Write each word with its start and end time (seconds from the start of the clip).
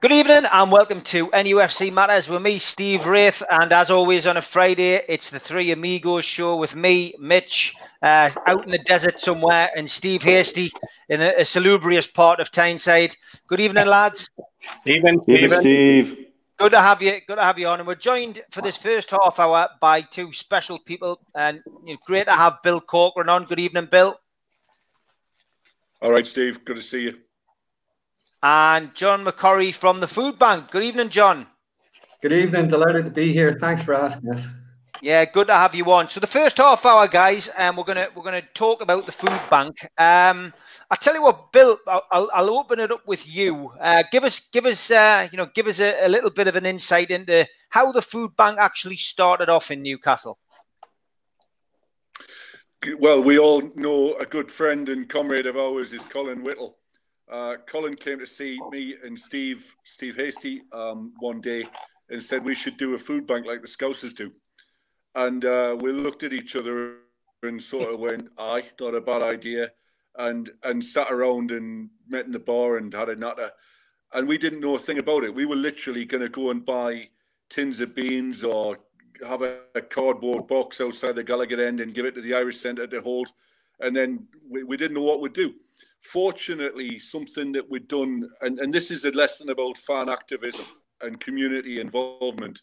Good 0.00 0.12
evening 0.12 0.44
and 0.52 0.70
welcome 0.70 1.00
to 1.00 1.26
NUFC 1.26 1.92
Matters 1.92 2.28
with 2.28 2.40
me, 2.40 2.58
Steve 2.58 3.04
Wraith. 3.04 3.42
And 3.50 3.72
as 3.72 3.90
always 3.90 4.28
on 4.28 4.36
a 4.36 4.42
Friday, 4.42 5.02
it's 5.08 5.28
the 5.28 5.40
Three 5.40 5.72
Amigos 5.72 6.24
show 6.24 6.56
with 6.56 6.76
me, 6.76 7.14
Mitch, 7.18 7.74
uh, 8.00 8.30
out 8.46 8.64
in 8.64 8.70
the 8.70 8.78
desert 8.78 9.18
somewhere, 9.18 9.70
and 9.76 9.90
Steve 9.90 10.22
Hasty 10.22 10.70
in 11.08 11.20
a, 11.20 11.32
a 11.38 11.44
salubrious 11.44 12.06
part 12.06 12.38
of 12.38 12.52
Tyneside. 12.52 13.16
Good 13.48 13.58
evening, 13.58 13.88
lads. 13.88 14.30
Evening, 14.86 15.20
Steve. 15.24 15.52
Steve. 15.52 16.26
Good 16.58 16.70
to 16.70 16.80
have 16.80 17.02
you. 17.02 17.20
Good 17.26 17.34
to 17.34 17.42
have 17.42 17.58
you 17.58 17.66
on. 17.66 17.80
And 17.80 17.88
we're 17.88 17.96
joined 17.96 18.40
for 18.52 18.62
this 18.62 18.76
first 18.76 19.10
half 19.10 19.40
hour 19.40 19.68
by 19.80 20.02
two 20.02 20.30
special 20.30 20.78
people, 20.78 21.18
and 21.34 21.60
you 21.84 21.94
know, 21.94 21.98
great 22.06 22.26
to 22.28 22.34
have 22.34 22.62
Bill 22.62 22.80
Corcoran 22.80 23.28
on. 23.28 23.46
Good 23.46 23.58
evening, 23.58 23.88
Bill. 23.90 24.16
All 26.00 26.12
right, 26.12 26.24
Steve. 26.24 26.64
Good 26.64 26.76
to 26.76 26.82
see 26.82 27.02
you 27.02 27.18
and 28.42 28.94
John 28.94 29.24
McCurry 29.24 29.74
from 29.74 30.00
the 30.00 30.06
Food 30.06 30.38
Bank. 30.38 30.70
Good 30.70 30.84
evening, 30.84 31.08
John. 31.08 31.46
Good 32.22 32.32
evening. 32.32 32.68
Delighted 32.68 33.04
to 33.04 33.10
be 33.10 33.32
here. 33.32 33.52
Thanks 33.52 33.82
for 33.82 33.94
asking 33.94 34.30
us. 34.30 34.48
Yeah, 35.00 35.24
good 35.24 35.46
to 35.46 35.54
have 35.54 35.74
you 35.74 35.90
on. 35.92 36.08
So 36.08 36.18
the 36.18 36.26
first 36.26 36.56
half 36.56 36.84
hour, 36.84 37.06
guys, 37.06 37.48
and 37.48 37.70
um, 37.70 37.76
we're 37.76 37.84
gonna 37.84 38.08
we're 38.16 38.24
gonna 38.24 38.42
talk 38.54 38.82
about 38.82 39.06
the 39.06 39.12
food 39.12 39.40
bank. 39.48 39.84
Um, 39.96 40.52
I 40.90 40.96
tell 40.96 41.14
you 41.14 41.22
what, 41.22 41.52
Bill, 41.52 41.78
I'll, 41.86 42.28
I'll 42.32 42.58
open 42.58 42.80
it 42.80 42.90
up 42.90 43.06
with 43.06 43.28
you. 43.28 43.70
Uh, 43.80 44.02
give 44.10 44.24
us 44.24 44.48
give 44.50 44.66
us 44.66 44.90
uh, 44.90 45.28
you 45.30 45.38
know 45.38 45.46
give 45.54 45.68
us 45.68 45.78
a, 45.78 46.06
a 46.06 46.08
little 46.08 46.30
bit 46.30 46.48
of 46.48 46.56
an 46.56 46.66
insight 46.66 47.12
into 47.12 47.46
how 47.70 47.92
the 47.92 48.02
food 48.02 48.34
bank 48.36 48.58
actually 48.58 48.96
started 48.96 49.48
off 49.48 49.70
in 49.70 49.82
Newcastle. 49.82 50.38
Well, 52.98 53.22
we 53.22 53.38
all 53.38 53.70
know 53.76 54.14
a 54.14 54.26
good 54.26 54.50
friend 54.50 54.88
and 54.88 55.08
comrade 55.08 55.46
of 55.46 55.56
ours 55.56 55.92
is 55.92 56.04
Colin 56.04 56.42
Whittle. 56.42 56.77
Uh, 57.30 57.56
Colin 57.66 57.94
came 57.94 58.18
to 58.18 58.26
see 58.26 58.58
me 58.70 58.94
and 59.04 59.18
Steve, 59.18 59.74
Steve 59.84 60.16
Hasty, 60.16 60.62
um, 60.72 61.12
one 61.18 61.40
day 61.40 61.64
and 62.10 62.22
said 62.22 62.44
we 62.44 62.54
should 62.54 62.76
do 62.76 62.94
a 62.94 62.98
food 62.98 63.26
bank 63.26 63.46
like 63.46 63.60
the 63.60 63.68
Scousers 63.68 64.14
do. 64.14 64.32
And 65.14 65.44
uh, 65.44 65.76
we 65.78 65.92
looked 65.92 66.22
at 66.22 66.32
each 66.32 66.56
other 66.56 66.96
and 67.42 67.62
sort 67.62 67.92
of 67.92 68.00
went, 68.00 68.28
"Aye, 68.38 68.64
not 68.80 68.94
a 68.94 69.00
bad 69.00 69.22
idea," 69.22 69.72
and 70.16 70.50
and 70.62 70.84
sat 70.84 71.10
around 71.10 71.50
and 71.50 71.90
met 72.08 72.26
in 72.26 72.32
the 72.32 72.38
bar 72.38 72.76
and 72.76 72.92
had 72.92 73.08
a 73.08 73.16
natter. 73.16 73.50
And 74.12 74.26
we 74.26 74.38
didn't 74.38 74.60
know 74.60 74.76
a 74.76 74.78
thing 74.78 74.98
about 74.98 75.24
it. 75.24 75.34
We 75.34 75.44
were 75.44 75.56
literally 75.56 76.04
going 76.04 76.22
to 76.22 76.28
go 76.28 76.50
and 76.50 76.64
buy 76.64 77.08
tins 77.50 77.80
of 77.80 77.94
beans 77.94 78.42
or 78.42 78.78
have 79.26 79.42
a, 79.42 79.60
a, 79.74 79.82
cardboard 79.82 80.46
box 80.46 80.80
outside 80.80 81.16
the 81.16 81.24
Gallowgate 81.24 81.58
end 81.58 81.80
and 81.80 81.94
give 81.94 82.06
it 82.06 82.14
to 82.14 82.20
the 82.22 82.34
Irish 82.34 82.58
Centre 82.58 82.86
to 82.86 83.00
hold. 83.00 83.32
And 83.80 83.94
then 83.94 84.28
we, 84.48 84.62
we 84.62 84.76
didn't 84.76 84.94
know 84.94 85.02
what 85.02 85.20
we'd 85.20 85.32
do 85.32 85.54
fortunately, 86.00 86.98
something 86.98 87.52
that 87.52 87.68
we've 87.68 87.88
done, 87.88 88.28
and, 88.40 88.58
and 88.58 88.72
this 88.72 88.90
is 88.90 89.04
a 89.04 89.10
lesson 89.12 89.50
about 89.50 89.78
fan 89.78 90.08
activism 90.08 90.66
and 91.00 91.20
community 91.20 91.80
involvement. 91.80 92.60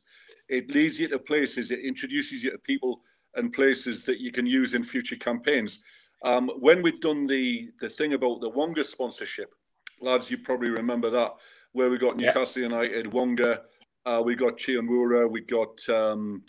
It 0.50 0.70
leads 0.70 1.00
you 1.00 1.08
to 1.10 1.20
places, 1.20 1.72
it 1.72 1.80
introduces 1.80 2.44
you 2.44 2.52
to 2.52 2.58
people 2.60 3.02
and 3.36 3.52
places 3.52 4.06
that 4.06 4.20
you 4.20 4.32
can 4.32 4.46
use 4.46 4.74
in 4.74 4.84
future 4.84 5.16
campaigns. 5.16 5.84
Um, 6.24 6.50
when 6.60 6.82
we'd 6.82 7.02
done 7.02 7.28
the 7.28 7.70
the 7.80 7.90
thing 7.90 8.14
about 8.14 8.42
the 8.42 8.50
Wonga 8.50 8.84
sponsorship, 8.84 9.54
lads, 10.02 10.32
you 10.32 10.38
probably 10.38 10.70
remember 10.70 11.10
that, 11.10 11.34
where 11.74 11.90
we 11.90 11.98
got 11.98 12.18
Newcastle 12.18 12.62
yeah. 12.62 12.70
United, 12.70 13.12
Wonga, 13.12 13.64
uh, 14.06 14.22
we 14.24 14.36
got 14.36 14.58
Chi 14.58 14.74
Onwurah, 14.74 15.30
we 15.30 15.42
got 15.42 15.88
um, 15.90 16.44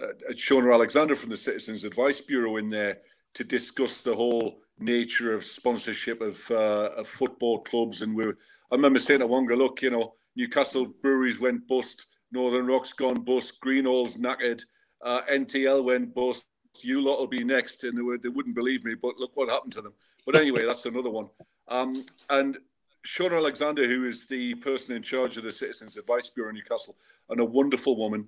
uh, 0.00 0.32
Shona 0.32 0.74
Alexander 0.74 1.16
from 1.16 1.30
the 1.30 1.36
Citizens 1.36 1.84
Advice 1.84 2.20
Bureau 2.20 2.56
in 2.56 2.68
there 2.68 2.98
to 3.34 3.44
discuss 3.44 4.00
the 4.00 4.14
whole 4.14 4.60
nature 4.78 5.32
of 5.32 5.44
sponsorship 5.44 6.20
of, 6.20 6.50
uh, 6.50 6.90
of 6.96 7.08
football 7.08 7.60
clubs. 7.60 8.02
And 8.02 8.14
we 8.14 8.26
I 8.26 8.74
remember 8.74 8.98
saying 8.98 9.20
to 9.20 9.26
Wonga, 9.26 9.54
look, 9.54 9.82
you 9.82 9.90
know, 9.90 10.14
Newcastle 10.34 10.86
breweries 11.02 11.40
went 11.40 11.66
bust, 11.66 12.06
Northern 12.32 12.66
Rock's 12.66 12.92
gone 12.92 13.22
bust, 13.22 13.60
Greenall's 13.60 14.16
knackered, 14.16 14.62
uh, 15.02 15.22
NTL 15.30 15.84
went 15.84 16.14
bust. 16.14 16.46
You 16.82 17.00
lot 17.00 17.18
will 17.18 17.26
be 17.26 17.44
next, 17.44 17.84
and 17.84 17.96
they, 17.96 18.02
were, 18.02 18.18
they 18.18 18.28
wouldn't 18.28 18.54
believe 18.54 18.84
me, 18.84 18.94
but 18.94 19.16
look 19.16 19.34
what 19.34 19.48
happened 19.48 19.72
to 19.74 19.82
them. 19.82 19.94
But 20.26 20.36
anyway, 20.36 20.64
that's 20.68 20.86
another 20.86 21.10
one. 21.10 21.28
Um, 21.68 22.04
and 22.28 22.58
Shona 23.06 23.36
Alexander, 23.36 23.86
who 23.86 24.06
is 24.06 24.26
the 24.26 24.54
person 24.56 24.94
in 24.94 25.02
charge 25.02 25.36
of 25.36 25.44
the 25.44 25.52
Citizens 25.52 25.96
Advice 25.96 26.28
Bureau 26.28 26.50
in 26.50 26.56
Newcastle, 26.56 26.96
and 27.30 27.40
a 27.40 27.44
wonderful 27.44 27.96
woman, 27.96 28.26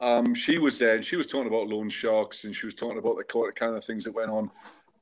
um, 0.00 0.34
she 0.34 0.58
was 0.58 0.78
there 0.78 0.94
and 0.94 1.04
she 1.04 1.16
was 1.16 1.26
talking 1.26 1.48
about 1.48 1.68
loan 1.68 1.90
sharks 1.90 2.44
and 2.44 2.54
she 2.54 2.66
was 2.66 2.74
talking 2.74 2.98
about 2.98 3.16
the 3.18 3.52
kind 3.54 3.76
of 3.76 3.84
things 3.84 4.04
that 4.04 4.14
went 4.14 4.30
on. 4.30 4.50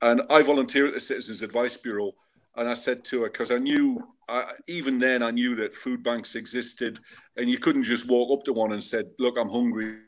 And 0.03 0.23
I 0.31 0.43
volunteered 0.43 0.89
at 0.89 0.95
the 0.95 1.01
Citizens 1.01 1.43
Advice 1.43 1.77
Bureau. 1.77 2.13
And 2.57 2.69
I 2.69 2.75
said 2.75 3.05
to 3.07 3.23
her, 3.23 3.31
because 3.31 3.51
I 3.51 3.59
knew, 3.59 4.03
I, 4.29 4.53
even 4.67 4.99
then, 4.99 5.23
I 5.23 5.31
knew 5.31 5.55
that 5.57 5.77
food 5.77 6.03
banks 6.03 6.35
existed 6.35 6.99
and 7.37 7.49
you 7.49 7.59
couldn't 7.59 7.85
just 7.85 8.09
walk 8.09 8.37
up 8.37 8.45
to 8.45 8.53
one 8.53 8.73
and 8.73 8.83
said, 8.83 9.11
Look, 9.19 9.37
I'm 9.39 9.49
hungry, 9.49 9.99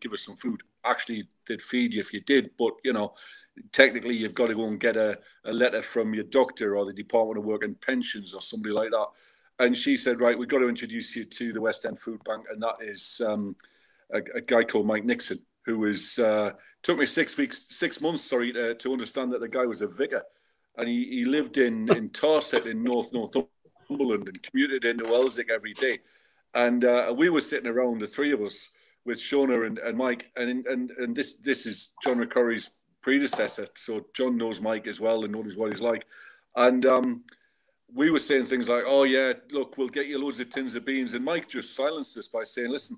give 0.00 0.12
us 0.12 0.22
some 0.22 0.36
food. 0.36 0.62
Actually, 0.84 1.28
they'd 1.46 1.60
feed 1.60 1.92
you 1.92 2.00
if 2.00 2.14
you 2.14 2.22
did. 2.22 2.50
But, 2.58 2.72
you 2.82 2.94
know, 2.94 3.14
technically, 3.72 4.16
you've 4.16 4.34
got 4.34 4.46
to 4.46 4.54
go 4.54 4.66
and 4.66 4.80
get 4.80 4.96
a, 4.96 5.18
a 5.44 5.52
letter 5.52 5.82
from 5.82 6.14
your 6.14 6.24
doctor 6.24 6.76
or 6.76 6.86
the 6.86 6.94
Department 6.94 7.38
of 7.38 7.44
Work 7.44 7.64
and 7.64 7.78
Pensions 7.80 8.32
or 8.32 8.40
somebody 8.40 8.74
like 8.74 8.90
that. 8.90 9.06
And 9.58 9.76
she 9.76 9.96
said, 9.96 10.20
Right, 10.20 10.38
we've 10.38 10.48
got 10.48 10.60
to 10.60 10.68
introduce 10.68 11.14
you 11.14 11.24
to 11.24 11.52
the 11.52 11.60
West 11.60 11.84
End 11.84 11.98
Food 11.98 12.24
Bank. 12.24 12.46
And 12.50 12.62
that 12.62 12.76
is 12.80 13.20
um, 13.26 13.54
a, 14.12 14.20
a 14.34 14.40
guy 14.40 14.64
called 14.64 14.86
Mike 14.86 15.04
Nixon, 15.04 15.38
who 15.70 15.78
was. 15.80 16.18
Uh, 16.18 16.52
took 16.82 16.98
me 16.98 17.06
six 17.06 17.36
weeks, 17.36 17.66
six 17.68 18.00
months, 18.00 18.22
sorry, 18.24 18.52
to, 18.52 18.74
to 18.74 18.92
understand 18.92 19.32
that 19.32 19.40
the 19.40 19.48
guy 19.48 19.66
was 19.66 19.82
a 19.82 19.88
vicar, 19.88 20.22
and 20.76 20.88
he, 20.88 21.04
he 21.10 21.24
lived 21.24 21.58
in 21.58 21.90
in 21.96 22.10
Tarset 22.10 22.66
in 22.66 22.82
North 22.82 23.12
Northumberland 23.12 24.28
and 24.28 24.42
commuted 24.42 24.84
into 24.84 25.06
Elswick 25.06 25.50
every 25.50 25.74
day, 25.74 25.98
and 26.54 26.84
uh, 26.84 27.12
we 27.16 27.28
were 27.30 27.40
sitting 27.40 27.70
around 27.70 28.00
the 28.00 28.06
three 28.06 28.32
of 28.32 28.40
us 28.40 28.70
with 29.04 29.18
Shona 29.18 29.66
and, 29.66 29.78
and 29.78 29.96
Mike, 29.96 30.30
and 30.36 30.66
and 30.66 30.90
and 30.92 31.14
this 31.14 31.36
this 31.36 31.66
is 31.66 31.94
John 32.02 32.18
McCurry's 32.18 32.72
predecessor, 33.02 33.66
so 33.74 34.06
John 34.14 34.36
knows 34.36 34.60
Mike 34.60 34.86
as 34.86 35.00
well 35.00 35.24
and 35.24 35.32
knows 35.32 35.56
what 35.56 35.70
he's 35.70 35.82
like, 35.82 36.04
and. 36.56 36.84
um 36.86 37.24
we 37.92 38.12
were 38.12 38.20
saying 38.20 38.46
things 38.46 38.68
like, 38.68 38.84
"Oh 38.86 39.02
yeah, 39.02 39.32
look, 39.50 39.76
we'll 39.76 39.88
get 39.88 40.06
you 40.06 40.22
loads 40.22 40.38
of 40.38 40.48
tins 40.48 40.76
of 40.76 40.84
beans," 40.84 41.14
and 41.14 41.24
Mike 41.24 41.48
just 41.48 41.74
silenced 41.74 42.16
us 42.18 42.28
by 42.28 42.44
saying, 42.44 42.70
"Listen, 42.70 42.96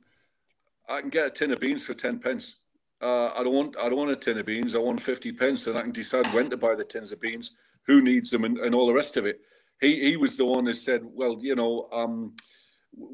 I 0.86 1.00
can 1.00 1.08
get 1.08 1.28
a 1.28 1.30
tin 1.30 1.50
of 1.50 1.60
beans 1.60 1.86
for 1.86 1.94
ten 1.94 2.18
pence 2.18 2.56
uh, 3.02 3.32
I 3.36 3.42
don't 3.42 3.54
want 3.54 3.76
I 3.76 3.88
don't 3.88 3.98
want 3.98 4.10
a 4.10 4.16
tin 4.16 4.38
of 4.38 4.46
beans. 4.46 4.74
I 4.74 4.78
want 4.78 5.00
fifty 5.00 5.32
pence, 5.32 5.66
and 5.66 5.76
I 5.76 5.82
can 5.82 5.92
decide 5.92 6.26
when 6.32 6.48
to 6.50 6.56
buy 6.56 6.74
the 6.74 6.84
tins 6.84 7.12
of 7.12 7.20
beans, 7.20 7.56
who 7.86 8.00
needs 8.00 8.30
them, 8.30 8.44
and, 8.44 8.58
and 8.58 8.74
all 8.74 8.86
the 8.86 8.94
rest 8.94 9.16
of 9.16 9.26
it. 9.26 9.40
He 9.80 10.00
he 10.10 10.16
was 10.16 10.36
the 10.36 10.44
one 10.44 10.64
that 10.64 10.76
said, 10.76 11.02
well, 11.04 11.36
you 11.40 11.56
know, 11.56 11.88
um, 11.92 12.34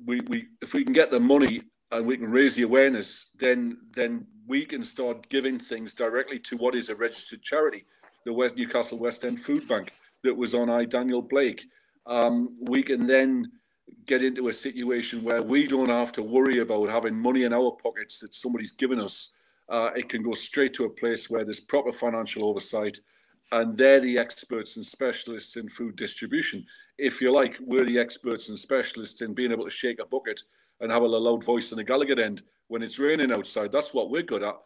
we 0.05 0.21
we 0.29 0.47
if 0.61 0.75
we 0.75 0.85
can 0.85 0.93
get 0.93 1.11
the 1.11 1.21
money 1.21 1.63
and 1.91 2.07
we 2.07 2.19
can 2.19 2.31
raise 2.31 2.55
the 2.55 2.63
awareness, 2.63 3.31
then 3.39 3.79
then 3.95 4.27
we 4.47 4.65
can 4.65 4.85
start 4.85 5.29
giving 5.29 5.59
things 5.59 5.95
directly 5.95 6.39
to 6.39 6.57
what 6.57 6.75
is 6.75 6.91
a 6.91 6.95
registered 6.95 7.43
charity, 7.43 7.85
the 8.25 8.33
West 8.33 8.57
Newcastle 8.57 8.99
West 8.99 9.25
End 9.25 9.41
Food 9.41 9.67
Bank 9.69 9.93
that 10.23 10.37
was 10.37 10.55
on 10.55 10.69
I 10.69 10.85
Daniel 10.85 11.23
Blake. 11.23 11.65
Um, 12.07 12.57
we 12.61 12.83
can 12.83 13.07
then 13.07 13.53
get 14.07 14.23
into 14.23 14.49
a 14.49 14.53
situation 14.53 15.23
where 15.23 15.43
we 15.43 15.67
don't 15.67 15.89
have 15.89 16.13
to 16.13 16.23
worry 16.23 16.59
about 16.59 16.91
having 16.91 17.15
money 17.15 17.45
in 17.45 17.53
our 17.53 17.73
pockets 17.83 18.19
that 18.19 18.35
somebody's 18.35 18.73
given 18.73 19.01
us 19.01 19.33
uh, 19.69 19.91
it 19.95 20.09
can 20.09 20.23
go 20.23 20.33
straight 20.33 20.75
to 20.75 20.85
a 20.85 20.91
place 20.91 21.29
where 21.29 21.45
there's 21.45 21.61
proper 21.61 21.93
financial 21.93 22.45
oversight 22.45 22.99
and 23.53 23.77
they're 23.77 24.01
the 24.01 24.19
experts 24.19 24.77
and 24.77 24.85
specialists 24.85 25.57
in 25.57 25.69
food 25.69 25.97
distribution. 25.97 26.65
If 26.99 27.21
you 27.21 27.33
like, 27.33 27.57
we're 27.61 27.85
the 27.85 27.99
experts 27.99 28.49
and 28.49 28.59
specialists 28.59 29.23
in 29.23 29.35
being 29.35 29.53
able 29.53 29.65
to 29.65 29.71
shake 29.71 30.01
a 30.01 30.07
bucket 30.07 30.41
and 30.81 30.93
have 30.93 31.03
a 31.03 31.07
loud 31.07 31.45
voice 31.45 31.73
on 31.73 31.79
the 31.79 31.85
Gallowgate 31.85 32.19
end 32.19 32.43
when 32.69 32.83
it's 32.83 32.99
raining 32.99 33.33
outside. 33.33 33.73
That's 33.73 33.95
what 33.95 34.11
we're 34.11 34.23
good 34.23 34.43
at. 34.43 34.57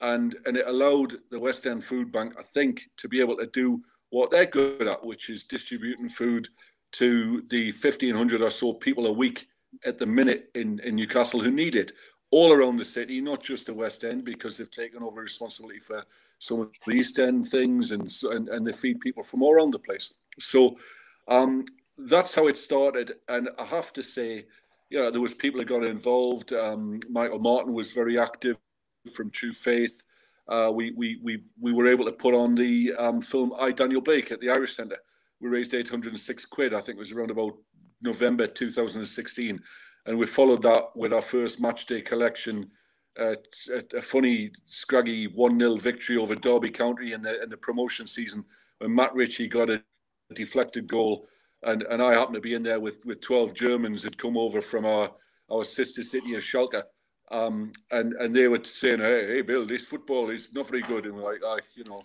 And, 0.00 0.36
and 0.46 0.56
it 0.56 0.66
allowed 0.68 1.16
the 1.30 1.40
West 1.40 1.66
End 1.66 1.84
Food 1.84 2.12
Bank, 2.12 2.34
I 2.38 2.42
think, 2.42 2.88
to 2.98 3.08
be 3.08 3.20
able 3.20 3.36
to 3.38 3.46
do 3.46 3.82
what 4.10 4.30
they're 4.30 4.46
good 4.46 4.86
at, 4.86 5.04
which 5.04 5.28
is 5.28 5.44
distributing 5.44 6.08
food 6.08 6.48
to 6.92 7.42
the 7.50 7.72
1,500 7.72 8.40
or 8.40 8.50
so 8.50 8.72
people 8.72 9.06
a 9.06 9.12
week 9.12 9.48
at 9.84 9.98
the 9.98 10.06
minute 10.06 10.50
in, 10.54 10.78
in 10.80 10.96
Newcastle 10.96 11.40
who 11.40 11.50
need 11.50 11.76
it 11.76 11.92
all 12.30 12.52
around 12.52 12.76
the 12.76 12.84
city, 12.84 13.20
not 13.20 13.42
just 13.42 13.66
the 13.66 13.74
West 13.74 14.04
End, 14.04 14.24
because 14.24 14.56
they've 14.56 14.70
taken 14.70 15.02
over 15.02 15.20
responsibility 15.20 15.80
for 15.80 16.04
some 16.38 16.60
of 16.60 16.70
the 16.86 16.92
East 16.92 17.18
End 17.18 17.46
things 17.46 17.92
and 17.92 18.12
and, 18.30 18.48
and 18.48 18.66
they 18.66 18.72
feed 18.72 19.00
people 19.00 19.22
from 19.22 19.42
all 19.42 19.54
around 19.54 19.72
the 19.72 19.78
place. 19.78 20.14
So 20.38 20.76
um, 21.26 21.64
that's 21.96 22.34
how 22.34 22.46
it 22.46 22.58
started. 22.58 23.14
And 23.28 23.48
I 23.58 23.64
have 23.64 23.92
to 23.94 24.02
say, 24.02 24.46
yeah, 24.90 25.10
there 25.10 25.20
was 25.20 25.34
people 25.34 25.58
that 25.58 25.68
got 25.68 25.84
involved. 25.84 26.52
Um, 26.52 27.00
Michael 27.08 27.40
Martin 27.40 27.72
was 27.72 27.92
very 27.92 28.18
active 28.18 28.56
from 29.14 29.30
True 29.30 29.52
Faith. 29.52 30.04
Uh, 30.48 30.70
we, 30.72 30.92
we, 30.92 31.20
we, 31.22 31.42
we 31.60 31.72
were 31.72 31.86
able 31.86 32.06
to 32.06 32.12
put 32.12 32.34
on 32.34 32.54
the 32.54 32.94
um, 32.98 33.20
film 33.20 33.52
I, 33.58 33.70
Daniel 33.70 34.00
Blake 34.00 34.32
at 34.32 34.40
the 34.40 34.48
Irish 34.48 34.74
Centre. 34.74 34.96
We 35.40 35.50
raised 35.50 35.74
806 35.74 36.46
quid, 36.46 36.72
I 36.72 36.80
think 36.80 36.96
it 36.96 37.00
was 37.00 37.12
around 37.12 37.30
about 37.30 37.56
November 38.00 38.46
2016 38.46 39.60
and 40.08 40.18
we 40.18 40.26
followed 40.26 40.62
that 40.62 40.96
with 40.96 41.12
our 41.12 41.22
first 41.22 41.60
match 41.60 41.86
day 41.86 42.00
collection. 42.00 42.70
Uh, 43.18 43.34
a, 43.94 44.00
funny, 44.00 44.50
scraggy 44.66 45.26
1 45.26 45.58
0 45.58 45.76
victory 45.76 46.16
over 46.16 46.36
Derby 46.36 46.70
County 46.70 47.12
in 47.14 47.22
the, 47.22 47.42
in 47.42 47.50
the 47.50 47.56
promotion 47.56 48.06
season 48.06 48.44
when 48.78 48.94
Matt 48.94 49.12
Ritchie 49.12 49.48
got 49.48 49.70
a 49.70 49.82
deflected 50.34 50.86
goal 50.86 51.28
and 51.62 51.82
and 51.82 52.02
I 52.02 52.12
happened 52.12 52.34
to 52.34 52.40
be 52.40 52.54
in 52.54 52.62
there 52.62 52.80
with 52.80 53.04
with 53.04 53.20
twelve 53.20 53.54
Germans 53.54 54.02
had 54.02 54.18
come 54.18 54.36
over 54.36 54.60
from 54.60 54.84
our 54.84 55.10
our 55.50 55.64
sister 55.64 56.02
city 56.02 56.34
of 56.34 56.42
Schalke. 56.42 56.82
Um, 57.30 57.72
and 57.90 58.14
and 58.14 58.34
they 58.34 58.48
were 58.48 58.62
saying, 58.62 59.00
"Hey, 59.00 59.26
hey, 59.26 59.42
Bill, 59.42 59.66
this 59.66 59.84
football 59.84 60.30
is 60.30 60.52
not 60.52 60.68
very 60.68 60.82
good." 60.82 61.04
And 61.04 61.14
we're 61.14 61.24
like, 61.24 61.40
ah, 61.44 61.58
you 61.74 61.84
know, 61.88 62.02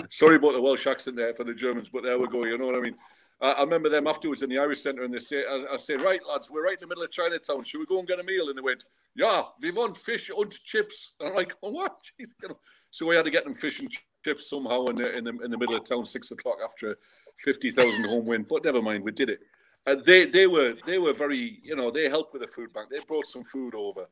sorry 0.10 0.36
about 0.36 0.52
the 0.52 0.62
Welsh 0.62 0.86
accent 0.86 1.16
there 1.16 1.34
for 1.34 1.44
the 1.44 1.54
Germans, 1.54 1.90
but 1.90 2.02
there 2.02 2.18
we 2.18 2.28
go. 2.28 2.44
You 2.44 2.56
know 2.56 2.66
what 2.66 2.76
I 2.76 2.80
mean? 2.80 2.96
I, 3.42 3.52
I 3.52 3.60
remember 3.62 3.88
them 3.88 4.06
afterwards 4.06 4.42
in 4.42 4.48
the 4.48 4.58
Irish 4.58 4.80
Centre, 4.80 5.02
and 5.02 5.12
they 5.12 5.18
say, 5.18 5.44
I, 5.44 5.74
I, 5.74 5.76
say, 5.76 5.96
right, 5.96 6.20
lads, 6.26 6.50
we're 6.50 6.64
right 6.64 6.74
in 6.74 6.80
the 6.80 6.86
middle 6.86 7.02
of 7.02 7.10
Chinatown. 7.10 7.64
Should 7.64 7.80
we 7.80 7.86
go 7.86 7.98
and 7.98 8.08
get 8.08 8.20
a 8.20 8.22
meal? 8.22 8.48
And 8.48 8.56
they 8.56 8.62
went, 8.62 8.84
yeah, 9.14 9.42
we 9.60 9.72
want 9.72 9.96
fish 9.96 10.30
and 10.34 10.50
chips. 10.50 11.12
And 11.20 11.30
I'm 11.30 11.34
like, 11.34 11.54
oh, 11.62 11.70
what? 11.70 12.00
so 12.90 13.06
we 13.06 13.16
had 13.16 13.24
to 13.24 13.30
get 13.30 13.44
them 13.44 13.54
fish 13.54 13.80
and 13.80 13.90
chips 14.24 14.48
somehow 14.48 14.86
in 14.86 14.96
the 14.96 15.16
in 15.16 15.24
the, 15.24 15.38
in 15.44 15.50
the 15.50 15.58
middle 15.58 15.74
of 15.74 15.84
town, 15.84 16.06
six 16.06 16.30
o'clock 16.30 16.58
after 16.64 16.92
a 16.92 16.96
fifty 17.38 17.70
thousand 17.70 18.04
home 18.04 18.26
win. 18.26 18.46
But 18.48 18.64
never 18.64 18.80
mind, 18.80 19.04
we 19.04 19.12
did 19.12 19.28
it. 19.28 19.40
And 19.86 20.04
they 20.04 20.26
they 20.26 20.46
were 20.46 20.74
they 20.86 20.98
were 20.98 21.12
very 21.12 21.60
you 21.62 21.76
know 21.76 21.90
they 21.90 22.08
helped 22.08 22.32
with 22.32 22.42
the 22.42 22.48
food 22.48 22.72
bank. 22.72 22.88
They 22.90 23.00
brought 23.00 23.26
some 23.26 23.44
food 23.44 23.74
over, 23.74 24.06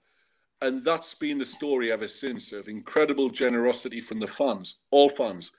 and 0.60 0.84
that's 0.84 1.14
been 1.14 1.38
the 1.38 1.44
story 1.44 1.92
ever 1.92 2.08
since 2.08 2.52
of 2.52 2.68
incredible 2.68 3.30
generosity 3.30 4.00
from 4.00 4.18
the 4.20 4.26
fans, 4.26 4.80
all 4.90 5.08
fans, 5.08 5.52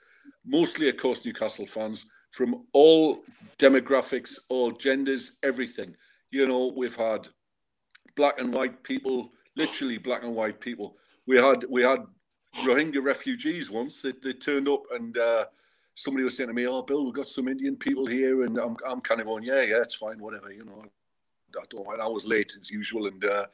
mostly 0.44 0.88
of 0.88 0.96
course 0.96 1.24
Newcastle 1.24 1.66
fans 1.66 2.06
from 2.32 2.64
all 2.72 3.22
demographics, 3.58 4.38
all 4.48 4.72
genders, 4.72 5.32
everything. 5.42 5.94
You 6.30 6.46
know, 6.46 6.72
we've 6.74 6.96
had 6.96 7.28
black 8.16 8.40
and 8.40 8.52
white 8.52 8.82
people, 8.82 9.30
literally 9.56 9.98
black 9.98 10.24
and 10.24 10.34
white 10.34 10.60
people. 10.60 10.96
We 11.26 11.36
had 11.36 11.64
we 11.68 11.82
had 11.82 12.00
Rohingya 12.64 13.02
refugees 13.02 13.70
once. 13.70 14.02
They, 14.02 14.12
they 14.22 14.32
turned 14.32 14.68
up 14.68 14.82
and 14.90 15.16
uh, 15.16 15.46
somebody 15.94 16.24
was 16.24 16.36
saying 16.36 16.48
to 16.48 16.54
me, 16.54 16.66
"Oh, 16.66 16.82
Bill, 16.82 17.04
we've 17.04 17.14
got 17.14 17.28
some 17.28 17.48
Indian 17.48 17.76
people 17.76 18.06
here," 18.06 18.44
and 18.44 18.58
I'm 18.58 18.76
I'm 18.86 19.00
kind 19.00 19.20
of 19.20 19.26
going, 19.26 19.44
"Yeah, 19.44 19.62
yeah, 19.62 19.82
it's 19.82 19.94
fine, 19.94 20.18
whatever." 20.18 20.50
You 20.50 20.64
know, 20.64 20.84
I 21.56 21.64
don't 21.68 21.86
mind. 21.86 22.00
I 22.00 22.08
was 22.08 22.26
late 22.26 22.54
as 22.60 22.70
usual, 22.70 23.06
and 23.06 23.24
uh, 23.24 23.46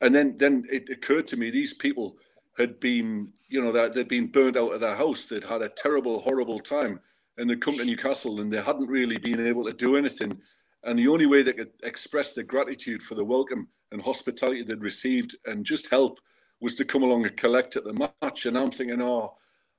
and 0.00 0.14
then 0.14 0.38
then 0.38 0.64
it 0.70 0.88
occurred 0.88 1.26
to 1.28 1.36
me 1.36 1.50
these 1.50 1.74
people 1.74 2.16
had 2.56 2.78
been, 2.80 3.32
you 3.48 3.62
know, 3.62 3.72
that 3.72 3.94
they'd 3.94 4.08
been 4.08 4.26
burned 4.26 4.58
out 4.58 4.74
of 4.74 4.80
their 4.80 4.94
house. 4.94 5.24
They'd 5.26 5.42
had 5.42 5.62
a 5.62 5.70
terrible, 5.70 6.20
horrible 6.20 6.60
time 6.60 7.00
and 7.38 7.48
they'd 7.48 7.60
come 7.60 7.78
to 7.78 7.84
Newcastle 7.84 8.40
and 8.40 8.52
they 8.52 8.60
hadn't 8.60 8.88
really 8.88 9.18
been 9.18 9.44
able 9.44 9.64
to 9.64 9.72
do 9.72 9.96
anything. 9.96 10.38
And 10.84 10.98
the 10.98 11.08
only 11.08 11.26
way 11.26 11.42
they 11.42 11.52
could 11.52 11.72
express 11.82 12.32
their 12.32 12.44
gratitude 12.44 13.02
for 13.02 13.14
the 13.14 13.24
welcome 13.24 13.68
and 13.92 14.02
hospitality 14.02 14.62
they'd 14.62 14.82
received 14.82 15.36
and 15.46 15.64
just 15.64 15.88
help 15.90 16.18
was 16.60 16.74
to 16.76 16.84
come 16.84 17.02
along 17.02 17.26
and 17.26 17.36
collect 17.36 17.76
at 17.76 17.84
the 17.84 18.10
match. 18.22 18.46
And 18.46 18.58
I'm 18.58 18.70
thinking, 18.70 19.00
oh, 19.00 19.34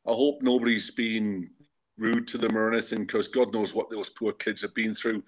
I 0.08 0.12
hope 0.12 0.42
nobody's 0.42 0.92
been 0.92 1.50
rude 1.98 2.28
to 2.30 2.38
them 2.38 2.58
or 2.58 2.72
anything 2.72 3.02
because 3.02 3.28
God 3.28 3.54
knows 3.54 3.74
what 3.74 3.90
those 3.90 4.10
poor 4.10 4.34
kids 4.34 4.62
have 4.62 4.74
been 4.74 4.96
through. 4.96 5.24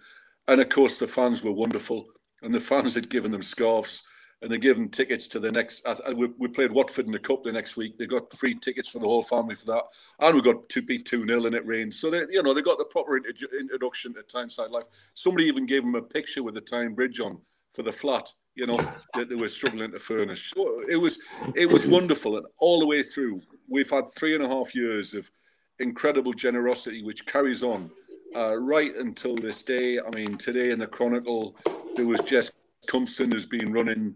And 0.48 0.62
of 0.62 0.70
course, 0.70 0.98
the 0.98 1.08
fans 1.08 1.44
were 1.44 1.54
wonderful, 1.54 2.06
and 2.42 2.54
the 2.54 2.60
fans 2.60 2.96
had 2.96 3.10
given 3.10 3.32
them 3.32 3.42
scarves 3.42 4.04
and 4.46 4.54
they 4.54 4.60
gave 4.60 4.76
them 4.76 4.90
tickets 4.90 5.28
to 5.28 5.40
the 5.40 5.52
next. 5.52 5.84
We, 6.16 6.28
we 6.38 6.48
played 6.48 6.72
Watford 6.72 7.08
in 7.08 7.12
the 7.12 7.18
cup 7.18 7.44
the 7.44 7.52
next 7.52 7.78
week. 7.78 7.98
They 7.98 8.06
got 8.06 8.32
free 8.32 8.54
tickets 8.54 8.92
for 8.92 9.00
the 9.00 9.08
whole 9.08 9.24
family 9.24 9.56
for 9.56 9.66
that, 9.66 9.86
and 10.20 10.36
we 10.36 10.42
got 10.44 10.70
to 10.70 10.82
beat 10.84 11.08
two 11.08 11.26
0 11.26 11.48
and 11.48 11.56
it 11.56 11.66
rained. 11.66 11.96
So 11.96 12.12
they, 12.12 12.26
you 12.30 12.44
know, 12.44 12.54
they 12.54 12.62
got 12.62 12.78
the 12.78 12.86
proper 12.86 13.18
introduction 13.18 14.14
to 14.14 14.22
Tyneside 14.22 14.70
life. 14.70 14.86
Somebody 15.16 15.46
even 15.46 15.66
gave 15.66 15.82
them 15.82 15.96
a 15.96 16.02
picture 16.02 16.44
with 16.44 16.54
the 16.54 16.62
Tyne 16.62 16.94
Bridge 16.94 17.20
on 17.20 17.40
for 17.74 17.82
the 17.82 17.92
flat. 17.92 18.32
You 18.54 18.68
know 18.68 18.78
that 19.16 19.30
they 19.30 19.36
were 19.36 19.50
struggling 19.50 19.92
to 19.92 20.00
furnish. 20.00 20.54
So 20.54 20.84
it 20.88 20.98
was 20.98 21.18
it 21.56 21.66
was 21.66 21.88
wonderful, 21.88 22.38
and 22.38 22.46
all 22.60 22.80
the 22.80 22.86
way 22.86 23.02
through, 23.02 23.42
we've 23.68 23.90
had 23.90 24.12
three 24.12 24.36
and 24.36 24.46
a 24.46 24.48
half 24.48 24.76
years 24.76 25.16
of 25.16 25.28
incredible 25.80 26.34
generosity, 26.34 27.02
which 27.02 27.26
carries 27.26 27.64
on 27.64 27.90
uh, 28.36 28.56
right 28.58 28.96
until 28.96 29.36
this 29.36 29.64
day. 29.64 29.98
I 30.00 30.12
mean, 30.12 30.38
today 30.38 30.70
in 30.70 30.78
the 30.78 30.86
Chronicle, 30.86 31.56
there 31.96 32.06
was 32.06 32.20
Jess 32.20 32.52
Compson 32.86 33.32
has 33.32 33.48
been 33.48 33.74
running 33.74 34.16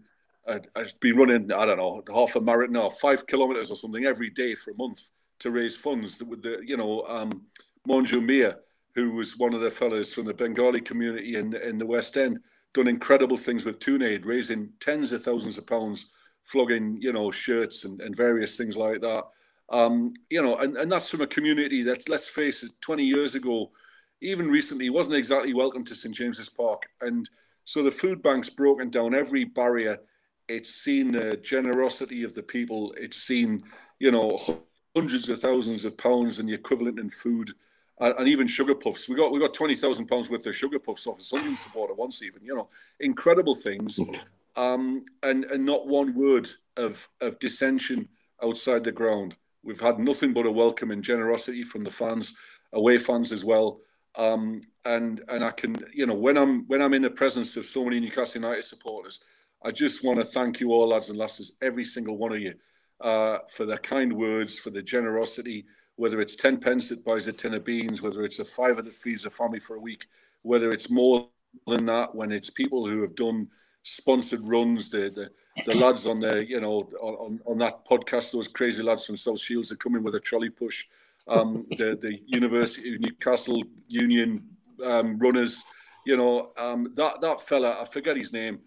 I've 0.76 1.00
been 1.00 1.18
running, 1.18 1.52
I 1.52 1.66
don't 1.66 1.78
know, 1.78 2.04
half 2.14 2.36
a 2.36 2.42
marathon 2.42 2.78
or 2.78 2.92
five 2.92 3.28
kilometers 3.28 3.72
or 3.72 3.76
something 3.76 4.06
every 4.06 4.30
day 4.30 4.56
for 4.56 4.72
a 4.72 4.78
month 4.78 5.10
to 5.40 5.52
raise 5.52 5.76
funds. 5.76 6.22
With 6.24 6.42
the, 6.44 6.60
you 6.66 6.78
know, 6.78 7.04
um, 7.08 7.44
Monju 7.88 8.24
Mia, 8.24 8.58
who 8.96 9.16
was 9.16 9.38
one 9.38 9.54
of 9.54 9.62
the 9.62 9.72
fellows 9.72 10.14
from 10.14 10.26
the 10.26 10.34
Bengali 10.34 10.82
community 10.82 11.36
in 11.36 11.56
in 11.56 11.78
the 11.78 11.86
West 11.86 12.18
End, 12.18 12.40
done 12.74 12.88
incredible 12.88 13.38
things 13.38 13.66
with 13.66 13.80
TuneAid, 13.80 14.26
raising 14.26 14.70
tens 14.80 15.12
of 15.12 15.24
thousands 15.24 15.58
of 15.58 15.68
pounds, 15.68 16.12
flogging, 16.44 16.98
you 17.02 17.14
know, 17.14 17.32
shirts 17.32 17.86
and, 17.86 18.02
and 18.02 18.16
various 18.16 18.58
things 18.58 18.78
like 18.78 19.02
that. 19.02 19.24
Um, 19.70 20.14
you 20.30 20.42
know, 20.42 20.58
and, 20.58 20.78
and 20.78 20.92
that's 20.92 21.12
from 21.12 21.22
a 21.22 21.28
community 21.28 21.84
that, 21.84 22.10
let's 22.10 22.30
face 22.30 22.64
it, 22.64 22.72
20 22.82 23.04
years 23.04 23.36
ago, 23.36 23.72
even 24.22 24.50
recently, 24.50 24.90
wasn't 24.90 25.16
exactly 25.16 25.54
welcome 25.54 25.84
to 25.84 25.96
St 25.96 26.16
James's 26.16 26.50
Park. 26.50 26.88
And 27.02 27.30
so 27.66 27.84
the 27.84 27.92
food 27.92 28.22
bank's 28.24 28.50
broken 28.50 28.90
down 28.90 29.14
every 29.14 29.46
barrier 29.46 30.00
it's 30.50 30.74
seen 30.74 31.12
the 31.12 31.38
generosity 31.38 32.24
of 32.24 32.34
the 32.34 32.44
people. 32.44 32.94
It's 32.98 33.18
seen, 33.18 33.64
you 34.00 34.12
know, 34.12 34.38
hundreds 34.96 35.30
of 35.30 35.40
thousands 35.40 35.86
of 35.86 35.96
pounds 35.96 36.40
and 36.40 36.50
the 36.50 36.54
equivalent 36.54 37.00
in 37.00 37.10
food, 37.10 37.54
and, 38.00 38.16
and 38.18 38.28
even 38.28 38.48
sugar 38.48 38.76
puffs. 38.76 39.08
We 39.08 39.16
got 39.16 39.32
we 39.32 39.40
got 39.40 39.54
twenty 39.54 39.76
thousand 39.76 40.08
pounds 40.08 40.30
worth 40.30 40.46
of 40.48 40.56
sugar 40.56 40.80
puffs 40.80 41.08
off 41.08 41.20
a 41.20 41.24
Sunderland 41.24 41.60
supporter 41.60 41.94
once, 41.94 42.22
even. 42.24 42.44
You 42.44 42.56
know, 42.56 42.70
incredible 43.00 43.56
things, 43.56 44.00
um, 44.58 45.06
and 45.24 45.46
and 45.46 45.66
not 45.66 45.88
one 45.88 46.16
word 46.16 46.50
of 46.76 47.08
of 47.22 47.40
dissension 47.40 48.10
outside 48.44 48.84
the 48.84 48.92
ground. 48.92 49.36
We've 49.64 49.80
had 49.80 50.00
nothing 50.00 50.34
but 50.34 50.48
a 50.48 50.52
welcome 50.52 50.92
and 50.92 51.04
generosity 51.04 51.64
from 51.64 51.84
the 51.84 51.92
fans, 51.92 52.36
away 52.74 52.98
fans 52.98 53.32
as 53.32 53.46
well. 53.46 53.82
Um, 54.16 54.62
and 54.86 55.22
and 55.28 55.44
I 55.44 55.52
can, 55.52 55.76
you 55.94 56.08
know, 56.08 56.16
when 56.16 56.38
I'm 56.38 56.66
when 56.68 56.82
I'm 56.82 56.96
in 56.96 57.04
the 57.04 57.12
presence 57.12 57.56
of 57.56 57.68
so 57.68 57.84
many 57.84 58.00
Newcastle 58.00 58.42
United 58.42 58.66
supporters 58.66 59.20
I 59.64 59.72
just 59.72 60.04
want 60.04 60.20
to 60.20 60.26
thank 60.26 60.60
you 60.60 60.72
all, 60.72 60.90
lads 60.90 61.10
and 61.10 61.20
lasses, 61.20 61.54
every 61.62 61.84
single 61.84 62.18
one 62.18 62.32
of 62.32 62.40
you, 62.40 62.54
uh, 63.02 63.40
for 63.50 63.66
the 63.66 63.78
kind 63.78 64.14
words, 64.14 64.58
for 64.58 64.70
the 64.70 64.82
generosity, 64.82 65.66
whether 65.96 66.22
it's 66.22 66.36
10 66.38 66.60
pence 66.60 66.90
that 66.90 67.04
buys 67.04 67.28
a 67.28 67.34
tin 67.34 67.54
of 67.54 67.66
beans, 67.66 68.02
whether 68.02 68.24
it's 68.24 68.40
a 68.40 68.46
fiver 68.46 68.82
that 68.82 68.96
feeds 68.96 69.26
a 69.26 69.30
family 69.30 69.60
for 69.60 69.76
a 69.76 69.80
week, 69.80 70.08
whether 70.44 70.72
it's 70.72 70.90
more 70.90 71.28
than 71.68 71.86
that, 71.88 72.16
when 72.16 72.32
it's 72.32 72.50
people 72.50 72.88
who 72.88 73.02
have 73.02 73.16
done 73.16 73.50
sponsored 73.84 74.42
runs, 74.48 74.90
the, 74.90 75.10
the, 75.14 75.30
the 75.66 75.78
lads 75.78 76.08
on 76.08 76.20
the, 76.22 76.46
you 76.48 76.62
know, 76.62 76.88
on, 77.02 77.40
on 77.46 77.58
that 77.58 77.86
podcast, 77.86 78.32
those 78.32 78.48
crazy 78.48 78.82
lads 78.82 79.06
from 79.06 79.18
South 79.18 79.42
Shields 79.42 79.76
come 79.78 79.96
in 79.96 80.04
with 80.04 80.16
a 80.16 80.20
trolley 80.20 80.50
push, 80.50 80.86
um, 81.28 81.66
the, 81.72 81.98
the 82.00 82.22
University 82.28 82.94
of 82.94 83.02
Newcastle 83.02 83.64
Union 83.90 84.44
um, 84.86 85.18
runners, 85.20 85.64
you 86.06 86.16
know, 86.16 86.52
um, 86.58 86.94
that, 86.96 87.20
that 87.20 87.42
fella, 87.42 87.78
I 87.82 87.86
forget 87.86 88.16
his 88.16 88.32
name, 88.32 88.60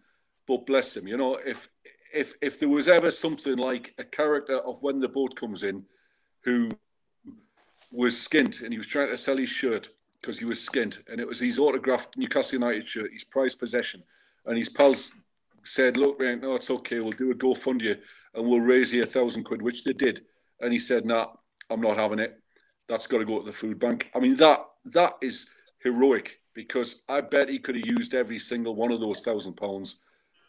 but 0.47 0.67
bless 0.67 0.97
him, 0.97 1.07
you 1.07 1.17
know, 1.17 1.39
if 1.45 1.69
if 2.13 2.35
if 2.41 2.59
there 2.59 2.69
was 2.69 2.89
ever 2.89 3.11
something 3.11 3.57
like 3.57 3.95
a 3.99 4.05
character 4.05 4.59
of 4.59 4.83
when 4.83 5.01
the 5.01 5.09
boat 5.09 5.35
comes 5.37 5.63
in, 5.63 5.85
who 6.45 6.71
was 7.91 8.15
skint 8.15 8.63
and 8.63 8.73
he 8.73 8.79
was 8.79 8.87
trying 8.87 9.09
to 9.09 9.17
sell 9.17 9.37
his 9.37 9.49
shirt 9.49 9.91
because 10.21 10.39
he 10.39 10.45
was 10.45 10.59
skint, 10.59 11.01
and 11.09 11.21
it 11.21 11.27
was 11.27 11.41
his 11.41 11.59
autographed 11.59 12.17
Newcastle 12.17 12.59
United 12.59 12.87
shirt, 12.87 13.13
his 13.13 13.25
prized 13.25 13.59
possession, 13.59 14.03
and 14.47 14.57
his 14.57 14.69
pals 14.69 15.13
said, 15.65 15.97
"Look, 15.97 16.21
man, 16.21 16.41
no, 16.41 16.55
it's 16.55 16.71
okay. 16.71 17.01
We'll 17.01 17.13
do 17.13 17.31
a 17.31 17.35
GoFundMe 17.35 17.99
and 18.35 18.49
we'll 18.49 18.61
raise 18.61 18.93
you 18.93 19.03
a 19.03 19.07
thousand 19.07 19.45
quid," 19.45 19.63
which 19.63 19.85
they 19.85 19.93
did, 19.93 20.25
and 20.61 20.73
he 20.73 20.79
said, 20.79 21.05
"Nah, 21.05 21.29
I'm 21.71 21.81
not 21.81 21.97
having 21.97 22.19
it. 22.19 22.41
That's 22.89 23.07
got 23.07 23.19
to 23.19 23.25
go 23.25 23.41
to 23.41 23.47
the 23.47 23.53
food 23.53 23.79
bank." 23.79 24.11
I 24.15 24.19
mean, 24.19 24.37
that 24.37 24.65
that 24.87 25.15
is 25.23 25.51
heroic 25.83 26.41
because 26.55 27.03
I 27.09 27.21
bet 27.21 27.49
he 27.49 27.59
could 27.59 27.77
have 27.77 27.87
used 27.87 28.15
every 28.15 28.39
single 28.39 28.75
one 28.75 28.93
of 28.93 29.01
those 29.01 29.21
thousand 29.21 29.55
pounds 29.55 30.03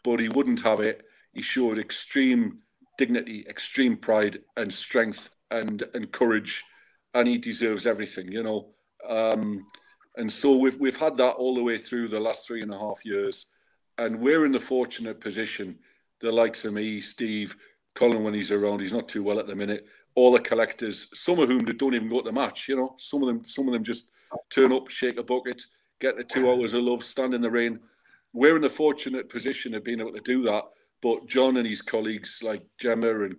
but 0.04 0.20
he 0.20 0.28
wouldn't 0.28 0.60
have 0.60 0.80
it. 0.80 1.02
He 1.32 1.42
showed 1.42 1.78
extreme 1.78 2.60
dignity, 2.96 3.44
extreme 3.48 3.96
pride, 3.96 4.40
and 4.56 4.72
strength, 4.72 5.30
and 5.50 5.82
and 5.94 6.12
courage, 6.12 6.62
and 7.14 7.26
he 7.26 7.38
deserves 7.38 7.86
everything, 7.86 8.30
you 8.30 8.42
know. 8.42 8.68
Um, 9.08 9.66
and 10.16 10.32
so 10.32 10.56
we've 10.56 10.78
we've 10.78 10.96
had 10.96 11.16
that 11.16 11.32
all 11.32 11.54
the 11.54 11.62
way 11.62 11.78
through 11.78 12.08
the 12.08 12.20
last 12.20 12.46
three 12.46 12.62
and 12.62 12.72
a 12.72 12.78
half 12.78 13.04
years, 13.04 13.50
and 13.98 14.20
we're 14.20 14.46
in 14.46 14.52
the 14.52 14.60
fortunate 14.60 15.20
position. 15.20 15.78
The 16.20 16.30
likes 16.30 16.64
of 16.64 16.74
me, 16.74 17.00
Steve, 17.00 17.56
Colin, 17.94 18.22
when 18.22 18.34
he's 18.34 18.52
around, 18.52 18.80
he's 18.80 18.92
not 18.92 19.08
too 19.08 19.22
well 19.22 19.40
at 19.40 19.46
the 19.46 19.56
minute. 19.56 19.86
All 20.14 20.32
the 20.32 20.40
collectors, 20.40 21.08
some 21.12 21.40
of 21.40 21.48
whom 21.48 21.64
don't 21.64 21.94
even 21.94 22.08
go 22.08 22.20
to 22.20 22.26
the 22.26 22.32
match, 22.32 22.68
you 22.68 22.76
know. 22.76 22.94
Some 22.98 23.22
of 23.22 23.26
them, 23.26 23.44
some 23.44 23.66
of 23.66 23.74
them 23.74 23.82
just 23.82 24.10
turn 24.48 24.72
up, 24.72 24.88
shake 24.88 25.18
a 25.18 25.24
bucket, 25.24 25.62
get 26.00 26.16
the 26.16 26.22
two 26.22 26.48
hours 26.48 26.72
of 26.72 26.84
love, 26.84 27.02
stand 27.02 27.34
in 27.34 27.42
the 27.42 27.50
rain 27.50 27.80
we're 28.34 28.56
in 28.56 28.64
a 28.64 28.68
fortunate 28.68 29.30
position 29.30 29.74
of 29.74 29.84
being 29.84 30.00
able 30.00 30.12
to 30.12 30.20
do 30.20 30.42
that. 30.42 30.64
But 31.00 31.26
John 31.26 31.56
and 31.56 31.66
his 31.66 31.80
colleagues 31.80 32.42
like 32.42 32.62
Gemma 32.78 33.24
and 33.24 33.36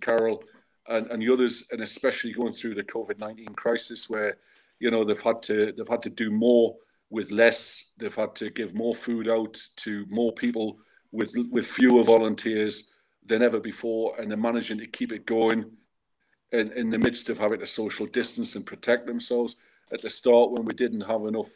Carol 0.00 0.44
and, 0.86 1.06
and 1.10 1.22
the 1.22 1.32
others, 1.32 1.66
and 1.72 1.80
especially 1.80 2.32
going 2.32 2.52
through 2.52 2.74
the 2.74 2.84
COVID 2.84 3.18
nineteen 3.18 3.54
crisis, 3.54 4.08
where 4.08 4.36
you 4.78 4.90
know 4.90 5.02
they've 5.04 5.20
had 5.20 5.42
to 5.44 5.72
they've 5.72 5.88
had 5.88 6.02
to 6.02 6.10
do 6.10 6.30
more 6.30 6.76
with 7.10 7.32
less. 7.32 7.92
They've 7.98 8.14
had 8.14 8.34
to 8.36 8.50
give 8.50 8.74
more 8.74 8.94
food 8.94 9.28
out 9.28 9.60
to 9.76 10.06
more 10.10 10.32
people 10.32 10.78
with 11.10 11.34
with 11.50 11.66
fewer 11.66 12.04
volunteers 12.04 12.90
than 13.24 13.42
ever 13.42 13.60
before, 13.60 14.20
and 14.20 14.30
they're 14.30 14.36
managing 14.36 14.78
to 14.78 14.86
keep 14.86 15.10
it 15.10 15.24
going 15.24 15.70
in, 16.52 16.70
in 16.72 16.90
the 16.90 16.98
midst 16.98 17.30
of 17.30 17.38
having 17.38 17.60
to 17.60 17.66
social 17.66 18.06
distance 18.06 18.54
and 18.54 18.66
protect 18.66 19.06
themselves. 19.06 19.56
At 19.92 20.02
the 20.02 20.10
start, 20.10 20.50
when 20.50 20.64
we 20.64 20.74
didn't 20.74 21.02
have 21.02 21.24
enough 21.24 21.50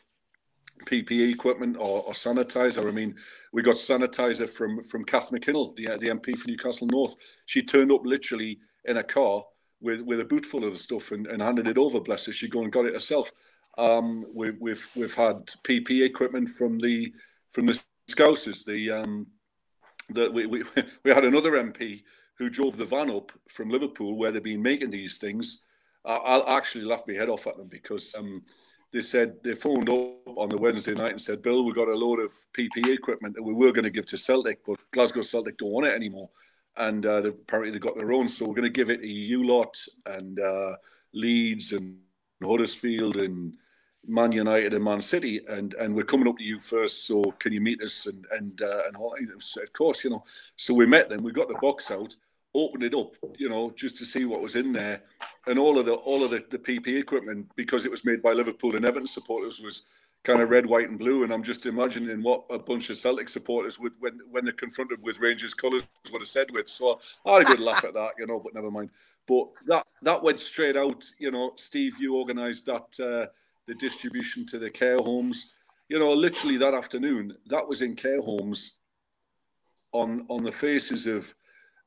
PPE 0.87 1.33
equipment 1.33 1.77
or, 1.77 2.03
or, 2.03 2.13
sanitizer. 2.13 2.87
I 2.87 2.91
mean, 2.91 3.15
we 3.53 3.63
got 3.63 3.77
sanitizer 3.77 4.49
from 4.49 4.83
from 4.83 5.05
Kath 5.05 5.31
McKinnell, 5.31 5.75
the 5.77 5.87
the 5.99 6.09
MP 6.09 6.37
for 6.37 6.49
Newcastle 6.49 6.87
North. 6.87 7.15
She 7.47 7.63
turned 7.63 7.93
up 7.93 8.05
literally 8.05 8.59
in 8.85 8.97
a 8.97 9.03
car 9.03 9.45
with 9.81 10.01
with 10.01 10.21
a 10.21 10.25
boot 10.25 10.47
full 10.47 10.65
of 10.65 10.73
the 10.73 10.79
stuff 10.79 11.13
and, 11.13 11.27
and 11.27 11.43
handed 11.43 11.67
it 11.67 11.79
over. 11.79 12.01
Bless 12.01 12.27
her, 12.27 12.33
she 12.33 12.49
go 12.49 12.63
and 12.63 12.73
got 12.73 12.87
it 12.87 12.95
herself. 12.95 13.33
Um, 13.77 14.27
we've 14.35 14.59
we've 14.61 14.89
we've 14.97 15.15
had 15.15 15.47
PPE 15.65 16.05
equipment 16.05 16.49
from 16.49 16.79
the 16.79 17.13
from 17.51 17.67
the 17.67 17.81
Scousers. 18.11 18.65
The 18.65 18.91
um, 18.91 19.27
the 20.11 20.31
we, 20.31 20.47
we 20.47 20.65
we 21.05 21.11
had 21.11 21.25
another 21.25 21.53
MP 21.53 22.03
who 22.35 22.51
drove 22.51 22.77
the 22.77 22.85
van 22.85 23.11
up 23.11 23.33
from 23.49 23.69
Liverpool 23.69 24.17
where 24.17 24.33
they've 24.33 24.43
been 24.43 24.63
making 24.63 24.91
these 24.91 25.19
things. 25.19 25.63
I, 26.05 26.15
I'll 26.15 26.49
actually 26.57 26.85
laugh 26.85 27.03
my 27.07 27.15
head 27.15 27.29
off 27.29 27.47
at 27.47 27.57
them 27.57 27.69
because 27.69 28.15
um, 28.17 28.43
they 28.93 29.01
said 29.01 29.37
they 29.43 29.55
phoned 29.55 29.89
up 29.89 30.27
on 30.27 30.49
the 30.49 30.57
Wednesday 30.57 30.95
night 30.95 31.13
and 31.13 31.21
said, 31.21 31.43
"Bill, 31.43 31.65
we 31.65 31.73
got 31.73 31.89
a 31.89 31.95
load 31.95 32.21
of 32.21 32.33
PPE 32.57 32.95
equipment 32.95 33.35
that 33.35 33.43
we 33.43 33.53
were 33.53 33.73
going 33.73 33.85
to 33.85 33.91
give 33.91 34.07
to 34.07 34.19
Celtic, 34.19 34.65
but 34.65 34.79
Glasgow 34.93 35.21
Celtic 35.21 35.59
don't 35.59 35.71
want 35.71 35.87
it 35.87 35.95
anymore." 35.95 36.31
And 36.77 37.05
uh, 37.05 37.21
they've 37.21 37.35
apparently 37.35 37.73
they 37.73 37.79
got 37.79 37.97
their 37.97 38.13
own, 38.13 38.29
so 38.29 38.47
we're 38.47 38.55
going 38.55 38.63
to 38.63 38.71
give 38.71 38.91
it 38.91 39.03
to 39.03 39.09
you 39.09 39.47
lot 39.47 39.77
and 40.07 40.39
uh, 40.41 40.77
Leeds 41.13 41.73
and 41.73 41.99
Huddersfield 42.43 43.17
and 43.17 43.55
Man 44.07 44.33
United 44.33 44.73
and 44.73 44.85
Man 44.85 45.03
City, 45.03 45.41
and 45.49 45.75
and 45.75 45.95
we're 45.95 46.05
coming 46.05 46.29
up 46.29 46.39
to 46.39 46.45
you 46.45 46.59
first. 46.59 47.07
So 47.07 47.23
can 47.39 47.53
you 47.53 47.61
meet 47.61 47.83
us? 47.83 48.07
And 48.07 48.25
and 48.31 48.63
uh, 48.63 48.83
and 48.87 48.97
all, 48.97 49.15
of 49.15 49.73
course, 49.73 50.05
you 50.05 50.11
know. 50.11 50.25
So 50.57 50.73
we 50.73 50.87
met 50.87 51.09
them. 51.09 51.23
We 51.23 51.33
got 51.33 51.49
the 51.49 51.59
box 51.61 51.91
out, 51.91 52.17
opened 52.55 52.83
it 52.83 52.95
up, 52.95 53.15
you 53.37 53.49
know, 53.49 53.71
just 53.71 53.97
to 53.99 54.05
see 54.05 54.25
what 54.25 54.41
was 54.41 54.57
in 54.57 54.73
there, 54.73 55.03
and 55.47 55.59
all 55.59 55.79
of 55.79 55.87
the 55.87 55.95
all 55.95 56.25
of 56.25 56.31
the, 56.31 56.45
the 56.51 56.59
PP 56.59 56.99
equipment 56.99 57.51
because 57.57 57.85
it 57.85 57.91
was 57.91 58.05
made 58.05 58.23
by 58.23 58.33
Liverpool 58.33 58.77
and 58.77 58.85
Everton 58.85 59.07
supporters 59.07 59.61
was 59.61 59.83
kind 60.25 60.41
of 60.41 60.51
red, 60.51 60.67
white, 60.67 60.89
and 60.89 60.99
blue. 60.99 61.23
And 61.25 61.33
I'm 61.33 61.43
just 61.43 61.67
imagining 61.67 62.23
what 62.23 62.45
a 62.51 62.59
bunch 62.59 62.91
of 62.91 62.99
Celtic 62.99 63.29
supporters 63.29 63.79
would 63.79 63.93
when 64.01 64.19
when 64.31 64.45
they're 64.45 64.53
confronted 64.53 65.03
with 65.03 65.21
Rangers 65.21 65.55
colours 65.55 65.83
would 66.13 66.21
have 66.21 66.29
said 66.29 66.51
with. 66.51 66.69
So 66.69 67.01
I 67.25 67.35
had 67.35 67.43
a 67.43 67.45
good 67.45 67.61
laugh 67.61 67.85
at 67.85 67.95
that, 67.95 68.13
you 68.19 68.27
know. 68.27 68.41
But 68.41 68.55
never 68.55 68.71
mind. 68.71 68.91
But 69.27 69.49
that 69.67 69.87
that 70.03 70.23
went 70.23 70.41
straight 70.41 70.77
out. 70.77 71.05
You 71.19 71.31
know, 71.31 71.53
Steve, 71.57 71.97
you 71.99 72.17
organised 72.17 72.67
that 72.67 73.01
uh, 73.01 73.31
the 73.67 73.75
distribution 73.75 74.47
to 74.47 74.59
the 74.59 74.71
care 74.71 74.99
homes. 74.99 75.53
You 75.89 75.99
know, 75.99 76.13
literally 76.13 76.59
that 76.59 76.75
afternoon, 76.75 77.35
that 77.47 77.67
was 77.67 77.83
in 77.83 77.95
care 77.95 78.21
homes 78.21 78.79
on 79.93 80.27
on 80.29 80.43
the 80.43 80.53
faces 80.53 81.07
of 81.07 81.35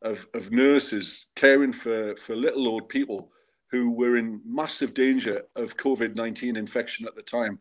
of, 0.02 0.28
of 0.34 0.52
nurses 0.52 1.28
caring 1.36 1.74
for, 1.74 2.16
for 2.16 2.36
little 2.36 2.68
old 2.68 2.90
people 2.90 3.32
who 3.70 3.92
were 3.92 4.18
in 4.18 4.42
massive 4.46 4.94
danger 4.94 5.44
of 5.56 5.78
COVID 5.78 6.16
19 6.16 6.56
infection 6.56 7.08
at 7.08 7.16
the 7.16 7.22
time. 7.22 7.60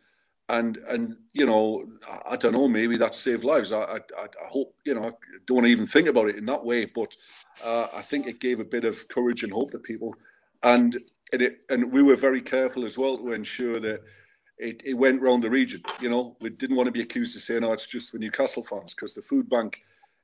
And, 0.49 0.78
and 0.88 1.16
you 1.32 1.47
know, 1.47 1.87
I, 2.09 2.32
I 2.32 2.37
don't 2.37 2.54
know, 2.54 2.66
maybe 2.66 2.97
that 2.97 3.14
saved 3.14 3.44
lives. 3.44 3.73
I, 3.73 3.82
I, 3.82 3.99
I 4.18 4.49
hope, 4.49 4.75
you 4.85 4.94
know, 4.94 5.09
I 5.09 5.12
don't 5.47 5.66
even 5.66 5.87
think 5.87 6.09
about 6.09 6.28
it 6.28 6.37
in 6.37 6.44
that 6.47 6.64
way, 6.64 6.87
but 6.87 7.16
uh, 7.62 7.87
I 7.94 8.02
think 8.02 8.26
it 8.26 8.40
gave 8.40 8.59
a 8.59 8.64
bit 8.64 8.85
of 8.85 9.06
courage 9.09 9.44
and 9.44 9.52
hope 9.52 9.70
to 9.73 9.78
people. 9.78 10.14
And, 10.64 10.99
and, 11.32 11.42
it, 11.42 11.59
and 11.68 11.92
we 11.92 12.02
were 12.02 12.16
very 12.16 12.42
careful 12.42 12.85
as 12.85 12.99
well 12.99 13.16
to 13.18 13.32
ensure 13.32 13.78
that 13.78 14.02
it, 14.59 14.82
it 14.85 14.94
went 14.94 15.23
around 15.23 15.42
the 15.42 15.50
region. 15.50 15.82
You 16.00 16.11
know, 16.11 16.37
we 16.40 16.50
didn't 16.50 16.76
want 16.76 16.87
to 16.88 16.92
be 16.92 17.02
accused 17.02 17.37
of 17.37 17.42
saying, 17.42 17.62
oh, 17.62 17.73
it's 17.73 17.87
just 17.87 18.11
for 18.11 18.18
Newcastle 18.18 18.64
fans 18.64 18.92
because 18.92 19.14
the 19.14 19.23
food 19.23 19.49
bank 19.49 19.80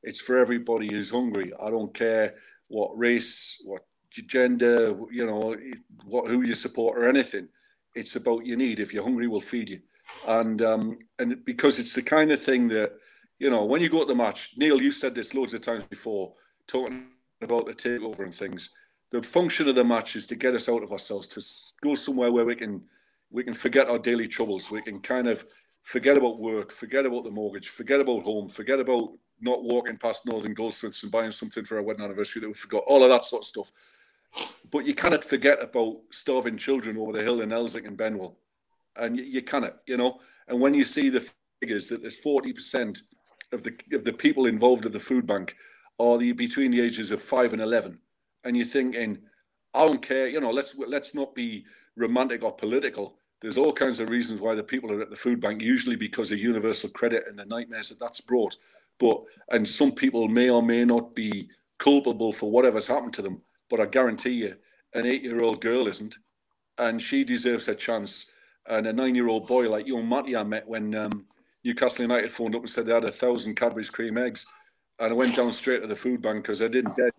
it's 0.07 0.21
for 0.21 0.39
everybody 0.39 0.89
who's 0.89 1.11
hungry. 1.11 1.53
I 1.61 1.69
don't 1.69 1.93
care 1.93 2.37
what 2.69 2.97
race, 2.97 3.61
what 3.65 3.83
gender, 4.27 4.97
you 5.11 5.27
know, 5.27 5.57
what 6.05 6.29
who 6.29 6.43
you 6.43 6.55
support 6.55 6.97
or 6.97 7.09
anything. 7.09 7.49
It's 7.95 8.17
about 8.17 8.47
your 8.47 8.57
need. 8.57 8.79
If 8.79 8.95
you're 8.95 9.03
hungry, 9.03 9.27
we'll 9.27 9.41
feed 9.41 9.69
you. 9.69 9.81
And 10.29 10.63
um, 10.63 10.99
and 11.19 11.45
because 11.45 11.79
it's 11.81 11.95
the 11.95 12.03
kind 12.03 12.31
of 12.31 12.41
thing 12.41 12.69
that 12.69 12.93
you 13.39 13.51
know 13.51 13.65
when 13.65 13.83
you 13.83 13.89
go 13.89 14.01
to 14.01 14.07
the 14.07 14.15
match. 14.15 14.53
Neil, 14.57 14.81
you 14.81 14.93
said 14.93 15.15
this 15.15 15.35
loads 15.35 15.55
of 15.55 15.61
times 15.61 15.85
before, 15.85 16.33
talking 16.69 17.09
about 17.43 17.67
the 17.67 17.75
takeover 17.75 18.21
and 18.21 18.35
things. 18.35 18.71
The 19.11 19.23
function 19.23 19.69
of 19.69 19.75
the 19.75 19.85
match 19.85 20.15
is 20.17 20.27
to 20.27 20.37
get 20.37 20.55
us 20.55 20.69
out 20.69 20.83
of 20.83 20.93
ourselves, 20.93 21.27
to 21.29 21.43
go 21.83 21.95
somewhere 21.95 22.33
where 22.33 22.45
we 22.45 22.55
can 22.55 22.83
we 23.31 23.43
can 23.43 23.55
forget 23.55 23.91
our 23.91 23.99
daily 23.99 24.29
troubles. 24.29 24.71
We 24.71 24.83
can 24.83 25.01
kind 25.01 25.27
of 25.27 25.45
forget 25.83 26.17
about 26.17 26.39
work, 26.39 26.71
forget 26.71 27.07
about 27.07 27.25
the 27.25 27.31
mortgage, 27.31 27.69
forget 27.71 28.01
about 28.01 28.23
home, 28.23 28.49
forget 28.49 28.79
about 28.79 29.11
not 29.40 29.62
walking 29.62 29.97
past 29.97 30.26
Northern 30.26 30.55
Goldsmiths 30.55 31.02
and 31.02 31.12
buying 31.12 31.33
something 31.33 31.64
for 31.64 31.76
our 31.76 31.83
wedding 31.83 32.05
anniversary 32.05 32.40
that 32.40 32.49
we 32.49 32.55
forgot, 32.55 32.85
all 32.87 33.02
of 33.02 33.11
that 33.11 33.25
sort 33.25 33.43
of 33.43 33.47
stuff. 33.47 33.73
But 34.71 34.87
you 34.87 34.95
cannot 34.95 35.25
forget 35.25 35.62
about 35.62 35.99
starving 36.11 36.59
children 36.59 36.97
over 36.97 37.12
the 37.12 37.23
hill 37.23 37.40
in 37.40 37.52
Elswick 37.52 37.87
and 37.87 37.97
Benwell. 37.97 38.37
And 38.97 39.16
you, 39.16 39.25
you 39.25 39.43
cannot, 39.43 39.76
you 39.87 39.97
know. 39.97 40.21
And 40.49 40.61
when 40.61 40.75
you 40.75 40.85
see 40.85 41.09
the 41.09 41.28
figures 41.61 41.88
that 41.88 42.02
there's 42.02 42.21
40% 42.21 43.00
of 43.52 43.62
the 43.62 43.76
of 43.93 44.05
the 44.05 44.12
people 44.12 44.47
involved 44.47 44.87
at 44.87 44.93
the 44.93 45.00
food 45.00 45.26
bank 45.26 45.57
are 45.99 46.19
the 46.19 46.33
between 46.33 46.71
the 46.71 46.81
ages 46.81 47.11
of 47.11 47.23
five 47.23 47.52
and 47.52 47.62
eleven, 47.62 47.99
and 48.45 48.57
you're 48.57 48.66
thinking, 48.66 49.19
I 49.75 49.87
don't 49.87 50.02
care, 50.02 50.26
you 50.26 50.40
know, 50.40 50.50
let's 50.50 50.75
let's 50.76 51.14
not 51.14 51.35
be 51.35 51.64
romantic 51.97 52.43
or 52.43 52.52
political. 52.52 53.19
There's 53.40 53.59
all 53.59 53.73
kinds 53.73 54.00
of 54.00 54.11
reasons 54.11 54.40
why 54.40 54.55
the 54.55 54.62
people 54.62 54.90
are 54.90 55.02
at 55.02 55.11
the 55.11 55.16
food 55.16 55.40
bank, 55.40 55.61
usually 55.61 55.97
because 55.97 56.33
of 56.33 56.38
universal 56.38 56.88
credit 56.90 57.25
and 57.28 57.37
the 57.37 57.45
nightmares 57.45 57.90
that 57.90 57.99
that's 57.99 58.21
brought. 58.21 58.57
But 58.99 59.23
and 59.50 59.69
some 59.69 59.93
people 59.93 60.29
may 60.29 60.50
or 60.50 60.62
may 60.62 60.85
not 60.85 61.15
be 61.15 61.49
culpable 61.79 62.33
for 62.33 62.50
whatever's 62.50 62.87
happened 62.87 63.15
to 63.15 63.23
them. 63.23 63.43
But 63.69 63.81
I 63.81 63.87
guarantee 63.87 64.31
you, 64.31 64.57
an 64.95 65.07
eight-year-old 65.07 65.61
girl 65.61 65.88
isn't, 65.88 66.17
and 66.79 67.00
she 67.00 67.25
deserves 67.25 67.69
a 67.69 67.75
chance. 67.75 68.31
And 68.69 68.87
a 68.87 68.93
nine-year-old 68.93 69.47
boy 69.47 69.71
like 69.71 69.87
young 69.87 70.09
Matty 70.09 70.37
I 70.37 70.43
met 70.43 70.67
when 70.67 70.95
um, 70.95 71.26
Newcastle 71.65 72.03
United 72.03 72.33
phoned 72.33 72.55
up 72.55 72.62
and 72.62 72.71
said 72.71 72.87
they 72.87 72.93
had 72.93 73.05
a 73.05 73.12
thousand 73.12 73.55
Cadbury's 73.55 73.91
cream 73.91 74.19
eggs, 74.19 74.47
and 74.99 75.12
I 75.12 75.15
went 75.15 75.37
down 75.37 75.53
straight 75.53 75.83
to 75.83 75.87
the 75.87 75.95
food 75.95 76.23
bank 76.23 76.43
because 76.43 76.62
I 76.62 76.69
didn't 76.69 76.97
dare 76.97 77.11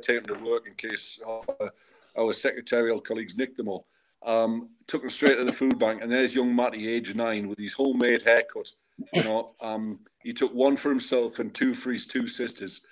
take 0.00 0.24
them 0.24 0.36
to 0.36 0.44
work 0.44 0.66
in 0.66 0.74
case 0.74 1.20
our, 1.26 1.72
our 2.16 2.32
secretarial 2.32 3.00
colleagues 3.00 3.36
nicked 3.36 3.56
them 3.56 3.68
all. 3.68 3.86
Um, 4.24 4.70
took 4.86 5.02
them 5.02 5.10
straight 5.10 5.36
to 5.36 5.44
the 5.44 5.52
food 5.52 5.78
bank, 5.78 6.02
and 6.02 6.10
there's 6.10 6.34
young 6.34 6.54
Matty, 6.54 6.88
age 6.88 7.14
nine, 7.14 7.48
with 7.48 7.58
his 7.58 7.72
homemade 7.72 8.22
haircut. 8.22 8.70
You 9.12 9.24
know, 9.24 9.54
um, 9.60 10.00
he 10.22 10.32
took 10.32 10.54
one 10.54 10.76
for 10.76 10.88
himself 10.88 11.38
and 11.38 11.54
two 11.54 11.74
for 11.74 11.92
his 11.92 12.06
two 12.06 12.28
sisters. 12.28 12.86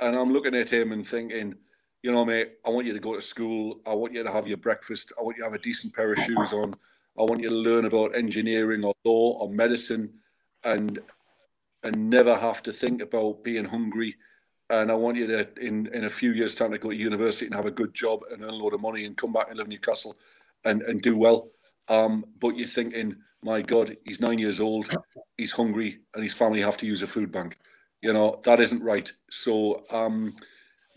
And 0.00 0.16
I'm 0.16 0.32
looking 0.32 0.54
at 0.54 0.68
him 0.68 0.92
and 0.92 1.06
thinking, 1.06 1.54
you 2.02 2.12
know, 2.12 2.24
mate, 2.24 2.52
I 2.66 2.70
want 2.70 2.86
you 2.86 2.92
to 2.92 3.00
go 3.00 3.14
to 3.14 3.22
school. 3.22 3.80
I 3.86 3.94
want 3.94 4.12
you 4.12 4.22
to 4.22 4.32
have 4.32 4.46
your 4.46 4.58
breakfast. 4.58 5.12
I 5.18 5.22
want 5.22 5.36
you 5.36 5.42
to 5.42 5.50
have 5.50 5.58
a 5.58 5.62
decent 5.62 5.94
pair 5.94 6.12
of 6.12 6.18
shoes 6.18 6.52
on. 6.52 6.74
I 7.18 7.22
want 7.22 7.40
you 7.40 7.48
to 7.48 7.54
learn 7.54 7.84
about 7.86 8.14
engineering 8.14 8.84
or 8.84 8.92
law 9.04 9.38
or 9.38 9.48
medicine, 9.48 10.12
and 10.64 10.98
and 11.82 12.10
never 12.10 12.36
have 12.36 12.62
to 12.64 12.72
think 12.72 13.00
about 13.00 13.44
being 13.44 13.64
hungry. 13.64 14.16
And 14.70 14.90
I 14.90 14.94
want 14.94 15.18
you 15.18 15.26
to, 15.26 15.48
in, 15.60 15.86
in 15.94 16.04
a 16.04 16.10
few 16.10 16.32
years' 16.32 16.54
time, 16.54 16.72
to 16.72 16.78
go 16.78 16.90
to 16.90 16.96
university 16.96 17.46
and 17.46 17.54
have 17.54 17.66
a 17.66 17.70
good 17.70 17.92
job 17.94 18.22
and 18.32 18.42
earn 18.42 18.50
a 18.50 18.54
lot 18.54 18.72
of 18.72 18.80
money 18.80 19.04
and 19.04 19.16
come 19.16 19.32
back 19.32 19.48
and 19.48 19.58
live 19.58 19.66
in 19.66 19.70
Newcastle 19.70 20.16
and, 20.64 20.80
and 20.82 21.02
do 21.02 21.18
well. 21.18 21.50
Um, 21.88 22.24
but 22.40 22.56
you're 22.56 22.66
thinking, 22.66 23.16
my 23.44 23.60
God, 23.60 23.96
he's 24.04 24.20
nine 24.20 24.38
years 24.38 24.58
old, 24.58 24.88
he's 25.36 25.52
hungry, 25.52 25.98
and 26.14 26.22
his 26.22 26.32
family 26.32 26.62
have 26.62 26.78
to 26.78 26.86
use 26.86 27.02
a 27.02 27.06
food 27.06 27.30
bank. 27.30 27.58
You 28.00 28.14
know, 28.14 28.40
that 28.44 28.58
isn't 28.58 28.82
right. 28.82 29.10
So 29.30 29.84
um, 29.90 30.34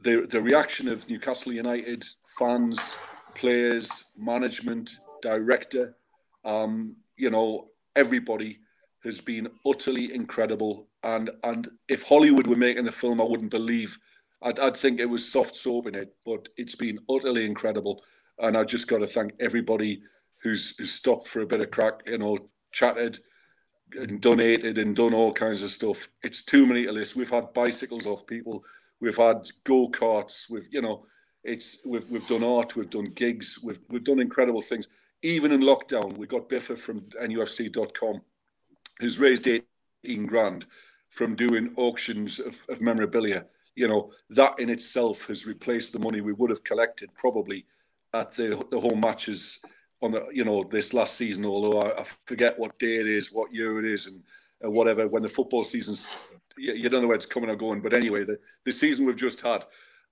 the, 0.02 0.26
the 0.30 0.42
reaction 0.42 0.88
of 0.88 1.10
Newcastle 1.10 1.52
United 1.52 2.06
fans, 2.40 2.96
players, 3.36 4.06
management, 4.18 5.00
director, 5.22 5.98
um, 6.46 6.96
you 7.18 7.30
know, 7.30 7.68
everybody 7.98 8.60
has 9.04 9.20
been 9.20 9.50
utterly 9.66 10.14
incredible. 10.14 10.88
And 11.04 11.30
and 11.44 11.68
if 11.90 12.04
Hollywood 12.04 12.48
were 12.48 12.56
making 12.56 12.86
the 12.86 12.92
film, 12.92 13.20
I 13.20 13.26
wouldn't 13.26 13.52
believe. 13.52 13.98
I'd, 14.42 14.60
I'd 14.60 14.78
think 14.78 15.00
it 15.00 15.06
was 15.06 15.30
soft 15.30 15.56
soap 15.56 15.88
in 15.88 15.96
it, 15.96 16.16
but 16.26 16.48
it's 16.58 16.76
been 16.76 17.00
utterly 17.10 17.46
incredible. 17.46 18.04
And 18.40 18.56
I 18.56 18.64
just 18.64 18.88
got 18.88 19.00
to 19.00 19.08
thank 19.08 19.34
everybody 19.40 20.02
who's, 20.42 20.78
who's 20.78 20.92
stopped 20.92 21.28
for 21.28 21.42
a 21.42 21.48
bit 21.48 21.62
of 21.62 21.72
crack, 21.72 22.02
you 22.06 22.18
know, 22.18 22.38
chatted 22.72 23.20
and 23.96 24.22
donated 24.22 24.78
and 24.78 24.96
done 24.96 25.14
all 25.14 25.32
kinds 25.32 25.64
of 25.64 25.72
stuff. 25.72 26.10
It's 26.24 26.44
too 26.44 26.66
many 26.66 26.86
to 26.86 26.92
list. 26.92 27.16
We've 27.16 27.30
had 27.30 27.54
bicycles 27.54 28.08
off 28.08 28.28
people. 28.28 28.64
We've 29.00 29.18
had 29.18 29.48
go 29.64 29.90
karts. 29.90 30.50
We've 30.50 30.68
you 30.72 30.82
know, 30.82 31.06
it's 31.44 31.86
we've 31.86 32.10
we've 32.10 32.28
done 32.28 32.44
art. 32.44 32.76
We've 32.76 32.90
done 32.90 33.06
gigs. 33.06 33.60
We've 33.64 33.80
we've 33.90 34.04
done 34.04 34.20
incredible 34.20 34.62
things. 34.62 34.88
Even 35.24 35.52
in 35.52 35.62
lockdown, 35.62 36.18
we 36.18 36.28
got 36.28 36.50
Biffa 36.50 36.78
from 36.78 37.02
NUFC.com, 37.22 38.22
who's 39.00 39.20
raised 39.20 39.48
18 39.48 40.26
grand 40.28 40.66
from 41.10 41.36
doing 41.36 41.74
auctions 41.76 42.40
of, 42.40 42.62
of 42.70 42.82
memorabilia. 42.82 43.46
You 43.76 43.88
know 43.88 44.12
that 44.32 44.60
in 44.60 44.70
itself 44.70 45.28
has 45.28 45.46
replaced 45.46 45.94
the 45.94 46.00
money 46.00 46.22
we 46.22 46.34
would 46.34 46.50
have 46.50 46.64
collected 46.64 47.10
probably 47.16 47.66
at 48.14 48.32
the 48.32 48.66
the 48.72 48.80
home 48.80 49.00
matches 49.00 49.60
on 50.02 50.12
the 50.12 50.26
you 50.32 50.44
know 50.44 50.64
this 50.64 50.94
last 50.94 51.16
season. 51.16 51.46
Although 51.46 51.82
I, 51.82 52.02
I 52.02 52.06
forget 52.26 52.58
what 52.58 52.78
day 52.80 52.98
it 52.98 53.08
is, 53.08 53.32
what 53.32 53.54
year 53.54 53.80
it 53.84 53.92
is, 53.92 54.08
and, 54.08 54.22
and 54.62 54.74
whatever. 54.74 55.08
When 55.08 55.24
the 55.24 55.30
football 55.30 55.64
season's, 55.64 56.10
you, 56.58 56.74
you, 56.74 56.90
don't 56.90 57.02
know 57.02 57.08
where 57.08 57.16
it's 57.16 57.26
coming 57.26 57.50
or 57.50 57.56
going. 57.56 57.82
But 57.82 57.94
anyway, 57.94 58.24
the 58.24 58.40
the 58.64 58.72
season 58.72 59.06
we've 59.06 59.16
just 59.16 59.42
had, 59.42 59.66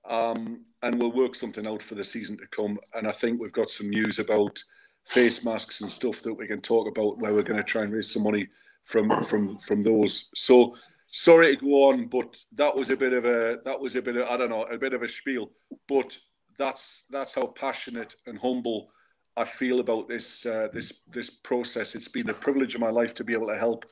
um, 0.08 0.62
and 0.82 1.00
we'll 1.00 1.12
work 1.12 1.36
something 1.36 1.68
out 1.68 1.82
for 1.82 1.96
the 1.96 2.04
season 2.04 2.38
to 2.38 2.48
come. 2.48 2.80
And 2.94 3.08
I 3.08 3.12
think 3.12 3.40
we've 3.40 3.52
got 3.52 3.70
some 3.70 3.90
news 3.90 4.20
about 4.20 4.64
face 5.06 5.46
masks 5.46 5.82
and 5.82 5.92
stuff 5.92 6.22
that 6.22 6.34
we 6.34 6.48
can 6.48 6.62
talk 6.62 6.88
about 6.88 7.20
where 7.20 7.34
we're 7.34 7.44
going 7.44 7.58
to 7.58 7.64
try 7.64 7.84
and 7.84 7.94
raise 7.94 8.12
some 8.12 8.24
money 8.24 8.48
from 8.84 9.24
from 9.24 9.58
from 9.60 9.84
those. 9.84 10.30
So 10.36 10.76
sorry 11.12 11.56
to 11.56 11.62
go 11.64 11.90
on, 11.90 12.08
but 12.08 12.36
that 12.54 12.76
was 12.76 12.90
a 12.90 12.98
bit 12.98 13.14
of 13.14 13.26
a 13.26 13.60
that 13.64 13.80
was 13.80 13.96
a 13.96 14.02
bit 14.02 14.16
of 14.16 14.28
I 14.28 14.38
don't 14.38 14.50
know 14.50 14.64
a 14.64 14.78
bit 14.78 14.94
of 14.94 15.04
a 15.04 15.08
spiel, 15.08 15.52
but 15.88 16.18
that's 16.58 17.06
that's 17.10 17.36
how 17.36 17.48
passionate 17.48 18.16
and 18.26 18.40
humble 18.40 18.90
I 19.38 19.44
feel 19.44 19.80
about 19.80 20.08
this 20.08 20.46
uh, 20.46 20.70
this 20.72 21.02
this 21.12 21.30
process. 21.30 21.96
It's 21.96 22.08
been 22.08 22.28
the 22.28 22.34
privilege 22.34 22.76
of 22.76 22.82
my 22.82 22.90
life 22.90 23.14
to 23.16 23.24
be 23.24 23.34
able 23.34 23.48
to 23.48 23.58
help, 23.58 23.86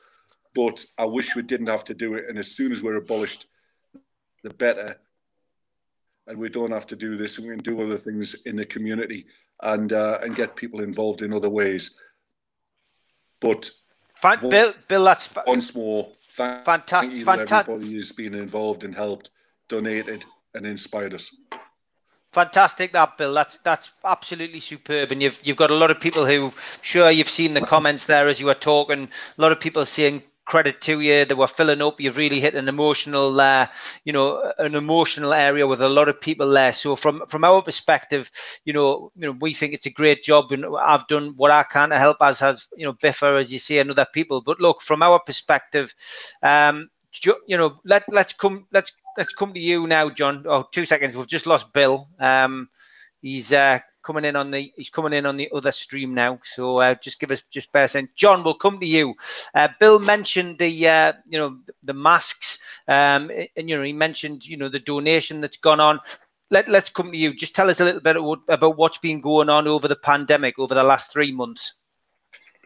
but 0.54 0.84
I 0.96 1.04
wish 1.04 1.36
we 1.36 1.42
didn't 1.42 1.66
have 1.66 1.84
to 1.84 1.94
do 1.94 2.14
it. 2.14 2.24
And 2.28 2.38
as 2.38 2.52
soon 2.52 2.72
as 2.72 2.82
we're 2.82 2.96
abolished, 2.96 3.46
the 4.42 4.50
better. 4.50 4.96
And 6.26 6.38
we 6.38 6.48
don't 6.48 6.70
have 6.70 6.86
to 6.86 6.96
do 6.96 7.18
this, 7.18 7.36
and 7.36 7.46
we 7.46 7.54
can 7.54 7.62
do 7.62 7.82
other 7.82 7.98
things 7.98 8.34
in 8.46 8.56
the 8.56 8.64
community 8.64 9.26
and 9.62 9.92
uh, 9.92 10.18
and 10.22 10.34
get 10.34 10.56
people 10.56 10.80
involved 10.80 11.20
in 11.20 11.34
other 11.34 11.50
ways. 11.50 11.98
But 13.40 13.70
Fan- 14.16 14.40
Bill, 14.48 14.72
Bill, 14.88 15.04
that's 15.04 15.26
fa- 15.26 15.44
once 15.46 15.74
more, 15.74 16.08
thank, 16.32 16.64
fantastic. 16.64 17.18
You 17.18 17.24
fantastic. 17.26 17.74
everybody 17.74 17.92
who's 17.92 18.12
been 18.12 18.34
involved 18.34 18.84
and 18.84 18.94
helped, 18.94 19.28
donated, 19.68 20.24
and 20.54 20.66
inspired 20.66 21.12
us. 21.12 21.36
Fantastic, 22.34 22.92
that 22.92 23.16
Bill. 23.16 23.32
That's 23.32 23.58
that's 23.58 23.92
absolutely 24.04 24.60
superb, 24.60 25.12
and 25.12 25.22
you've 25.22 25.38
you've 25.44 25.56
got 25.56 25.70
a 25.70 25.74
lot 25.74 25.90
of 25.90 26.00
people 26.00 26.26
who, 26.26 26.52
sure, 26.82 27.10
you've 27.10 27.28
seen 27.30 27.54
the 27.54 27.62
comments 27.62 28.06
there 28.06 28.28
as 28.28 28.40
you 28.40 28.46
were 28.46 28.54
talking. 28.54 29.08
A 29.38 29.40
lot 29.42 29.52
of 29.52 29.60
people 29.60 29.84
saying 29.86 30.22
credit 30.44 30.80
to 30.82 31.00
you. 31.00 31.24
They 31.24 31.34
were 31.34 31.46
filling 31.46 31.80
up. 31.80 32.00
You've 32.00 32.16
really 32.18 32.40
hit 32.40 32.54
an 32.56 32.68
emotional, 32.68 33.40
uh, 33.40 33.68
you 34.04 34.12
know, 34.12 34.52
an 34.58 34.74
emotional 34.74 35.32
area 35.32 35.66
with 35.66 35.80
a 35.80 35.88
lot 35.88 36.08
of 36.08 36.20
people 36.20 36.50
there. 36.50 36.72
So 36.72 36.96
from 36.96 37.22
from 37.28 37.44
our 37.44 37.62
perspective, 37.62 38.30
you 38.64 38.72
know, 38.72 39.12
you 39.16 39.26
know, 39.28 39.36
we 39.40 39.54
think 39.54 39.72
it's 39.72 39.86
a 39.86 39.90
great 39.90 40.24
job, 40.24 40.50
and 40.52 40.66
I've 40.76 41.06
done 41.08 41.34
what 41.36 41.52
I 41.52 41.62
can 41.62 41.90
to 41.90 41.98
help, 41.98 42.18
as 42.20 42.40
have 42.40 42.62
you 42.76 42.84
know 42.84 42.94
Biffa, 42.94 43.40
as 43.40 43.52
you 43.52 43.60
say, 43.60 43.78
and 43.78 43.90
other 43.92 44.06
people. 44.12 44.42
But 44.42 44.60
look, 44.60 44.82
from 44.82 45.02
our 45.02 45.20
perspective, 45.20 45.94
um, 46.42 46.90
you 47.46 47.56
know, 47.56 47.80
let 47.84 48.04
let's 48.12 48.32
come 48.32 48.66
let's 48.72 48.92
let's 49.16 49.34
come 49.34 49.52
to 49.54 49.60
you 49.60 49.86
now, 49.86 50.10
John. 50.10 50.44
Oh, 50.48 50.66
two 50.70 50.86
seconds. 50.86 51.16
We've 51.16 51.26
just 51.26 51.46
lost 51.46 51.72
Bill. 51.72 52.08
Um, 52.18 52.68
he's 53.20 53.52
uh, 53.52 53.80
coming 54.02 54.24
in 54.24 54.36
on 54.36 54.50
the 54.50 54.72
he's 54.76 54.90
coming 54.90 55.12
in 55.12 55.26
on 55.26 55.36
the 55.36 55.50
other 55.52 55.72
stream 55.72 56.14
now. 56.14 56.38
So 56.44 56.78
uh, 56.80 56.94
just 56.94 57.20
give 57.20 57.30
us 57.30 57.42
just 57.50 57.72
bear 57.72 57.88
saying, 57.88 58.10
John, 58.14 58.44
we'll 58.44 58.54
come 58.54 58.78
to 58.80 58.86
you. 58.86 59.14
Uh, 59.54 59.68
Bill 59.80 59.98
mentioned 59.98 60.58
the 60.58 60.88
uh, 60.88 61.12
you 61.28 61.38
know 61.38 61.58
the 61.82 61.94
masks, 61.94 62.58
um, 62.86 63.30
and 63.56 63.68
you 63.68 63.76
know 63.76 63.82
he 63.82 63.92
mentioned 63.92 64.46
you 64.46 64.56
know 64.56 64.68
the 64.68 64.80
donation 64.80 65.40
that's 65.40 65.58
gone 65.58 65.80
on. 65.80 66.00
Let 66.50 66.68
let's 66.68 66.90
come 66.90 67.10
to 67.10 67.18
you. 67.18 67.34
Just 67.34 67.54
tell 67.56 67.70
us 67.70 67.80
a 67.80 67.84
little 67.84 68.00
bit 68.00 68.16
about 68.48 68.76
what's 68.76 68.98
been 68.98 69.20
going 69.20 69.48
on 69.48 69.66
over 69.66 69.88
the 69.88 69.96
pandemic 69.96 70.58
over 70.58 70.74
the 70.74 70.82
last 70.84 71.12
three 71.12 71.32
months. 71.32 71.74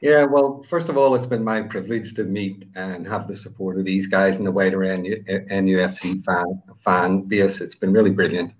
Yeah, 0.00 0.24
well, 0.24 0.62
first 0.62 0.88
of 0.88 0.96
all, 0.96 1.14
it's 1.14 1.26
been 1.26 1.42
my 1.42 1.62
privilege 1.62 2.14
to 2.14 2.24
meet 2.24 2.66
and 2.76 3.06
have 3.06 3.26
the 3.26 3.34
support 3.34 3.78
of 3.78 3.84
these 3.84 4.06
guys 4.06 4.38
and 4.38 4.46
the 4.46 4.52
wider 4.52 4.84
NU, 4.96 5.16
NUFC 5.26 6.22
fan 6.24 6.62
fan 6.78 7.22
base. 7.22 7.60
It's 7.60 7.74
been 7.74 7.92
really 7.92 8.12
brilliant. 8.12 8.52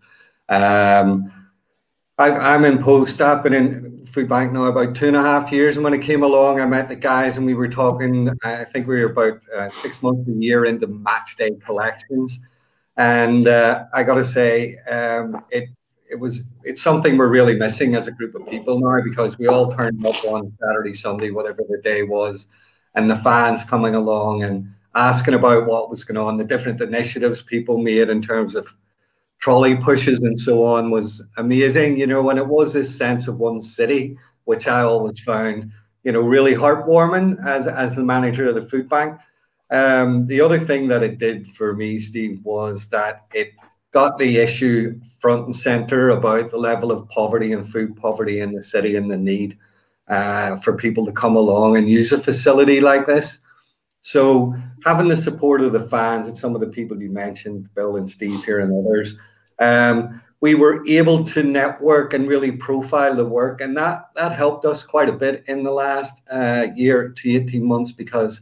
Um, 0.49 1.33
I, 2.19 2.55
am 2.55 2.65
in 2.65 2.83
post. 2.83 3.21
I've 3.21 3.45
been 3.45 3.55
in 3.55 4.05
Food 4.07 4.29
Bank 4.29 4.53
now 4.53 4.65
about 4.65 4.97
two 4.97 5.07
and 5.07 5.17
a 5.17 5.23
half 5.23 5.53
years, 5.53 5.77
and 5.77 5.85
when 5.85 5.95
I 5.95 5.99
came 5.99 6.25
along, 6.25 6.61
I 6.61 6.67
met 6.67 6.89
the 6.89 6.97
guys 6.97 7.37
and 7.37 7.47
we 7.47 7.55
were 7.55 7.69
talking. 7.69 8.31
I 8.43 8.65
think 8.65 8.89
we 8.89 9.01
were 9.01 9.11
about 9.11 9.41
uh, 9.55 9.69
six 9.69 10.03
months 10.03 10.29
a 10.29 10.33
year 10.33 10.65
into 10.65 10.89
match 10.89 11.37
day 11.37 11.53
collections, 11.65 12.41
and 12.97 13.47
uh, 13.47 13.85
I 13.95 14.03
got 14.03 14.15
to 14.15 14.25
say, 14.25 14.77
um, 14.91 15.45
it 15.51 15.69
it 16.11 16.19
was 16.19 16.43
it's 16.65 16.83
something 16.83 17.17
we're 17.17 17.29
really 17.29 17.57
missing 17.57 17.95
as 17.95 18.09
a 18.09 18.13
group 18.13 18.35
of 18.35 18.47
people 18.49 18.81
now 18.81 19.03
because 19.03 19.39
we 19.39 19.47
all 19.47 19.75
turned 19.75 20.05
up 20.07 20.25
on 20.25 20.53
Saturday, 20.61 20.95
Sunday, 20.95 21.31
whatever 21.31 21.63
the 21.69 21.81
day 21.83 22.03
was, 22.03 22.47
and 22.95 23.11
the 23.11 23.17
fans 23.17 23.65
coming 23.65 23.95
along 23.95 24.43
and 24.43 24.73
asking 24.95 25.35
about 25.35 25.67
what 25.67 25.91
was 25.91 26.05
going 26.05 26.17
on, 26.17 26.37
the 26.37 26.45
different 26.45 26.81
initiatives 26.81 27.43
people 27.43 27.79
made 27.79 28.09
in 28.09 28.23
terms 28.23 28.55
of 28.55 28.77
trolley 29.39 29.77
pushes 29.77 30.19
and 30.21 30.41
so 30.41 30.65
on 30.65 30.91
was 30.91 31.23
amazing. 31.37 31.99
You 31.99 32.07
know, 32.07 32.29
and 32.31 32.39
it 32.39 32.47
was 32.47 32.73
this 32.73 32.97
sense 32.97 33.29
of 33.29 33.39
one 33.39 33.61
city, 33.61 34.17
which 34.45 34.67
I 34.67 34.83
always 34.83 35.21
found, 35.21 35.71
you 36.05 36.13
know, 36.13 36.23
really 36.23 36.55
heartwarming 36.55 37.45
as 37.47 37.69
as 37.69 37.97
the 37.97 38.05
manager 38.05 38.47
of 38.47 38.55
the 38.55 38.65
food 38.65 38.89
bank. 38.89 39.19
Um, 39.71 40.27
the 40.27 40.41
other 40.41 40.59
thing 40.59 40.89
that 40.89 41.03
it 41.03 41.19
did 41.19 41.47
for 41.47 41.75
me, 41.75 42.01
Steve, 42.01 42.41
was 42.43 42.89
that 42.89 43.27
it 43.35 43.53
got 43.93 44.19
the 44.19 44.37
issue 44.37 45.01
front 45.21 45.47
and 45.47 45.57
center 45.57 46.11
about 46.11 46.51
the 46.51 46.59
level 46.59 46.93
of 46.93 47.09
poverty 47.09 47.53
and 47.53 47.69
food 47.69 47.97
poverty 47.97 48.41
in 48.41 48.53
the 48.53 48.63
city 48.63 48.97
and 48.97 49.11
the 49.11 49.17
need 49.17 49.57
uh, 50.09 50.57
for 50.57 50.77
people 50.77 51.07
to 51.07 51.13
come 51.13 51.37
along 51.37 51.77
and 51.77 51.89
use 51.89 52.13
a 52.13 52.19
facility 52.19 52.81
like 52.81 53.07
this. 53.07 53.41
So 54.03 54.55
having 54.85 55.09
the 55.09 55.17
support 55.17 55.61
of 55.61 55.73
the 55.73 55.89
fans 55.89 56.29
and 56.29 56.37
some 56.37 56.55
of 56.55 56.61
the 56.61 56.69
people 56.69 57.01
you 57.01 57.11
mentioned, 57.11 57.75
Bill 57.75 57.97
and 57.97 58.09
Steve 58.09 58.45
here 58.45 58.61
and 58.61 58.73
others, 58.73 59.15
um, 59.59 60.23
we 60.41 60.55
were 60.55 60.87
able 60.87 61.25
to 61.25 61.43
network 61.43 62.15
and 62.15 62.29
really 62.29 62.53
profile 62.53 63.17
the 63.17 63.25
work, 63.25 63.61
and 63.61 63.77
that 63.77 64.11
that 64.15 64.33
helped 64.33 64.65
us 64.65 64.85
quite 64.85 65.09
a 65.09 65.13
bit 65.13 65.45
in 65.49 65.65
the 65.65 65.73
last 65.73 66.23
uh, 66.31 66.69
year 66.77 67.09
to 67.09 67.31
eighteen 67.31 67.67
months 67.67 67.91
because 67.91 68.41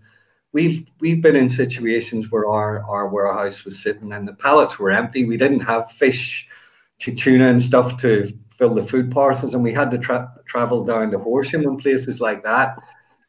we've 0.56 0.90
we've 1.00 1.20
been 1.20 1.36
in 1.36 1.50
situations 1.50 2.32
where 2.32 2.46
our, 2.48 2.82
our 2.84 3.08
warehouse 3.08 3.66
was 3.66 3.78
sitting 3.78 4.10
and 4.14 4.26
the 4.26 4.32
pallets 4.32 4.78
were 4.78 4.90
empty. 4.90 5.26
We 5.26 5.36
didn't 5.36 5.60
have 5.60 5.92
fish 5.92 6.48
to 7.00 7.14
tuna 7.14 7.46
and 7.48 7.62
stuff 7.62 7.98
to 7.98 8.32
fill 8.48 8.74
the 8.74 8.82
food 8.82 9.12
parcels, 9.12 9.52
and 9.52 9.62
we 9.62 9.74
had 9.74 9.90
to 9.90 9.98
tra- 9.98 10.32
travel 10.46 10.82
down 10.82 11.10
to 11.10 11.18
Horsham 11.18 11.66
and 11.66 11.78
places 11.78 12.22
like 12.22 12.42
that 12.44 12.78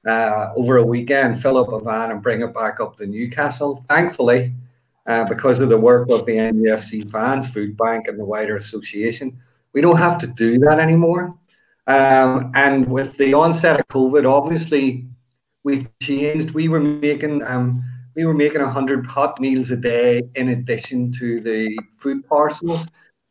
uh, 0.07 0.53
over 0.55 0.77
a 0.77 0.85
weekend, 0.85 1.41
fill 1.41 1.57
up 1.57 1.73
a 1.73 1.81
van 1.81 2.11
and 2.11 2.21
bring 2.21 2.41
it 2.41 2.53
back 2.53 2.79
up 2.79 2.97
to 2.97 3.05
Newcastle. 3.05 3.83
Thankfully, 3.89 4.53
uh, 5.05 5.25
because 5.25 5.59
of 5.59 5.67
the 5.67 5.77
work 5.89 6.09
of 6.09 6.25
the 6.25 6.37
NUFC 6.37 7.11
Fans 7.11 7.49
Food 7.49 7.75
Bank 7.75 8.07
and 8.07 8.17
the 8.17 8.23
wider 8.23 8.55
association, 8.55 9.37
we 9.73 9.81
don't 9.81 9.97
have 9.97 10.17
to 10.19 10.27
do 10.27 10.57
that 10.59 10.79
anymore. 10.79 11.37
Um, 11.87 12.51
and 12.55 12.87
with 12.87 13.17
the 13.17 13.33
onset 13.33 13.81
of 13.81 13.87
COVID, 13.89 14.25
obviously 14.25 15.05
we've 15.67 15.87
changed. 16.01 16.51
We 16.51 16.69
were 16.69 16.79
making 16.79 17.43
um, 17.43 17.83
we 18.15 18.25
were 18.25 18.33
making 18.33 18.61
hundred 18.61 19.05
hot 19.05 19.39
meals 19.39 19.69
a 19.69 19.75
day 19.75 20.23
in 20.35 20.49
addition 20.49 21.11
to 21.19 21.41
the 21.41 21.77
food 21.91 22.25
parcels, 22.25 22.87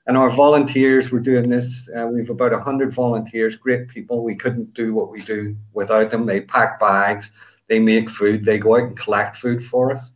and 0.06 0.18
our 0.18 0.28
volunteers 0.28 1.10
were 1.10 1.24
doing 1.30 1.48
this. 1.48 1.88
Uh, 1.96 2.06
we've 2.12 2.28
about 2.28 2.52
hundred 2.62 2.92
volunteers, 2.92 3.56
great 3.56 3.88
people. 3.88 4.22
We 4.22 4.36
couldn't 4.36 4.74
do 4.74 4.92
what 4.92 5.10
we 5.10 5.22
do 5.22 5.56
without 5.72 6.10
them. 6.10 6.26
They 6.26 6.42
pack 6.42 6.78
bags, 6.78 7.32
they 7.68 7.80
make 7.80 8.10
food, 8.10 8.44
they 8.44 8.58
go 8.58 8.76
out 8.76 8.88
and 8.88 8.98
collect 8.98 9.36
food 9.36 9.64
for 9.64 9.94
us. 9.94 10.12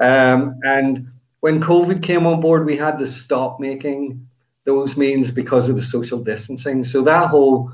Um, 0.00 0.58
and 0.62 1.08
when 1.40 1.60
COVID 1.60 2.02
came 2.02 2.26
on 2.26 2.40
board, 2.40 2.64
we 2.64 2.78
had 2.78 2.98
to 2.98 3.06
stop 3.06 3.60
making 3.60 4.26
those 4.64 4.96
means 4.96 5.30
because 5.30 5.68
of 5.68 5.76
the 5.76 5.82
social 5.82 6.20
distancing. 6.22 6.82
So 6.82 7.02
that 7.02 7.28
whole 7.28 7.70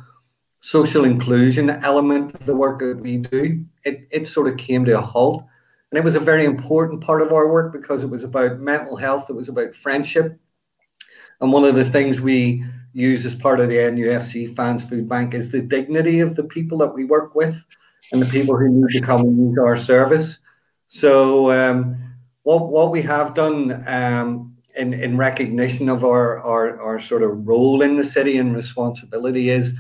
social 0.61 1.05
inclusion 1.05 1.71
element 1.71 2.35
of 2.35 2.45
the 2.47 2.57
work 2.57 2.81
that 2.81 3.01
we 3.01 3.19
do, 3.19 3.65
it, 3.85 4.09
it 4.11 4.27
sort 4.27 4.49
of 4.49 4.57
came 4.57 4.85
to 4.85 4.99
a 4.99 5.03
halt. 5.03 5.45
And 5.91 5.99
it 5.99 6.05
was 6.05 6.17
a 6.17 6.21
very 6.21 6.45
important 6.45 7.03
part 7.03 7.23
of 7.23 7.33
our 7.33 7.51
work 7.51 7.73
because 7.73 8.03
it 8.03 8.11
was 8.11 8.25
about 8.25 8.59
mental 8.59 8.97
health, 8.97 9.31
it 9.31 9.35
was 9.37 9.49
about 9.49 9.75
friendship. 9.75 10.39
And 11.41 11.53
one 11.53 11.65
of 11.65 11.75
the 11.75 11.85
things 11.85 12.21
we 12.21 12.65
use 12.93 13.25
as 13.27 13.35
part 13.35 13.61
of 13.61 13.69
the 13.69 13.77
NUFC 13.77 14.55
Fans 14.55 14.85
Food 14.85 15.09
Bank 15.09 15.35
is 15.35 15.51
the 15.51 15.63
dignity 15.63 16.21
of 16.21 16.37
the 16.37 16.45
people 16.45 16.79
that 16.79 16.95
we 16.95 17.05
work 17.05 17.35
with 17.35 17.65
and 18.13 18.23
the 18.23 18.27
people 18.27 18.57
who 18.57 18.69
need 18.69 18.93
to 18.93 19.01
come 19.01 19.23
and 19.23 19.37
use 19.37 19.59
our 19.59 19.77
service. 19.77 20.39
So, 20.87 21.51
um, 21.51 21.97
what, 22.43 22.69
what 22.69 22.91
we 22.91 23.03
have 23.03 23.35
done 23.35 23.85
um, 23.87 24.57
in, 24.77 24.93
in 24.95 25.17
recognition 25.17 25.89
of 25.89 26.05
our, 26.05 26.41
our, 26.41 26.81
our 26.81 27.01
sort 27.01 27.23
of 27.23 27.47
role 27.47 27.83
in 27.83 27.97
the 27.97 28.05
city 28.05 28.37
and 28.37 28.55
responsibility 28.55 29.51
is 29.51 29.75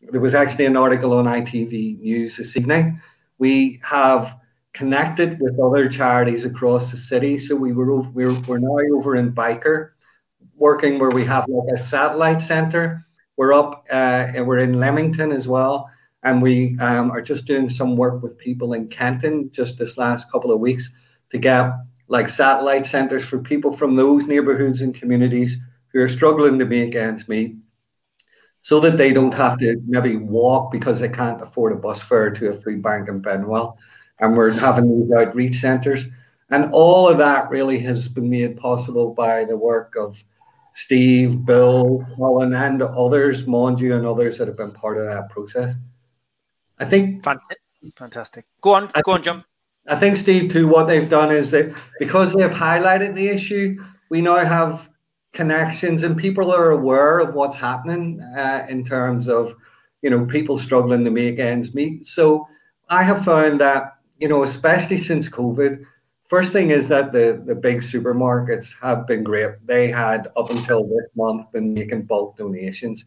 there 0.00 0.20
was 0.20 0.34
actually 0.34 0.66
an 0.66 0.76
article 0.76 1.12
on 1.12 1.24
ITV 1.24 2.00
News 2.00 2.36
this 2.36 2.56
evening. 2.56 3.00
We 3.40 3.80
have 3.82 4.38
connected 4.74 5.40
with 5.40 5.58
other 5.58 5.88
charities 5.88 6.44
across 6.44 6.90
the 6.90 6.96
city. 6.96 7.38
So 7.38 7.56
we 7.56 7.72
were 7.72 7.90
over, 7.90 8.10
we're, 8.10 8.38
we're 8.42 8.58
now 8.58 8.96
over 8.96 9.16
in 9.16 9.32
Byker, 9.32 9.90
working 10.56 10.98
where 10.98 11.10
we 11.10 11.24
have 11.24 11.46
like 11.48 11.72
a 11.74 11.78
satellite 11.78 12.42
center. 12.42 13.04
We're 13.36 13.54
up 13.54 13.86
uh, 13.90 14.30
and 14.34 14.46
we're 14.46 14.58
in 14.58 14.78
Lemington 14.78 15.32
as 15.32 15.48
well. 15.48 15.90
And 16.22 16.42
we 16.42 16.78
um, 16.80 17.10
are 17.10 17.22
just 17.22 17.46
doing 17.46 17.70
some 17.70 17.96
work 17.96 18.22
with 18.22 18.36
people 18.36 18.74
in 18.74 18.88
Kenton 18.88 19.50
just 19.52 19.78
this 19.78 19.96
last 19.96 20.30
couple 20.30 20.52
of 20.52 20.60
weeks 20.60 20.94
to 21.30 21.38
get 21.38 21.72
like 22.08 22.28
satellite 22.28 22.84
centers 22.84 23.26
for 23.26 23.38
people 23.38 23.72
from 23.72 23.96
those 23.96 24.26
neighborhoods 24.26 24.82
and 24.82 24.94
communities 24.94 25.56
who 25.88 26.00
are 26.00 26.08
struggling 26.08 26.58
to 26.58 26.66
make 26.66 26.94
ends 26.94 27.26
meet 27.26 27.56
so 28.60 28.78
that 28.80 28.98
they 28.98 29.12
don't 29.12 29.34
have 29.34 29.58
to 29.58 29.80
maybe 29.86 30.16
walk 30.16 30.70
because 30.70 31.00
they 31.00 31.08
can't 31.08 31.40
afford 31.40 31.72
a 31.72 31.76
bus 31.76 32.02
fare 32.02 32.30
to 32.30 32.50
a 32.50 32.52
food 32.52 32.82
bank 32.82 33.08
in 33.08 33.20
Benwell. 33.20 33.78
And 34.20 34.36
we're 34.36 34.52
having 34.52 35.00
these 35.00 35.10
outreach 35.18 35.56
centres. 35.56 36.06
And 36.50 36.70
all 36.72 37.08
of 37.08 37.16
that 37.18 37.48
really 37.48 37.78
has 37.80 38.06
been 38.06 38.28
made 38.28 38.58
possible 38.58 39.14
by 39.14 39.44
the 39.46 39.56
work 39.56 39.94
of 39.98 40.22
Steve, 40.74 41.44
Bill, 41.46 42.06
Colin, 42.16 42.52
and 42.52 42.82
others, 42.82 43.46
Monju, 43.46 43.96
and 43.96 44.06
others 44.06 44.36
that 44.38 44.46
have 44.46 44.58
been 44.58 44.72
part 44.72 44.98
of 44.98 45.06
that 45.06 45.30
process. 45.30 45.76
I 46.78 46.84
think 46.84 47.24
fantastic. 47.96 48.44
Go 48.60 48.74
on, 48.74 48.90
go 49.04 49.12
on, 49.12 49.22
John. 49.22 49.44
I 49.88 49.96
think, 49.96 50.18
Steve, 50.18 50.52
too, 50.52 50.68
what 50.68 50.84
they've 50.84 51.08
done 51.08 51.30
is 51.30 51.50
that 51.52 51.74
because 51.98 52.34
they've 52.34 52.50
highlighted 52.50 53.14
the 53.14 53.28
issue, 53.28 53.82
we 54.10 54.20
now 54.20 54.36
have 54.36 54.89
connections 55.32 56.02
and 56.02 56.16
people 56.16 56.52
are 56.52 56.70
aware 56.70 57.20
of 57.20 57.34
what's 57.34 57.56
happening 57.56 58.20
uh, 58.20 58.66
in 58.68 58.84
terms 58.84 59.28
of, 59.28 59.54
you 60.02 60.10
know, 60.10 60.26
people 60.26 60.58
struggling 60.58 61.04
to 61.04 61.10
make 61.10 61.38
ends 61.38 61.74
meet. 61.74 62.06
So 62.06 62.46
I 62.88 63.02
have 63.02 63.24
found 63.24 63.60
that, 63.60 63.94
you 64.18 64.28
know, 64.28 64.42
especially 64.42 64.96
since 64.96 65.28
COVID, 65.28 65.84
first 66.28 66.52
thing 66.52 66.70
is 66.70 66.88
that 66.88 67.12
the, 67.12 67.42
the 67.44 67.54
big 67.54 67.78
supermarkets 67.78 68.74
have 68.80 69.06
been 69.06 69.22
great. 69.22 69.64
They 69.66 69.88
had 69.88 70.28
up 70.36 70.50
until 70.50 70.84
this 70.84 71.08
month 71.14 71.52
been 71.52 71.74
making 71.74 72.02
bulk 72.02 72.36
donations. 72.36 73.04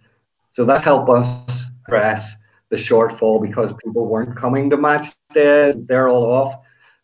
So 0.51 0.65
that's 0.65 0.83
helped 0.83 1.09
us 1.09 1.71
address 1.87 2.37
the 2.69 2.77
shortfall 2.77 3.41
because 3.41 3.73
people 3.83 4.05
weren't 4.07 4.35
coming 4.37 4.69
to 4.69 4.77
match 4.77 5.07
days. 5.33 5.75
They're 5.77 6.09
all 6.09 6.23
off. 6.23 6.55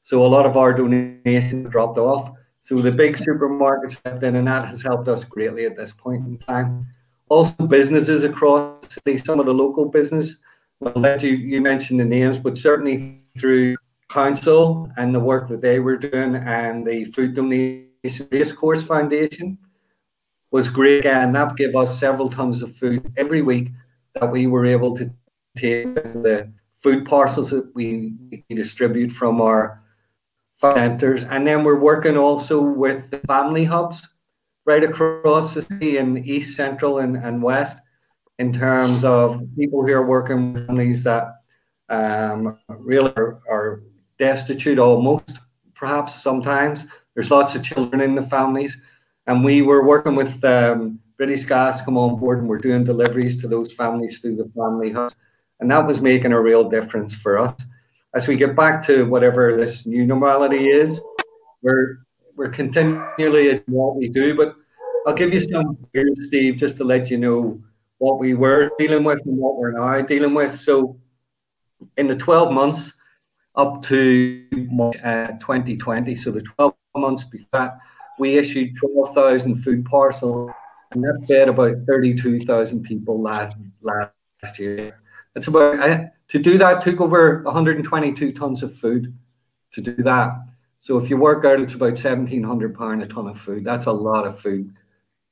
So 0.02 0.26
a 0.26 0.28
lot 0.28 0.46
of 0.46 0.56
our 0.56 0.74
donations 0.74 1.70
dropped 1.70 1.98
off. 1.98 2.32
So 2.62 2.82
the 2.82 2.92
big 2.92 3.18
supermarkets 3.18 3.92
stepped 3.92 4.24
in, 4.24 4.36
and 4.36 4.48
that 4.48 4.68
has 4.68 4.82
helped 4.82 5.08
us 5.08 5.24
greatly 5.24 5.66
at 5.66 5.76
this 5.76 5.94
point 5.94 6.26
in 6.28 6.38
time. 6.40 6.88
Also, 7.30 7.68
businesses 7.68 8.24
across 8.24 8.86
the 8.88 8.94
city, 8.94 9.18
some 9.18 9.40
of 9.40 9.46
the 9.46 9.54
local 9.54 9.86
business. 9.86 10.38
Well, 10.80 11.22
you 11.22 11.32
you 11.32 11.62
mentioned 11.62 12.00
the 12.00 12.06
names, 12.06 12.40
but 12.40 12.58
certainly 12.58 13.20
through 13.38 13.76
council 14.10 14.90
and 14.98 15.14
the 15.14 15.20
work 15.20 15.48
that 15.50 15.62
they 15.62 15.80
were 15.80 15.98
doing, 15.98 16.36
and 16.36 16.86
the 16.86 17.06
Food 17.06 17.34
Donation 17.36 18.28
Racecourse 18.32 18.84
Foundation 18.84 19.58
was 20.52 20.68
great, 20.68 21.06
and 21.06 21.36
that 21.36 21.56
gave 21.56 21.76
us 21.76 22.00
several 22.00 22.30
tons 22.30 22.64
of 22.64 22.76
food 22.76 23.12
every 23.18 23.42
week 23.42 23.70
that 24.16 24.32
we 24.32 24.48
were 24.48 24.66
able 24.66 24.96
to 24.96 25.12
take 25.56 25.94
the 25.96 26.52
food 26.76 27.06
parcels 27.06 27.52
that 27.52 27.70
we 27.76 28.14
distribute 28.50 29.12
from 29.12 29.42
our 29.42 29.79
centres. 30.60 31.24
And 31.24 31.48
then 31.48 31.64
we're 31.64 31.80
working 31.80 32.18
also 32.18 32.62
with 32.62 33.10
the 33.12 33.20
family 33.20 33.64
hubs 33.64 34.08
right 34.66 34.84
across 34.84 35.54
the 35.54 35.62
city 35.62 35.98
in 35.98 36.18
east, 36.18 36.56
central, 36.56 37.00
and, 37.00 37.16
and 37.18 37.42
west 37.42 37.80
in 38.38 38.54
terms 38.54 39.04
of 39.04 39.42
people 39.58 39.86
who 39.86 39.94
are 39.94 40.06
working 40.06 40.54
with 40.54 40.68
families 40.68 41.04
that 41.04 41.42
um, 41.90 42.58
really 42.68 43.12
are, 43.16 43.42
are 43.50 43.84
destitute 44.18 44.80
almost, 44.80 45.40
perhaps 45.76 46.22
sometimes. 46.22 46.86
There's 47.16 47.32
lots 47.32 47.56
of 47.56 47.64
children 47.64 48.02
in 48.02 48.16
the 48.16 48.22
families. 48.22 48.82
And 49.28 49.44
we 49.44 49.62
were 49.62 49.86
working 49.86 50.16
with 50.16 50.44
um, 50.44 51.00
British 51.18 51.46
Gas 51.46 51.82
come 51.82 51.98
on 51.98 52.20
board 52.20 52.40
and 52.40 52.48
we're 52.48 52.58
doing 52.58 52.84
deliveries 52.84 53.42
to 53.42 53.48
those 53.48 53.74
families 53.74 54.20
through 54.20 54.36
the 54.36 54.50
family 54.56 54.92
hubs. 54.92 55.16
And 55.60 55.70
that 55.72 55.86
was 55.86 56.02
making 56.02 56.32
a 56.32 56.42
real 56.42 56.70
difference 56.70 57.14
for 57.14 57.38
us 57.38 57.56
as 58.14 58.28
we 58.28 58.36
get 58.36 58.56
back 58.56 58.84
to 58.84 59.06
whatever 59.06 59.56
this 59.56 59.86
new 59.86 60.06
normality 60.06 60.70
is, 60.70 61.02
we're 61.62 62.00
we're 62.36 62.50
continually 62.50 63.50
in 63.50 63.64
what 63.68 63.96
we 63.96 64.08
do. 64.08 64.36
But 64.36 64.56
I'll 65.06 65.14
give 65.14 65.34
you 65.34 65.42
some 65.42 65.78
here, 65.94 66.08
Steve, 66.28 66.56
just 66.56 66.78
to 66.78 66.84
let 66.84 67.10
you 67.10 67.18
know 67.18 67.62
what 67.98 68.20
we 68.20 68.34
were 68.34 68.72
dealing 68.80 69.04
with 69.04 69.22
and 69.26 69.38
what 69.38 69.58
we're 69.58 69.72
now 69.72 70.02
dealing 70.02 70.34
with. 70.34 70.56
So, 70.56 70.98
in 71.98 72.08
the 72.08 72.16
12 72.16 72.54
months 72.54 72.94
up 73.56 73.84
to 73.84 74.46
March 74.54 74.98
uh, 75.04 75.34
2020, 75.40 76.16
so 76.16 76.32
the 76.32 76.42
12 76.42 76.74
months 76.98 77.24
before 77.26 77.48
that, 77.54 77.78
we 78.18 78.38
issued 78.38 78.76
12,000 78.78 79.58
food 79.58 79.86
parcels, 79.86 80.52
and 80.92 81.04
that 81.04 81.26
fed 81.28 81.50
about 81.50 81.76
32,000 81.88 82.84
people 82.84 83.22
last 83.22 83.56
last 83.82 84.60
year. 84.60 85.00
It's 85.36 85.48
about 85.48 86.10
to 86.30 86.40
do 86.40 86.58
that 86.58 86.82
took 86.82 87.02
over 87.02 87.44
122 87.44 88.32
tons 88.32 88.64
of 88.64 88.76
food 88.76 89.16
to 89.72 89.82
do 89.82 89.96
that. 90.04 90.34
So 90.80 90.98
if 90.98 91.10
you 91.10 91.18
work 91.18 91.44
out, 91.44 91.60
it's 91.60 91.74
about 91.74 91.94
1,700 91.94 92.78
pound 92.78 93.04
a 93.04 93.08
ton 93.08 93.28
of 93.28 93.40
food. 93.40 93.66
That's 93.66 93.86
a 93.86 93.92
lot 93.92 94.26
of 94.26 94.40
food 94.40 94.74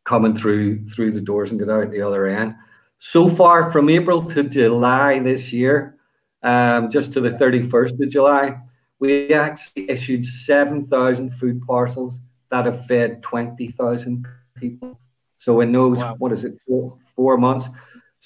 coming 0.03 0.33
through 0.33 0.85
through 0.87 1.11
the 1.11 1.21
doors 1.21 1.51
and 1.51 1.59
get 1.59 1.69
out 1.69 1.89
the 1.89 2.01
other 2.01 2.25
end. 2.25 2.55
So 2.99 3.29
far, 3.29 3.71
from 3.71 3.89
April 3.89 4.23
to 4.23 4.43
July 4.43 5.19
this 5.19 5.53
year, 5.53 5.97
um, 6.43 6.89
just 6.89 7.13
to 7.13 7.21
the 7.21 7.29
31st 7.29 8.01
of 8.01 8.09
July, 8.09 8.59
we 8.99 9.33
actually 9.33 9.89
issued 9.89 10.25
7,000 10.25 11.29
food 11.31 11.61
parcels 11.61 12.21
that 12.49 12.65
have 12.65 12.85
fed 12.85 13.21
20,000 13.21 14.25
people. 14.55 14.99
So 15.37 15.61
in 15.61 15.71
those, 15.71 15.99
wow. 15.99 16.15
what 16.17 16.31
is 16.31 16.45
it, 16.45 16.57
four, 16.67 16.97
four 17.15 17.37
months, 17.37 17.69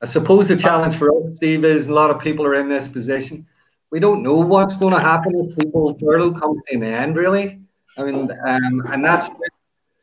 I 0.00 0.06
suppose 0.06 0.48
the 0.48 0.56
challenge 0.56 0.94
for 0.94 1.10
us, 1.10 1.36
Steve, 1.36 1.66
is 1.66 1.86
a 1.86 1.92
lot 1.92 2.10
of 2.10 2.18
people 2.18 2.46
are 2.46 2.54
in 2.54 2.70
this 2.70 2.88
position 2.88 3.46
we 3.96 4.00
don't 4.00 4.22
know 4.22 4.34
what's 4.34 4.76
going 4.76 4.92
to 4.92 5.00
happen 5.00 5.32
if 5.36 5.56
people 5.56 5.96
furlough 5.98 6.30
comes 6.30 6.60
to 6.66 6.74
an 6.74 6.82
end, 6.82 7.16
really. 7.16 7.62
I 7.96 8.04
mean, 8.04 8.30
um, 8.46 8.82
and 8.92 9.02
that's 9.02 9.30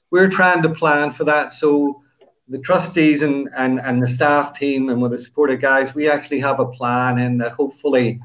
we're 0.09 0.31
trying 0.31 0.63
to 0.63 0.69
plan 0.69 1.11
for 1.11 1.25
that. 1.25 1.53
So 1.53 2.01
the 2.47 2.57
trustees 2.57 3.21
and, 3.21 3.49
and, 3.55 3.79
and 3.79 4.01
the 4.01 4.07
staff 4.07 4.57
team 4.57 4.89
and 4.89 4.99
with 4.99 5.11
the 5.11 5.19
support 5.19 5.51
of 5.51 5.61
guys, 5.61 5.93
we 5.93 6.09
actually 6.09 6.39
have 6.39 6.59
a 6.59 6.65
plan 6.65 7.19
and 7.19 7.39
that 7.39 7.51
hopefully 7.51 8.19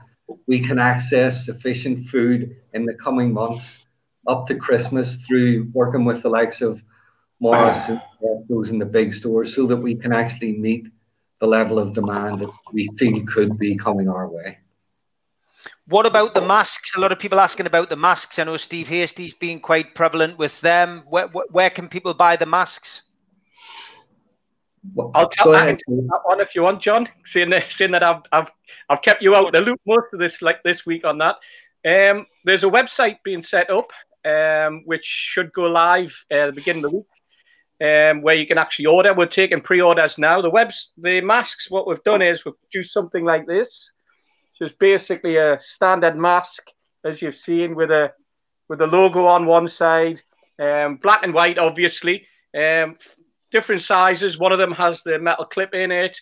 we 0.47 0.59
can 0.59 0.79
access 0.79 1.45
sufficient 1.45 2.07
food 2.07 2.57
in 2.73 2.87
the 2.87 2.95
coming 2.95 3.35
months 3.35 3.85
up 4.27 4.47
to 4.47 4.55
Christmas 4.55 5.17
through 5.27 5.69
working 5.75 6.07
with 6.07 6.23
the 6.23 6.31
likes 6.31 6.63
of 6.63 6.83
Morris 7.41 7.91
and 7.91 8.01
those 8.49 8.71
in 8.71 8.79
the 8.79 8.87
big 8.87 9.13
stores 9.13 9.55
so 9.55 9.67
that 9.67 9.77
we 9.77 9.95
can 9.95 10.15
actually 10.15 10.57
meet 10.57 10.89
the 11.41 11.47
level 11.47 11.79
of 11.79 11.93
demand 11.93 12.41
that 12.41 12.51
we 12.73 12.89
think 12.99 13.29
could 13.29 13.59
be 13.59 13.77
coming 13.77 14.09
our 14.09 14.31
way. 14.31 14.57
What 15.89 16.05
about 16.05 16.35
the 16.35 16.43
masks? 16.43 16.97
A 16.97 17.01
lot 17.01 17.13
of 17.13 17.19
people 17.19 17.41
asking 17.41 17.67
about 17.67 17.89
the 17.89 17.97
masks. 17.97 18.39
I 18.39 18.45
know 18.45 18.59
Steve 18.59 18.89
Hasty's 18.89 19.33
been 19.33 19.59
quite 19.59 19.95
prevalent 19.95 20.39
with 20.39 20.61
them. 20.61 21.03
Where, 21.09 21.29
where, 21.29 21.47
where 21.51 21.71
can 21.71 21.89
people 21.89 22.13
buy 22.13 22.37
the 22.37 22.45
masks? 22.45 23.03
Well, 24.95 25.11
I'll 25.15 25.31
tell 25.31 25.53
that 25.53 25.81
one 26.25 26.41
if 26.41 26.55
you 26.55 26.63
want, 26.63 26.83
John. 26.83 27.09
Seeing 27.25 27.51
that, 27.51 27.73
seeing 27.73 27.91
that 27.93 28.03
I've, 28.03 28.23
I've 28.33 28.51
I've 28.91 29.03
kept 29.03 29.23
you 29.23 29.35
out 29.35 29.53
the 29.53 29.61
loop 29.63 29.81
most 29.87 30.07
of 30.13 30.21
this 30.21 30.43
like 30.43 30.63
this 30.63 30.85
week 30.85 31.05
on 31.05 31.19
that. 31.19 31.37
Um, 31.85 32.27
there's 32.45 32.65
a 32.65 32.69
website 32.69 33.17
being 33.25 33.43
set 33.43 33.71
up, 33.71 33.91
um, 34.27 34.83
which 34.85 35.05
should 35.05 35.53
go 35.53 35.65
live 35.65 36.15
uh, 36.31 36.35
at 36.35 36.47
the 36.47 36.53
beginning 36.53 36.85
of 36.85 36.91
the 36.91 36.97
week 36.99 37.07
um, 37.81 38.23
where 38.23 38.35
you 38.35 38.47
can 38.47 38.59
actually 38.59 38.87
order. 38.87 39.15
We're 39.15 39.27
taking 39.27 39.61
pre-orders 39.61 40.19
now. 40.19 40.43
The 40.43 40.51
webs, 40.51 40.91
the 40.97 41.21
masks. 41.21 41.71
What 41.71 41.87
we've 41.87 42.03
done 42.05 42.23
is 42.23 42.45
we've 42.45 42.61
produced 42.61 42.93
something 42.93 43.25
like 43.25 43.47
this. 43.47 43.91
So 44.59 44.65
it's 44.65 44.75
basically 44.77 45.37
a 45.37 45.61
standard 45.75 46.17
mask, 46.17 46.65
as 47.05 47.23
you've 47.23 47.37
seen, 47.37 47.77
with 47.77 47.93
a 47.93 48.13
with 48.69 48.81
the 48.81 48.89
logo 48.89 49.25
on 49.27 49.47
one 49.47 49.69
side, 49.69 50.21
um, 50.59 50.97
black 50.97 51.23
and 51.23 51.33
white, 51.33 51.59
obviously. 51.59 52.27
Um, 52.59 52.97
different 53.53 53.83
sizes. 53.83 54.37
One 54.37 54.51
of 54.51 54.59
them 54.59 54.73
has 54.73 55.03
the 55.05 55.21
metal 55.21 55.45
clip 55.45 55.75
in 55.75 55.93
it. 55.93 56.19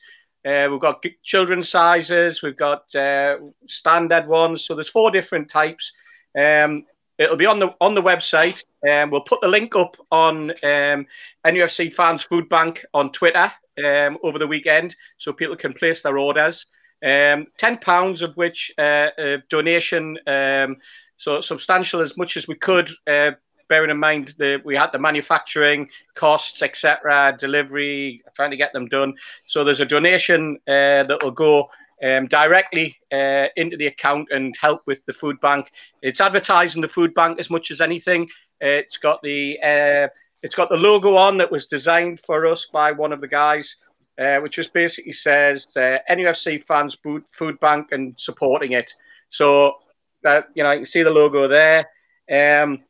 Uh, 0.47 0.69
we've 0.71 0.81
got 0.81 1.03
children's 1.25 1.71
sizes. 1.71 2.43
We've 2.43 2.57
got 2.57 2.95
uh, 2.95 3.39
standard 3.67 4.27
ones. 4.27 4.67
So 4.67 4.75
there's 4.75 4.91
four 4.91 5.11
different 5.11 5.49
types. 5.49 5.91
Um, 6.39 6.85
it'll 7.19 7.37
be 7.37 7.47
on 7.47 7.59
the 7.59 7.75
on 7.81 7.95
the 7.95 8.03
website. 8.03 8.63
Um, 8.87 9.11
we'll 9.11 9.23
put 9.23 9.41
the 9.41 9.49
link 9.49 9.75
up 9.75 9.97
on 10.13 10.51
um, 10.63 11.07
NUFC 11.47 11.91
Fans 11.91 12.23
Food 12.23 12.51
Bank 12.51 12.85
on 12.93 13.13
Twitter 13.13 13.51
um, 13.83 14.19
over 14.23 14.39
the 14.39 14.47
weekend, 14.47 14.95
so 15.17 15.33
people 15.33 15.57
can 15.57 15.73
place 15.73 16.03
their 16.03 16.19
orders. 16.19 16.67
Um, 17.05 17.47
Ten 17.59 17.79
pounds 17.79 18.23
of 18.23 18.37
which 18.37 18.73
uh, 18.79 19.11
uh, 19.19 19.37
donation, 19.49 20.19
um, 20.27 20.77
so 21.17 21.41
substantial 21.41 22.01
as 22.01 22.17
much 22.17 22.37
as 22.37 22.49
we 22.49 22.55
could. 22.55 22.91
Uh, 23.07 23.33
bearing 23.69 23.91
in 23.91 23.99
mind 23.99 24.35
that 24.39 24.63
we 24.65 24.77
had 24.77 24.93
the 24.93 24.99
manufacturing 24.99 25.89
costs, 26.15 26.63
etc., 26.63 27.37
delivery, 27.39 28.23
trying 28.35 28.51
to 28.51 28.57
get 28.57 28.73
them 28.73 28.87
done. 28.87 29.15
So 29.47 29.65
there's 29.65 29.81
a 29.81 29.85
donation 29.85 30.59
uh, 30.69 31.03
that 31.03 31.19
will 31.23 31.33
go 31.33 31.69
um, 32.03 32.27
directly 32.29 32.97
uh, 33.13 33.47
into 33.57 33.77
the 33.77 33.87
account 33.87 34.29
and 34.31 34.55
help 34.61 34.83
with 34.87 35.05
the 35.07 35.13
food 35.13 35.41
bank. 35.41 35.71
It's 36.03 36.21
advertising 36.21 36.83
the 36.83 36.89
food 36.89 37.15
bank 37.15 37.41
as 37.41 37.51
much 37.51 37.71
as 37.71 37.81
anything. 37.81 38.29
It's 38.61 38.97
got 38.97 39.21
the 39.23 39.59
uh, 39.63 40.09
it's 40.43 40.55
got 40.55 40.69
the 40.69 40.77
logo 40.77 41.17
on 41.17 41.39
that 41.39 41.51
was 41.51 41.67
designed 41.67 42.21
for 42.21 42.47
us 42.47 42.67
by 42.73 42.93
one 42.93 43.13
of 43.13 43.21
the 43.21 43.29
guys, 43.29 43.77
uh, 44.19 44.39
which 44.39 44.57
just 44.57 44.73
basically 44.73 45.13
says 45.13 45.67
uh, 45.77 45.99
NUFC 46.11 46.63
fans 46.63 46.97
food 47.31 47.61
bank 47.61 47.89
and 47.93 48.15
supporting 48.19 48.73
it. 48.73 48.93
So 49.31 49.75
that 50.23 50.49
you 50.55 50.63
know 50.63 50.73
you 50.73 50.79
can 50.79 50.87
see 50.87 51.03
the 51.03 51.11
logo 51.11 51.49
there. 51.49 51.89
Um, 52.31 52.83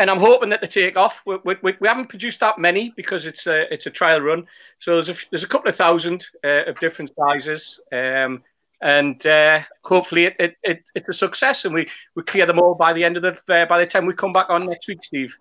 and 0.00 0.08
I'm 0.10 0.20
hoping 0.20 0.48
that 0.50 0.60
they 0.60 0.68
take 0.68 0.96
off. 0.96 1.22
We, 1.26 1.38
we, 1.44 1.74
we, 1.80 1.88
haven't 1.88 2.08
produced 2.08 2.38
that 2.40 2.58
many 2.58 2.92
because 2.96 3.26
it's 3.26 3.46
a 3.46 3.72
it's 3.72 3.86
a 3.86 3.90
trial 3.90 4.20
run. 4.20 4.46
So 4.78 4.94
there's 4.94 5.08
a 5.08 5.16
there's 5.30 5.42
a 5.42 5.48
couple 5.48 5.68
of 5.68 5.76
thousand 5.76 6.26
uh, 6.44 6.64
of 6.66 6.78
different 6.78 7.10
sizes, 7.18 7.80
um, 7.92 8.42
and 8.80 9.24
uh, 9.26 9.62
hopefully 9.82 10.26
it, 10.26 10.36
it, 10.38 10.56
it, 10.62 10.84
it's 10.94 11.08
a 11.08 11.12
success, 11.12 11.64
and 11.64 11.74
we, 11.74 11.88
we 12.14 12.22
clear 12.22 12.46
them 12.46 12.60
all 12.60 12.74
by 12.74 12.92
the 12.92 13.04
end 13.04 13.16
of 13.16 13.22
the 13.22 13.32
uh, 13.52 13.66
by 13.66 13.78
the 13.78 13.86
time 13.86 14.06
we 14.06 14.14
come 14.14 14.32
back 14.32 14.50
on 14.50 14.66
next 14.66 14.86
week, 14.86 15.02
Steve. 15.02 15.36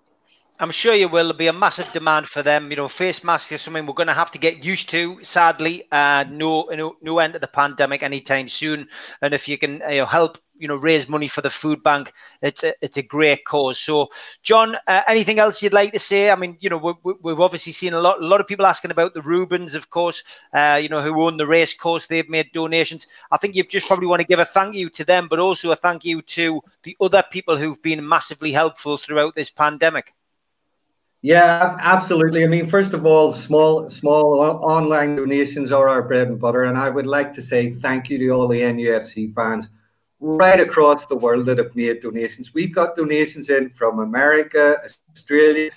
I'm 0.60 0.72
sure 0.72 0.96
you 0.96 1.08
will. 1.08 1.26
There'll 1.26 1.38
be 1.38 1.48
a 1.48 1.54
massive 1.54 1.92
demand 1.92 2.28
for 2.28 2.42
them. 2.42 2.72
You 2.72 2.78
know, 2.78 2.88
face 2.88 3.24
masks 3.24 3.52
is 3.52 3.62
something 3.62 3.86
we're 3.86 3.94
going 3.94 4.08
to 4.08 4.14
have 4.14 4.32
to 4.32 4.40
get 4.40 4.66
used 4.66 4.90
to. 4.90 5.24
Sadly, 5.24 5.84
uh, 5.92 6.26
no, 6.32 6.64
no, 6.72 6.98
no 7.00 7.20
end 7.20 7.34
to 7.34 7.40
the 7.40 7.48
pandemic 7.48 8.02
anytime 8.02 8.48
soon. 8.48 8.88
And 9.22 9.36
if 9.36 9.48
you 9.48 9.60
can, 9.60 9.84
you 9.88 9.98
know, 9.98 10.08
help, 10.08 10.40
you 10.58 10.68
know, 10.68 10.76
raise 10.78 11.08
money 11.08 11.28
for 11.28 11.42
the 11.42 11.52
food 11.52 11.84
bank, 11.84 12.12
it's 12.42 12.64
a, 12.64 12.74
it's 12.82 12.98
a 12.98 13.04
great 13.04 13.46
cause. 13.46 13.78
So, 13.80 14.10
John, 14.42 14.76
uh, 14.88 15.04
anything 15.08 15.38
else 15.38 15.62
you'd 15.62 15.74
like 15.74 15.92
to 15.94 16.00
say? 16.00 16.32
I 16.32 16.36
mean, 16.36 16.58
you 16.60 16.72
know, 16.72 16.98
we, 17.04 17.30
have 17.30 17.40
obviously 17.40 17.72
seen 17.72 17.94
a 17.94 18.00
lot, 18.00 18.20
a 18.20 18.26
lot 18.26 18.42
of 18.42 18.48
people 18.48 18.66
asking 18.66 18.90
about 18.90 19.14
the 19.14 19.22
Reubens, 19.22 19.76
of 19.76 19.92
course. 19.92 20.24
Uh, 20.54 20.80
you 20.82 20.90
know, 20.90 21.02
who 21.02 21.22
own 21.22 21.38
the 21.38 21.46
race 21.46 21.76
course. 21.76 22.08
They've 22.08 22.28
made 22.28 22.52
donations. 22.52 23.06
I 23.32 23.38
think 23.38 23.54
you 23.54 23.64
just 23.64 23.86
probably 23.86 24.08
want 24.08 24.22
to 24.22 24.28
give 24.28 24.40
a 24.40 24.46
thank 24.46 24.74
you 24.74 24.90
to 24.90 25.06
them, 25.06 25.28
but 25.28 25.38
also 25.38 25.70
a 25.70 25.76
thank 25.76 26.04
you 26.04 26.24
to 26.24 26.64
the 26.82 26.98
other 27.00 27.24
people 27.30 27.58
who've 27.60 27.82
been 27.84 28.08
massively 28.08 28.52
helpful 28.52 28.98
throughout 28.98 29.36
this 29.36 29.52
pandemic. 29.52 30.16
Yeah, 31.22 31.76
absolutely. 31.80 32.44
I 32.44 32.48
mean, 32.48 32.68
first 32.68 32.94
of 32.94 33.06
all, 33.06 33.32
small 33.32 33.90
small 33.90 34.40
online 34.40 35.16
donations 35.16 35.72
are 35.72 35.90
our 35.90 36.04
bread 36.04 36.28
and 36.28 36.40
butter, 36.40 36.64
and 36.64 36.78
I 36.78 36.90
would 36.90 37.08
like 37.08 37.34
to 37.34 37.42
say 37.42 37.72
thank 37.72 38.10
you 38.10 38.18
to 38.20 38.30
all 38.30 38.48
the 38.48 38.62
NUFC 38.62 39.34
fans 39.34 39.70
right 40.20 40.60
across 40.60 41.06
the 41.08 41.16
world 41.16 41.46
that 41.48 41.58
have 41.58 41.76
made 41.76 42.02
donations. 42.02 42.54
We've 42.54 42.74
got 42.74 42.96
donations 42.96 43.50
in 43.50 43.70
from 43.72 44.00
America, 44.00 44.78
Australia. 45.12 45.72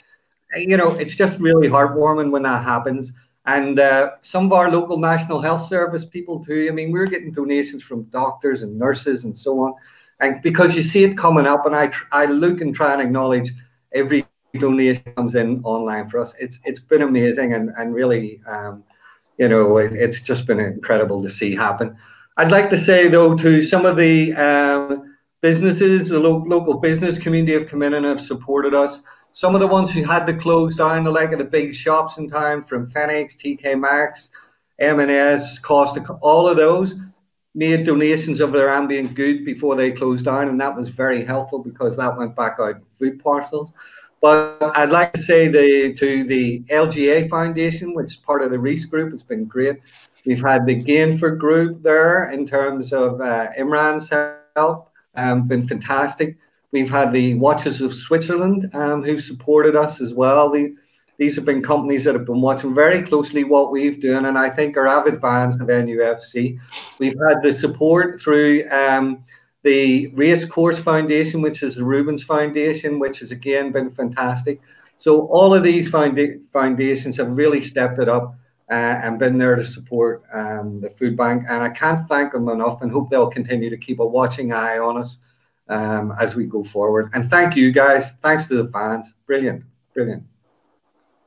You 0.57 0.77
know, 0.77 0.93
it's 0.93 1.17
just 1.17 1.41
really 1.41 1.69
heartwarming 1.69 2.31
when 2.31 2.43
that 2.43 2.65
happens. 2.65 3.13
And 3.47 3.81
uh, 3.81 4.13
some 4.23 4.47
of 4.47 4.53
our 4.53 4.71
local 4.71 4.99
National 4.99 5.41
Health 5.41 5.67
Service 5.69 6.05
people 6.05 6.45
too. 6.45 6.67
I 6.69 6.73
mean, 6.73 6.93
we're 6.93 7.07
getting 7.07 7.33
donations 7.33 7.83
from 7.83 8.05
doctors 8.05 8.63
and 8.63 8.79
nurses 8.79 9.25
and 9.25 9.37
so 9.37 9.61
on. 9.61 9.75
And 10.21 10.43
because 10.43 10.75
you 10.77 10.83
see 10.83 11.05
it 11.05 11.17
coming 11.17 11.47
up, 11.47 11.65
and 11.67 11.75
I 11.75 11.93
I 12.13 12.27
look 12.27 12.61
and 12.61 12.75
try 12.75 12.93
and 12.93 13.01
acknowledge 13.03 13.51
every 13.93 14.27
donation 14.59 15.13
comes 15.17 15.35
in 15.35 15.61
online 15.65 16.09
for 16.09 16.19
us. 16.19 16.35
It's 16.39 16.61
it's 16.65 16.81
been 16.81 17.03
amazing 17.03 17.53
and 17.53 17.71
and 17.77 17.95
really, 17.95 18.41
um, 18.47 18.85
you 19.39 19.49
know, 19.49 19.79
it, 19.79 19.93
it's 19.93 20.21
just 20.21 20.47
been 20.47 20.61
incredible 20.61 21.23
to 21.23 21.31
see 21.31 21.55
happen. 21.55 21.97
I'd 22.37 22.51
like 22.51 22.71
to 22.71 22.79
say 22.79 23.09
though 23.09 23.37
to 23.37 23.63
some 23.63 23.87
of 23.87 23.97
the 23.97 24.35
um, 24.35 25.17
businesses, 25.41 26.09
the 26.09 26.19
lo- 26.19 26.45
local 26.47 26.75
business 26.75 27.19
community 27.19 27.53
have 27.53 27.69
come 27.69 27.83
in 27.83 27.95
and 27.95 28.07
have 28.07 28.21
supported 28.21 28.75
us. 28.75 29.03
Some 29.33 29.55
of 29.55 29.61
the 29.61 29.67
ones 29.67 29.91
who 29.91 30.03
had 30.03 30.27
to 30.27 30.35
close 30.35 30.75
down, 30.75 31.05
the 31.05 31.11
like 31.11 31.33
of 31.33 31.39
the 31.39 31.45
big 31.45 31.75
shops 31.75 32.19
in 32.19 32.29
town, 32.29 32.65
from 32.65 32.89
Phoenix, 32.89 33.37
TK 33.37 33.79
Maxx, 33.79 34.33
M&S, 34.81 35.59
Costa, 35.59 36.01
all 36.21 36.49
of 36.49 36.57
those 36.57 36.97
made 37.55 37.85
donations 37.85 38.41
of 38.41 38.53
their 38.53 38.71
ambient 38.71 39.15
good 39.15 39.45
before 39.45 39.77
they 39.77 39.93
closed 39.93 40.25
down, 40.25 40.49
and 40.49 40.61
that 40.61 40.77
was 40.77 40.89
very 40.89 41.25
helpful 41.25 41.59
because 41.59 41.97
that 41.97 42.17
went 42.17 42.37
back 42.37 42.57
out 42.61 42.77
food 42.95 43.23
parcels. 43.23 43.73
But 44.21 44.59
I'd 44.77 44.91
like 44.91 45.15
to 45.15 45.23
say 45.23 45.49
the, 45.49 45.95
to 45.95 46.25
the 46.25 46.61
LGA 46.71 47.29
Foundation, 47.29 47.95
which 47.95 48.13
is 48.13 48.17
part 48.17 48.43
of 48.43 48.51
the 48.51 48.59
Reece 48.59 48.85
Group, 48.85 49.13
it's 49.15 49.23
been 49.23 49.47
great. 49.47 49.79
We've 50.27 50.43
had 50.43 50.67
the 50.67 50.83
Gainford 50.83 51.39
Group 51.39 51.83
there 51.83 52.29
in 52.29 52.47
terms 52.47 52.93
of 52.93 53.21
uh, 53.21 53.49
Imran's 53.59 54.11
help, 54.55 54.91
um, 55.15 55.49
been 55.49 55.67
fantastic. 55.67 56.37
We've 56.73 56.91
had 56.91 57.13
the 57.13 57.35
Watches 57.35 57.81
of 57.81 57.95
Switzerland 57.95 58.71
um, 58.75 59.03
who 59.03 59.19
supported 59.19 59.75
us 59.75 60.01
as 60.01 60.13
well. 60.13 60.51
The, 60.51 60.75
these 61.17 61.37
have 61.37 61.45
been 61.45 61.63
companies 61.63 62.05
that 62.05 62.15
have 62.15 62.25
been 62.25 62.41
watching 62.41 62.75
very 62.75 63.03
closely 63.03 63.45
what 63.45 63.73
we've 63.73 64.01
done, 64.01 64.27
and 64.27 64.39
I 64.39 64.51
think 64.51 64.77
are 64.77 64.87
avid 64.87 65.21
fans 65.21 65.61
of 65.61 65.69
NUFC. 65.69 66.59
We've 66.99 67.17
had 67.29 67.43
the 67.43 67.53
support 67.53 68.21
through 68.21 68.69
um, 68.71 69.23
the 69.63 70.09
Race 70.09 70.45
Course 70.45 70.79
Foundation, 70.79 71.43
which 71.43 71.63
is 71.63 71.77
the 71.77 71.85
Reubens 71.85 72.23
Foundation, 72.23 72.99
which 72.99 73.21
has 73.21 73.31
again 73.31 73.73
been 73.73 73.91
fantastic. 73.91 74.61
So 74.97 75.27
all 75.29 75.55
of 75.55 75.63
these 75.63 75.89
foundations 75.89 77.17
have 77.17 77.37
really 77.37 77.63
stepped 77.63 77.99
it 77.99 78.09
up 78.09 78.35
uh, 78.71 79.01
and 79.03 79.19
been 79.19 79.39
there 79.39 79.57
to 79.57 79.65
support 79.65 80.23
um, 80.33 80.81
the 80.81 80.91
food 80.91 81.17
bank. 81.17 81.45
And 81.49 81.63
I 81.63 81.71
can't 81.71 82.07
thank 82.07 82.33
them 82.33 82.49
enough 82.49 82.83
and 82.83 82.93
hope 82.93 83.11
they'll 83.11 83.31
continue 83.31 83.71
to 83.71 83.77
keep 83.77 83.99
a 83.99 84.07
watching 84.07 84.53
eye 84.53 84.79
on 84.79 84.99
us 84.99 85.19
um, 85.69 86.13
as 86.21 86.37
we 86.37 86.45
go 86.45 86.63
forward. 86.63 87.11
And 87.15 87.29
thank 87.29 87.57
you 87.57 87.73
guys. 87.73 88.13
Thanks 88.23 88.47
to 88.49 88.63
the 88.63 88.69
fans. 88.71 89.15
Brilliant. 89.27 89.65
Brilliant. 89.95 90.30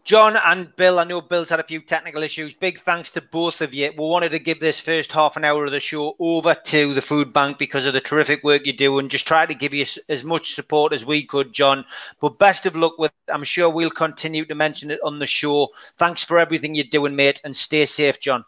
John 0.03 0.35
and 0.35 0.75
Bill, 0.75 0.99
I 0.99 1.05
know 1.05 1.21
Bill's 1.21 1.49
had 1.49 1.61
a 1.61 1.63
few 1.63 1.79
technical 1.79 2.23
issues. 2.23 2.53
Big 2.53 2.81
thanks 2.81 3.11
to 3.11 3.21
both 3.21 3.61
of 3.61 3.73
you. 3.73 3.89
We 3.97 4.03
wanted 4.03 4.33
to 4.33 4.39
give 4.39 4.59
this 4.59 4.81
first 4.81 5.13
half 5.13 5.37
an 5.37 5.45
hour 5.45 5.65
of 5.65 5.71
the 5.71 5.79
show 5.79 6.17
over 6.19 6.53
to 6.53 6.93
the 6.93 7.01
food 7.01 7.31
bank 7.31 7.57
because 7.57 7.85
of 7.85 7.93
the 7.93 8.01
terrific 8.01 8.43
work 8.43 8.65
you 8.65 8.73
do 8.73 8.99
and 8.99 9.09
just 9.09 9.25
try 9.25 9.45
to 9.45 9.53
give 9.53 9.73
you 9.73 9.85
as 10.09 10.25
much 10.25 10.55
support 10.55 10.91
as 10.91 11.05
we 11.05 11.23
could, 11.23 11.53
John. 11.53 11.85
But 12.19 12.37
best 12.37 12.65
of 12.65 12.75
luck 12.75 12.99
with 12.99 13.13
I'm 13.29 13.45
sure 13.45 13.69
we'll 13.69 13.91
continue 13.91 14.43
to 14.45 14.55
mention 14.55 14.91
it 14.91 14.99
on 15.05 15.19
the 15.19 15.25
show. 15.25 15.69
Thanks 15.97 16.25
for 16.25 16.37
everything 16.37 16.75
you're 16.75 16.83
doing, 16.83 17.15
mate, 17.15 17.41
and 17.45 17.55
stay 17.55 17.85
safe, 17.85 18.19
John. 18.19 18.43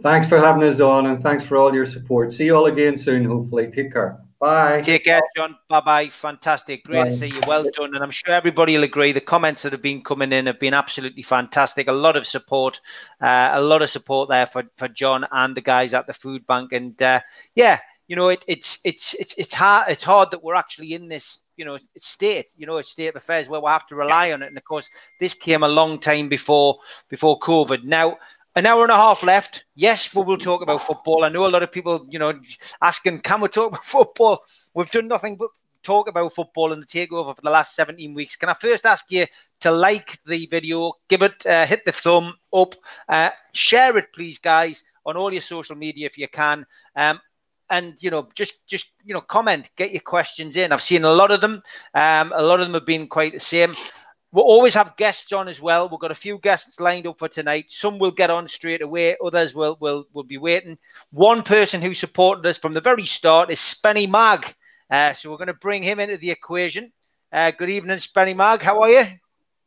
Thanks 0.00 0.28
for 0.28 0.38
having 0.38 0.62
us 0.62 0.78
on 0.78 1.06
and 1.06 1.20
thanks 1.20 1.44
for 1.44 1.56
all 1.56 1.74
your 1.74 1.86
support. 1.86 2.32
See 2.32 2.46
you 2.46 2.54
all 2.54 2.66
again 2.66 2.96
soon, 2.96 3.24
hopefully. 3.24 3.68
Take 3.68 3.92
care. 3.92 4.23
Bye. 4.40 4.80
Take 4.82 5.04
care, 5.04 5.20
John. 5.36 5.56
Bye 5.68 5.80
bye. 5.80 6.08
Fantastic. 6.08 6.84
Great 6.84 7.04
Bye. 7.04 7.08
to 7.08 7.12
see 7.12 7.28
you. 7.28 7.40
Well 7.46 7.64
done. 7.72 7.94
And 7.94 8.02
I'm 8.02 8.10
sure 8.10 8.34
everybody 8.34 8.74
will 8.76 8.84
agree. 8.84 9.12
The 9.12 9.20
comments 9.20 9.62
that 9.62 9.72
have 9.72 9.82
been 9.82 10.02
coming 10.02 10.32
in 10.32 10.46
have 10.46 10.60
been 10.60 10.74
absolutely 10.74 11.22
fantastic. 11.22 11.88
A 11.88 11.92
lot 11.92 12.16
of 12.16 12.26
support, 12.26 12.80
uh, 13.20 13.50
a 13.54 13.62
lot 13.62 13.82
of 13.82 13.90
support 13.90 14.28
there 14.28 14.46
for, 14.46 14.64
for 14.76 14.88
John 14.88 15.26
and 15.30 15.56
the 15.56 15.60
guys 15.60 15.94
at 15.94 16.06
the 16.06 16.12
food 16.12 16.46
bank. 16.46 16.72
And 16.72 17.00
uh, 17.02 17.20
yeah, 17.54 17.78
you 18.06 18.16
know, 18.16 18.28
it, 18.28 18.44
it's 18.46 18.80
it's 18.84 19.14
it's 19.14 19.34
it's 19.38 19.54
hard. 19.54 19.90
It's 19.90 20.04
hard 20.04 20.30
that 20.32 20.42
we're 20.42 20.56
actually 20.56 20.92
in 20.92 21.08
this, 21.08 21.44
you 21.56 21.64
know, 21.64 21.78
state, 21.96 22.46
you 22.56 22.66
know, 22.66 22.76
a 22.76 22.84
state 22.84 23.08
of 23.08 23.16
affairs 23.16 23.48
where 23.48 23.60
we 23.60 23.70
have 23.70 23.86
to 23.86 23.96
rely 23.96 24.32
on 24.32 24.42
it. 24.42 24.48
And 24.48 24.58
of 24.58 24.64
course, 24.64 24.90
this 25.20 25.32
came 25.32 25.62
a 25.62 25.68
long 25.68 25.98
time 25.98 26.28
before 26.28 26.78
before 27.08 27.38
COVID. 27.38 27.84
Now, 27.84 28.18
an 28.56 28.66
hour 28.66 28.82
and 28.82 28.92
a 28.92 28.96
half 28.96 29.22
left. 29.22 29.64
Yes, 29.74 30.14
we 30.14 30.22
will 30.22 30.38
talk 30.38 30.62
about 30.62 30.82
football. 30.82 31.24
I 31.24 31.28
know 31.28 31.46
a 31.46 31.48
lot 31.48 31.62
of 31.62 31.72
people, 31.72 32.06
you 32.08 32.18
know, 32.18 32.34
asking, 32.82 33.20
can 33.20 33.40
we 33.40 33.48
talk 33.48 33.68
about 33.72 33.84
football? 33.84 34.44
We've 34.74 34.90
done 34.90 35.08
nothing 35.08 35.36
but 35.36 35.50
talk 35.82 36.08
about 36.08 36.34
football 36.34 36.72
and 36.72 36.82
the 36.82 36.86
takeover 36.86 37.34
for 37.34 37.42
the 37.42 37.50
last 37.50 37.74
17 37.76 38.14
weeks. 38.14 38.36
Can 38.36 38.48
I 38.48 38.54
first 38.54 38.86
ask 38.86 39.10
you 39.10 39.26
to 39.60 39.70
like 39.70 40.18
the 40.26 40.46
video, 40.46 40.92
give 41.08 41.22
it, 41.22 41.44
uh, 41.46 41.66
hit 41.66 41.84
the 41.84 41.92
thumb 41.92 42.34
up, 42.52 42.74
uh, 43.08 43.30
share 43.52 43.96
it, 43.98 44.12
please, 44.12 44.38
guys, 44.38 44.84
on 45.04 45.16
all 45.16 45.32
your 45.32 45.42
social 45.42 45.76
media 45.76 46.06
if 46.06 46.16
you 46.16 46.28
can. 46.28 46.64
Um, 46.96 47.20
and 47.70 48.00
you 48.02 48.10
know, 48.10 48.28
just 48.34 48.66
just 48.66 48.90
you 49.04 49.14
know, 49.14 49.22
comment, 49.22 49.70
get 49.76 49.90
your 49.90 50.02
questions 50.02 50.56
in. 50.56 50.70
I've 50.70 50.82
seen 50.82 51.04
a 51.04 51.10
lot 51.10 51.30
of 51.30 51.40
them. 51.40 51.62
Um, 51.94 52.32
a 52.34 52.42
lot 52.42 52.60
of 52.60 52.66
them 52.66 52.74
have 52.74 52.86
been 52.86 53.06
quite 53.06 53.32
the 53.32 53.40
same. 53.40 53.74
We'll 54.34 54.44
always 54.44 54.74
have 54.74 54.96
guests 54.96 55.32
on 55.32 55.46
as 55.46 55.62
well. 55.62 55.88
We've 55.88 56.00
got 56.00 56.10
a 56.10 56.16
few 56.16 56.38
guests 56.38 56.80
lined 56.80 57.06
up 57.06 57.20
for 57.20 57.28
tonight. 57.28 57.66
Some 57.68 58.00
will 58.00 58.10
get 58.10 58.30
on 58.30 58.48
straight 58.48 58.82
away. 58.82 59.16
Others 59.24 59.54
will 59.54 59.76
will 59.78 60.08
will 60.12 60.24
be 60.24 60.38
waiting. 60.38 60.76
One 61.12 61.44
person 61.44 61.80
who 61.80 61.94
supported 61.94 62.44
us 62.44 62.58
from 62.58 62.72
the 62.72 62.80
very 62.80 63.06
start 63.06 63.52
is 63.52 63.60
Spenny 63.60 64.10
Mag. 64.10 64.52
Uh, 64.90 65.12
so 65.12 65.30
we're 65.30 65.36
going 65.36 65.46
to 65.46 65.54
bring 65.54 65.84
him 65.84 66.00
into 66.00 66.16
the 66.16 66.32
equation. 66.32 66.90
Uh, 67.30 67.52
good 67.52 67.70
evening, 67.70 67.98
Spenny 67.98 68.34
Mag. 68.34 68.60
How 68.60 68.82
are 68.82 68.90
you? 68.90 69.04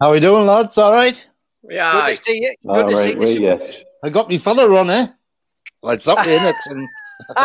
How 0.02 0.10
are 0.10 0.12
we 0.12 0.20
doing, 0.20 0.46
lads? 0.46 0.78
All 0.78 0.92
right. 0.92 1.30
Yeah. 1.64 1.94
Good 1.94 2.18
to 2.18 2.24
see 2.24 2.42
you. 2.42 2.56
Good 2.62 2.84
All 2.84 2.90
to 2.90 2.96
right, 2.98 3.24
see 3.24 3.34
you. 3.36 3.42
yes. 3.44 3.86
I 4.04 4.10
got 4.10 4.28
me 4.28 4.38
fella 4.38 4.70
on, 4.78 4.90
eh? 4.90 5.08
Well, 5.82 5.94
it's 5.94 6.10
up 6.10 6.28
in 6.28 6.44
it. 6.44 6.56
And 6.66 6.90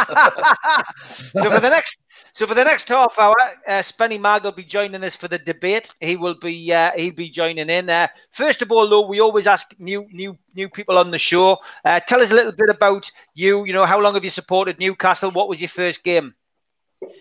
so 1.05 1.51
for 1.51 1.61
the 1.61 1.71
next 1.71 1.99
so 2.33 2.47
for 2.47 2.55
the 2.55 2.65
next 2.65 2.89
half 2.89 3.19
hour, 3.19 3.37
uh, 3.67 3.81
Spenny 3.81 4.21
Mag 4.21 4.45
will 4.45 4.53
be 4.53 4.65
joining 4.65 5.05
us 5.05 5.17
for 5.17 5.29
the 5.29 5.39
debate. 5.39 5.95
He 6.01 6.17
will 6.17 6.35
be 6.35 6.73
uh, 6.73 6.91
he'll 6.97 7.15
be 7.15 7.31
joining 7.31 7.71
in. 7.71 7.89
Uh, 7.89 8.09
first 8.31 8.63
of 8.63 8.73
all, 8.73 8.89
though, 8.89 9.07
we 9.07 9.21
always 9.21 9.47
ask 9.47 9.75
new 9.79 10.07
new 10.13 10.37
new 10.55 10.69
people 10.69 10.99
on 10.99 11.11
the 11.11 11.19
show. 11.19 11.59
Uh, 11.85 12.01
tell 12.01 12.23
us 12.23 12.31
a 12.31 12.35
little 12.35 12.53
bit 12.53 12.69
about 12.69 13.11
you. 13.35 13.65
You 13.65 13.73
know, 13.73 13.85
how 13.85 14.01
long 14.01 14.15
have 14.15 14.25
you 14.25 14.31
supported 14.31 14.79
Newcastle? 14.79 15.31
What 15.31 15.49
was 15.49 15.61
your 15.61 15.69
first 15.69 16.03
game? 16.03 16.35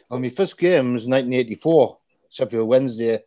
well, 0.09 0.19
my 0.19 0.29
first 0.29 0.57
game 0.57 0.93
was 0.93 1.07
1984, 1.07 1.97
Sheffield 2.29 2.67
Wednesday, 2.67 3.19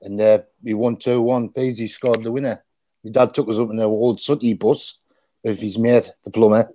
and 0.00 0.20
uh, 0.20 0.38
we 0.62 0.74
won 0.74 0.96
2 0.96 1.20
1. 1.20 1.48
Beardsley 1.48 1.86
scored 1.86 2.22
the 2.22 2.32
winner. 2.32 2.62
My 3.04 3.10
dad 3.10 3.34
took 3.34 3.48
us 3.48 3.58
up 3.58 3.70
in 3.70 3.78
an 3.78 3.84
old 3.84 4.20
sooty 4.20 4.54
bus 4.54 4.98
with 5.42 5.60
his 5.60 5.78
mate, 5.78 6.12
the 6.24 6.30
plumber, 6.30 6.70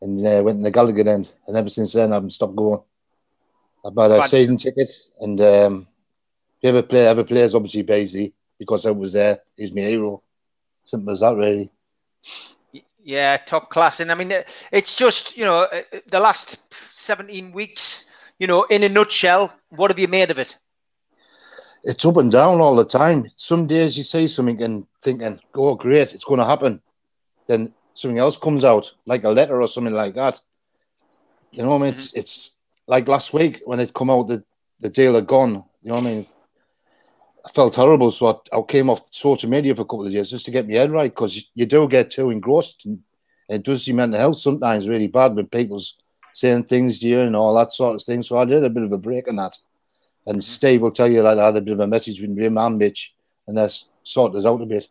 and 0.00 0.26
uh, 0.26 0.42
went 0.42 0.58
in 0.58 0.62
the 0.62 0.72
Gallowgate 0.72 1.08
end. 1.08 1.32
And 1.46 1.56
ever 1.56 1.68
since 1.68 1.92
then, 1.92 2.12
I 2.12 2.14
haven't 2.16 2.30
stopped 2.30 2.56
going. 2.56 2.80
I 3.84 3.90
bought 3.90 4.10
a 4.10 4.28
season 4.28 4.56
ticket, 4.56 4.90
and 5.20 5.40
um, 5.40 5.86
if 6.56 6.62
you 6.62 6.68
ever 6.68 6.82
play, 6.82 7.06
ever 7.06 7.24
plays, 7.24 7.54
obviously 7.54 7.82
Beardsley, 7.82 8.34
because 8.58 8.84
I 8.86 8.90
was 8.90 9.12
there. 9.12 9.40
He's 9.56 9.74
my 9.74 9.82
hero. 9.82 10.22
Simple 10.84 11.12
as 11.12 11.20
that, 11.20 11.36
really. 11.36 11.70
Yeah, 13.02 13.38
top 13.38 13.70
class. 13.70 14.00
And 14.00 14.12
I 14.12 14.14
mean, 14.14 14.32
it's 14.70 14.96
just 14.96 15.36
you 15.36 15.44
know 15.44 15.62
uh, 15.62 15.82
the 16.10 16.20
last 16.20 16.60
seventeen 16.92 17.52
weeks. 17.52 18.06
You 18.38 18.46
know, 18.46 18.64
in 18.64 18.82
a 18.82 18.88
nutshell, 18.88 19.52
what 19.68 19.90
have 19.90 19.98
you 19.98 20.08
made 20.08 20.30
of 20.30 20.38
it? 20.38 20.56
it's 21.82 22.04
up 22.04 22.16
and 22.16 22.30
down 22.30 22.60
all 22.60 22.76
the 22.76 22.84
time. 22.84 23.28
Some 23.36 23.66
days 23.66 23.96
you 23.96 24.04
say 24.04 24.26
something 24.26 24.62
and 24.62 24.86
thinking, 25.02 25.40
"Oh, 25.54 25.74
great, 25.74 26.14
it's 26.14 26.24
going 26.24 26.40
to 26.40 26.46
happen," 26.46 26.82
then 27.46 27.72
something 27.94 28.18
else 28.18 28.36
comes 28.36 28.64
out, 28.64 28.92
like 29.06 29.24
a 29.24 29.30
letter 29.30 29.60
or 29.60 29.68
something 29.68 29.94
like 29.94 30.14
that. 30.14 30.40
You 31.50 31.62
know, 31.62 31.74
I 31.74 31.78
mean, 31.78 31.94
it's 31.94 32.12
it's 32.14 32.52
like 32.90 33.06
last 33.06 33.32
week 33.32 33.62
when 33.64 33.78
it 33.78 33.94
come 33.94 34.10
out 34.10 34.26
that 34.26 34.42
the 34.80 34.88
deal 34.88 35.14
had 35.14 35.26
gone. 35.26 35.64
You 35.80 35.90
know, 35.90 35.94
what 35.94 36.06
I 36.06 36.10
mean, 36.10 36.26
I 37.46 37.48
felt 37.50 37.76
horrible, 37.76 38.10
so 38.10 38.42
I, 38.52 38.58
I 38.58 38.62
came 38.62 38.90
off 38.90 39.14
social 39.14 39.48
media 39.48 39.76
for 39.76 39.82
a 39.82 39.84
couple 39.84 40.06
of 40.06 40.12
years 40.12 40.28
just 40.28 40.44
to 40.46 40.50
get 40.50 40.66
my 40.66 40.74
head 40.74 40.90
right 40.90 41.14
because 41.14 41.48
you 41.54 41.66
do 41.66 41.88
get 41.88 42.10
too 42.10 42.30
engrossed, 42.30 42.84
and 42.86 42.98
it 43.48 43.62
does 43.62 43.84
see 43.84 43.92
mental 43.92 44.18
health 44.18 44.38
sometimes 44.38 44.88
really 44.88 45.06
bad 45.06 45.36
when 45.36 45.46
people's 45.46 45.98
saying 46.32 46.64
things 46.64 46.98
to 46.98 47.08
you 47.08 47.20
and 47.20 47.36
all 47.36 47.54
that 47.54 47.72
sort 47.72 47.94
of 47.94 48.02
thing. 48.02 48.22
So 48.22 48.38
I 48.38 48.44
did 48.44 48.64
a 48.64 48.68
bit 48.68 48.82
of 48.82 48.92
a 48.92 48.98
break 48.98 49.28
on 49.28 49.36
that. 49.36 49.56
And 50.26 50.38
mm-hmm. 50.38 50.40
Steve 50.40 50.82
will 50.82 50.90
tell 50.90 51.10
you 51.10 51.22
that 51.22 51.38
I 51.38 51.46
had 51.46 51.56
a 51.56 51.60
bit 51.60 51.74
of 51.74 51.80
a 51.80 51.86
message 51.86 52.20
with 52.20 52.36
him 52.36 52.58
and 52.58 52.76
Mitch, 52.76 53.14
and 53.46 53.56
that's 53.56 53.88
sorted 54.02 54.38
us 54.40 54.46
out 54.46 54.62
a 54.62 54.66
bit. 54.66 54.88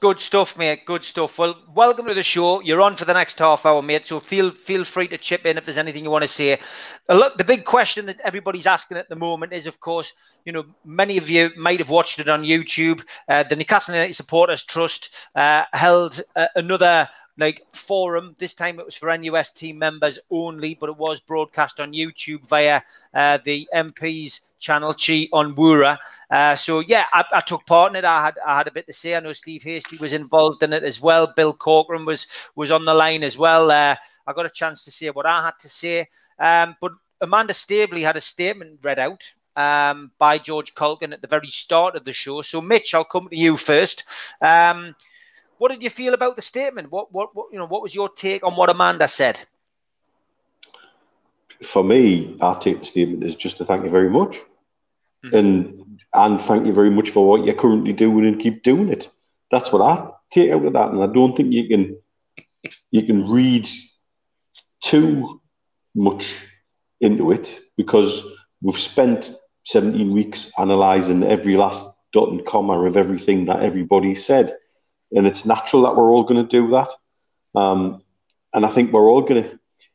Good 0.00 0.20
stuff, 0.20 0.56
mate. 0.56 0.86
Good 0.86 1.02
stuff. 1.02 1.38
Well, 1.38 1.56
welcome 1.74 2.06
to 2.06 2.14
the 2.14 2.22
show. 2.22 2.60
You're 2.60 2.82
on 2.82 2.94
for 2.94 3.04
the 3.04 3.14
next 3.14 3.40
half 3.40 3.66
hour, 3.66 3.82
mate. 3.82 4.06
So 4.06 4.20
feel 4.20 4.52
feel 4.52 4.84
free 4.84 5.08
to 5.08 5.18
chip 5.18 5.44
in 5.44 5.58
if 5.58 5.64
there's 5.64 5.76
anything 5.76 6.04
you 6.04 6.10
want 6.10 6.22
to 6.22 6.28
say. 6.28 6.60
Look, 7.08 7.36
the 7.36 7.42
big 7.42 7.64
question 7.64 8.06
that 8.06 8.20
everybody's 8.20 8.66
asking 8.66 8.98
at 8.98 9.08
the 9.08 9.16
moment 9.16 9.52
is, 9.52 9.66
of 9.66 9.80
course, 9.80 10.12
you 10.44 10.52
know, 10.52 10.66
many 10.84 11.16
of 11.16 11.28
you 11.28 11.50
might 11.56 11.80
have 11.80 11.90
watched 11.90 12.20
it 12.20 12.28
on 12.28 12.44
YouTube. 12.44 13.02
Uh, 13.28 13.42
the 13.42 13.56
Newcastle 13.56 13.92
United 13.92 14.14
Supporters 14.14 14.62
Trust 14.62 15.10
uh, 15.34 15.64
held 15.72 16.20
uh, 16.36 16.46
another 16.54 17.08
like 17.38 17.64
forum. 17.72 18.34
This 18.38 18.54
time 18.54 18.78
it 18.78 18.84
was 18.84 18.96
for 18.96 19.16
NUS 19.16 19.52
team 19.52 19.78
members 19.78 20.18
only, 20.30 20.74
but 20.74 20.90
it 20.90 20.96
was 20.96 21.20
broadcast 21.20 21.80
on 21.80 21.92
YouTube 21.92 22.46
via 22.48 22.82
uh, 23.14 23.38
the 23.44 23.68
MP's 23.74 24.42
channel 24.58 24.92
Chi 24.92 25.28
Onwurah. 25.32 25.98
Uh, 26.30 26.56
so 26.56 26.80
yeah, 26.80 27.06
I, 27.12 27.24
I 27.32 27.40
took 27.40 27.64
part 27.64 27.92
in 27.92 27.96
it. 27.96 28.04
I 28.04 28.24
had 28.24 28.34
I 28.44 28.58
had 28.58 28.66
a 28.66 28.72
bit 28.72 28.86
to 28.86 28.92
say. 28.92 29.14
I 29.14 29.20
know 29.20 29.32
Steve 29.32 29.62
Hasty 29.62 29.96
was 29.96 30.12
involved 30.12 30.62
in 30.62 30.72
it 30.72 30.82
as 30.82 31.00
well. 31.00 31.32
Bill 31.34 31.54
Corcoran 31.54 32.04
was 32.04 32.26
was 32.56 32.70
on 32.70 32.84
the 32.84 32.94
line 32.94 33.22
as 33.22 33.38
well. 33.38 33.70
Uh, 33.70 33.94
I 34.26 34.32
got 34.32 34.46
a 34.46 34.50
chance 34.50 34.84
to 34.84 34.90
say 34.90 35.08
what 35.10 35.26
I 35.26 35.42
had 35.42 35.58
to 35.60 35.68
say. 35.68 36.08
Um, 36.38 36.76
but 36.80 36.92
Amanda 37.20 37.54
Staveley 37.54 38.02
had 38.02 38.16
a 38.16 38.20
statement 38.20 38.80
read 38.82 38.98
out 38.98 39.32
um, 39.56 40.10
by 40.18 40.38
George 40.38 40.74
Caulkin 40.74 41.12
at 41.12 41.20
the 41.20 41.26
very 41.26 41.48
start 41.48 41.96
of 41.96 42.04
the 42.04 42.12
show. 42.12 42.42
So 42.42 42.60
Mitch, 42.60 42.94
I'll 42.94 43.04
come 43.04 43.28
to 43.28 43.36
you 43.36 43.56
first. 43.56 44.04
Um, 44.40 44.94
what 45.58 45.70
did 45.70 45.82
you 45.82 45.90
feel 45.90 46.14
about 46.14 46.36
the 46.36 46.42
statement? 46.42 46.90
What, 46.90 47.12
what, 47.12 47.34
what, 47.34 47.46
you 47.52 47.58
know, 47.58 47.66
what 47.66 47.82
was 47.82 47.94
your 47.94 48.08
take 48.08 48.44
on 48.44 48.56
what 48.56 48.70
Amanda 48.70 49.08
said? 49.08 49.40
For 51.62 51.82
me, 51.82 52.36
our 52.40 52.58
take 52.58 52.80
the 52.80 52.84
statement 52.84 53.24
is 53.24 53.34
just 53.34 53.56
to 53.58 53.64
thank 53.64 53.84
you 53.84 53.90
very 53.90 54.10
much, 54.10 54.38
Mhm. 55.24 55.38
and 55.38 56.00
and 56.14 56.40
thank 56.40 56.64
you 56.66 56.72
very 56.72 56.90
much 56.90 57.10
for 57.10 57.26
what 57.28 57.44
you're 57.44 57.54
currently 57.56 57.92
doing 57.92 58.24
and 58.26 58.40
keep 58.40 58.62
doing 58.62 58.88
it. 58.88 59.10
That's 59.50 59.72
what 59.72 59.82
I 59.82 60.10
take 60.30 60.52
out 60.52 60.64
of 60.64 60.72
that, 60.74 60.90
and 60.90 61.02
I 61.02 61.06
don't 61.08 61.36
think 61.36 61.52
you 61.52 61.66
can 61.68 61.96
you 62.90 63.02
can 63.02 63.28
read 63.28 63.68
too 64.82 65.40
much 65.94 66.24
into 67.00 67.32
it 67.32 67.52
because 67.76 68.22
we've 68.62 68.78
spent 68.78 69.34
17 69.64 70.12
weeks 70.12 70.50
analysing 70.56 71.24
every 71.24 71.56
last 71.56 71.84
dot 72.12 72.28
and 72.30 72.44
comma 72.46 72.80
of 72.86 72.96
everything 72.96 73.46
that 73.46 73.60
everybody 73.62 74.14
said, 74.14 74.56
and 75.12 75.26
it's 75.26 75.44
natural 75.44 75.82
that 75.82 75.96
we're 75.96 76.10
all 76.10 76.24
going 76.24 76.46
to 76.46 76.60
do 76.60 76.70
that. 76.70 76.92
Um, 77.54 78.02
and 78.52 78.64
I 78.64 78.68
think 78.68 78.92
we're 78.92 79.08
all 79.08 79.22
going 79.22 79.42
to. 79.42 79.50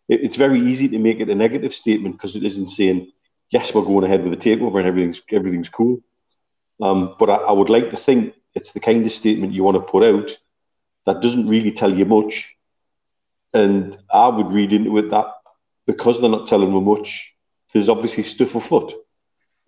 It, 0.09 0.21
it's 0.23 0.37
very 0.37 0.59
easy 0.59 0.89
to 0.89 0.99
make 0.99 1.19
it 1.19 1.29
a 1.29 1.35
negative 1.35 1.73
statement 1.73 2.15
because 2.15 2.35
it 2.35 2.43
isn't 2.43 2.69
saying 2.69 3.11
yes, 3.53 3.73
we're 3.73 3.83
going 3.83 4.03
ahead 4.03 4.23
with 4.23 4.37
the 4.37 4.49
takeover 4.49 4.79
and 4.79 4.87
everything's 4.87 5.21
everything's 5.31 5.69
cool. 5.69 6.01
Um, 6.81 7.15
but 7.19 7.29
I, 7.29 7.35
I 7.35 7.51
would 7.51 7.69
like 7.69 7.91
to 7.91 7.97
think 7.97 8.33
it's 8.55 8.71
the 8.71 8.79
kind 8.79 9.05
of 9.05 9.11
statement 9.11 9.53
you 9.53 9.63
want 9.63 9.75
to 9.75 9.91
put 9.91 10.03
out 10.03 10.31
that 11.05 11.21
doesn't 11.21 11.47
really 11.47 11.71
tell 11.71 11.93
you 11.93 12.05
much. 12.05 12.55
And 13.53 13.97
I 14.11 14.27
would 14.27 14.51
read 14.51 14.73
into 14.73 14.97
it 14.97 15.11
that 15.11 15.27
because 15.85 16.19
they're 16.19 16.29
not 16.29 16.47
telling 16.47 16.73
me 16.73 16.81
much, 16.81 17.33
there's 17.71 17.89
obviously 17.89 18.23
stuff 18.23 18.55
afoot. 18.55 18.93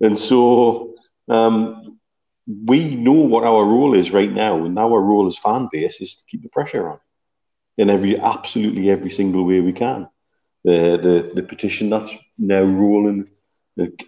And 0.00 0.18
so 0.18 0.94
um, 1.28 1.98
we 2.46 2.94
know 2.94 3.12
what 3.12 3.44
our 3.44 3.64
role 3.64 3.94
is 3.94 4.12
right 4.12 4.30
now, 4.32 4.64
and 4.64 4.78
our 4.78 5.00
role 5.00 5.26
as 5.26 5.36
fan 5.36 5.68
base 5.70 6.00
is 6.00 6.14
to 6.14 6.22
keep 6.28 6.42
the 6.42 6.48
pressure 6.48 6.88
on 6.88 7.00
in 7.76 7.90
every 7.90 8.18
absolutely 8.18 8.90
every 8.90 9.10
single 9.10 9.44
way 9.44 9.60
we 9.60 9.72
can. 9.72 10.08
The 10.64 10.98
the, 11.02 11.30
the 11.34 11.42
petition 11.42 11.90
that's 11.90 12.12
now 12.38 12.62
rolling 12.62 13.28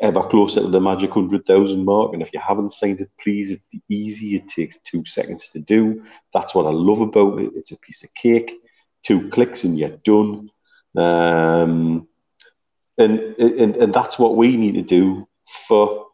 ever 0.01 0.22
closer 0.22 0.61
to 0.61 0.68
the 0.68 0.81
magic 0.81 1.11
hundred 1.11 1.46
thousand 1.46 1.85
mark, 1.85 2.12
and 2.14 2.22
if 2.22 2.33
you 2.33 2.40
haven't 2.40 2.72
signed 2.72 3.01
it, 3.01 3.11
please, 3.22 3.51
it's 3.51 3.85
easy. 3.88 4.37
It 4.37 4.48
takes 4.48 4.79
two 4.85 5.05
seconds 5.05 5.48
to 5.53 5.59
do. 5.59 6.05
That's 6.33 6.55
what 6.55 6.66
I 6.66 6.70
love 6.70 7.01
about 7.01 7.40
it. 7.40 7.53
It's 7.55 7.72
a 7.72 7.79
piece 7.79 8.03
of 8.05 8.14
cake. 8.14 8.53
Two 9.03 9.29
clicks 9.31 9.64
and 9.64 9.79
you're 9.79 9.90
done. 9.90 10.51
Um, 10.96 12.09
and, 12.96 13.20
and 13.38 13.77
and 13.77 13.94
that's 13.94 14.18
what 14.18 14.37
we 14.37 14.57
need 14.57 14.74
to 14.74 14.83
do 14.83 15.29
for 15.68 16.07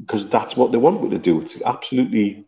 because 0.00 0.28
that's 0.28 0.56
what 0.56 0.72
they 0.72 0.78
want 0.78 1.02
me 1.02 1.10
to 1.10 1.18
do. 1.18 1.40
It's 1.40 1.56
absolutely 1.64 2.46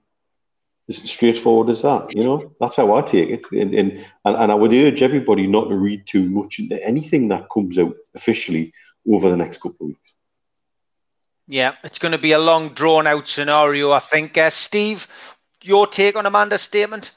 as 0.88 0.96
straightforward 0.96 1.70
as 1.70 1.82
that. 1.82 2.14
You 2.14 2.24
know, 2.24 2.52
that's 2.60 2.76
how 2.76 2.94
I 2.94 3.02
take 3.02 3.30
it. 3.30 3.44
And 3.52 3.74
and, 3.74 3.92
and, 4.24 4.36
and 4.36 4.52
I 4.52 4.54
would 4.54 4.72
urge 4.72 5.02
everybody 5.02 5.46
not 5.46 5.68
to 5.68 5.76
read 5.76 6.06
too 6.06 6.28
much 6.28 6.58
into 6.58 6.82
anything 6.84 7.28
that 7.28 7.48
comes 7.52 7.78
out 7.78 7.94
officially 8.14 8.72
over 9.08 9.30
the 9.30 9.36
next 9.36 9.58
couple 9.58 9.76
of 9.80 9.88
weeks. 9.88 10.14
Yeah, 11.48 11.74
it's 11.84 12.00
going 12.00 12.12
to 12.12 12.18
be 12.18 12.32
a 12.32 12.38
long, 12.38 12.70
drawn 12.70 13.06
out 13.06 13.28
scenario, 13.28 13.92
I 13.92 14.00
think. 14.00 14.36
Uh, 14.36 14.50
Steve, 14.50 15.06
your 15.62 15.86
take 15.86 16.16
on 16.16 16.26
Amanda's 16.26 16.62
statement? 16.62 17.12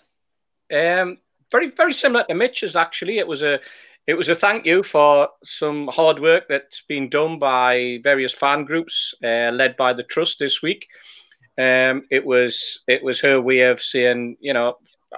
Um, 0.71 1.17
very, 1.51 1.71
very 1.71 1.93
similar 1.93 2.25
to 2.25 2.35
Mitch's. 2.35 2.75
Actually, 2.75 3.17
it 3.17 3.27
was 3.27 3.41
a, 3.41 3.59
it 4.09 4.17
was 4.17 4.27
a 4.27 4.35
thank 4.35 4.65
you 4.65 4.81
for 4.81 5.29
some 5.43 5.87
hard 5.87 6.19
work 6.19 6.45
that's 6.49 6.81
been 6.87 7.11
done 7.11 7.37
by 7.37 7.99
various 8.03 8.33
fan 8.33 8.65
groups, 8.65 9.13
uh, 9.23 9.51
led 9.53 9.77
by 9.77 9.93
the 9.93 10.01
trust 10.01 10.39
this 10.39 10.63
week. 10.63 10.87
Um, 11.59 12.01
it 12.09 12.25
was, 12.25 12.79
it 12.87 13.03
was 13.03 13.19
her 13.19 13.39
way 13.39 13.59
of 13.59 13.79
saying, 13.79 14.37
you 14.39 14.51
know, 14.51 14.77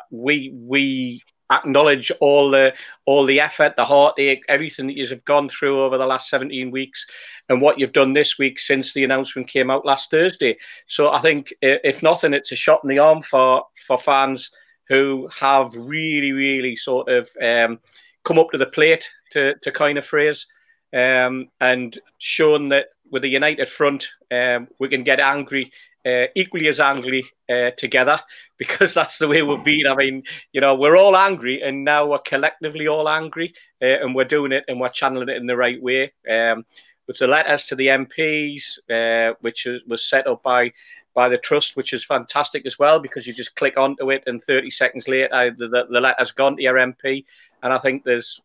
we 0.09 0.51
we 0.53 1.23
acknowledge 1.49 2.11
all 2.19 2.51
the 2.51 2.73
all 3.05 3.25
the 3.25 3.39
effort, 3.39 3.75
the 3.77 3.85
heartache, 3.85 4.43
everything 4.49 4.87
that 4.87 4.97
you 4.97 5.07
have 5.07 5.23
gone 5.23 5.47
through 5.47 5.81
over 5.81 5.97
the 5.97 6.05
last 6.05 6.29
17 6.29 6.69
weeks, 6.69 7.05
and 7.47 7.61
what 7.61 7.79
you've 7.79 7.93
done 7.93 8.11
this 8.11 8.37
week 8.37 8.59
since 8.59 8.93
the 8.93 9.05
announcement 9.05 9.47
came 9.47 9.71
out 9.71 9.85
last 9.85 10.11
Thursday. 10.11 10.57
So 10.87 11.11
I 11.11 11.21
think, 11.21 11.53
if 11.61 12.03
nothing, 12.03 12.33
it's 12.33 12.51
a 12.51 12.57
shot 12.57 12.81
in 12.83 12.89
the 12.89 12.99
arm 12.99 13.21
for 13.21 13.63
for 13.87 13.97
fans 13.97 14.51
who 14.89 15.29
have 15.33 15.73
really, 15.75 16.33
really 16.33 16.75
sort 16.75 17.07
of 17.07 17.29
um, 17.41 17.79
come 18.23 18.39
up 18.39 18.51
to 18.51 18.57
the 18.57 18.65
plate, 18.65 19.09
to 19.31 19.55
to 19.61 19.71
kind 19.71 19.97
of 19.97 20.05
phrase, 20.05 20.45
um, 20.93 21.49
and 21.59 21.99
shown 22.17 22.69
that 22.69 22.87
with 23.11 23.23
a 23.23 23.27
united 23.27 23.67
front, 23.67 24.07
um, 24.31 24.67
we 24.79 24.87
can 24.87 25.03
get 25.03 25.19
angry 25.19 25.71
uh, 26.05 26.25
equally 26.35 26.67
as 26.67 26.79
angry 26.79 27.23
uh, 27.49 27.71
together 27.77 28.19
because 28.57 28.93
that's 28.93 29.17
the 29.17 29.27
way 29.27 29.41
we've 29.41 29.63
been. 29.63 29.87
I 29.87 29.95
mean, 29.95 30.23
you 30.53 30.61
know, 30.61 30.75
we're 30.75 30.97
all 30.97 31.15
angry 31.15 31.61
and 31.61 31.83
now 31.83 32.07
we're 32.07 32.19
collectively 32.19 32.87
all 32.87 33.09
angry 33.09 33.53
uh, 33.81 33.99
and 34.01 34.15
we're 34.15 34.25
doing 34.25 34.51
it 34.51 34.63
and 34.67 34.79
we're 34.79 34.89
channeling 34.89 35.29
it 35.29 35.37
in 35.37 35.47
the 35.47 35.57
right 35.57 35.81
way. 35.81 36.11
Um, 36.29 36.65
with 37.07 37.17
the 37.17 37.27
letters 37.27 37.65
to 37.65 37.75
the 37.75 37.87
MPs, 37.87 38.79
uh, 38.89 39.33
which 39.41 39.67
was 39.87 40.09
set 40.09 40.27
up 40.27 40.43
by 40.43 40.71
by 41.13 41.27
the 41.27 41.37
trust, 41.37 41.75
which 41.75 41.91
is 41.91 42.05
fantastic 42.05 42.65
as 42.65 42.79
well 42.79 42.97
because 42.97 43.27
you 43.27 43.33
just 43.33 43.55
click 43.57 43.77
onto 43.77 44.11
it 44.11 44.23
and 44.27 44.41
30 44.41 44.71
seconds 44.71 45.09
later 45.09 45.53
the, 45.57 45.67
the 45.67 45.99
letter's 45.99 46.31
gone 46.31 46.55
to 46.55 46.61
your 46.61 46.75
MP. 46.75 47.25
And 47.63 47.73
I 47.73 47.79
think 47.79 48.03
there's 48.03 48.41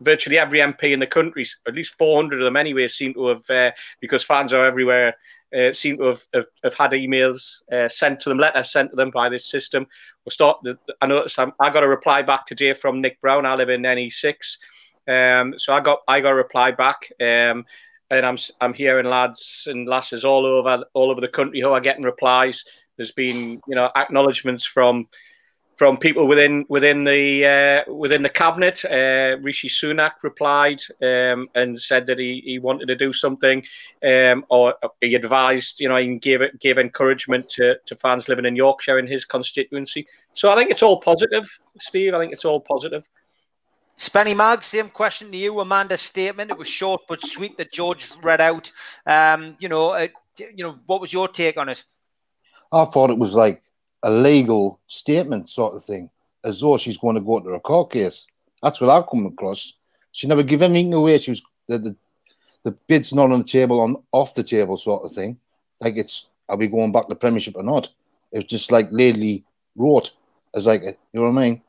virtually 0.00 0.38
every 0.38 0.58
MP 0.60 0.92
in 0.92 1.00
the 1.00 1.06
country, 1.06 1.46
at 1.66 1.74
least 1.74 1.94
400 1.98 2.40
of 2.40 2.44
them 2.44 2.56
anyway, 2.56 2.88
seem 2.88 3.14
to 3.14 3.28
have, 3.28 3.50
uh, 3.50 3.70
because 4.00 4.24
fans 4.24 4.52
are 4.52 4.66
everywhere, 4.66 5.14
uh, 5.56 5.72
seem 5.72 5.98
to 5.98 6.04
have, 6.04 6.22
have, 6.32 6.46
have 6.64 6.74
had 6.74 6.90
emails 6.92 7.62
uh, 7.72 7.88
sent 7.88 8.20
to 8.20 8.28
them, 8.28 8.38
letters 8.38 8.70
sent 8.70 8.90
to 8.90 8.96
them 8.96 9.10
by 9.10 9.28
this 9.28 9.46
system. 9.46 9.86
We'll 10.24 10.30
start. 10.30 10.58
I 11.00 11.06
noticed 11.06 11.38
I'm, 11.38 11.52
i 11.60 11.70
got 11.70 11.82
a 11.82 11.88
reply 11.88 12.22
back 12.22 12.46
today 12.46 12.72
from 12.72 13.00
Nick 13.00 13.20
Brown. 13.20 13.46
I 13.46 13.54
live 13.54 13.68
in 13.68 13.82
NE6, 13.82 14.34
um, 15.08 15.54
so 15.58 15.72
I 15.72 15.80
got 15.80 16.00
I 16.06 16.20
got 16.20 16.30
a 16.30 16.34
reply 16.34 16.70
back, 16.70 17.12
um, 17.20 17.64
and 18.10 18.26
I'm 18.26 18.38
I'm 18.60 18.74
hearing 18.74 19.06
lads 19.06 19.64
and 19.66 19.88
lasses 19.88 20.24
all 20.24 20.46
over 20.46 20.84
all 20.94 21.10
over 21.10 21.20
the 21.20 21.28
country 21.28 21.60
who 21.60 21.70
are 21.70 21.80
getting 21.80 22.04
replies. 22.04 22.64
There's 22.96 23.12
been 23.12 23.60
you 23.66 23.74
know 23.74 23.90
acknowledgements 23.96 24.64
from 24.64 25.08
from 25.80 25.96
people 25.96 26.28
within 26.28 26.66
within 26.68 27.04
the 27.04 27.24
uh, 27.46 27.90
within 27.90 28.22
the 28.22 28.28
cabinet. 28.28 28.84
Uh, 28.84 29.38
Rishi 29.40 29.70
Sunak 29.70 30.12
replied 30.22 30.82
um, 31.00 31.48
and 31.54 31.80
said 31.80 32.04
that 32.08 32.18
he, 32.18 32.42
he 32.44 32.58
wanted 32.58 32.84
to 32.88 32.96
do 32.96 33.14
something, 33.14 33.64
um, 34.04 34.44
or 34.50 34.74
he 35.00 35.14
advised, 35.14 35.80
you 35.80 35.88
know, 35.88 35.96
he 35.96 36.18
gave 36.18 36.42
it 36.42 36.60
gave 36.60 36.76
encouragement 36.76 37.48
to, 37.56 37.76
to 37.86 37.96
fans 37.96 38.28
living 38.28 38.44
in 38.44 38.56
Yorkshire 38.56 38.98
in 38.98 39.06
his 39.06 39.24
constituency. 39.24 40.06
So 40.34 40.52
I 40.52 40.54
think 40.54 40.70
it's 40.70 40.82
all 40.82 41.00
positive, 41.00 41.48
Steve. 41.80 42.12
I 42.12 42.18
think 42.18 42.34
it's 42.34 42.44
all 42.44 42.60
positive. 42.60 43.08
Spenny 43.96 44.36
Mag, 44.36 44.62
same 44.62 44.90
question 44.90 45.30
to 45.32 45.38
you. 45.38 45.60
Amanda's 45.60 46.02
statement. 46.02 46.50
It 46.50 46.58
was 46.58 46.68
short 46.68 47.00
but 47.08 47.22
sweet 47.22 47.56
that 47.56 47.72
George 47.72 48.12
read 48.22 48.42
out. 48.42 48.70
Um, 49.06 49.56
you 49.58 49.70
know, 49.70 49.92
uh, 49.92 50.08
you 50.36 50.62
know, 50.62 50.78
what 50.84 51.00
was 51.00 51.10
your 51.10 51.26
take 51.26 51.56
on 51.56 51.70
it? 51.70 51.82
I 52.70 52.84
thought 52.84 53.08
it 53.08 53.18
was 53.18 53.34
like 53.34 53.62
a 54.02 54.10
legal 54.10 54.80
statement 54.86 55.48
sort 55.48 55.74
of 55.74 55.84
thing, 55.84 56.10
as 56.44 56.60
though 56.60 56.78
she's 56.78 56.98
going 56.98 57.16
to 57.16 57.20
go 57.20 57.38
into 57.38 57.50
a 57.50 57.60
court 57.60 57.92
case. 57.92 58.26
That's 58.62 58.80
what 58.80 58.90
I've 58.90 59.08
come 59.08 59.26
across. 59.26 59.74
She 60.12 60.26
never 60.26 60.42
gave 60.42 60.62
anything 60.62 60.92
away. 60.94 61.18
She 61.18 61.30
was 61.30 61.42
the, 61.68 61.78
the 61.78 61.96
the 62.62 62.72
bid's 62.72 63.14
not 63.14 63.30
on 63.30 63.38
the 63.40 63.44
table, 63.44 63.80
on 63.80 63.96
off 64.12 64.34
the 64.34 64.42
table 64.42 64.76
sort 64.76 65.04
of 65.04 65.12
thing. 65.12 65.38
Like 65.80 65.96
it's 65.96 66.30
are 66.48 66.56
we 66.56 66.66
going 66.66 66.92
back 66.92 67.08
to 67.08 67.14
Premiership 67.14 67.56
or 67.56 67.62
not? 67.62 67.88
It's 68.32 68.50
just 68.50 68.72
like 68.72 68.88
lately 68.90 69.44
wrote 69.76 70.12
as 70.54 70.66
like 70.66 70.82
you 70.82 70.96
know 71.12 71.30
what 71.30 71.40
I 71.40 71.44
mean? 71.44 71.62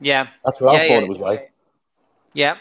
Yeah, 0.00 0.28
that's 0.44 0.60
what 0.60 0.74
yeah, 0.74 0.80
I 0.80 0.88
thought 0.88 0.94
yeah. 0.94 1.00
it 1.00 1.08
was 1.08 1.18
like. 1.18 1.52
Yeah, 2.32 2.56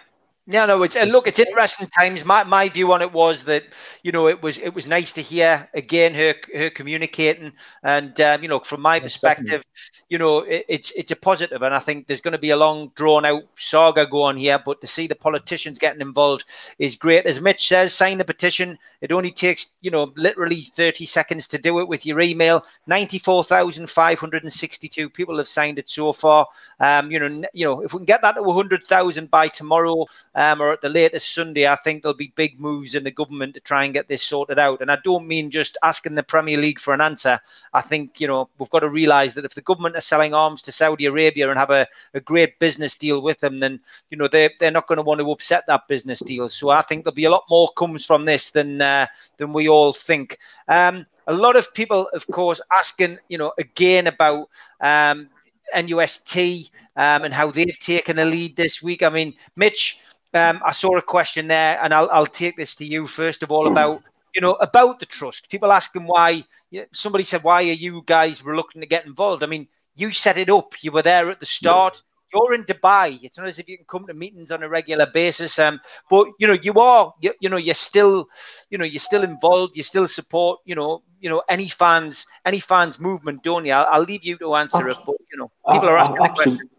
yeah, 0.45 0.65
no, 0.65 0.83
it's 0.83 0.97
uh, 0.97 1.03
look, 1.03 1.25
it's 1.25 1.39
interesting 1.39 1.87
times. 1.87 2.25
My 2.25 2.43
my 2.43 2.67
view 2.67 2.91
on 2.91 3.01
it 3.01 3.13
was 3.13 3.45
that 3.45 3.63
you 4.03 4.11
know 4.11 4.27
it 4.27 4.43
was 4.43 4.57
it 4.57 4.75
was 4.75 4.89
nice 4.89 5.13
to 5.13 5.21
hear 5.21 5.69
again 5.73 6.13
her 6.13 6.33
her 6.53 6.69
communicating, 6.69 7.53
and 7.81 8.19
um, 8.19 8.41
you 8.43 8.49
know 8.49 8.59
from 8.59 8.81
my 8.81 8.99
perspective, 8.99 9.63
you 10.09 10.17
know 10.17 10.39
it, 10.39 10.65
it's 10.67 10.91
it's 10.91 11.11
a 11.11 11.15
positive, 11.15 11.61
and 11.61 11.73
I 11.73 11.79
think 11.79 12.07
there's 12.07 12.19
going 12.19 12.33
to 12.33 12.37
be 12.37 12.49
a 12.49 12.57
long 12.57 12.91
drawn 12.95 13.23
out 13.25 13.43
saga 13.55 14.05
going 14.05 14.35
here. 14.35 14.59
But 14.63 14.81
to 14.81 14.87
see 14.87 15.07
the 15.07 15.15
politicians 15.15 15.79
getting 15.79 16.01
involved 16.01 16.43
is 16.77 16.97
great. 16.97 17.25
As 17.25 17.39
Mitch 17.39 17.65
says, 17.65 17.93
sign 17.93 18.17
the 18.17 18.25
petition. 18.25 18.77
It 18.99 19.13
only 19.13 19.31
takes 19.31 19.75
you 19.79 19.91
know 19.91 20.11
literally 20.17 20.67
30 20.75 21.05
seconds 21.05 21.47
to 21.49 21.57
do 21.57 21.79
it 21.79 21.87
with 21.87 22.05
your 22.05 22.19
email. 22.19 22.65
94,562 22.87 25.09
people 25.09 25.37
have 25.37 25.47
signed 25.47 25.79
it 25.79 25.89
so 25.89 26.11
far. 26.11 26.47
Um, 26.81 27.11
you 27.11 27.19
know 27.19 27.47
you 27.53 27.65
know 27.65 27.81
if 27.81 27.93
we 27.93 27.99
can 27.99 28.05
get 28.05 28.21
that 28.23 28.33
to 28.33 28.43
100,000 28.43 29.31
by 29.31 29.47
tomorrow 29.47 30.05
um, 30.35 30.61
or 30.61 30.73
at 30.73 30.81
the 30.81 30.89
latest 30.89 31.33
Sunday, 31.33 31.67
I 31.67 31.75
think 31.75 32.01
there'll 32.01 32.15
be 32.15 32.33
big 32.35 32.59
moves 32.59 32.95
in 32.95 33.03
the 33.03 33.11
government 33.11 33.53
to 33.53 33.59
try 33.59 33.83
and 33.83 33.93
get 33.93 34.07
this 34.07 34.23
sorted 34.23 34.57
out. 34.57 34.81
And 34.81 34.91
I 34.91 34.97
don't 35.03 35.27
mean 35.27 35.51
just 35.51 35.77
asking 35.83 36.15
the 36.15 36.23
Premier 36.23 36.57
League 36.57 36.79
for 36.79 36.93
an 36.93 37.01
answer. 37.01 37.39
I 37.73 37.81
think, 37.81 38.19
you 38.19 38.27
know, 38.27 38.49
we've 38.57 38.69
got 38.69 38.79
to 38.79 38.89
realise 38.89 39.33
that 39.35 39.45
if 39.45 39.53
the 39.53 39.61
government 39.61 39.95
are 39.95 40.01
selling 40.01 40.33
arms 40.33 40.61
to 40.63 40.71
Saudi 40.71 41.05
Arabia 41.05 41.49
and 41.49 41.59
have 41.59 41.69
a, 41.69 41.87
a 42.13 42.19
great 42.19 42.57
business 42.59 42.95
deal 42.95 43.21
with 43.21 43.39
them, 43.39 43.59
then, 43.59 43.79
you 44.09 44.17
know, 44.17 44.27
they're, 44.27 44.51
they're 44.59 44.71
not 44.71 44.87
going 44.87 44.97
to 44.97 45.03
want 45.03 45.19
to 45.19 45.31
upset 45.31 45.63
that 45.67 45.87
business 45.87 46.19
deal. 46.19 46.49
So 46.49 46.69
I 46.69 46.81
think 46.81 47.03
there'll 47.03 47.15
be 47.15 47.25
a 47.25 47.31
lot 47.31 47.43
more 47.49 47.69
comes 47.77 48.05
from 48.05 48.25
this 48.25 48.49
than, 48.49 48.81
uh, 48.81 49.07
than 49.37 49.53
we 49.53 49.69
all 49.69 49.93
think. 49.93 50.37
Um, 50.67 51.05
a 51.27 51.33
lot 51.33 51.55
of 51.55 51.73
people, 51.73 52.09
of 52.13 52.27
course, 52.27 52.59
asking, 52.77 53.19
you 53.29 53.37
know, 53.37 53.53
again 53.57 54.07
about 54.07 54.49
um, 54.81 55.29
NUST 55.75 56.71
um, 56.95 57.23
and 57.23 57.33
how 57.33 57.49
they've 57.49 57.79
taken 57.79 58.19
a 58.19 58.25
lead 58.25 58.55
this 58.55 58.81
week. 58.83 59.03
I 59.03 59.09
mean, 59.09 59.33
Mitch, 59.55 59.99
um, 60.35 60.61
I 60.65 60.71
saw 60.71 60.97
a 60.97 61.01
question 61.01 61.47
there, 61.47 61.79
and 61.81 61.93
I'll, 61.93 62.09
I'll 62.11 62.25
take 62.25 62.57
this 62.57 62.75
to 62.75 62.85
you 62.85 63.07
first 63.07 63.43
of 63.43 63.51
all 63.51 63.67
about 63.67 64.01
you 64.33 64.41
know 64.41 64.53
about 64.53 64.99
the 64.99 65.05
trust. 65.05 65.49
People 65.49 65.71
asking 65.71 66.05
why. 66.05 66.43
You 66.71 66.81
know, 66.81 66.85
somebody 66.91 67.23
said, 67.23 67.43
"Why 67.43 67.61
are 67.63 67.79
you 67.85 68.03
guys 68.05 68.43
reluctant 68.43 68.81
to 68.81 68.87
get 68.87 69.05
involved?" 69.05 69.43
I 69.43 69.47
mean, 69.47 69.67
you 69.95 70.11
set 70.11 70.37
it 70.37 70.49
up. 70.49 70.73
You 70.81 70.91
were 70.91 71.03
there 71.03 71.29
at 71.29 71.39
the 71.39 71.45
start. 71.45 72.01
You're 72.33 72.55
in 72.55 72.63
Dubai. 72.63 73.19
It's 73.21 73.37
not 73.37 73.45
as 73.45 73.59
if 73.59 73.69
you 73.69 73.77
can 73.77 73.85
come 73.85 74.07
to 74.07 74.13
meetings 74.15 74.49
on 74.49 74.63
a 74.63 74.69
regular 74.69 75.05
basis. 75.05 75.59
Um, 75.59 75.79
but 76.09 76.27
you 76.39 76.47
know, 76.47 76.57
you 76.61 76.73
are. 76.73 77.13
You, 77.21 77.33
you 77.39 77.49
know, 77.49 77.57
you're 77.57 77.75
still. 77.75 78.27
You 78.71 78.79
know, 78.79 78.85
you're 78.85 78.99
still 78.99 79.23
involved. 79.23 79.77
You 79.77 79.83
still 79.83 80.07
support. 80.07 80.59
You 80.65 80.73
know, 80.73 81.03
you 81.19 81.29
know 81.29 81.43
any 81.47 81.67
fans, 81.67 82.25
any 82.45 82.59
fans 82.59 82.99
movement, 82.99 83.43
don't 83.43 83.65
you? 83.65 83.73
I'll, 83.73 83.87
I'll 83.91 84.01
leave 84.03 84.25
you 84.25 84.37
to 84.39 84.55
answer 84.55 84.89
it. 84.89 84.97
But 85.05 85.15
you 85.31 85.37
know, 85.37 85.51
people 85.69 85.89
are 85.89 85.97
asking 85.97 86.23
the 86.23 86.29
question. 86.29 86.69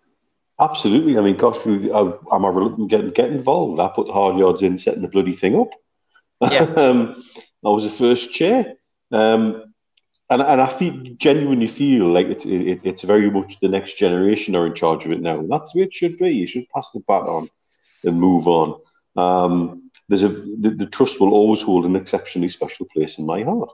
Absolutely. 0.61 1.18
I 1.18 1.20
mean, 1.20 1.36
gosh, 1.36 1.66
I, 1.66 2.12
am 2.32 2.44
I 2.44 2.48
reluctant 2.48 2.90
get, 2.90 3.14
get 3.14 3.30
involved? 3.30 3.80
I 3.80 3.88
put 3.88 4.07
the 4.07 4.12
hard 4.12 4.38
yards 4.38 4.62
in 4.62 4.78
setting 4.78 5.02
the 5.02 5.09
bloody 5.09 5.34
thing 5.34 5.59
up. 5.59 5.70
Yeah. 6.40 6.62
um, 6.76 7.22
I 7.64 7.68
was 7.68 7.84
the 7.84 7.90
first 7.90 8.32
chair. 8.32 8.74
Um, 9.11 9.74
and, 10.30 10.40
and 10.42 10.61
I 10.61 10.68
feel, 10.68 11.02
genuinely 11.16 11.66
feel 11.66 12.07
like 12.07 12.26
it, 12.26 12.46
it, 12.46 12.80
it's 12.84 13.02
very 13.02 13.30
much 13.30 13.61
the 13.61 13.68
next 13.68 13.98
generation 13.98 14.57
are 14.57 14.66
in 14.66 14.74
charge 14.74 15.05
of 15.05 15.12
it 15.12 15.20
now. 15.20 15.44
That's 15.46 15.72
the 15.72 15.80
way 15.80 15.86
it 15.86 15.94
should 15.94 16.18
be. 16.18 16.30
You 16.30 16.46
should 16.46 16.68
pass 16.70 16.90
the 16.92 17.00
baton 17.00 17.48
and 18.05 18.20
move 18.20 18.48
on. 18.48 18.80
Um, 19.16 19.90
there's 20.09 20.22
a 20.22 20.28
the, 20.28 20.74
the, 20.76 20.86
trust 20.86 21.20
will 21.20 21.32
always 21.32 21.62
hold 21.62 21.84
an 21.84 21.96
exceptionally 21.96 22.48
special 22.48 22.86
place 22.92 23.18
in 23.18 23.26
my 23.26 23.42
heart. 23.42 23.70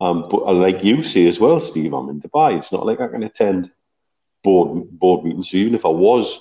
Um, 0.00 0.28
but 0.28 0.52
like 0.54 0.82
you 0.82 1.02
say 1.02 1.26
as 1.28 1.38
well, 1.38 1.60
Steve, 1.60 1.92
I'm 1.92 2.08
in 2.08 2.20
Dubai. 2.20 2.58
It's 2.58 2.72
not 2.72 2.84
like 2.84 3.00
I 3.00 3.08
can 3.08 3.22
attend 3.22 3.70
board 4.42 4.88
board 4.90 5.24
meetings. 5.24 5.50
So 5.50 5.56
even 5.56 5.74
if 5.74 5.84
I 5.84 5.88
was 5.88 6.38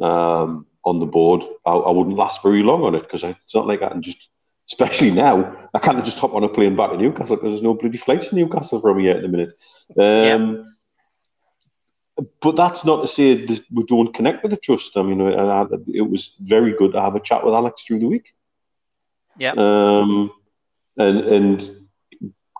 um, 0.00 0.66
on 0.84 1.00
the 1.00 1.06
board, 1.06 1.44
I, 1.64 1.72
I, 1.72 1.90
wouldn't 1.90 2.16
last 2.16 2.42
very 2.42 2.62
long 2.62 2.82
on 2.82 2.94
it 2.94 3.02
because 3.02 3.22
it's 3.22 3.54
not 3.54 3.66
like 3.66 3.82
I 3.82 3.88
can 3.88 4.02
just, 4.02 4.28
especially 4.68 5.10
now, 5.10 5.68
I 5.74 5.78
can't 5.78 6.04
just 6.04 6.18
hop 6.18 6.34
on 6.34 6.44
a 6.44 6.48
plane 6.48 6.76
back 6.76 6.90
to 6.90 6.96
Newcastle 6.96 7.36
because 7.36 7.52
there's 7.52 7.62
no 7.62 7.74
bloody 7.74 7.98
flights 7.98 8.28
to 8.28 8.34
Newcastle 8.34 8.80
from 8.80 9.00
here 9.00 9.16
at 9.16 9.22
the 9.22 9.28
minute. 9.28 9.52
Um, 9.98 10.56
yeah. 10.56 10.62
But 12.40 12.56
that's 12.56 12.84
not 12.84 13.02
to 13.02 13.06
say 13.06 13.46
we 13.70 13.84
don't 13.84 14.14
connect 14.14 14.42
with 14.42 14.50
the 14.50 14.56
trust. 14.56 14.96
I 14.96 15.02
mean, 15.02 15.20
it 15.20 16.10
was 16.10 16.34
very 16.40 16.74
good 16.74 16.92
to 16.92 17.00
have 17.00 17.14
a 17.14 17.20
chat 17.20 17.44
with 17.44 17.52
Alex 17.52 17.82
through 17.82 17.98
the 17.98 18.06
week. 18.06 18.32
Yeah. 19.38 19.52
Um, 19.54 20.30
and 20.96 21.18
and 21.20 21.86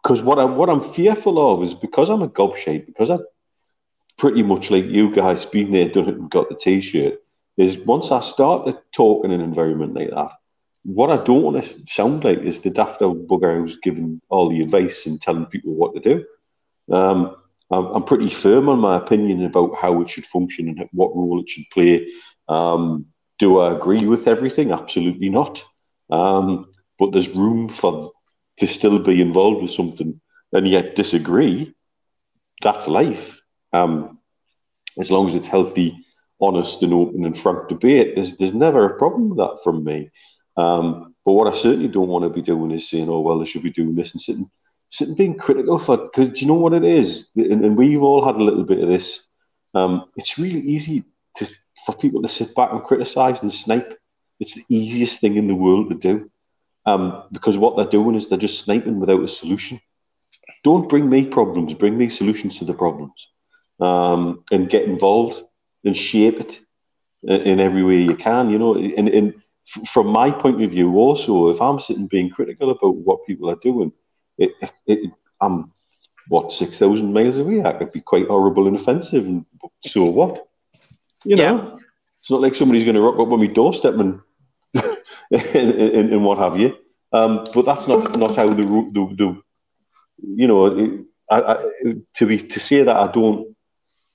because 0.03 0.22
what 0.22 0.39
I 0.39 0.45
what 0.45 0.68
I'm 0.68 0.83
fearful 0.83 1.53
of 1.53 1.62
is 1.62 1.72
because 1.72 2.11
I'm 2.11 2.20
a 2.20 2.29
gobshite, 2.29 2.85
because 2.87 3.09
I 3.11 3.18
pretty 4.19 4.43
much 4.43 4.71
like 4.71 4.87
you 4.87 5.14
guys 5.14 5.45
been 5.45 5.73
there, 5.73 5.89
done 5.89 6.09
it, 6.09 6.17
and 6.17 6.31
got 6.31 6.49
the 6.49 6.55
t-shirt. 6.55 7.19
Is 7.57 7.77
once 7.79 8.11
I 8.11 8.21
start 8.21 8.67
to 8.67 8.79
talk 8.93 9.25
in 9.25 9.31
an 9.31 9.41
environment 9.41 9.95
like 9.95 10.11
that, 10.11 10.33
what 10.85 11.11
I 11.11 11.23
don't 11.23 11.43
want 11.43 11.64
to 11.64 11.87
sound 11.87 12.25
like 12.25 12.41
is 12.41 12.61
the 12.61 12.71
daft 12.71 13.03
old 13.03 13.27
bugger 13.27 13.59
who's 13.59 13.79
giving 13.83 14.21
all 14.29 14.49
the 14.49 14.61
advice 14.61 15.07
and 15.07 15.21
telling 15.21 15.47
people 15.47 15.75
what 15.75 15.95
to 15.95 16.01
do. 16.01 16.95
Um, 16.95 17.37
I'm, 17.71 17.87
I'm, 17.87 18.05
pretty 18.05 18.31
firm 18.31 18.69
on 18.69 18.79
my 18.79 18.97
opinions 18.97 19.43
about 19.43 19.75
how 19.77 20.01
it 20.01 20.11
should 20.11 20.27
function 20.27 20.69
and 20.69 20.89
what 20.93 21.17
role 21.17 21.41
it 21.41 21.51
should 21.51 21.64
play. 21.73 22.09
Um, 22.49 23.07
do 23.39 23.59
I 23.59 23.75
agree 23.75 24.07
with 24.07 24.29
everything? 24.29 24.71
Absolutely 24.71 25.31
not. 25.31 25.64
Um, 26.11 26.69
but 26.99 27.11
there's 27.11 27.29
room 27.29 27.69
for 27.69 28.12
to 28.59 28.67
still 28.69 29.01
be 29.01 29.21
involved 29.21 29.62
with 29.62 29.73
something 29.73 30.21
and 30.53 30.69
yet 30.69 30.95
disagree. 30.95 31.75
That's 32.62 32.87
life 32.87 33.36
um, 33.73 34.19
as 34.99 35.11
long 35.11 35.29
as 35.29 35.35
it's 35.35 35.47
healthy 35.47 36.07
honest 36.41 36.83
and 36.83 36.93
open 36.93 37.25
and 37.25 37.37
frank 37.37 37.69
debate. 37.69 38.14
There's, 38.14 38.37
there's 38.37 38.55
never 38.55 38.85
a 38.85 38.99
problem 38.99 39.31
with 39.31 39.39
that 39.39 39.61
from 39.64 39.85
me. 39.85 40.11
Um, 40.57 41.14
but 41.25 41.33
what 41.33 41.53
I 41.53 41.57
certainly 41.57 41.89
don't 41.89 42.09
want 42.09 42.25
to 42.25 42.31
be 42.31 42.43
doing 42.43 42.71
is 42.71 42.89
saying, 42.89 43.09
oh, 43.09 43.21
well, 43.21 43.39
they 43.39 43.47
should 43.47 43.62
be 43.62 43.71
doing 43.71 43.95
this 43.95 44.12
and 44.12 44.21
sitting, 44.21 44.51
sitting 44.91 45.14
being 45.14 45.39
critical 45.39 45.79
for, 45.79 45.97
because 45.97 46.41
you 46.41 46.49
know 46.49 46.55
what 46.55 46.73
it 46.73 46.85
is? 46.85 47.31
And, 47.37 47.64
and, 47.64 47.77
we've 47.77 48.03
all 48.03 48.25
had 48.25 48.37
a 48.37 48.45
little 48.45 48.64
bit 48.64 48.83
of 48.83 48.89
this. 48.89 49.23
Um, 49.75 50.07
it's 50.17 50.39
really 50.39 50.61
easy 50.61 51.05
to, 51.37 51.49
for 51.85 51.95
people 51.95 52.23
to 52.23 52.29
sit 52.29 52.55
back 52.55 52.73
and 52.73 52.83
criticize 52.83 53.43
and 53.43 53.53
snipe. 53.53 53.99
It's 54.41 54.55
the 54.55 54.64
easiest 54.69 55.21
thing 55.21 55.37
in 55.37 55.47
the 55.47 55.55
world 55.55 55.91
to 55.91 55.95
do. 55.95 56.31
Um, 56.87 57.25
because 57.33 57.59
what 57.59 57.77
they're 57.77 57.87
doing 57.87 58.14
is 58.14 58.29
they're 58.29 58.39
just 58.39 58.64
sniping 58.64 59.01
without 59.01 59.25
a 59.25 59.29
solution. 59.29 59.81
Don't 60.62 60.89
bring 60.89 61.11
me 61.11 61.27
problems, 61.27 61.75
bring 61.75 61.99
me 61.99 62.09
solutions 62.09 62.59
to 62.59 62.64
the 62.64 62.75
problems. 62.75 63.29
Um, 63.79 64.45
and 64.51 64.70
get 64.70 64.85
involved 64.85 65.43
and 65.85 65.95
shape 65.95 66.41
it 66.41 66.59
in, 67.22 67.41
in 67.43 67.61
every 67.61 67.85
way 67.85 68.01
you 68.01 68.16
can, 68.16 68.51
you 68.51 68.59
know. 68.59 68.74
And, 68.74 69.09
and 69.09 69.35
from 69.87 70.07
my 70.09 70.31
point 70.31 70.62
of 70.62 70.70
view, 70.70 70.97
also, 70.97 71.51
if 71.51 71.61
I'm 71.61 71.81
sitting 71.81 72.07
being 72.07 72.31
critical 72.31 72.70
about 72.70 72.97
what 72.97 73.27
people 73.27 73.51
are 73.51 73.57
doing, 73.57 73.93
it, 74.39 74.53
it, 74.87 75.11
I'm 75.41 75.72
what 76.29 76.53
six 76.53 76.79
thousand 76.79 77.12
miles 77.12 77.39
away. 77.39 77.62
I 77.64 77.72
could 77.72 77.93
be 77.93 78.01
quite 78.01 78.27
horrible 78.27 78.66
and 78.66 78.77
offensive, 78.77 79.27
and 79.27 79.45
so 79.85 80.05
what? 80.05 80.47
You 81.24 81.37
know, 81.37 81.43
yeah. 81.43 81.77
it's 82.20 82.31
not 82.31 82.41
like 82.41 82.55
somebody's 82.55 82.85
going 82.85 82.97
to 82.97 83.01
rock 83.03 83.18
up 83.18 83.33
on 83.33 83.41
my 83.41 83.47
doorstep 83.47 83.95
and 83.95 84.20
and, 84.74 84.93
and, 85.31 86.12
and, 86.12 86.24
what 86.24 86.39
have 86.39 86.59
you. 86.59 86.77
Um, 87.12 87.47
but 87.53 87.64
that's 87.64 87.89
not 87.89 88.16
not 88.18 88.37
how 88.37 88.49
the 88.49 88.62
the, 88.62 89.14
the 89.16 89.43
you 90.22 90.47
know 90.47 91.05
I, 91.31 91.41
I, 91.41 91.64
to 92.14 92.27
be 92.27 92.39
to 92.39 92.61
say 92.61 92.83
that 92.83 92.97
I 92.97 93.11
don't 93.11 93.55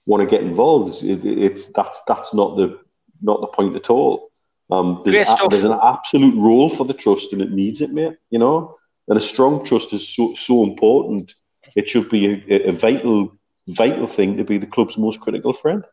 want 0.06 0.22
to 0.22 0.28
get 0.28 0.46
involved. 0.46 1.04
It, 1.04 1.26
it's 1.26 1.66
that's 1.76 2.00
that's 2.08 2.34
not 2.34 2.58
the 2.58 2.80
not 3.22 3.42
the 3.42 3.48
point 3.48 3.76
at 3.76 3.90
all. 3.90 4.32
Um, 4.72 5.02
there's, 5.04 5.28
a, 5.28 5.48
there's 5.50 5.64
an 5.64 5.78
absolute 5.84 6.36
role 6.38 6.70
for 6.70 6.86
the 6.86 6.94
trust, 6.94 7.34
and 7.34 7.42
it 7.42 7.52
needs 7.52 7.82
it, 7.82 7.92
mate. 7.92 8.18
You 8.30 8.40
know, 8.40 8.78
and 9.08 9.18
a 9.18 9.22
strong 9.22 9.66
trust 9.66 9.94
is 9.94 10.08
so 10.08 10.34
so 10.36 10.64
important. 10.64 11.36
It 11.76 11.90
should 11.90 12.10
be 12.10 12.44
a, 12.50 12.70
a 12.70 12.72
vital 12.72 13.38
vital 13.68 14.08
thing 14.08 14.38
to 14.38 14.44
be 14.44 14.58
the 14.58 14.66
club's 14.66 14.98
most 14.98 15.20
critical 15.20 15.54
friend. 15.54 15.84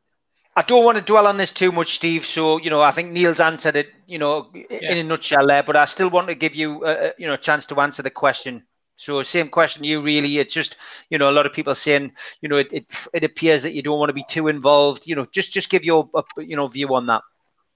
I 0.57 0.63
don't 0.63 0.85
want 0.85 0.99
to 0.99 1.05
dwell 1.05 1.29
on 1.29 1.37
this 1.37 1.53
too 1.53 1.71
much, 1.71 1.95
Steve. 1.95 2.27
So 2.27 2.59
you 2.59 2.71
know, 2.71 2.81
I 2.81 2.93
think 2.93 3.13
Neil's 3.13 3.41
answered 3.41 3.77
it, 3.77 3.89
you 4.07 4.19
know, 4.19 4.51
yeah. 4.55 4.93
in 4.93 4.99
a 4.99 5.03
nutshell 5.03 5.47
there. 5.47 5.63
But 5.63 5.77
I 5.77 5.85
still 5.85 6.11
want 6.11 6.29
to 6.29 6.35
give 6.35 6.55
you, 6.55 6.85
a, 6.85 7.13
you 7.19 7.27
know, 7.27 7.35
a 7.35 7.39
chance 7.39 7.67
to 7.69 7.81
answer 7.81 8.03
the 8.03 8.11
question. 8.11 8.65
So 8.99 9.23
same 9.23 9.49
question 9.49 9.85
you 9.85 10.03
really. 10.03 10.39
It's 10.39 10.53
just 10.53 10.77
you 11.09 11.19
know 11.19 11.31
a 11.31 11.33
lot 11.33 11.47
of 11.47 11.53
people 11.53 11.75
saying 11.75 12.13
you 12.43 12.49
know 12.49 12.57
it, 12.57 12.67
it, 12.73 12.87
it 13.15 13.25
appears 13.25 13.63
that 13.63 13.73
you 13.73 13.81
don't 13.81 13.99
want 13.99 14.11
to 14.11 14.15
be 14.15 14.25
too 14.29 14.49
involved. 14.49 15.07
You 15.07 15.15
know, 15.15 15.25
just 15.31 15.53
just 15.53 15.71
give 15.71 15.85
your 15.85 16.11
you 16.37 16.57
know 16.57 16.67
view 16.67 16.93
on 16.95 17.07
that. 17.07 17.23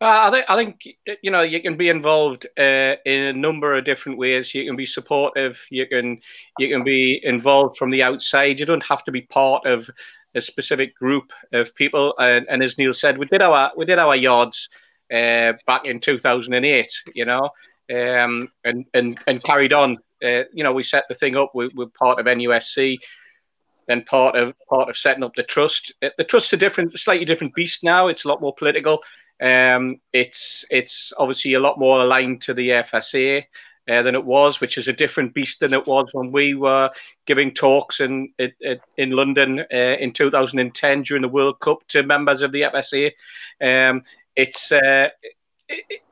I 0.00 0.30
think 0.32 0.46
I 0.48 0.56
think 0.56 0.82
you 1.22 1.30
know 1.30 1.42
you 1.42 1.62
can 1.62 1.76
be 1.76 1.88
involved 1.88 2.46
uh, 2.58 2.96
in 3.06 3.20
a 3.20 3.32
number 3.32 3.76
of 3.76 3.84
different 3.84 4.18
ways. 4.18 4.52
You 4.52 4.66
can 4.66 4.74
be 4.74 4.84
supportive. 4.84 5.64
You 5.70 5.86
can 5.86 6.20
you 6.58 6.68
can 6.68 6.82
be 6.82 7.20
involved 7.22 7.76
from 7.76 7.90
the 7.90 8.02
outside. 8.02 8.58
You 8.58 8.66
don't 8.66 8.84
have 8.84 9.04
to 9.04 9.12
be 9.12 9.22
part 9.22 9.64
of 9.64 9.88
a 10.34 10.40
specific 10.40 10.96
group 10.96 11.32
of 11.52 11.72
people. 11.76 12.14
And, 12.18 12.46
and 12.48 12.64
as 12.64 12.78
Neil 12.78 12.94
said, 12.94 13.16
we 13.16 13.26
did 13.26 13.42
our 13.42 13.70
we 13.76 13.84
did 13.84 14.00
our 14.00 14.16
yards 14.16 14.68
uh, 15.12 15.52
back 15.68 15.86
in 15.86 16.00
2008. 16.00 16.92
You 17.14 17.24
know, 17.24 17.50
um, 17.94 18.48
and 18.64 18.84
and 18.94 19.20
and 19.28 19.42
carried 19.44 19.72
on. 19.72 19.98
Uh, 20.22 20.44
you 20.52 20.64
know, 20.64 20.72
we 20.72 20.82
set 20.82 21.04
the 21.08 21.14
thing 21.14 21.36
up. 21.36 21.52
We, 21.54 21.70
we're 21.74 21.86
part 21.86 22.18
of 22.18 22.26
NUSC 22.26 22.98
and 23.88 24.06
part 24.06 24.36
of 24.36 24.54
part 24.68 24.88
of 24.88 24.96
setting 24.96 25.24
up 25.24 25.34
the 25.34 25.42
trust. 25.42 25.92
Uh, 26.02 26.10
the 26.18 26.24
trust's 26.24 26.52
a 26.52 26.56
different, 26.56 26.98
slightly 26.98 27.24
different 27.24 27.54
beast 27.54 27.82
now. 27.82 28.08
It's 28.08 28.24
a 28.24 28.28
lot 28.28 28.40
more 28.40 28.54
political. 28.54 29.02
Um, 29.40 30.00
it's 30.12 30.64
it's 30.70 31.12
obviously 31.18 31.54
a 31.54 31.60
lot 31.60 31.78
more 31.78 32.02
aligned 32.02 32.42
to 32.42 32.54
the 32.54 32.68
FSA 32.70 33.44
uh, 33.90 34.02
than 34.02 34.14
it 34.14 34.24
was, 34.24 34.60
which 34.60 34.78
is 34.78 34.88
a 34.88 34.92
different 34.92 35.34
beast 35.34 35.60
than 35.60 35.72
it 35.72 35.86
was 35.86 36.08
when 36.12 36.30
we 36.30 36.54
were 36.54 36.90
giving 37.26 37.52
talks 37.52 38.00
in 38.00 38.32
in, 38.38 38.78
in 38.96 39.10
London 39.10 39.64
uh, 39.72 39.96
in 39.98 40.12
2010 40.12 41.02
during 41.02 41.22
the 41.22 41.28
World 41.28 41.58
Cup 41.60 41.78
to 41.88 42.02
members 42.02 42.42
of 42.42 42.52
the 42.52 42.62
FSA. 42.62 43.10
Um, 43.60 44.02
it's 44.36 44.70
uh, 44.70 45.08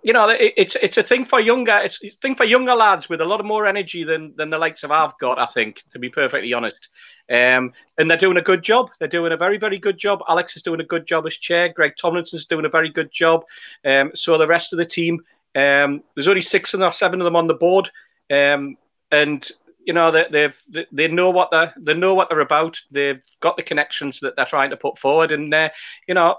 you 0.03 0.13
know, 0.13 0.29
it's 0.39 0.77
it's 0.83 0.97
a 0.97 1.03
thing 1.03 1.25
for 1.25 1.41
younger 1.41 1.79
it's 1.83 1.99
a 2.03 2.11
thing 2.23 2.35
for 2.35 2.45
younger 2.45 2.75
lads 2.75 3.09
with 3.09 3.21
a 3.21 3.25
lot 3.25 3.41
of 3.41 3.47
more 3.47 3.67
energy 3.67 4.05
than 4.05 4.35
than 4.37 4.51
the 4.51 4.59
likes 4.59 4.83
of 4.83 4.91
I've 4.91 5.19
got. 5.19 5.39
I 5.39 5.47
think, 5.47 5.83
to 5.93 5.99
be 5.99 6.09
perfectly 6.09 6.53
honest. 6.53 6.89
Um, 7.31 7.73
and 7.97 8.11
they're 8.11 8.19
doing 8.19 8.39
a 8.39 8.43
good 8.43 8.63
job. 8.63 8.91
They're 8.99 9.07
doing 9.07 9.33
a 9.33 9.37
very, 9.37 9.57
very 9.57 9.79
good 9.79 9.99
job. 9.99 10.21
Alex 10.29 10.57
is 10.57 10.63
doing 10.63 10.81
a 10.81 10.85
good 10.85 11.07
job 11.07 11.27
as 11.27 11.37
chair. 11.37 11.69
Greg 11.69 11.93
Tomlinson's 11.97 12.47
doing 12.47 12.65
a 12.65 12.71
very 12.71 12.91
good 12.91 13.13
job. 13.13 13.45
Um, 13.85 14.11
so 14.17 14.37
the 14.37 14.49
rest 14.49 14.73
of 14.73 14.79
the 14.79 14.85
team, 14.85 15.21
um, 15.55 16.03
there's 16.15 16.27
only 16.27 16.43
six 16.43 16.75
or 16.75 16.93
seven 16.93 17.21
of 17.21 17.25
them 17.25 17.37
on 17.37 17.47
the 17.47 17.55
board, 17.55 17.91
um, 18.33 18.77
and 19.13 19.49
you 19.85 19.93
know 19.93 20.11
they, 20.11 20.27
they've 20.31 20.87
they 20.93 21.09
know 21.09 21.31
what 21.31 21.51
they 21.51 21.71
they 21.79 21.95
know 21.95 22.15
what 22.15 22.29
they're 22.29 22.41
about. 22.41 22.81
They've 22.91 23.23
got 23.41 23.57
the 23.57 23.63
connections 23.63 24.19
that 24.21 24.35
they're 24.37 24.45
trying 24.45 24.71
to 24.71 24.77
put 24.77 24.99
forward, 24.99 25.33
and 25.33 25.53
uh, 25.55 25.71
you 26.09 26.15
know. 26.15 26.37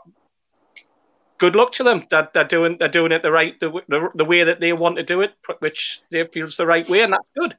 Good 1.41 1.55
luck 1.55 1.71
to 1.73 1.83
them. 1.83 2.05
They're, 2.11 2.29
they're 2.35 2.43
doing 2.43 2.77
they're 2.77 2.87
doing 2.87 3.11
it 3.11 3.23
the 3.23 3.31
right 3.31 3.59
the, 3.59 3.71
the, 3.87 4.11
the 4.13 4.25
way 4.25 4.43
that 4.43 4.59
they 4.59 4.73
want 4.73 4.97
to 4.97 5.03
do 5.03 5.21
it, 5.21 5.33
which 5.57 5.99
they 6.11 6.23
feels 6.25 6.55
the 6.55 6.67
right 6.67 6.87
way, 6.87 7.01
and 7.01 7.13
that's 7.13 7.25
good. 7.35 7.57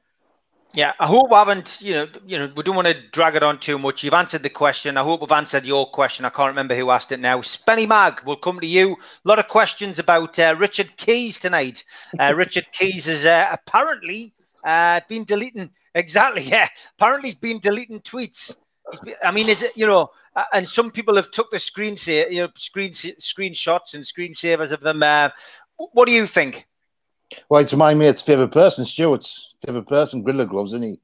Yeah, 0.73 0.93
I 1.01 1.05
hope 1.05 1.29
we 1.29 1.35
haven't, 1.35 1.81
you 1.81 1.93
know, 1.93 2.07
you 2.25 2.39
know, 2.39 2.51
we 2.55 2.63
don't 2.63 2.77
want 2.77 2.87
to 2.87 2.95
drag 3.09 3.35
it 3.35 3.43
on 3.43 3.59
too 3.59 3.77
much. 3.77 4.01
You've 4.01 4.13
answered 4.13 4.41
the 4.41 4.49
question. 4.49 4.95
I 4.95 5.03
hope 5.03 5.19
we've 5.19 5.31
answered 5.33 5.65
your 5.65 5.91
question. 5.91 6.23
I 6.23 6.29
can't 6.29 6.47
remember 6.47 6.75
who 6.75 6.91
asked 6.91 7.11
it 7.11 7.19
now. 7.19 7.41
Spenny 7.41 7.85
Mag, 7.85 8.21
we'll 8.25 8.37
come 8.37 8.61
to 8.61 8.65
you. 8.65 8.93
A 8.93 9.27
lot 9.27 9.37
of 9.37 9.49
questions 9.49 9.99
about 9.99 10.39
uh, 10.39 10.55
Richard 10.57 10.95
Keys 10.95 11.37
tonight. 11.37 11.83
Uh, 12.17 12.33
Richard 12.37 12.65
Keys 12.71 13.07
has 13.07 13.25
uh, 13.25 13.49
apparently 13.51 14.31
uh, 14.63 15.01
been 15.09 15.25
deleting, 15.25 15.69
exactly, 15.93 16.41
yeah, 16.45 16.69
apparently 16.97 17.31
he's 17.31 17.39
been 17.39 17.59
deleting 17.59 17.99
tweets. 17.99 18.55
I 19.23 19.31
mean, 19.31 19.49
is 19.49 19.63
it, 19.63 19.75
you 19.75 19.87
know, 19.87 20.11
and 20.53 20.67
some 20.67 20.91
people 20.91 21.15
have 21.15 21.31
took 21.31 21.51
the 21.51 21.59
screen, 21.59 21.95
you 22.05 22.41
know, 22.41 22.49
screen 22.55 22.91
screenshots 22.91 23.93
and 23.93 24.03
screensavers 24.03 24.71
of 24.71 24.81
them. 24.81 25.03
Uh, 25.03 25.29
what 25.77 26.05
do 26.05 26.11
you 26.11 26.25
think? 26.25 26.67
Well, 27.49 27.61
it's 27.61 27.73
my 27.73 27.93
mate's 27.93 28.21
favourite 28.21 28.51
person, 28.51 28.85
Stuart's 28.85 29.55
favourite 29.65 29.87
person, 29.87 30.23
Griller 30.23 30.47
Gloves, 30.47 30.73
isn't 30.73 30.83
he? 30.83 30.99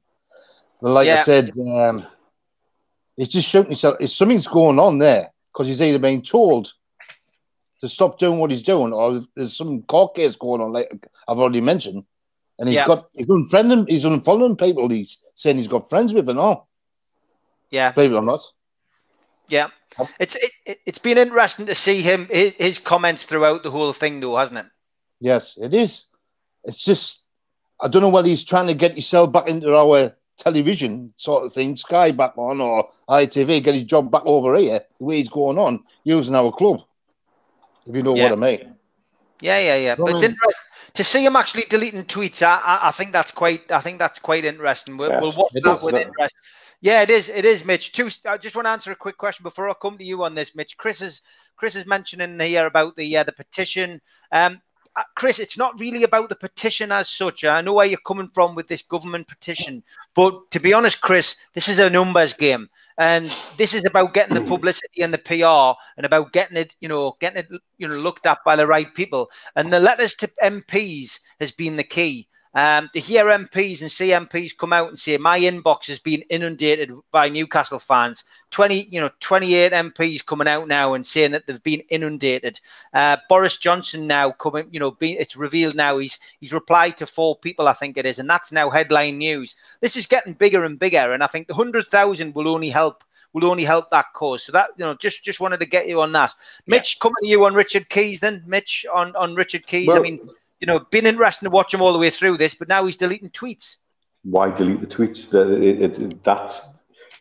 But 0.80 0.92
like 0.92 1.06
yeah. 1.06 1.20
I 1.20 1.22
said, 1.22 1.50
um, 1.58 2.06
he's 3.16 3.28
just 3.28 3.48
shooting 3.48 3.70
himself. 3.70 4.02
Something's 4.08 4.46
going 4.46 4.78
on 4.78 4.98
there, 4.98 5.32
because 5.52 5.66
he's 5.66 5.82
either 5.82 5.98
being 5.98 6.22
told 6.22 6.72
to 7.80 7.88
stop 7.88 8.18
doing 8.18 8.38
what 8.38 8.50
he's 8.50 8.62
doing, 8.62 8.92
or 8.92 9.22
there's 9.34 9.56
some 9.56 9.82
court 9.82 10.14
case 10.14 10.36
going 10.36 10.60
on, 10.60 10.72
like 10.72 11.06
I've 11.26 11.38
already 11.38 11.60
mentioned. 11.60 12.04
And 12.58 12.68
he's 12.68 12.76
yeah. 12.76 12.86
got 12.86 13.08
he's 13.14 13.26
unfriending, 13.26 13.88
he's 13.88 14.04
unfollowing 14.04 14.58
people. 14.58 14.88
He's 14.90 15.18
saying 15.34 15.56
he's 15.56 15.66
got 15.66 15.88
friends 15.88 16.12
with 16.12 16.28
and 16.28 16.38
all. 16.38 16.68
Yeah, 17.70 17.92
believe 17.92 18.12
it 18.12 18.16
or 18.16 18.22
not. 18.22 18.40
Yeah, 19.48 19.68
it's 20.18 20.36
it, 20.36 20.80
it's 20.86 20.98
been 20.98 21.18
interesting 21.18 21.66
to 21.66 21.74
see 21.74 22.02
him 22.02 22.26
his, 22.30 22.54
his 22.54 22.78
comments 22.78 23.24
throughout 23.24 23.62
the 23.62 23.70
whole 23.70 23.92
thing, 23.92 24.20
though, 24.20 24.36
hasn't 24.36 24.60
it? 24.60 24.66
Yes, 25.20 25.58
it 25.60 25.74
is 25.74 26.06
it's 26.64 26.84
just 26.84 27.24
I 27.80 27.88
don't 27.88 28.02
know 28.02 28.08
whether 28.08 28.28
he's 28.28 28.44
trying 28.44 28.66
to 28.66 28.74
get 28.74 28.92
himself 28.92 29.32
back 29.32 29.48
into 29.48 29.74
our 29.74 30.14
television 30.36 31.12
sort 31.16 31.46
of 31.46 31.52
thing, 31.52 31.76
Sky 31.76 32.10
back 32.10 32.36
on 32.36 32.60
or 32.60 32.88
ITV, 33.08 33.64
get 33.64 33.74
his 33.74 33.84
job 33.84 34.10
back 34.10 34.22
over 34.24 34.56
here, 34.56 34.82
the 34.98 35.04
way 35.04 35.16
he's 35.16 35.28
going 35.28 35.58
on, 35.58 35.82
using 36.04 36.34
our 36.34 36.52
club. 36.52 36.82
If 37.86 37.96
you 37.96 38.02
know 38.02 38.14
yeah. 38.14 38.24
what 38.24 38.32
I 38.32 38.36
mean. 38.36 38.74
Yeah, 39.40 39.58
yeah, 39.58 39.76
yeah. 39.76 39.94
But 39.96 40.10
it's 40.10 40.22
interesting 40.22 40.64
to 40.94 41.04
see 41.04 41.24
him 41.24 41.36
actually 41.36 41.64
deleting 41.70 42.04
tweets. 42.04 42.42
I, 42.42 42.78
I, 42.82 42.90
think 42.90 43.12
that's 43.12 43.30
quite. 43.30 43.70
I 43.72 43.80
think 43.80 43.98
that's 43.98 44.18
quite 44.18 44.44
interesting. 44.44 44.98
We'll, 44.98 45.08
yes, 45.08 45.22
we'll 45.22 45.32
watch 45.32 45.52
that 45.54 45.76
is, 45.76 45.82
with 45.82 45.94
uh, 45.94 46.00
interest. 46.00 46.34
Yeah, 46.80 47.02
it 47.02 47.10
is. 47.10 47.28
It 47.28 47.44
is, 47.44 47.64
Mitch. 47.64 47.92
Two. 47.92 48.08
I 48.26 48.38
just 48.38 48.56
want 48.56 48.66
to 48.66 48.70
answer 48.70 48.92
a 48.92 48.96
quick 48.96 49.18
question 49.18 49.42
before 49.42 49.68
I 49.68 49.74
come 49.80 49.98
to 49.98 50.04
you 50.04 50.24
on 50.24 50.34
this, 50.34 50.54
Mitch. 50.54 50.78
Chris 50.78 51.02
is 51.02 51.22
Chris 51.56 51.76
is 51.76 51.86
mentioning 51.86 52.40
here 52.40 52.66
about 52.66 52.96
the 52.96 53.18
uh, 53.18 53.24
the 53.24 53.32
petition. 53.32 54.00
Um, 54.32 54.62
uh, 54.96 55.02
Chris, 55.14 55.38
it's 55.38 55.58
not 55.58 55.78
really 55.78 56.02
about 56.04 56.30
the 56.30 56.36
petition 56.36 56.90
as 56.90 57.08
such. 57.08 57.44
I 57.44 57.60
know 57.60 57.74
where 57.74 57.86
you're 57.86 57.98
coming 58.06 58.30
from 58.34 58.54
with 58.54 58.66
this 58.66 58.82
government 58.82 59.28
petition, 59.28 59.84
but 60.14 60.50
to 60.52 60.58
be 60.58 60.72
honest, 60.72 61.00
Chris, 61.02 61.38
this 61.54 61.68
is 61.68 61.78
a 61.78 61.90
numbers 61.90 62.32
game, 62.32 62.68
and 62.98 63.30
this 63.58 63.74
is 63.74 63.84
about 63.84 64.14
getting 64.14 64.34
the 64.34 64.40
publicity 64.40 65.02
and 65.02 65.12
the 65.14 65.18
PR, 65.18 65.78
and 65.98 66.06
about 66.06 66.32
getting 66.32 66.56
it, 66.56 66.74
you 66.80 66.88
know, 66.88 67.14
getting 67.20 67.40
it, 67.44 67.48
you 67.76 67.88
know, 67.88 67.96
looked 67.96 68.26
at 68.26 68.38
by 68.44 68.56
the 68.56 68.66
right 68.66 68.92
people. 68.94 69.30
And 69.54 69.70
the 69.72 69.80
letters 69.80 70.14
to 70.16 70.30
MPs 70.42 71.20
has 71.40 71.52
been 71.52 71.76
the 71.76 71.84
key. 71.84 72.26
Um, 72.52 72.90
to 72.94 73.00
hear 73.00 73.26
MPs 73.26 73.80
and 73.80 73.90
CMPs 73.90 74.56
come 74.56 74.72
out 74.72 74.88
and 74.88 74.98
say 74.98 75.16
my 75.16 75.38
inbox 75.38 75.86
has 75.86 76.00
been 76.00 76.22
inundated 76.22 76.90
by 77.12 77.28
Newcastle 77.28 77.78
fans. 77.78 78.24
Twenty, 78.50 78.88
you 78.90 79.00
know, 79.00 79.10
twenty-eight 79.20 79.72
MPs 79.72 80.26
coming 80.26 80.48
out 80.48 80.66
now 80.66 80.94
and 80.94 81.06
saying 81.06 81.30
that 81.30 81.46
they've 81.46 81.62
been 81.62 81.84
inundated. 81.90 82.58
Uh, 82.92 83.18
Boris 83.28 83.56
Johnson 83.56 84.08
now 84.08 84.32
coming, 84.32 84.66
you 84.72 84.80
know, 84.80 84.90
being, 84.90 85.16
it's 85.20 85.36
revealed 85.36 85.76
now 85.76 85.98
he's 85.98 86.18
he's 86.40 86.52
replied 86.52 86.96
to 86.96 87.06
four 87.06 87.36
people, 87.36 87.68
I 87.68 87.72
think 87.72 87.96
it 87.96 88.06
is, 88.06 88.18
and 88.18 88.28
that's 88.28 88.50
now 88.50 88.68
headline 88.68 89.18
news. 89.18 89.54
This 89.80 89.96
is 89.96 90.06
getting 90.06 90.32
bigger 90.32 90.64
and 90.64 90.78
bigger, 90.78 91.12
and 91.12 91.22
I 91.22 91.28
think 91.28 91.46
the 91.46 91.54
hundred 91.54 91.86
thousand 91.86 92.34
will 92.34 92.48
only 92.48 92.70
help 92.70 93.04
will 93.32 93.44
only 93.44 93.64
help 93.64 93.90
that 93.90 94.06
cause. 94.14 94.42
So 94.42 94.52
that 94.52 94.70
you 94.76 94.84
know, 94.84 94.94
just 94.94 95.22
just 95.22 95.40
wanted 95.40 95.60
to 95.60 95.66
get 95.66 95.86
you 95.86 96.00
on 96.00 96.12
that. 96.12 96.34
Mitch, 96.66 96.96
yeah. 96.96 97.02
coming 97.02 97.16
to 97.20 97.28
you 97.28 97.44
on 97.44 97.54
Richard 97.54 97.88
Keys, 97.88 98.20
then 98.20 98.42
Mitch 98.46 98.86
on 98.92 99.14
on 99.16 99.34
Richard 99.34 99.66
Keys. 99.66 99.86
Well, 99.86 99.98
I 99.98 100.00
mean, 100.00 100.28
you 100.60 100.66
know, 100.66 100.78
been 100.78 101.06
interesting 101.06 101.46
to 101.46 101.50
watch 101.50 101.72
him 101.72 101.82
all 101.82 101.92
the 101.92 101.98
way 101.98 102.10
through 102.10 102.36
this, 102.36 102.54
but 102.54 102.68
now 102.68 102.84
he's 102.84 102.96
deleting 102.96 103.30
tweets. 103.30 103.76
Why 104.22 104.50
delete 104.50 104.82
the 104.82 104.86
tweets? 104.86 105.30
That 105.30 105.50
it, 105.50 106.02
it, 106.02 106.24
that 106.24 106.52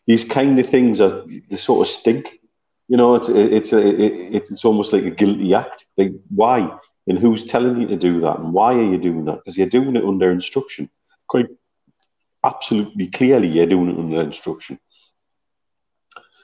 these 0.06 0.26
kind 0.26 0.60
of 0.60 0.70
things 0.70 1.00
are 1.00 1.24
they 1.50 1.58
sort 1.58 1.88
of 1.88 1.92
stink. 1.92 2.40
You 2.90 2.98
know, 2.98 3.16
it's 3.16 3.30
it's 3.30 3.72
a, 3.72 3.80
it, 3.80 4.52
it's 4.52 4.66
almost 4.66 4.92
like 4.92 5.06
a 5.06 5.12
guilty 5.12 5.54
act. 5.54 5.86
Like 5.98 6.12
why? 6.30 6.78
And 7.08 7.18
who's 7.18 7.48
telling 7.48 7.80
you 7.80 7.88
to 7.88 7.96
do 7.96 8.20
that? 8.22 8.40
And 8.40 8.54
why 8.54 8.74
are 8.74 8.84
you 8.84 8.98
doing 8.98 9.26
that? 9.26 9.38
Because 9.38 9.58
you're 9.58 9.68
doing 9.68 9.96
it 9.96 10.04
under 10.04 10.30
instruction. 10.30 10.90
Quite 11.28 11.48
absolutely 12.44 13.08
clearly, 13.08 13.48
you're 13.48 13.66
doing 13.66 13.92
it 13.92 14.00
under 14.00 14.22
instruction. 14.22 14.80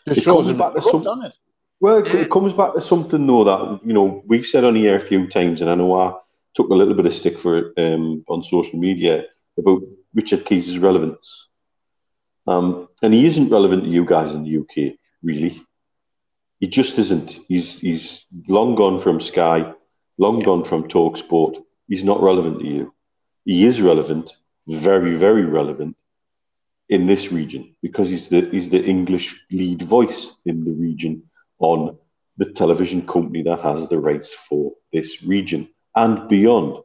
It, 0.08 0.18
it 0.18 0.24
shows 0.24 0.52
back 0.54 0.74
to 0.76 0.82
some, 0.82 1.24
it? 1.24 1.34
Well, 1.82 1.98
it, 1.98 2.16
it 2.16 2.32
comes 2.32 2.54
back 2.54 2.74
to 2.76 2.82
something 2.82 3.28
though 3.28 3.44
that 3.44 3.86
you 3.86 3.94
know 3.94 4.24
we've 4.26 4.46
said 4.46 4.64
on 4.64 4.76
here 4.76 4.96
a 4.96 5.02
few 5.02 5.28
times, 5.28 5.60
and 5.60 5.70
I 5.70 5.76
know 5.76 5.94
I 6.00 6.14
took 6.56 6.70
a 6.70 6.74
little 6.74 6.94
bit 6.94 7.06
of 7.06 7.14
stick 7.14 7.40
for 7.40 7.58
it 7.58 7.74
um, 7.78 8.24
on 8.28 8.44
social 8.44 8.80
media 8.80 9.26
about 9.58 9.82
Richard 10.14 10.46
Keys' 10.46 10.80
relevance. 10.80 11.48
Um, 12.48 12.88
and 13.02 13.14
he 13.14 13.26
isn't 13.26 13.50
relevant 13.50 13.84
to 13.84 13.90
you 13.90 14.06
guys 14.06 14.32
in 14.32 14.44
the 14.44 14.58
UK, 14.60 14.98
really. 15.22 15.62
He 16.60 16.68
just 16.68 16.98
isn't. 16.98 17.38
He's 17.48 17.80
he's 17.80 18.26
long 18.48 18.76
gone 18.76 19.00
from 19.00 19.20
Sky, 19.20 19.74
long 20.18 20.40
yeah. 20.40 20.46
gone 20.46 20.64
from 20.64 20.88
Talk 20.88 21.18
Sport. 21.18 21.58
He's 21.88 22.04
not 22.04 22.22
relevant 22.22 22.60
to 22.60 22.66
you. 22.66 22.94
He 23.44 23.66
is 23.66 23.82
relevant, 23.82 24.32
very, 24.68 25.16
very 25.16 25.46
relevant 25.46 25.98
in 26.88 27.08
this 27.08 27.32
region 27.32 27.76
because 27.82 28.10
he's 28.10 28.28
the 28.28 28.48
he's 28.52 28.70
the 28.70 28.84
English 28.84 29.36
lead 29.52 29.82
voice 29.82 30.32
in 30.46 30.64
the 30.64 30.72
region 30.72 31.24
on 31.60 31.98
the 32.38 32.52
television 32.52 33.06
company 33.06 33.42
that 33.44 33.62
has 33.62 33.88
the 33.88 34.00
rights 34.00 34.34
for 34.48 34.72
this 34.94 35.24
region 35.24 35.68
and 35.96 36.28
beyond. 36.28 36.84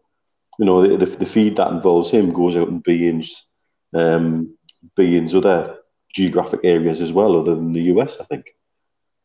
You 0.59 0.65
know, 0.67 0.97
the, 0.97 1.07
the, 1.07 1.27
feed 1.27 1.57
that 1.57 1.71
involves 1.71 2.11
him 2.11 2.33
goes 2.33 2.57
out 2.57 2.69
and 2.69 2.85
beIN's, 2.85 3.47
um, 3.95 4.57
beIN's 4.97 5.35
other 5.35 5.79
geographic 6.15 6.61
areas 6.65 7.01
as 7.01 7.13
well, 7.13 7.41
other 7.41 7.55
than 7.55 7.73
the 7.73 7.83
US, 7.95 8.19
I 8.21 8.25
think. 8.25 8.55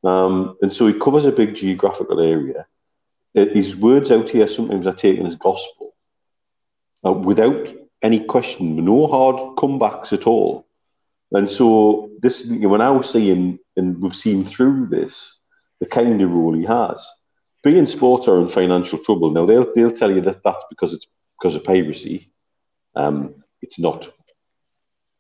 Um, 0.04 0.58
and 0.62 0.72
so 0.72 0.88
he 0.88 0.94
covers 0.94 1.26
a 1.26 1.32
big 1.32 1.56
geographical 1.56 2.22
area. 2.22 2.68
His 3.34 3.76
words 3.76 4.12
out 4.12 4.30
here 4.30 4.48
sometimes 4.48 4.88
are 4.88 4.94
taken 4.94 5.26
as 5.26 5.36
gospel 5.36 5.94
uh, 7.06 7.12
without 7.12 7.74
any 8.02 8.20
question, 8.20 8.84
no 8.84 9.08
hard 9.08 9.58
comebacks 9.58 10.14
at 10.14 10.28
all. 10.28 10.68
And 11.32 11.50
so 11.50 12.12
this, 12.22 12.46
when 12.46 12.82
I 12.82 12.92
was 12.92 13.10
seeing, 13.10 13.60
and 13.76 14.02
we've 14.02 14.16
seen 14.16 14.46
through 14.46 14.88
this, 14.88 15.38
the 15.80 15.86
kind 15.86 16.22
of 16.22 16.32
role 16.32 16.54
he 16.54 16.64
has, 16.64 17.06
beIN 17.66 17.88
Sports 17.88 18.28
are 18.28 18.40
in 18.40 18.48
financial 18.48 19.00
trouble 19.00 19.32
now. 19.32 19.46
They'll 19.46 19.74
they'll 19.74 19.92
tell 19.92 20.12
you 20.12 20.22
that 20.22 20.44
that's 20.44 20.64
because 20.70 20.94
it's 20.94 21.08
because 21.38 21.56
of 21.56 21.64
piracy. 21.64 22.32
Um, 22.96 23.44
it's 23.62 23.80
not. 23.80 24.08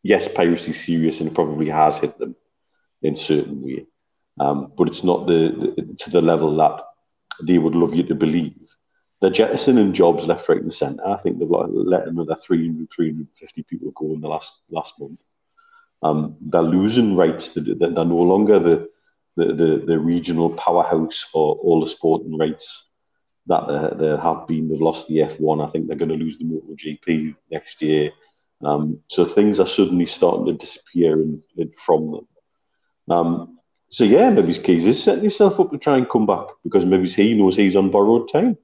Yes, 0.03 0.27
piracy 0.27 0.71
is 0.71 0.85
serious 0.85 1.19
and 1.19 1.29
it 1.29 1.33
probably 1.33 1.69
has 1.69 1.97
hit 1.97 2.17
them 2.19 2.35
in 3.01 3.15
certain 3.15 3.61
way, 3.61 3.87
um, 4.39 4.71
but 4.77 4.87
it's 4.87 5.03
not 5.03 5.25
the, 5.25 5.73
the, 5.75 5.95
to 6.01 6.09
the 6.11 6.21
level 6.21 6.55
that 6.57 6.83
they 7.41 7.57
would 7.57 7.73
love 7.73 7.95
you 7.95 8.03
to 8.03 8.15
believe. 8.15 8.55
They're 9.19 9.31
jettisoning 9.31 9.93
jobs 9.93 10.27
left, 10.27 10.47
right, 10.47 10.61
and 10.61 10.71
centre. 10.71 11.07
I 11.07 11.17
think 11.17 11.39
they've 11.39 11.49
let 11.49 12.07
another 12.07 12.35
300, 12.35 12.87
350 12.95 13.63
people 13.63 13.91
go 13.95 14.13
in 14.13 14.21
the 14.21 14.27
last 14.27 14.61
last 14.69 14.93
month. 14.99 15.19
Um, 16.03 16.35
they're 16.39 16.61
losing 16.61 17.15
rights. 17.15 17.53
They're 17.55 17.89
no 17.89 18.03
longer 18.03 18.59
the 18.59 18.89
the, 19.35 19.45
the, 19.45 19.83
the 19.85 19.99
regional 19.99 20.49
powerhouse 20.51 21.19
for 21.31 21.55
all 21.57 21.81
the 21.81 21.89
sporting 21.89 22.37
rights 22.37 22.85
that 23.47 23.67
they, 23.67 24.07
they 24.07 24.17
have 24.21 24.47
been. 24.47 24.69
They've 24.69 24.81
lost 24.81 25.07
the 25.07 25.19
F1. 25.19 25.65
I 25.65 25.71
think 25.71 25.87
they're 25.87 25.97
going 25.97 26.09
to 26.09 26.15
lose 26.15 26.37
the 26.37 26.45
MotoGP 26.45 27.35
next 27.51 27.81
year. 27.81 28.11
Um, 28.63 28.99
so 29.07 29.25
things 29.25 29.59
are 29.59 29.67
suddenly 29.67 30.05
starting 30.05 30.45
to 30.45 30.53
disappear 30.53 31.21
in, 31.21 31.41
in, 31.57 31.71
from 31.77 32.11
them. 32.11 32.27
Um, 33.15 33.59
so 33.89 34.03
yeah, 34.03 34.29
maybe 34.29 34.53
Keys 34.53 34.85
is 34.85 35.01
setting 35.01 35.21
himself 35.21 35.59
up 35.59 35.71
to 35.71 35.77
try 35.77 35.97
and 35.97 36.09
come 36.09 36.25
back 36.25 36.47
because 36.63 36.85
maybe 36.85 37.07
he 37.07 37.33
knows 37.33 37.55
he's 37.55 37.75
on 37.75 37.91
borrowed 37.91 38.31
time. 38.31 38.57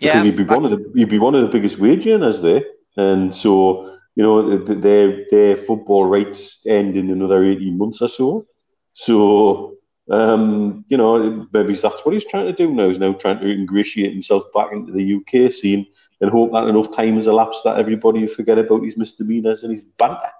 Yeah, 0.00 0.22
Because 0.22 0.24
he'd 0.24 0.36
be 0.36 0.44
one 0.44 0.64
of 0.64 0.70
the 0.72 0.92
he'd 0.96 1.08
be 1.08 1.18
one 1.18 1.34
of 1.34 1.42
the 1.42 1.48
biggest 1.48 1.78
wage 1.78 2.06
earners 2.06 2.40
there, 2.40 2.64
and 2.96 3.34
so 3.34 3.96
you 4.16 4.22
know 4.22 4.58
their 4.64 5.24
their 5.30 5.56
football 5.56 6.06
rights 6.06 6.60
end 6.66 6.96
in 6.96 7.10
another 7.10 7.44
eighteen 7.44 7.78
months 7.78 8.02
or 8.02 8.08
so. 8.08 8.46
So, 8.94 9.76
um, 10.10 10.84
you 10.88 10.96
know, 10.96 11.46
maybe 11.52 11.74
that's 11.74 12.04
what 12.04 12.14
he's 12.14 12.24
trying 12.24 12.46
to 12.46 12.52
do 12.52 12.72
now. 12.72 12.88
He's 12.88 12.98
now 12.98 13.12
trying 13.12 13.40
to 13.40 13.50
ingratiate 13.50 14.12
himself 14.12 14.44
back 14.54 14.72
into 14.72 14.92
the 14.92 15.14
UK 15.14 15.50
scene 15.50 15.86
and 16.20 16.30
hope 16.30 16.52
that 16.52 16.68
enough 16.68 16.92
time 16.92 17.16
has 17.16 17.26
elapsed 17.26 17.64
that 17.64 17.78
everybody 17.78 18.26
forget 18.26 18.58
about 18.58 18.84
his 18.84 18.96
misdemeanors 18.96 19.62
and 19.62 19.72
his 19.72 19.82
banter. 19.98 20.30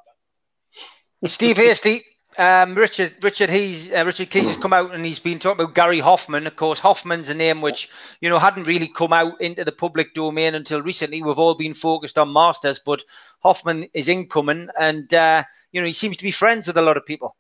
Steve 1.25 1.57
Hasty, 1.57 2.03
um, 2.39 2.75
Richard, 2.75 3.15
Richard, 3.23 3.51
he's 3.51 3.93
uh, 3.93 4.05
Richard 4.07 4.31
Keys 4.31 4.49
has 4.49 4.57
come 4.57 4.73
out 4.73 4.95
and 4.95 5.05
he's 5.05 5.19
been 5.19 5.39
talking 5.39 5.65
about 5.65 5.75
Gary 5.75 6.01
Hoffman. 6.01 6.47
Of 6.47 6.57
course, 6.57 6.79
Hoffman's 6.79 7.29
a 7.29 7.35
name 7.35 7.61
which 7.61 7.89
you 8.21 8.29
know 8.29 8.39
hadn't 8.39 8.67
really 8.67 8.89
come 8.89 9.13
out 9.13 9.41
into 9.41 9.65
the 9.65 9.73
public 9.73 10.15
domain 10.15 10.55
until 10.55 10.83
recently. 10.83 11.23
We've 11.23 11.39
all 11.39 11.55
been 11.55 11.75
focused 11.75 12.19
on 12.19 12.33
Masters, 12.33 12.79
but 12.79 13.05
Hoffman 13.41 13.87
is 13.93 14.09
incoming, 14.09 14.69
and 14.79 15.13
uh, 15.13 15.45
you 15.73 15.81
know 15.81 15.87
he 15.87 15.93
seems 15.93 16.17
to 16.17 16.25
be 16.25 16.31
friends 16.31 16.67
with 16.67 16.79
a 16.79 16.83
lot 16.83 16.97
of 16.97 17.07
people. 17.07 17.37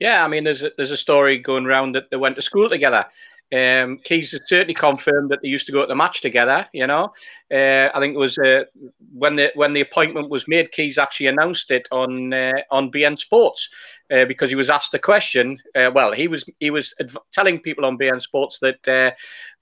Yeah, 0.00 0.24
I 0.24 0.28
mean, 0.28 0.44
there's 0.44 0.62
a, 0.62 0.70
there's 0.76 0.90
a 0.90 0.96
story 0.96 1.38
going 1.38 1.66
around 1.66 1.92
that 1.94 2.10
they 2.10 2.16
went 2.16 2.36
to 2.36 2.42
school 2.42 2.68
together. 2.68 3.04
Um, 3.52 3.98
Keys 4.04 4.30
has 4.30 4.42
certainly 4.46 4.74
confirmed 4.74 5.30
that 5.30 5.40
they 5.42 5.48
used 5.48 5.66
to 5.66 5.72
go 5.72 5.80
to 5.80 5.86
the 5.86 5.96
match 5.96 6.20
together. 6.22 6.68
You 6.72 6.86
know, 6.86 7.12
uh, 7.52 7.88
I 7.92 7.98
think 7.98 8.14
it 8.14 8.18
was 8.18 8.38
uh, 8.38 8.64
when 9.12 9.36
the 9.36 9.50
when 9.56 9.72
the 9.72 9.80
appointment 9.80 10.30
was 10.30 10.46
made. 10.46 10.70
Keys 10.72 10.98
actually 10.98 11.26
announced 11.26 11.70
it 11.72 11.88
on 11.90 12.32
uh, 12.32 12.52
on 12.70 12.92
beIN 12.92 13.18
Sports 13.18 13.68
uh, 14.10 14.24
because 14.24 14.50
he 14.50 14.56
was 14.56 14.70
asked 14.70 14.92
the 14.92 15.00
question. 15.00 15.58
Uh, 15.74 15.90
well, 15.92 16.12
he 16.12 16.28
was 16.28 16.44
he 16.60 16.70
was 16.70 16.94
adv- 17.00 17.18
telling 17.32 17.58
people 17.58 17.84
on 17.84 17.98
beIN 17.98 18.22
Sports 18.22 18.60
that 18.60 18.86
uh, 18.86 19.10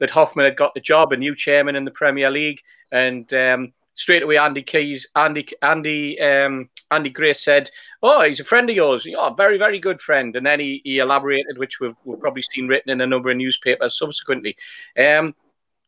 that 0.01 0.11
Hoffman 0.11 0.45
had 0.45 0.57
got 0.57 0.75
the 0.75 0.81
job, 0.81 1.13
a 1.13 1.17
new 1.17 1.35
chairman 1.35 1.75
in 1.75 1.87
the 1.87 1.91
Premier 1.91 2.31
League, 2.31 2.61
and 2.93 3.33
um, 3.33 3.73
straight 3.99 4.23
away 4.23 4.39
Andy 4.39 4.63
Keys, 4.63 5.07
Andy 5.15 5.47
Andy 5.61 6.19
um, 6.21 6.71
Andy 6.91 7.11
Gray 7.11 7.35
said, 7.35 7.69
"Oh, 8.03 8.23
he's 8.23 8.41
a 8.41 8.45
friend 8.45 8.71
of 8.71 8.77
yours. 8.77 9.07
Oh, 9.17 9.35
very 9.35 9.59
very 9.59 9.79
good 9.79 10.01
friend." 10.01 10.35
And 10.37 10.47
then 10.47 10.61
he, 10.61 10.81
he 10.85 10.99
elaborated, 10.99 11.59
which 11.59 11.81
we've, 11.81 11.97
we've 12.05 12.21
probably 12.21 12.43
seen 12.43 12.69
written 12.69 12.91
in 12.91 13.01
a 13.01 13.07
number 13.07 13.31
of 13.31 13.37
newspapers 13.37 13.99
subsequently. 13.99 14.57
Um, 14.99 15.35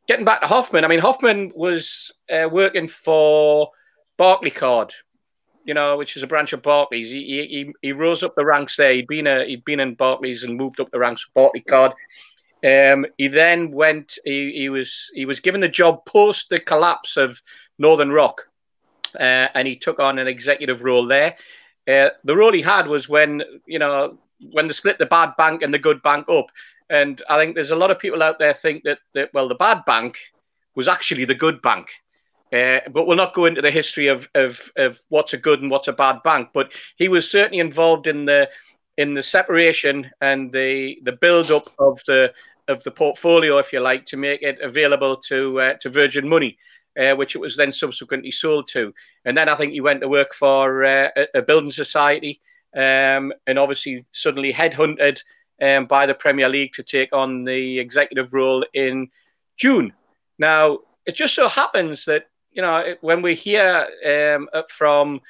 getting 0.07 0.25
back 0.25 0.41
to 0.43 0.49
Hoffman, 0.49 0.85
I 0.85 0.89
mean 0.89 0.99
Hoffman 0.99 1.53
was 1.55 2.13
uh, 2.31 2.49
working 2.51 2.89
for 2.89 3.71
Barclaycard, 4.19 4.91
you 5.65 5.73
know, 5.73 5.97
which 5.97 6.17
is 6.17 6.25
a 6.25 6.27
branch 6.27 6.53
of 6.53 6.63
Barclays. 6.63 7.09
He, 7.09 7.25
he 7.25 7.73
he 7.81 7.93
rose 7.93 8.23
up 8.25 8.35
the 8.35 8.45
ranks 8.45 8.77
there. 8.77 8.93
He'd 8.93 9.07
been 9.07 9.29
a 9.29 9.45
he'd 9.45 9.65
been 9.65 9.81
in 9.81 9.95
Barclays 9.95 10.43
and 10.43 10.57
moved 10.57 10.81
up 10.81 10.91
the 10.91 10.99
ranks 10.99 11.25
of 11.25 11.41
Barclaycard. 11.41 11.93
Um, 12.63 13.07
he 13.17 13.29
then 13.29 13.71
went. 13.71 14.19
He, 14.25 14.53
he 14.55 14.69
was 14.69 15.11
he 15.15 15.25
was 15.25 15.41
given 15.41 15.63
the 15.63 15.69
job 15.69 16.05
post 16.05 16.51
the 16.51 16.61
collapse 16.61 17.17
of 17.17 17.41
Northern 17.81 18.12
Rock, 18.12 18.43
uh, 19.18 19.49
and 19.55 19.66
he 19.66 19.74
took 19.74 19.99
on 19.99 20.18
an 20.18 20.28
executive 20.28 20.83
role 20.83 21.07
there. 21.07 21.37
Uh, 21.89 22.11
the 22.22 22.37
role 22.37 22.53
he 22.53 22.62
had 22.62 22.87
was 22.87 23.09
when 23.09 23.43
you 23.66 23.78
know 23.78 24.18
when 24.53 24.68
they 24.68 24.72
split 24.72 24.99
the 24.99 25.07
bad 25.07 25.33
bank 25.37 25.62
and 25.62 25.74
the 25.74 25.78
good 25.78 26.03
bank 26.03 26.28
up, 26.28 26.47
and 26.91 27.22
I 27.28 27.39
think 27.39 27.55
there's 27.55 27.72
a 27.72 27.76
lot 27.76 27.91
of 27.91 27.99
people 27.99 28.22
out 28.22 28.39
there 28.39 28.55
think 28.55 28.85
that 28.85 28.99
that 29.14 29.31
well 29.35 29.49
the 29.49 29.55
bad 29.55 29.85
bank 29.87 30.18
was 30.76 30.87
actually 30.87 31.24
the 31.24 31.35
good 31.35 31.61
bank. 31.62 31.89
Uh, 32.53 32.81
but 32.91 33.07
we'll 33.07 33.16
not 33.16 33.35
go 33.35 33.45
into 33.45 33.62
the 33.62 33.70
history 33.70 34.09
of, 34.09 34.28
of, 34.35 34.59
of 34.76 34.99
what's 35.09 35.35
a 35.35 35.37
good 35.37 35.62
and 35.62 35.70
what's 35.70 35.87
a 35.87 35.93
bad 35.93 36.20
bank. 36.24 36.49
But 36.53 36.72
he 36.97 37.07
was 37.07 37.31
certainly 37.31 37.61
involved 37.61 38.09
in 38.09 38.24
the 38.24 38.49
in 38.99 39.14
the 39.14 39.22
separation 39.22 40.11
and 40.20 40.53
the 40.53 40.99
the 41.05 41.12
build 41.12 41.51
up 41.51 41.72
of 41.78 42.01
the 42.07 42.33
of 42.68 42.83
the 42.85 42.91
portfolio, 42.91 43.59
if 43.59 43.72
you 43.72 43.81
like, 43.81 44.05
to 44.07 44.16
make 44.16 44.43
it 44.43 44.61
available 44.61 45.16
to 45.28 45.61
uh, 45.61 45.74
to 45.74 45.89
Virgin 45.89 46.28
Money 46.28 46.59
uh, 46.99 47.14
which 47.14 47.34
it 47.34 47.38
was 47.38 47.57
then 47.57 47.72
subsequently 47.72 48.30
sold 48.30 48.68
to. 48.68 48.93
And 49.24 49.36
then 49.36 49.49
I 49.49 49.55
think 49.55 49.72
he 49.72 49.80
went 49.80 50.01
to 50.01 50.09
work 50.09 50.34
for 50.34 50.84
uh, 50.84 51.09
a, 51.34 51.43
building 51.43 51.70
society 51.70 52.41
um, 52.74 53.32
and 53.47 53.59
obviously 53.59 54.05
suddenly 54.12 54.53
headhunted 54.53 55.20
um, 55.62 55.86
by 55.86 56.07
the 56.07 56.14
Premier 56.14 56.49
League 56.49 56.72
to 56.74 56.82
take 56.82 57.12
on 57.12 57.45
the 57.45 57.78
executive 57.78 58.32
role 58.32 58.64
in 58.74 59.09
June. 59.57 59.93
Now, 60.38 60.78
it 61.07 61.14
just 61.14 61.34
so 61.34 61.49
happens 61.49 62.05
that, 62.07 62.26
you 62.53 62.62
know, 62.62 62.95
when 63.01 63.22
we 63.22 63.34
hear 63.34 63.86
um, 64.07 64.49
from 64.68 65.20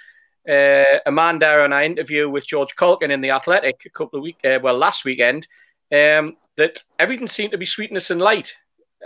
uh, 0.49 0.99
Amanda 1.07 1.63
on 1.63 1.73
our 1.73 1.83
interview 1.83 2.29
with 2.31 2.47
George 2.47 2.75
Caulkin 2.77 3.11
in 3.11 3.21
The 3.21 3.31
Athletic 3.31 3.83
a 3.85 3.91
couple 3.91 4.19
of 4.19 4.23
weeks, 4.23 4.41
uh, 4.45 4.59
well, 4.63 4.79
last 4.79 5.05
weekend, 5.05 5.47
um, 5.93 6.37
that 6.57 6.81
everything 6.99 7.29
seemed 7.29 7.53
to 7.53 7.59
be 7.59 7.67
sweetness 7.67 8.11
and 8.11 8.21
light 8.21 8.55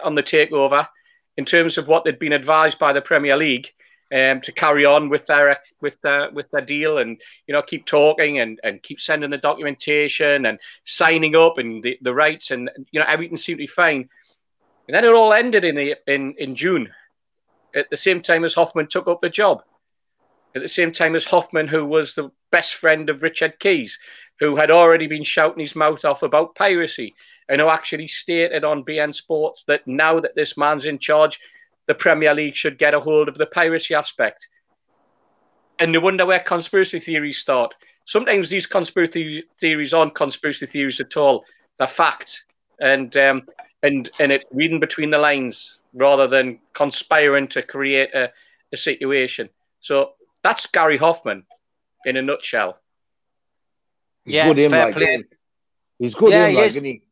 on 0.03 0.15
the 0.15 0.23
takeover 0.23 0.87
in 1.37 1.45
terms 1.45 1.79
of 1.79 1.89
what 1.89 2.05
they'd 2.05 2.19
been 2.19 2.33
advised 2.33 2.79
by 2.79 2.93
the 2.93 3.01
Premier 3.01 3.37
League. 3.37 3.69
um, 4.15 4.41
to 4.43 4.53
carry 4.53 4.85
on 4.85 5.09
with 5.09 5.27
their 5.27 5.59
with 5.81 6.01
their 6.03 6.31
with 6.31 6.51
their 6.51 6.61
deal 6.61 6.99
and 6.99 7.21
you 7.47 7.53
know 7.53 7.63
keep 7.63 7.85
talking 7.85 8.39
and, 8.39 8.61
and 8.63 8.83
keep 8.83 9.01
sending 9.01 9.31
the 9.31 9.39
documentation 9.39 10.47
and 10.47 10.59
signing 10.85 11.35
up 11.35 11.59
and 11.59 11.83
the, 11.83 11.99
the 12.03 12.15
rights 12.15 12.51
and 12.51 12.71
you 12.93 13.01
know 13.01 13.07
everything 13.09 13.37
seemed 13.37 13.59
to 13.59 13.63
be 13.63 13.67
fine. 13.67 14.09
And 14.87 14.95
then 14.95 15.05
it 15.05 15.15
all 15.15 15.33
ended 15.33 15.65
in 15.65 15.75
the, 15.75 15.97
in 16.07 16.35
in 16.39 16.55
June, 16.55 16.93
at 17.75 17.89
the 17.91 17.97
same 17.97 18.21
time 18.21 18.45
as 18.45 18.55
Hoffman 18.55 18.87
took 18.89 19.09
up 19.09 19.21
the 19.21 19.31
job. 19.31 19.63
At 20.55 20.63
the 20.63 20.69
same 20.69 20.93
time 20.93 21.17
as 21.17 21.25
Hoffman, 21.25 21.67
who 21.67 21.85
was 21.85 22.15
the 22.15 22.31
best 22.53 22.75
friend 22.75 23.11
of 23.11 23.23
Richard 23.23 23.59
Keys, 23.59 23.99
who 24.39 24.57
had 24.57 24.71
already 24.71 25.09
been 25.09 25.25
shouting 25.25 25.61
his 25.61 25.75
mouth 25.75 26.05
off 26.05 26.23
about 26.23 26.55
piracy, 26.55 27.15
and 27.49 27.61
who 27.61 27.69
actually 27.69 28.09
stated 28.09 28.65
on 28.65 28.85
beIN 28.85 29.15
Sports 29.15 29.65
that 29.67 29.87
now 29.87 30.21
that 30.21 30.35
this 30.35 30.57
man's 30.57 30.85
in 30.85 30.99
charge, 30.99 31.39
the 31.87 31.95
Premier 31.95 32.35
League 32.35 32.57
should 32.57 32.79
get 32.79 32.95
a 32.95 33.01
hold 33.01 33.29
of 33.29 33.37
the 33.39 33.47
piracy 33.47 33.95
aspect. 33.95 34.49
And 35.79 35.93
no 35.93 36.01
wonder 36.01 36.25
where 36.25 36.41
conspiracy 36.41 37.01
theories 37.01 37.39
start. 37.39 37.75
Sometimes 38.07 38.49
these 38.49 38.67
conspiracy 38.67 39.45
theories 39.59 39.93
aren't 39.93 40.15
conspiracy 40.15 40.67
theories 40.67 41.01
at 41.01 41.17
all; 41.17 41.45
they're 41.79 41.87
fact, 41.89 42.43
and 42.79 43.17
um, 43.17 43.43
and 43.83 44.09
and 44.21 44.31
it 44.33 44.45
reading 44.53 44.81
between 44.81 45.11
the 45.11 45.19
lines 45.19 45.79
rather 45.95 46.27
than 46.27 46.59
conspiring 46.75 47.49
to 47.49 47.63
create 47.63 48.15
a, 48.15 48.31
a 48.73 48.77
situation. 48.77 49.49
So 49.81 50.13
that's 50.43 50.67
Gary 50.67 50.97
Hoffman 50.97 51.45
in 52.05 52.17
a 52.17 52.23
nutshell. 52.23 52.79
He's 54.25 54.35
Yeah, 54.35 54.49
good 54.49 54.59
in 54.59 54.71
fair 54.71 54.87
like 54.87 54.95
play. 54.95 55.25
He's 55.99 56.15
good 56.15 56.33
Yeah, 56.33 56.45
in 56.45 56.51
he 56.51 56.57
like, 56.57 56.67
is. 56.67 56.73
isn't 56.73 56.85
he? 56.85 57.03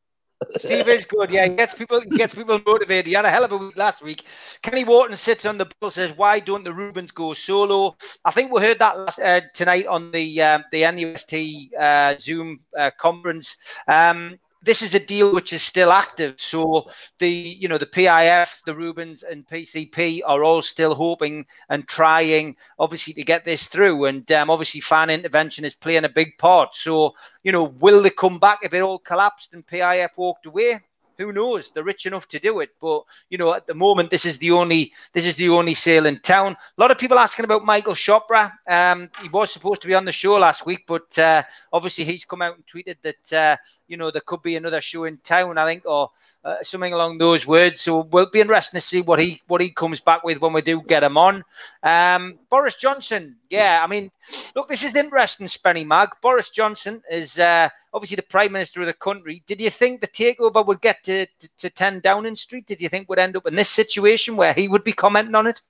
Steve 0.50 0.88
is 0.88 1.04
good. 1.06 1.30
Yeah, 1.30 1.46
he 1.46 1.54
gets 1.54 1.74
people 1.74 2.00
he 2.00 2.10
gets 2.10 2.34
people 2.34 2.60
motivated. 2.66 3.06
He 3.06 3.12
had 3.12 3.24
a 3.24 3.30
hell 3.30 3.44
of 3.44 3.52
a 3.52 3.56
week 3.56 3.76
last 3.76 4.02
week. 4.02 4.24
Kenny 4.62 4.84
Wharton 4.84 5.16
sits 5.16 5.44
on 5.44 5.58
the 5.58 5.70
bill 5.80 5.90
says, 5.90 6.16
"Why 6.16 6.40
don't 6.40 6.64
the 6.64 6.72
Reubens 6.72 7.10
go 7.10 7.32
solo?" 7.32 7.96
I 8.24 8.30
think 8.30 8.52
we 8.52 8.60
heard 8.60 8.78
that 8.78 8.98
last, 8.98 9.18
uh, 9.18 9.40
tonight 9.54 9.86
on 9.86 10.10
the 10.12 10.42
um, 10.42 10.64
the 10.70 10.82
NUST 10.82 11.70
uh, 11.78 12.18
Zoom 12.18 12.60
uh, 12.76 12.90
conference. 12.98 13.56
Um, 13.88 14.38
this 14.62 14.82
is 14.82 14.94
a 14.94 15.00
deal 15.00 15.34
which 15.34 15.52
is 15.52 15.62
still 15.62 15.90
active, 15.90 16.40
so 16.40 16.88
the 17.18 17.28
you 17.28 17.68
know 17.68 17.78
the 17.78 17.86
PIF, 17.86 18.62
the 18.64 18.74
Reubens, 18.74 19.22
and 19.22 19.46
PCP 19.46 20.22
are 20.24 20.44
all 20.44 20.62
still 20.62 20.94
hoping 20.94 21.46
and 21.68 21.86
trying, 21.88 22.56
obviously, 22.78 23.12
to 23.14 23.24
get 23.24 23.44
this 23.44 23.66
through. 23.66 24.06
And 24.06 24.30
um, 24.32 24.50
obviously, 24.50 24.80
fan 24.80 25.10
intervention 25.10 25.64
is 25.64 25.74
playing 25.74 26.04
a 26.04 26.08
big 26.08 26.38
part. 26.38 26.74
So 26.76 27.14
you 27.42 27.52
know, 27.52 27.64
will 27.64 28.02
they 28.02 28.10
come 28.10 28.38
back 28.38 28.60
if 28.62 28.72
it 28.72 28.80
all 28.80 28.98
collapsed 28.98 29.54
and 29.54 29.66
PIF 29.66 30.16
walked 30.16 30.46
away? 30.46 30.80
Who 31.18 31.32
knows? 31.32 31.70
They're 31.70 31.84
rich 31.84 32.06
enough 32.06 32.28
to 32.28 32.38
do 32.38 32.60
it, 32.60 32.70
but 32.80 33.02
you 33.30 33.38
know, 33.38 33.54
at 33.54 33.66
the 33.66 33.74
moment, 33.74 34.10
this 34.10 34.24
is 34.24 34.38
the 34.38 34.50
only 34.50 34.92
this 35.12 35.26
is 35.26 35.36
the 35.36 35.48
only 35.48 35.74
sale 35.74 36.06
in 36.06 36.18
town. 36.20 36.52
A 36.52 36.80
lot 36.80 36.90
of 36.90 36.98
people 36.98 37.18
asking 37.18 37.44
about 37.44 37.64
Michael 37.64 37.94
Chopra. 37.94 38.52
Um, 38.68 39.10
he 39.20 39.28
was 39.28 39.52
supposed 39.52 39.82
to 39.82 39.88
be 39.88 39.94
on 39.94 40.04
the 40.04 40.12
show 40.12 40.34
last 40.34 40.66
week, 40.66 40.84
but 40.86 41.18
uh, 41.18 41.42
obviously 41.72 42.04
he's 42.04 42.24
come 42.24 42.42
out 42.42 42.56
and 42.56 42.66
tweeted 42.66 42.96
that 43.02 43.32
uh, 43.32 43.56
you 43.88 43.96
know 43.96 44.10
there 44.10 44.22
could 44.24 44.42
be 44.42 44.56
another 44.56 44.80
show 44.80 45.04
in 45.04 45.18
town. 45.18 45.58
I 45.58 45.66
think, 45.66 45.84
or 45.86 46.10
uh, 46.44 46.56
something 46.62 46.92
along 46.92 47.18
those 47.18 47.46
words. 47.46 47.80
So 47.80 48.00
we'll 48.00 48.30
be 48.30 48.40
interesting 48.40 48.78
to 48.78 48.86
see 48.86 49.02
what 49.02 49.20
he 49.20 49.40
what 49.46 49.60
he 49.60 49.70
comes 49.70 50.00
back 50.00 50.24
with 50.24 50.40
when 50.40 50.52
we 50.52 50.62
do 50.62 50.82
get 50.82 51.02
him 51.04 51.16
on. 51.16 51.44
Um, 51.82 52.38
Boris 52.50 52.76
Johnson, 52.76 53.36
yeah, 53.50 53.80
I 53.82 53.86
mean, 53.86 54.10
look, 54.54 54.68
this 54.68 54.84
is 54.84 54.94
interesting, 54.94 55.46
Spenny 55.46 55.86
Mag. 55.86 56.10
Boris 56.20 56.50
Johnson 56.50 57.02
is 57.10 57.38
uh, 57.38 57.68
obviously 57.92 58.16
the 58.16 58.22
Prime 58.22 58.52
Minister 58.52 58.80
of 58.80 58.86
the 58.86 58.92
country. 58.92 59.42
Did 59.46 59.60
you 59.60 59.70
think 59.70 60.00
the 60.00 60.06
takeover 60.06 60.66
would 60.66 60.80
get 60.80 61.02
to, 61.04 61.26
to, 61.26 61.56
to 61.58 61.70
10 61.70 62.00
Downing 62.00 62.36
Street? 62.36 62.66
Did 62.66 62.80
you 62.80 62.88
think 62.88 63.08
would 63.08 63.18
end 63.18 63.36
up 63.36 63.46
in 63.46 63.54
this 63.54 63.68
situation 63.68 64.36
where 64.36 64.52
he 64.52 64.68
would 64.68 64.84
be 64.84 64.92
commenting 64.92 65.34
on 65.34 65.46
it? 65.46 65.60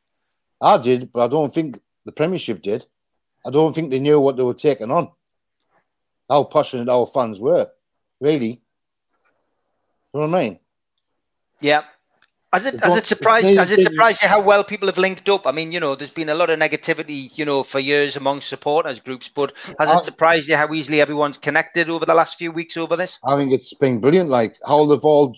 I 0.60 0.78
did, 0.78 1.12
but 1.12 1.22
I 1.24 1.28
don't 1.28 1.52
think 1.52 1.80
the 2.04 2.12
Premiership 2.12 2.62
did. 2.62 2.86
I 3.44 3.50
don't 3.50 3.74
think 3.74 3.90
they 3.90 3.98
knew 3.98 4.20
what 4.20 4.36
they 4.36 4.44
were 4.44 4.54
taking 4.54 4.90
on. 4.90 5.10
How 6.28 6.44
passionate 6.44 6.88
our 6.88 7.06
fans 7.06 7.40
were, 7.40 7.68
really. 8.20 8.62
You 10.14 10.20
know 10.20 10.28
what 10.28 10.38
I 10.38 10.42
mean? 10.44 10.58
Yeah. 11.60 11.82
Has 12.52 12.66
it, 12.66 12.80
has 12.84 12.96
it 12.96 13.06
surprised 13.06 13.46
has 13.56 13.72
it 13.72 13.80
surprised 13.80 14.22
you 14.22 14.28
how 14.28 14.42
well 14.42 14.62
people 14.62 14.86
have 14.86 14.98
linked 14.98 15.26
up? 15.30 15.46
I 15.46 15.52
mean, 15.52 15.72
you 15.72 15.80
know, 15.80 15.94
there's 15.94 16.10
been 16.10 16.28
a 16.28 16.34
lot 16.34 16.50
of 16.50 16.58
negativity, 16.58 17.36
you 17.38 17.46
know, 17.46 17.62
for 17.62 17.78
years 17.80 18.14
among 18.14 18.42
supporters 18.42 19.00
groups, 19.00 19.26
but 19.26 19.54
has 19.78 19.88
I- 19.88 19.98
it 19.98 20.04
surprised 20.04 20.48
you 20.48 20.56
how 20.56 20.70
easily 20.74 21.00
everyone's 21.00 21.38
connected 21.38 21.88
over 21.88 22.04
the 22.04 22.12
last 22.12 22.36
few 22.38 22.52
weeks 22.52 22.76
over 22.76 22.94
this? 22.94 23.18
I 23.24 23.36
think 23.36 23.52
it's 23.52 23.72
been 23.72 24.00
brilliant. 24.00 24.28
Like 24.28 24.56
how 24.66 24.84
they've 24.84 25.02
all, 25.02 25.34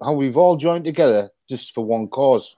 how 0.00 0.14
we've 0.14 0.38
all 0.38 0.56
joined 0.56 0.86
together 0.86 1.30
just 1.50 1.74
for 1.74 1.84
one 1.84 2.08
cause. 2.08 2.56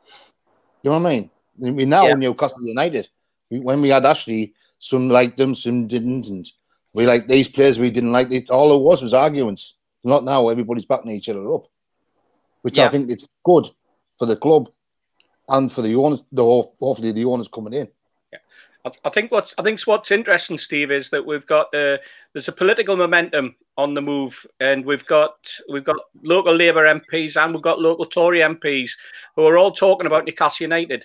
You 0.84 0.90
know 0.90 1.00
what 1.00 1.08
I 1.10 1.10
mean? 1.10 1.30
We 1.76 1.84
now 1.84 2.06
Yeah. 2.06 2.14
Newcastle 2.14 2.64
United. 2.64 3.08
When 3.48 3.80
we 3.80 3.88
had 3.88 4.06
Ashley, 4.06 4.54
some 4.78 5.08
liked 5.08 5.36
them, 5.36 5.52
some 5.56 5.88
didn't, 5.88 6.28
and 6.28 6.48
we 6.92 7.06
like 7.06 7.26
these 7.26 7.48
players. 7.48 7.80
We 7.80 7.90
didn't 7.90 8.12
like 8.12 8.30
it. 8.30 8.50
All 8.50 8.72
it 8.72 8.80
was 8.80 9.02
was 9.02 9.14
arguments. 9.14 9.74
Not 10.04 10.22
now. 10.24 10.48
Everybody's 10.48 10.84
backing 10.86 11.10
each 11.10 11.28
other 11.28 11.52
up, 11.54 11.64
which 12.62 12.78
Yeah. 12.78 12.86
I 12.86 12.88
think 12.90 13.10
it's 13.10 13.26
good 13.42 13.66
for 14.18 14.26
the 14.26 14.36
club 14.36 14.68
and 15.48 15.70
for 15.70 15.82
the 15.82 15.94
owners. 15.94 16.22
The 16.32 16.44
hopefully 16.44 17.12
the 17.12 17.24
owners 17.24 17.48
coming 17.48 17.74
in. 17.74 17.88
I, 18.86 18.90
I 19.04 19.10
think 19.10 19.32
what's 19.32 19.54
I 19.58 19.62
think 19.62 19.80
what's 19.82 20.10
interesting, 20.10 20.58
Steve, 20.58 20.90
is 20.90 21.10
that 21.10 21.24
we've 21.24 21.46
got 21.46 21.74
uh, 21.74 21.98
there's 22.32 22.48
a 22.48 22.52
political 22.52 22.96
momentum 22.96 23.56
on 23.76 23.94
the 23.94 24.02
move, 24.02 24.46
and 24.60 24.84
we've 24.84 25.06
got 25.06 25.36
we've 25.68 25.84
got 25.84 25.96
local 26.22 26.54
Labour 26.54 26.84
MPs 26.86 27.36
and 27.36 27.52
we've 27.52 27.62
got 27.62 27.80
local 27.80 28.06
Tory 28.06 28.40
MPs 28.40 28.90
who 29.34 29.46
are 29.46 29.58
all 29.58 29.72
talking 29.72 30.06
about 30.06 30.24
Newcastle 30.24 30.64
United. 30.64 31.04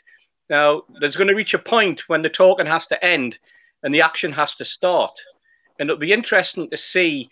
Now, 0.49 0.83
there's 0.99 1.15
going 1.15 1.29
to 1.29 1.35
reach 1.35 1.53
a 1.53 1.59
point 1.59 2.09
when 2.09 2.21
the 2.21 2.29
talking 2.29 2.65
has 2.65 2.85
to 2.87 3.03
end 3.03 3.37
and 3.83 3.93
the 3.93 4.01
action 4.01 4.31
has 4.33 4.55
to 4.55 4.65
start, 4.65 5.17
and 5.79 5.89
it'll 5.89 5.99
be 5.99 6.13
interesting 6.13 6.69
to 6.69 6.77
see 6.77 7.29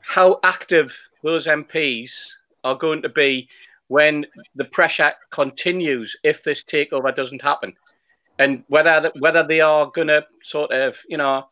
how 0.00 0.40
active 0.42 0.96
those 1.22 1.46
MPs 1.46 2.10
are 2.64 2.76
going 2.76 3.02
to 3.02 3.08
be 3.08 3.48
when 3.88 4.26
the 4.54 4.64
pressure 4.64 5.12
continues 5.30 6.16
if 6.22 6.42
this 6.42 6.64
takeover 6.64 7.14
doesn't 7.14 7.42
happen 7.42 7.72
and 8.38 8.62
whether 8.68 9.10
whether 9.18 9.42
they 9.42 9.60
are 9.60 9.90
going 9.94 10.08
to 10.08 10.24
sort 10.42 10.70
of 10.72 10.96
you 11.08 11.16
know 11.16 11.44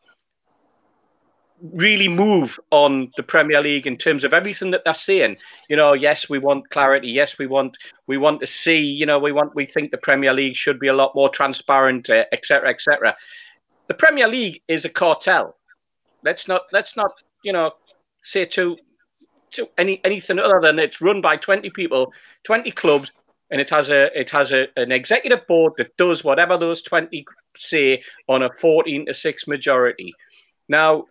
really 1.73 2.07
move 2.07 2.59
on 2.71 3.11
the 3.17 3.23
Premier 3.23 3.61
League 3.61 3.87
in 3.87 3.97
terms 3.97 4.23
of 4.23 4.33
everything 4.33 4.71
that 4.71 4.81
they're 4.83 4.93
saying. 4.93 5.37
You 5.69 5.77
know, 5.77 5.93
yes, 5.93 6.29
we 6.29 6.37
want 6.37 6.69
clarity. 6.69 7.07
Yes, 7.07 7.37
we 7.37 7.47
want 7.47 7.77
we 8.07 8.17
want 8.17 8.41
to 8.41 8.47
see. 8.47 8.77
You 8.77 9.05
know, 9.05 9.19
we 9.19 9.31
want 9.31 9.55
we 9.55 9.65
think 9.65 9.91
the 9.91 9.97
Premier 9.97 10.33
League 10.33 10.55
should 10.55 10.79
be 10.79 10.87
a 10.87 10.93
lot 10.93 11.15
more 11.15 11.29
transparent, 11.29 12.09
etc., 12.09 12.67
uh, 12.67 12.71
etc. 12.71 13.09
Et 13.09 13.15
the 13.87 13.93
Premier 13.93 14.27
League 14.27 14.61
is 14.67 14.85
a 14.85 14.89
cartel. 14.89 15.55
Let's 16.23 16.47
not 16.47 16.63
let's 16.71 16.95
not 16.95 17.11
you 17.43 17.53
know 17.53 17.71
say 18.21 18.45
to 18.45 18.77
to 19.55 19.67
any 19.77 20.01
anything 20.03 20.39
other 20.39 20.59
than 20.61 20.79
it's 20.79 21.01
run 21.01 21.21
by 21.21 21.37
twenty 21.37 21.69
people, 21.69 22.11
twenty 22.43 22.71
clubs, 22.71 23.11
and 23.51 23.61
it 23.61 23.69
has 23.69 23.89
a 23.89 24.17
it 24.19 24.29
has 24.29 24.51
a, 24.51 24.67
an 24.75 24.91
executive 24.91 25.45
board 25.47 25.73
that 25.77 25.95
does 25.97 26.23
whatever 26.23 26.57
those 26.57 26.81
20 26.81 27.25
say 27.57 28.03
on 28.27 28.43
a 28.43 28.49
14 28.59 29.05
to 29.05 29.13
6 29.13 29.47
majority. 29.47 30.13
Now 30.67 31.05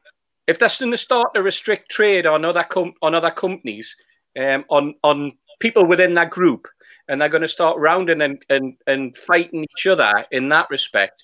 if 0.47 0.59
that's 0.59 0.79
going 0.79 0.93
to 0.93 0.99
start 0.99 1.33
to 1.35 1.43
restrict 1.43 1.91
trade 1.91 2.27
on 2.27 2.45
other 2.45 2.65
com- 2.65 2.95
on 3.03 3.15
other 3.15 3.31
companies 3.31 3.95
um, 4.39 4.65
on 4.69 4.95
on 5.03 5.33
people 5.61 5.87
within 5.87 6.15
that 6.15 6.31
group 6.31 6.67
and 7.09 7.21
they're 7.21 7.29
going 7.29 7.43
to 7.43 7.49
start 7.49 7.79
rounding 7.79 8.23
and, 8.23 8.43
and, 8.49 8.75
and 8.87 9.17
fighting 9.17 9.65
each 9.65 9.87
other 9.87 10.13
in 10.33 10.49
that 10.49 10.69
respect 10.71 11.23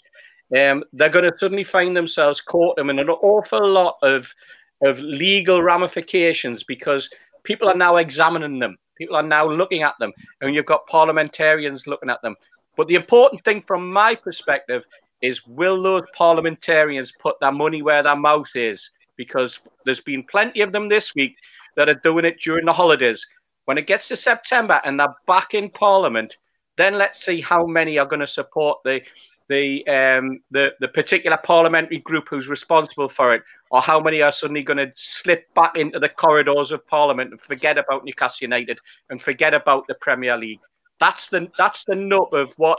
um, 0.56 0.82
they're 0.92 1.08
going 1.08 1.24
to 1.24 1.38
suddenly 1.38 1.64
find 1.64 1.96
themselves 1.96 2.40
caught 2.40 2.78
in 2.78 2.90
an 2.90 3.08
awful 3.08 3.66
lot 3.66 3.96
of 4.02 4.32
of 4.82 4.98
legal 4.98 5.62
ramifications 5.62 6.62
because 6.62 7.08
people 7.44 7.68
are 7.68 7.76
now 7.76 7.96
examining 7.96 8.58
them 8.58 8.76
People 9.00 9.16
are 9.16 9.22
now 9.22 9.48
looking 9.48 9.82
at 9.82 9.94
them, 9.98 10.12
and 10.42 10.54
you've 10.54 10.66
got 10.66 10.86
parliamentarians 10.86 11.86
looking 11.86 12.10
at 12.10 12.20
them. 12.20 12.36
But 12.76 12.86
the 12.86 12.96
important 12.96 13.42
thing 13.46 13.64
from 13.66 13.90
my 13.90 14.14
perspective 14.14 14.82
is 15.22 15.46
will 15.46 15.82
those 15.82 16.02
parliamentarians 16.14 17.10
put 17.18 17.40
their 17.40 17.50
money 17.50 17.80
where 17.80 18.02
their 18.02 18.14
mouth 18.14 18.54
is? 18.54 18.90
Because 19.16 19.58
there's 19.86 20.02
been 20.02 20.22
plenty 20.30 20.60
of 20.60 20.72
them 20.72 20.90
this 20.90 21.14
week 21.14 21.34
that 21.76 21.88
are 21.88 21.94
doing 21.94 22.26
it 22.26 22.40
during 22.40 22.66
the 22.66 22.74
holidays. 22.74 23.26
When 23.64 23.78
it 23.78 23.86
gets 23.86 24.06
to 24.08 24.18
September 24.18 24.82
and 24.84 25.00
they're 25.00 25.16
back 25.26 25.54
in 25.54 25.70
Parliament, 25.70 26.36
then 26.76 26.98
let's 26.98 27.24
see 27.24 27.40
how 27.40 27.64
many 27.64 27.98
are 27.98 28.06
going 28.06 28.20
to 28.20 28.26
support 28.26 28.80
the 28.84 29.00
the 29.50 29.86
um, 29.88 30.40
the 30.52 30.70
the 30.80 30.88
particular 30.88 31.36
parliamentary 31.36 31.98
group 31.98 32.28
who's 32.30 32.48
responsible 32.48 33.08
for 33.08 33.34
it, 33.34 33.42
or 33.70 33.82
how 33.82 34.00
many 34.00 34.22
are 34.22 34.32
suddenly 34.32 34.62
going 34.62 34.78
to 34.78 34.92
slip 34.94 35.52
back 35.54 35.76
into 35.76 35.98
the 35.98 36.08
corridors 36.08 36.70
of 36.70 36.86
Parliament 36.86 37.32
and 37.32 37.40
forget 37.40 37.76
about 37.76 38.04
Newcastle 38.04 38.44
United 38.44 38.78
and 39.10 39.20
forget 39.20 39.52
about 39.52 39.86
the 39.88 39.94
Premier 39.96 40.38
League. 40.38 40.60
That's 41.00 41.28
the 41.28 41.48
that's 41.58 41.84
the 41.84 41.96
nub 41.96 42.32
of 42.32 42.52
what 42.58 42.78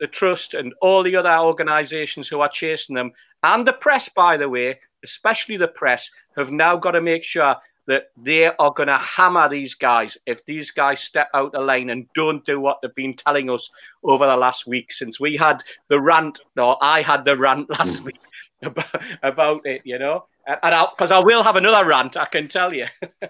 the 0.00 0.06
trust 0.06 0.52
and 0.52 0.74
all 0.82 1.02
the 1.02 1.16
other 1.16 1.34
organisations 1.38 2.28
who 2.28 2.40
are 2.40 2.48
chasing 2.48 2.94
them 2.94 3.12
and 3.42 3.66
the 3.66 3.72
press, 3.72 4.08
by 4.10 4.36
the 4.36 4.48
way, 4.48 4.78
especially 5.04 5.56
the 5.56 5.68
press, 5.68 6.08
have 6.36 6.50
now 6.50 6.76
got 6.76 6.92
to 6.92 7.00
make 7.00 7.24
sure 7.24 7.56
that 7.86 8.10
they 8.16 8.46
are 8.46 8.72
going 8.72 8.88
to 8.88 8.98
hammer 8.98 9.48
these 9.48 9.74
guys 9.74 10.16
if 10.26 10.44
these 10.46 10.70
guys 10.70 11.00
step 11.00 11.28
out 11.34 11.52
the 11.52 11.60
lane 11.60 11.90
and 11.90 12.06
don't 12.14 12.44
do 12.44 12.60
what 12.60 12.78
they've 12.80 12.94
been 12.94 13.16
telling 13.16 13.50
us 13.50 13.70
over 14.04 14.26
the 14.26 14.36
last 14.36 14.66
week 14.66 14.92
since 14.92 15.18
we 15.18 15.36
had 15.36 15.62
the 15.88 16.00
rant, 16.00 16.40
or 16.56 16.76
I 16.80 17.02
had 17.02 17.24
the 17.24 17.36
rant 17.36 17.70
last 17.70 18.00
week 18.00 18.20
about, 18.62 19.02
about 19.22 19.66
it, 19.66 19.82
you 19.84 19.98
know. 19.98 20.26
And 20.46 20.88
because 20.90 21.10
I, 21.10 21.16
I 21.16 21.24
will 21.24 21.42
have 21.42 21.56
another 21.56 21.86
rant, 21.86 22.16
I 22.16 22.26
can 22.26 22.48
tell 22.48 22.72
you. 22.72 22.86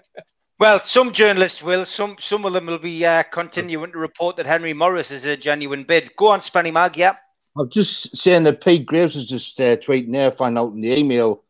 Well, 0.59 0.79
some 0.79 1.11
journalists 1.11 1.61
will. 1.61 1.83
Some 1.83 2.15
some 2.19 2.45
of 2.45 2.53
them 2.53 2.67
will 2.67 2.77
be 2.77 3.05
uh, 3.05 3.23
continuing 3.23 3.91
to 3.91 3.97
report 3.97 4.37
that 4.37 4.45
Henry 4.45 4.71
Mauriss 4.71 5.11
is 5.11 5.25
a 5.25 5.35
genuine 5.35 5.83
bid. 5.83 6.15
Go 6.15 6.27
on, 6.27 6.39
Spenny 6.39 6.71
Mag. 6.71 6.95
Yeah. 6.95 7.15
I'm 7.57 7.69
just 7.69 8.15
saying 8.15 8.43
that 8.43 8.63
Pete 8.63 8.85
Graves 8.85 9.15
is 9.15 9.27
just 9.27 9.59
uh, 9.59 9.75
tweeting 9.77 10.13
there, 10.13 10.31
find 10.31 10.57
out 10.57 10.71
in 10.71 10.81
the 10.81 10.97
email 10.97 11.43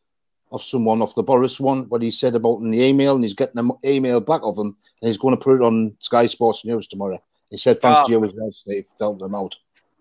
of 0.54 0.64
someone 0.64 1.01
off 1.01 1.16
the 1.16 1.24
Boris 1.24 1.60
one 1.60 1.89
what 1.89 2.04
he 2.04 2.12
said 2.12 2.36
about 2.36 2.60
in 2.60 2.72
the 2.72 2.82
email, 2.82 3.16
and 3.16 3.24
he's 3.24 3.34
getting 3.34 3.58
an 3.58 3.72
email 3.84 4.22
back 4.22 4.41
of 4.43 4.58
him, 4.58 4.78
and 5.01 5.08
he's 5.08 5.18
going 5.18 5.36
to 5.36 5.43
put 5.43 5.56
it 5.56 5.66
on 5.66 5.95
Sky 5.99 6.28
Sports 6.28 6.64
News 6.64 6.88
tomorrow. 6.88 7.22
He 7.49 7.58
said, 7.58 7.80
"Thanks 7.80 8.01
oh. 8.04 8.06
to 8.06 8.12
you 8.12 8.24
as 8.24 8.34
well, 8.34 8.51
Steve, 8.51 8.86
to 8.86 9.04
help 9.04 9.20
them 9.20 9.36
out." 9.36 9.56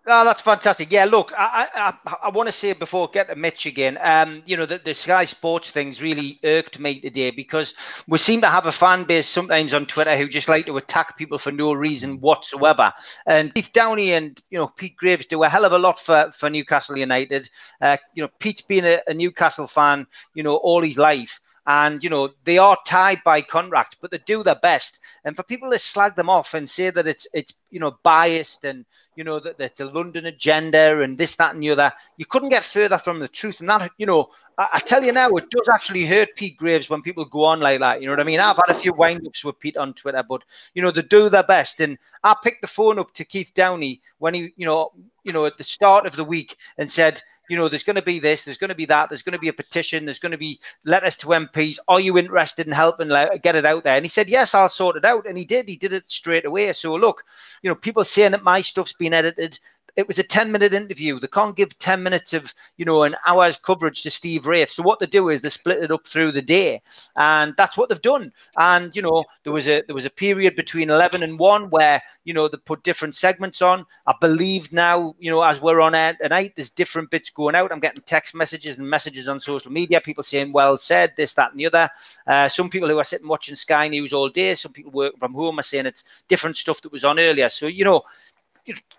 Oh, 0.05 0.25
that's 0.25 0.43
fantastic. 0.43 0.91
Yeah, 0.91 1.05
look, 1.05 1.33
I 1.39 1.69
I, 2.05 2.17
I 2.25 2.29
want 2.31 2.49
to 2.49 2.53
say 2.53 2.73
before 2.73 3.09
I 3.09 3.13
get 3.13 3.29
to 3.29 3.37
Mitch 3.37 3.67
again, 3.67 3.97
um, 4.01 4.43
you 4.47 4.57
know, 4.57 4.67
the, 4.67 4.79
the 4.79 4.95
Sky 4.95 5.25
Sports 5.27 5.71
things 5.71 6.03
really 6.03 6.41
irked 6.43 6.81
me 6.81 7.01
today 7.01 7.31
because 7.31 7.75
we 8.09 8.19
seem 8.19 8.41
to 8.41 8.49
have 8.49 8.67
a 8.67 8.73
fan 8.73 9.05
base 9.05 9.29
sometimes 9.29 9.73
on 9.73 9.87
Twitter 9.87 10.17
who 10.17 10.27
just 10.27 10.49
like 10.49 10.67
to 10.67 10.77
attack 10.77 11.17
people 11.17 11.39
for 11.39 11.53
no 11.53 11.73
reason 11.73 12.19
whatsoever. 12.21 12.93
And 13.27 13.55
Keith 13.55 13.73
Downie 13.73 14.13
and 14.13 14.43
you 14.51 14.59
know 14.59 14.67
Pete 14.67 14.97
Graves 14.97 15.27
do 15.27 15.45
a 15.45 15.49
hell 15.49 15.65
of 15.65 15.71
a 15.73 15.79
lot 15.79 16.01
for 16.01 16.33
for 16.33 16.51
Newcastle 16.51 16.99
United. 16.99 17.49
Uh, 17.81 17.97
you 18.13 18.25
know, 18.25 18.31
Pete's 18.41 18.63
been 18.63 18.85
a, 18.85 19.01
a 19.07 19.15
Newcastle 19.15 19.69
fan, 19.69 20.09
you 20.35 20.43
know, 20.43 20.57
all 20.57 20.83
his 20.83 20.99
life 20.99 21.39
and 21.67 22.03
you 22.03 22.11
know 22.11 22.29
they 22.45 22.59
are 22.59 22.77
tied 22.87 23.23
by 23.25 23.41
contract 23.41 23.97
but 24.01 24.11
they 24.11 24.19
do 24.27 24.43
their 24.43 24.57
best. 24.57 24.99
And 25.25 25.37
for 25.37 25.45
people 25.45 25.71
to 25.71 25.79
slag 25.79 26.17
them 26.17 26.29
off 26.29 26.55
and 26.55 26.69
say 26.69 26.91
that 26.91 27.07
it's 27.07 27.27
it's 27.33 27.55
you 27.71 27.79
know 27.79 27.97
biased 28.03 28.65
and 28.65 28.85
you 29.15 29.25
know 29.25 29.39
that, 29.39 29.61
it's 29.61 29.81
a 29.81 29.85
london 29.85 30.27
agenda 30.27 31.01
and 31.03 31.17
this 31.17 31.37
that 31.37 31.55
and 31.55 31.63
the 31.63 31.71
other 31.71 31.93
you 32.17 32.27
couldn't 32.27 32.49
get 32.49 32.65
further 32.65 32.99
from 32.99 33.21
the 33.21 33.29
truth. 33.29 33.61
And 33.61 33.69
that 33.69 33.91
you 33.97 34.07
know 34.07 34.31
I, 34.59 34.69
I, 34.75 34.79
tell 34.81 35.05
you 35.05 35.13
now 35.13 35.29
it 35.31 35.51
does 35.51 35.69
actually 35.69 36.05
hurt 36.05 36.35
pete 36.37 36.57
graves 36.57 36.91
when 36.91 37.03
people 37.03 37.25
go 37.25 37.45
on 37.45 37.61
like 37.61 37.81
that. 37.81 38.01
You 38.01 38.07
know 38.07 38.13
what 38.13 38.21
i 38.21 38.25
mean? 38.25 38.41
I've 38.41 38.57
had 38.57 38.75
a 38.75 38.79
few 38.79 38.93
wind-ups 38.93 39.45
with 39.45 39.61
pete 39.61 39.77
on 39.77 39.95
twitter 39.95 40.25
but 40.29 40.43
you 40.75 40.83
know 40.83 40.91
they 40.91 41.03
do 41.03 41.29
their 41.29 41.45
best. 41.45 41.81
And 41.81 41.97
i 42.25 42.35
picked 42.43 42.63
the 42.63 42.69
phone 42.69 42.99
up 42.99 43.15
to 43.15 43.25
keith 43.25 43.53
Downie 43.55 44.01
when 44.19 44.35
he 44.35 44.53
you 44.57 44.67
know 44.67 44.91
you 45.23 45.33
know 45.33 45.47
at 45.47 45.59
the 45.59 45.65
start 45.65 46.07
of 46.07 46.17
the 46.17 46.25
week 46.25 46.57
and 46.79 46.91
said 46.91 47.23
you 47.49 47.57
know, 47.57 47.69
there's 47.69 47.83
going 47.83 47.97
to 47.97 48.03
be 48.03 48.19
this, 48.19 48.45
there's 48.45 48.59
going 48.59 48.69
to 48.69 48.75
be 48.75 48.87
that, 48.87 49.09
there's 49.09 49.23
going 49.23 49.33
to 49.33 49.39
be 49.39 49.49
a 49.49 49.53
petition, 49.53 50.05
there's 50.05 50.19
going 50.19 50.33
to 50.33 50.39
be 50.39 50.61
letters 50.85 51.17
to 51.19 51.27
MPs. 51.27 51.79
Are 51.89 52.01
you 52.01 52.17
interested 52.17 52.67
in 52.67 52.73
helping 52.73 53.09
get 53.43 53.57
it 53.57 53.67
out 53.67 53.85
there? 53.85 53.97
And 53.97 54.05
he 54.05 54.09
said, 54.09 54.29
yes, 54.29 54.55
I'll 54.55 54.69
sort 54.69 54.97
it 54.97 55.05
out. 55.05 55.27
And 55.27 55.37
he 55.37 55.45
did. 55.45 55.69
He 55.69 55.77
did 55.77 55.93
it 55.93 56.11
straight 56.11 56.45
away. 56.45 56.73
So 56.73 56.95
look, 56.95 57.25
you 57.63 57.69
know, 57.69 57.75
people 57.75 58.05
saying 58.05 58.33
that 58.33 58.45
my 58.45 58.61
stuff's 58.63 58.93
been 58.93 59.15
edited, 59.15 59.59
it 59.97 60.09
was 60.09 60.19
a 60.19 60.23
10 60.23 60.51
minute 60.51 60.73
interview. 60.73 61.21
They 61.21 61.27
can't 61.27 61.57
give 61.57 61.79
10 61.79 62.03
minutes 62.03 62.33
of, 62.33 62.55
you 62.77 62.85
know, 62.85 63.03
an 63.03 63.15
hour's 63.27 63.57
coverage 63.59 64.03
to 64.03 64.11
Steve 64.11 64.47
Wraith. 64.47 64.71
So 64.71 64.83
what 64.83 65.01
they 65.01 65.07
do 65.07 65.29
is 65.29 65.41
they 65.41 65.51
split 65.51 65.83
it 65.83 65.91
up 65.91 66.07
through 66.07 66.33
the 66.33 66.43
day. 66.43 66.81
And 67.17 67.55
that's 67.57 67.77
what 67.77 67.89
they've 67.89 68.01
done. 68.01 68.33
And, 68.57 68.95
you 68.97 69.03
know, 69.03 69.25
there 69.45 69.53
was 69.53 69.69
a 69.69 69.83
there 69.87 69.95
was 69.95 70.07
a 70.07 70.11
period 70.11 70.57
between 70.57 70.91
11 70.91 71.23
and 71.23 71.39
1 71.39 71.71
where, 71.71 72.01
you 72.25 72.33
know, 72.33 72.49
they 72.49 72.57
put 72.59 72.83
different 72.83 73.15
segments 73.15 73.61
on. 73.61 73.85
I 74.07 74.15
believe 74.21 74.73
now, 74.73 75.15
you 75.19 75.31
know, 75.31 75.43
as 75.43 75.61
we're 75.61 75.81
on 75.81 75.95
air 75.95 76.17
tonight, 76.21 76.55
there's 76.57 76.71
different 76.71 77.11
bits 77.11 77.31
going 77.31 77.55
out. 77.55 77.73
I'm 77.73 77.81
getting 77.81 78.03
text 78.03 78.35
messages 78.35 78.79
and 78.79 78.89
messages 78.89 79.29
on 79.29 79.41
social 79.41 79.71
media, 79.73 80.01
people 80.01 80.23
saying, 80.23 80.53
well 80.53 80.77
said, 80.77 81.13
this, 81.17 81.35
that, 81.35 81.51
and 81.51 81.61
the 81.61 81.67
other. 81.67 81.91
Uh, 82.27 82.49
some 82.49 82.71
people 82.71 82.89
who 82.89 82.99
are 82.99 83.05
sitting 83.05 83.29
watching 83.29 83.57
Sky 83.57 83.89
News 83.89 84.13
all 84.13 84.29
day, 84.29 84.55
some 84.55 84.73
people 84.73 84.93
working 84.93 85.19
from 85.19 85.35
home 85.35 85.59
are 85.59 85.63
saying 85.63 85.87
it's 85.87 86.23
different 86.29 86.57
stuff 86.57 86.81
that 86.81 86.93
was 86.93 87.05
on 87.05 87.19
earlier. 87.19 87.49
So, 87.49 87.67
you 87.67 87.85
know, 87.85 88.03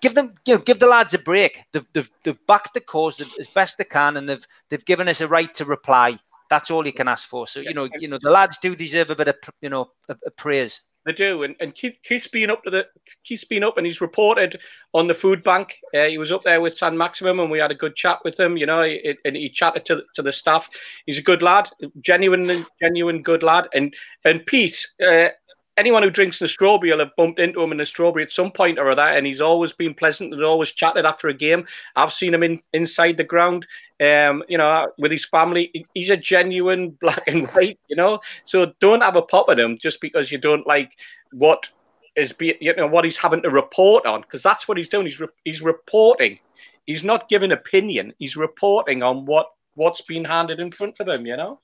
give 0.01 0.15
them, 0.15 0.33
you 0.45 0.55
know, 0.55 0.61
give 0.61 0.79
the 0.79 0.87
lads 0.87 1.13
a 1.13 1.19
break. 1.19 1.59
They've, 1.71 1.85
they've, 1.93 2.11
they've 2.23 2.47
backed 2.47 2.73
the 2.73 2.81
cause 2.81 3.21
as 3.39 3.47
best 3.47 3.77
they 3.77 3.83
can, 3.85 4.17
and 4.17 4.27
they've 4.27 4.45
they've 4.69 4.85
given 4.85 5.07
us 5.07 5.21
a 5.21 5.27
right 5.27 5.53
to 5.55 5.65
reply. 5.65 6.17
That's 6.49 6.69
all 6.69 6.85
you 6.85 6.93
can 6.93 7.07
ask 7.07 7.27
for. 7.27 7.47
So 7.47 7.61
you 7.61 7.73
know, 7.73 7.87
you 7.99 8.07
know, 8.07 8.19
the 8.21 8.29
lads 8.29 8.59
do 8.59 8.75
deserve 8.75 9.09
a 9.09 9.15
bit 9.15 9.27
of 9.27 9.35
you 9.61 9.69
know 9.69 9.91
a, 10.09 10.15
a 10.25 10.31
praise. 10.31 10.81
They 11.05 11.11
do, 11.11 11.43
and, 11.43 11.55
and 11.59 11.75
Keith, 11.75 11.97
Keith's 12.03 12.29
been 12.29 12.49
up 12.49 12.63
to 12.63 12.69
the 12.69 12.87
Keith's 13.25 13.43
been 13.43 13.63
up, 13.63 13.77
and 13.77 13.85
he's 13.85 13.99
reported 13.99 14.59
on 14.93 15.07
the 15.07 15.13
food 15.13 15.43
bank. 15.43 15.75
Uh, 15.93 16.05
he 16.05 16.17
was 16.17 16.31
up 16.31 16.43
there 16.43 16.61
with 16.61 16.77
Saint-Maximin, 16.77 17.39
and 17.39 17.51
we 17.51 17.59
had 17.59 17.71
a 17.71 17.75
good 17.75 17.95
chat 17.95 18.19
with 18.23 18.39
him. 18.39 18.55
You 18.55 18.65
know, 18.65 18.83
he, 18.83 19.17
and 19.25 19.35
he 19.35 19.49
chatted 19.49 19.85
to 19.87 20.03
to 20.15 20.21
the 20.21 20.31
staff. 20.31 20.69
He's 21.05 21.17
a 21.17 21.23
good 21.23 21.41
lad, 21.41 21.69
genuine, 21.99 22.65
genuine 22.81 23.21
good 23.21 23.43
lad, 23.43 23.67
and 23.73 23.93
and 24.23 24.45
Pete. 24.45 24.87
Uh, 25.05 25.29
anyone 25.77 26.03
who 26.03 26.09
drinks 26.09 26.39
the 26.39 26.47
strawberry 26.47 26.91
will 26.91 26.99
have 26.99 27.15
bumped 27.15 27.39
into 27.39 27.61
him 27.61 27.71
in 27.71 27.77
the 27.77 27.85
strawberry 27.85 28.23
at 28.23 28.31
some 28.31 28.51
point 28.51 28.79
or 28.79 28.91
other, 28.91 29.01
and 29.01 29.25
he's 29.25 29.41
always 29.41 29.73
been 29.73 29.93
pleasant 29.93 30.33
and 30.33 30.43
always 30.43 30.71
chatted 30.71 31.05
after 31.05 31.27
a 31.27 31.33
game. 31.33 31.65
I've 31.95 32.13
seen 32.13 32.33
him 32.33 32.43
in 32.43 32.61
inside 32.73 33.17
the 33.17 33.23
ground, 33.23 33.65
um, 34.01 34.43
you 34.47 34.57
know, 34.57 34.91
with 34.97 35.11
his 35.11 35.25
family. 35.25 35.85
He's 35.93 36.09
a 36.09 36.17
genuine 36.17 36.89
black 37.01 37.23
and 37.27 37.47
white, 37.49 37.79
you 37.87 37.95
know. 37.95 38.19
So 38.45 38.73
don't 38.79 39.01
have 39.01 39.15
a 39.15 39.21
pop 39.21 39.47
at 39.49 39.59
him 39.59 39.77
just 39.77 40.01
because 40.01 40.31
you 40.31 40.37
don't 40.37 40.67
like 40.67 40.91
what 41.31 41.67
is 42.15 42.31
be 42.31 42.55
you 42.61 42.75
know 42.75 42.85
what 42.85 43.03
he's 43.03 43.17
having 43.17 43.41
to 43.41 43.49
report 43.49 44.05
on 44.05 44.21
because 44.21 44.43
that's 44.43 44.67
what 44.67 44.77
he's 44.77 44.89
doing. 44.89 45.05
He's 45.05 45.19
re- 45.19 45.27
he's 45.45 45.61
reporting. 45.61 46.39
He's 46.85 47.03
not 47.03 47.29
giving 47.29 47.51
opinion. 47.51 48.13
He's 48.19 48.35
reporting 48.35 49.03
on 49.03 49.25
what 49.25 49.47
what's 49.75 50.01
been 50.01 50.25
handed 50.25 50.59
in 50.59 50.71
front 50.71 50.99
of 50.99 51.07
him. 51.07 51.25
You 51.25 51.37
know. 51.37 51.59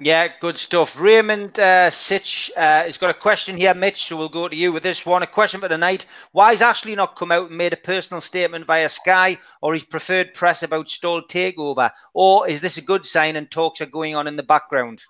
Yeah, 0.00 0.28
good 0.40 0.58
stuff. 0.58 1.00
Raymond 1.00 1.58
uh, 1.58 1.90
Sitch 1.90 2.52
uh, 2.56 2.84
has 2.84 2.98
got 2.98 3.10
a 3.10 3.14
question 3.14 3.56
here, 3.56 3.74
Mitch. 3.74 4.04
So 4.04 4.16
we'll 4.16 4.28
go 4.28 4.46
to 4.46 4.54
you 4.54 4.72
with 4.72 4.84
this 4.84 5.04
one. 5.04 5.24
A 5.24 5.26
question 5.26 5.60
for 5.60 5.68
tonight: 5.68 6.06
Why 6.30 6.52
has 6.52 6.62
Ashley 6.62 6.94
not 6.94 7.16
come 7.16 7.32
out 7.32 7.48
and 7.48 7.58
made 7.58 7.72
a 7.72 7.76
personal 7.76 8.20
statement 8.20 8.66
via 8.66 8.88
Sky 8.88 9.38
or 9.60 9.74
his 9.74 9.84
preferred 9.84 10.34
press 10.34 10.62
about 10.62 10.88
Stoll 10.88 11.22
takeover? 11.22 11.90
Or 12.14 12.48
is 12.48 12.60
this 12.60 12.76
a 12.76 12.82
good 12.82 13.06
sign 13.06 13.34
and 13.34 13.50
talks 13.50 13.80
are 13.80 13.86
going 13.86 14.14
on 14.14 14.28
in 14.28 14.36
the 14.36 14.42
background? 14.44 15.02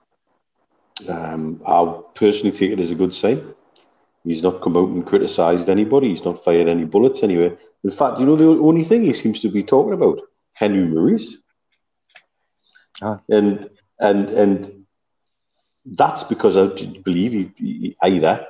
Um, 1.07 1.61
I'll 1.67 2.11
personally 2.15 2.57
take 2.57 2.71
it 2.71 2.81
as 2.81 2.91
a 2.91 2.97
good 2.97 3.15
sign. 3.15 3.55
He's 4.25 4.43
not 4.43 4.63
come 4.63 4.77
out 4.77 4.89
and 4.89 5.07
criticised 5.07 5.69
anybody. 5.69 6.09
He's 6.09 6.25
not 6.25 6.43
fired 6.43 6.69
any 6.69 6.85
bullets 6.85 7.23
anyway. 7.23 7.57
In 7.85 7.91
fact, 7.91 8.21
you 8.21 8.27
know 8.27 8.37
the 8.37 8.47
only 8.47 8.85
thing 8.85 9.05
he 9.05 9.13
seems 9.13 9.41
to 9.41 9.51
be 9.51 9.63
talking 9.63 9.93
about 9.93 10.21
Henry 10.55 10.85
Mauriss. 10.87 11.37
Ah. 13.03 13.21
And 13.29 13.71
and 14.01 14.31
and 14.31 14.78
that's 15.93 16.23
because 16.25 16.57
I 16.57 16.67
believe 16.67 17.33
he, 17.33 17.53
he, 17.57 17.97
either 18.03 18.47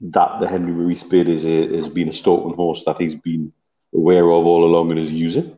that 0.00 0.40
the 0.40 0.48
Henry 0.48 0.72
Mauriss 0.72 1.02
bid 1.02 1.28
is 1.28 1.46
a, 1.46 1.76
has 1.76 1.88
been 1.88 2.08
a 2.08 2.12
stalking 2.12 2.54
horse 2.54 2.84
that 2.84 3.00
he's 3.00 3.14
been 3.14 3.52
aware 3.94 4.24
of 4.24 4.46
all 4.46 4.64
along 4.64 4.90
and 4.90 5.00
is 5.00 5.10
using 5.10 5.56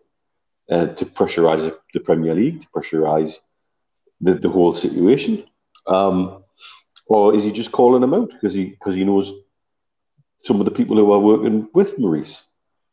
uh, 0.71 0.87
to 0.87 1.07
pressurise 1.07 1.73
the, 1.93 2.01
Premier 2.01 2.35
League, 2.35 2.61
to 2.61 2.69
pressurise 2.69 3.37
the, 4.21 4.35
the 4.35 4.49
whole 4.49 4.75
situation. 4.75 5.45
Um, 5.87 6.45
or 7.07 7.35
is 7.35 7.45
he 7.45 7.53
just 7.53 7.73
calling 7.73 8.03
him 8.03 8.15
out 8.15 8.31
because 8.31 8.53
he 8.53 8.67
because 8.67 8.95
he 8.95 9.05
knows 9.05 9.33
some 10.45 10.61
of 10.61 10.67
the 10.67 10.71
people 10.71 10.97
who 10.97 11.11
are 11.11 11.19
working 11.19 11.69
with 11.73 11.99
Mauriss? 11.99 12.43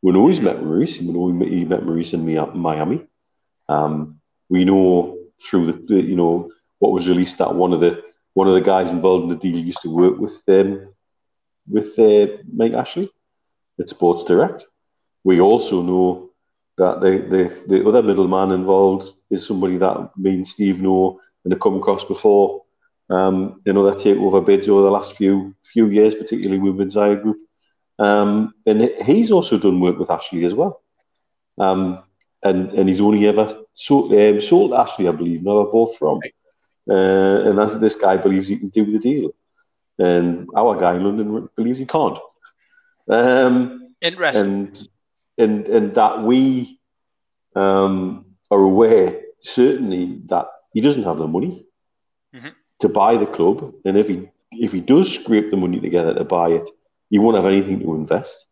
We 0.02 0.14
know 0.14 0.28
he's 0.28 0.40
met 0.40 0.64
Mauriss. 0.64 0.98
We 0.98 1.08
know 1.08 1.28
he 1.28 1.66
met 1.66 1.86
Mauriss 1.86 2.14
in 2.14 2.26
Miami. 2.58 3.06
Um, 3.68 4.22
we 4.50 4.64
know 4.64 5.18
through 5.44 5.72
the, 5.72 5.96
the 5.96 6.02
you 6.02 6.16
know 6.16 6.52
what 6.86 6.94
was 6.94 7.08
released 7.08 7.40
that 7.40 7.56
one 7.56 7.74
of 7.74 7.80
the 7.80 8.04
one 8.36 8.48
of 8.48 8.54
the 8.54 8.62
guys 8.62 8.90
involved 8.90 9.24
in 9.24 9.30
the 9.30 9.36
deal 9.36 9.58
used 9.58 9.82
to 9.82 9.90
work 9.90 10.20
with 10.20 10.38
um, 10.48 10.94
with 11.68 11.98
uh, 11.98 12.28
Mike 12.54 12.74
Ashley 12.74 13.10
at 13.80 13.90
Sports 13.90 14.24
Direct. 14.24 14.66
We 15.24 15.40
also 15.40 15.82
know 15.82 16.30
that 16.78 17.00
the, 17.02 17.12
the, 17.68 17.78
the 17.78 17.88
other 17.88 18.04
middleman 18.04 18.52
involved 18.52 19.12
is 19.32 19.48
somebody 19.48 19.78
that 19.78 20.12
me 20.16 20.32
and 20.32 20.48
Steve 20.48 20.80
know 20.80 21.20
and 21.44 21.54
have 21.54 21.62
come 21.62 21.78
across 21.78 22.06
before. 22.06 22.64
Um, 23.10 23.62
know, 23.66 23.84
that 23.90 24.04
takeover 24.04 24.46
bids 24.46 24.68
over 24.68 24.84
the 24.84 24.92
last 24.92 25.16
few 25.16 25.56
few 25.64 25.88
years, 25.88 26.14
particularly 26.14 26.60
with 26.60 26.92
Zaya 26.92 27.16
Group. 27.16 27.38
Um, 27.98 28.54
and 28.68 28.92
he's 29.04 29.32
also 29.32 29.58
done 29.58 29.80
work 29.80 29.98
with 29.98 30.12
Ashley 30.12 30.46
as 30.46 30.54
well. 30.54 30.82
Um, 31.58 32.04
and, 32.44 32.72
and 32.74 32.90
he's 32.90 33.02
only 33.02 33.26
ever 33.28 33.64
sold, 33.74 34.14
um, 34.14 34.42
sold 34.42 34.74
Ashley, 34.74 35.08
I 35.08 35.12
believe, 35.12 35.44
they're 35.44 35.64
both 35.64 35.98
from. 35.98 36.20
Right. 36.20 36.36
Uh, 36.90 37.50
and 37.50 37.58
that's, 37.58 37.76
this 37.78 37.96
guy 37.96 38.18
believes 38.18 38.48
he 38.48 38.58
can 38.58 38.70
do 38.70 38.92
the 38.92 39.00
deal. 39.00 39.32
And 39.98 40.50
our 40.56 40.80
guy 40.80 40.96
in 40.96 41.04
London 41.04 41.50
believes 41.56 41.80
he 41.80 41.86
can't. 41.86 42.18
Um, 43.10 43.94
Interesting. 44.02 44.42
And, 44.42 44.90
and, 45.38 45.68
and 45.68 45.96
that 45.96 46.22
we 46.24 46.80
um, 47.56 48.26
are 48.52 48.60
aware, 48.60 49.22
certainly, 49.42 50.22
that 50.26 50.48
he 50.74 50.82
doesn't 50.82 51.04
have 51.04 51.18
the 51.18 51.28
money 51.28 51.66
mm-hmm. 52.36 52.50
to 52.80 52.90
buy 52.90 53.18
the 53.18 53.26
club. 53.26 53.74
And 53.86 53.98
if 53.98 54.08
he, 54.08 54.30
if 54.52 54.72
he 54.72 54.82
does 54.82 55.14
scrape 55.14 55.52
the 55.52 55.58
money 55.58 55.80
together 55.80 56.14
to 56.14 56.24
buy 56.24 56.50
it, 56.50 56.70
he 57.10 57.20
won't 57.20 57.38
have 57.38 57.46
anything 57.46 57.80
to 57.80 57.96
invest. 57.96 58.46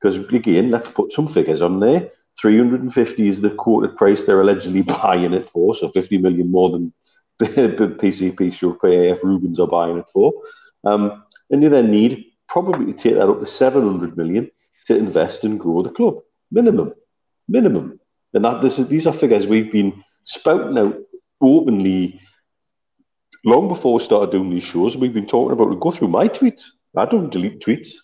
Because, 0.00 0.18
again, 0.18 0.70
let's 0.70 0.88
put 0.88 1.12
some 1.12 1.28
figures 1.28 1.62
on 1.62 1.80
there. 1.80 2.10
350 2.40 3.28
is 3.28 3.40
the 3.40 3.50
quoted 3.50 3.96
price 3.96 4.24
they're 4.24 4.40
allegedly 4.40 4.82
buying 4.82 5.32
it 5.32 5.48
for, 5.48 5.74
so 5.74 5.88
50 5.88 6.18
million 6.18 6.50
more 6.50 6.70
than 6.70 6.92
PCP 7.40 8.54
stroke 8.54 8.82
PIF 8.82 9.22
Reubens 9.22 9.60
are 9.60 9.66
buying 9.66 9.98
it 9.98 10.06
for. 10.12 10.32
Um, 10.84 11.24
and 11.50 11.62
you 11.62 11.68
then 11.68 11.90
need 11.90 12.26
probably 12.48 12.86
to 12.86 12.92
take 12.92 13.14
that 13.14 13.28
up 13.28 13.40
to 13.40 13.46
700 13.46 14.16
million 14.16 14.50
to 14.86 14.96
invest 14.96 15.44
and 15.44 15.58
grow 15.58 15.82
the 15.82 15.90
club. 15.90 16.18
Minimum. 16.50 16.94
Minimum. 17.48 18.00
And 18.32 18.44
that 18.44 18.62
this 18.62 18.78
is, 18.78 18.88
these 18.88 19.06
are 19.06 19.12
figures 19.12 19.46
we've 19.46 19.72
been 19.72 20.02
spouting 20.24 20.78
out 20.78 20.96
openly 21.40 22.20
long 23.44 23.68
before 23.68 23.94
we 23.94 24.00
started 24.02 24.30
doing 24.30 24.50
these 24.50 24.64
shows. 24.64 24.96
We've 24.96 25.12
been 25.12 25.26
talking 25.26 25.52
about 25.52 25.72
it. 25.72 25.80
Go 25.80 25.90
through 25.90 26.08
my 26.08 26.28
tweets. 26.28 26.66
I 26.96 27.06
don't 27.06 27.30
delete 27.30 27.60
tweets. 27.60 27.94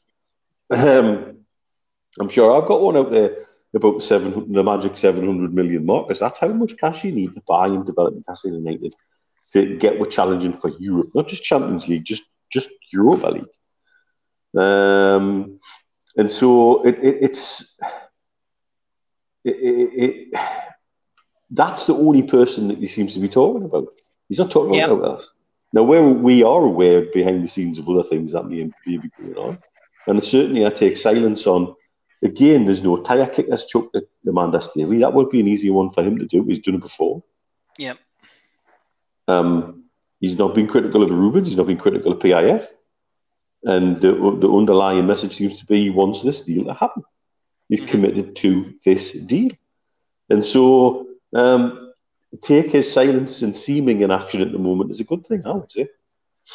Um, 0.71 1.39
I'm 2.19 2.29
sure 2.29 2.53
I've 2.53 2.69
got 2.69 2.81
one 2.81 2.97
out 2.97 3.11
there 3.11 3.47
about 3.75 4.03
seven, 4.03 4.53
the 4.53 4.65
magic 4.65 4.97
700 4.97 5.55
million 5.55 5.87
mark, 5.87 6.09
that's 6.09 6.41
how 6.41 6.49
much 6.49 6.77
cash 6.77 7.05
you 7.05 7.13
need 7.13 7.35
to 7.35 7.43
buy 7.47 7.67
and 7.67 7.87
develop 7.87 8.15
Newcastle 8.15 8.53
United 8.53 8.95
to 9.53 9.77
get 9.77 9.99
we're 9.99 10.07
challenging 10.07 10.53
for 10.53 10.71
Europe, 10.79 11.09
not 11.15 11.29
just 11.29 11.43
Champions 11.43 11.89
League, 11.89 12.05
just 12.05 12.23
just 12.51 12.71
Europa 12.93 13.29
League. 13.29 14.63
Um, 14.63 15.61
and 16.17 16.31
so 16.31 16.85
it, 16.85 16.99
it, 16.99 17.19
it's 17.23 17.79
it, 19.45 20.35
that's 21.51 21.87
the 21.87 21.95
only 21.95 22.23
person 22.23 22.69
that 22.69 22.79
he 22.79 22.87
seems 22.87 23.15
to 23.15 23.21
be 23.21 23.29
talking 23.29 23.65
about. 23.65 23.89
He's 24.29 24.39
not 24.39 24.51
talking 24.51 24.75
yep. 24.75 24.91
about 24.91 25.19
us. 25.19 25.29
Now, 25.73 25.85
where 25.85 26.03
we 26.03 26.43
are 26.43 26.63
aware 26.63 27.03
behind 27.13 27.45
the 27.45 27.49
scenes 27.49 27.79
of 27.79 27.89
other 27.89 28.03
things 28.03 28.33
that 28.33 28.45
may, 28.45 28.71
may 28.87 28.97
be 28.97 29.09
going 29.19 29.37
on, 29.37 29.59
and 30.07 30.23
certainly 30.25 30.67
I 30.67 30.71
take 30.71 30.97
silence 30.97 31.47
on 31.47 31.75
Again, 32.23 32.67
there's 32.67 32.83
no 32.83 32.99
tire 33.03 33.27
kick 33.27 33.49
that's 33.49 33.65
chucked 33.65 33.97
at 33.97 34.05
Amanda 34.29 34.61
Staveley. 34.61 35.01
That 35.01 35.15
would 35.15 35.31
be 35.31 35.41
an 35.41 35.49
easy 35.49 35.71
one 35.71 35.91
for 35.91 36.03
him 36.03 36.19
to 36.19 36.27
do. 36.27 36.45
He's 36.45 36.61
done 36.61 36.75
it 36.75 36.83
before. 36.83 37.23
Yep. 37.79 37.99
Um, 39.31 39.85
he's 40.21 40.37
not 40.37 40.55
been 40.55 40.67
critical 40.67 41.03
of 41.03 41.11
Reubens. 41.11 41.49
He's 41.49 41.57
not 41.57 41.67
been 41.67 41.79
critical 41.79 42.13
of 42.13 42.19
PIF. 42.19 42.67
And 43.63 44.01
the, 44.01 44.13
the 44.13 44.51
underlying 44.51 45.07
message 45.07 45.37
seems 45.37 45.59
to 45.59 45.67
be 45.67 45.83
he 45.85 45.91
wants 45.91 46.23
this 46.23 46.41
deal 46.43 46.65
to 46.65 46.75
happen. 46.75 47.03
He's 47.69 47.81
mm-hmm. 47.81 47.91
committed 47.91 48.37
to 48.37 48.75
this 48.85 49.13
deal. 49.13 49.53
And 50.31 50.45
so 50.45 51.07
um, 51.35 51.93
take 52.41 52.71
his 52.71 52.91
silence 52.91 53.43
and 53.43 53.57
seeming 53.57 54.01
inaction 54.03 54.41
at 54.41 54.53
the 54.53 54.59
moment 54.59 54.93
is 54.93 55.01
a 55.01 55.05
good 55.05 55.27
thing, 55.27 55.43
I 55.47 55.53
would 55.53 55.71
say. 55.71 55.89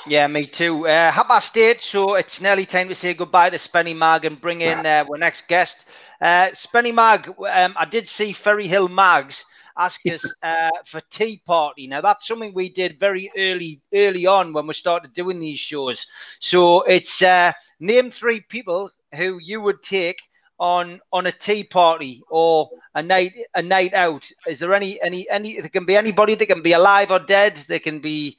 Yeah, 0.07 0.27
me 0.27 0.45
too. 0.45 0.87
Uh, 0.87 1.11
half 1.11 1.27
past 1.27 1.55
eight, 1.57 1.81
so 1.81 2.15
it's 2.15 2.41
nearly 2.41 2.65
time 2.65 2.89
to 2.89 2.95
say 2.95 3.13
goodbye 3.13 3.51
to 3.51 3.57
Spenny 3.57 3.95
Mag 3.95 4.25
and 4.25 4.41
bring 4.41 4.61
in 4.61 4.85
uh, 4.85 5.05
our 5.07 5.17
next 5.17 5.47
guest. 5.47 5.87
Uh, 6.19 6.47
Spenny 6.53 6.93
Mag, 6.93 7.29
um, 7.29 7.75
I 7.77 7.85
did 7.85 8.07
see 8.07 8.33
Ferry 8.33 8.67
Hill 8.67 8.89
Mags 8.89 9.45
ask 9.77 10.05
us 10.07 10.33
uh, 10.43 10.69
for 10.85 11.01
tea 11.09 11.41
party. 11.45 11.87
Now 11.87 12.01
that's 12.01 12.27
something 12.27 12.53
we 12.53 12.69
did 12.69 12.99
very 12.99 13.31
early, 13.37 13.81
early 13.93 14.25
on 14.25 14.53
when 14.53 14.67
we 14.67 14.73
started 14.73 15.13
doing 15.13 15.39
these 15.39 15.59
shows. 15.59 16.07
So 16.39 16.81
it's 16.83 17.21
uh, 17.21 17.51
name 17.79 18.11
three 18.11 18.41
people 18.41 18.89
who 19.15 19.39
you 19.41 19.61
would 19.61 19.81
take 19.83 20.19
on 20.59 20.99
on 21.11 21.25
a 21.27 21.31
tea 21.31 21.63
party 21.63 22.21
or 22.29 22.69
a 22.93 23.01
night 23.01 23.31
a 23.55 23.61
night 23.61 23.93
out. 23.93 24.29
Is 24.47 24.59
there 24.59 24.73
any 24.73 25.01
any 25.01 25.29
any 25.29 25.59
there 25.59 25.69
can 25.69 25.85
be 25.85 25.95
anybody 25.95 26.35
that 26.35 26.45
can 26.45 26.61
be 26.61 26.73
alive 26.73 27.11
or 27.11 27.19
dead 27.19 27.55
they 27.67 27.79
can 27.79 27.99
be 27.99 28.37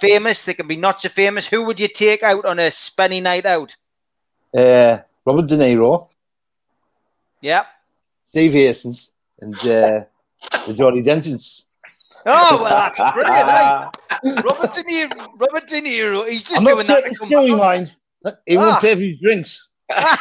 famous 0.00 0.42
they 0.42 0.54
can 0.54 0.66
be 0.68 0.76
not 0.76 1.00
so 1.00 1.08
famous. 1.08 1.46
Who 1.46 1.64
would 1.64 1.80
you 1.80 1.88
take 1.88 2.22
out 2.22 2.44
on 2.44 2.58
a 2.58 2.70
spenny 2.70 3.22
night 3.22 3.46
out? 3.46 3.76
Uh 4.54 4.98
robert 5.24 5.48
de 5.48 5.56
niro. 5.56 6.08
Yeah 7.40 7.64
steve 8.26 8.52
hastings 8.52 9.10
and 9.40 9.64
uh 9.66 10.04
the 10.66 10.74
Jolly 10.74 11.02
Dentons. 11.02 11.62
Oh 12.26 12.62
well, 12.62 12.90
that's 12.96 13.00
brilliant. 13.12 13.48
eh? 13.50 14.40
Robert 14.42 14.74
De 14.74 14.82
Niro. 14.84 15.28
Robert 15.38 15.66
De 15.68 15.80
Niro. 15.82 16.28
He's 16.28 16.42
just 16.48 16.56
I'm 16.58 16.64
doing 16.64 16.78
not 16.78 16.86
that. 16.86 17.04
taking 17.04 17.28
Stewie 17.28 17.58
mind. 17.58 17.94
He 18.46 18.56
won't 18.56 18.76
Ah. 18.76 18.80
pay 18.80 18.94
for 18.94 19.00
his 19.02 19.18
drinks. 19.20 19.68
I 19.90 20.16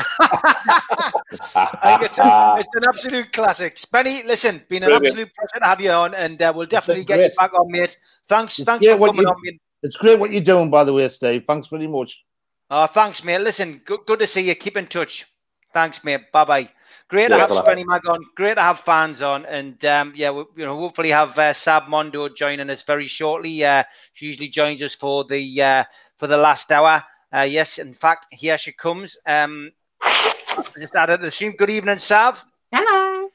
think 1.83 2.01
it's, 2.03 2.19
a, 2.19 2.55
it's 2.59 2.75
an 2.75 2.83
absolute 2.87 3.31
classic. 3.31 3.75
Spenny, 3.77 4.25
listen, 4.25 4.61
been 4.69 4.83
an 4.83 4.89
Brilliant. 4.89 5.05
absolute 5.07 5.31
pleasure 5.35 5.59
to 5.61 5.65
have 5.65 5.79
you 5.81 5.91
on, 5.91 6.13
and 6.13 6.41
uh, 6.41 6.51
we'll 6.55 6.65
definitely 6.67 7.05
get 7.05 7.15
great. 7.17 7.31
you 7.31 7.35
back 7.37 7.53
on, 7.53 7.71
mate. 7.71 7.97
Thanks, 8.27 8.59
It's 8.59 8.65
thanks 8.65 8.85
great 8.85 8.95
for 8.95 8.99
what 8.99 9.07
coming 9.11 9.21
you- 9.23 9.29
on, 9.29 9.35
mate. 9.43 9.59
It's 9.83 9.95
great 9.97 10.19
what 10.19 10.31
you're 10.31 10.41
doing, 10.41 10.69
by 10.69 10.83
the 10.85 10.93
way, 10.93 11.07
Steve. 11.09 11.43
Thanks 11.45 11.67
very 11.67 11.87
much. 11.87 12.25
Oh, 12.69 12.85
thanks, 12.87 13.23
mate. 13.23 13.39
Listen, 13.39 13.81
good, 13.85 14.01
good 14.05 14.19
to 14.19 14.27
see 14.27 14.41
you. 14.41 14.55
Keep 14.55 14.77
in 14.77 14.87
touch. 14.87 15.25
Thanks, 15.73 16.03
mate. 16.03 16.31
Bye 16.31 16.45
bye. 16.45 16.69
Great 17.13 17.27
to 17.27 17.37
have. 17.37 17.51
Spenny 17.51 17.85
Mag 17.85 18.09
on. 18.09 18.25
Great 18.35 18.55
to 18.55 18.61
have 18.63 18.79
fans 18.79 19.21
on, 19.21 19.45
and 19.45 19.85
um, 19.85 20.13
yeah, 20.15 20.31
we, 20.31 20.45
you 20.55 20.65
know, 20.65 20.75
hopefully 20.75 21.11
have 21.11 21.37
uh, 21.37 21.53
Sav 21.53 21.87
Mondo 21.87 22.27
joining 22.27 22.71
us 22.71 22.81
very 22.81 23.05
shortly. 23.05 23.63
Uh, 23.63 23.83
she 24.13 24.25
usually 24.25 24.47
joins 24.47 24.81
us 24.81 24.95
for 24.95 25.23
the 25.23 25.61
uh, 25.61 25.83
for 26.17 26.25
the 26.25 26.37
last 26.37 26.71
hour. 26.71 27.03
Uh, 27.31 27.41
yes, 27.41 27.77
in 27.77 27.93
fact, 27.93 28.25
here 28.31 28.57
she 28.57 28.71
comes. 28.71 29.15
Um, 29.27 29.71
just 30.79 30.95
added 30.95 31.17
to 31.17 31.25
the 31.25 31.29
stream. 31.29 31.51
Good 31.51 31.69
evening, 31.69 31.99
Sav. 31.99 32.43
Hello. 32.71 33.29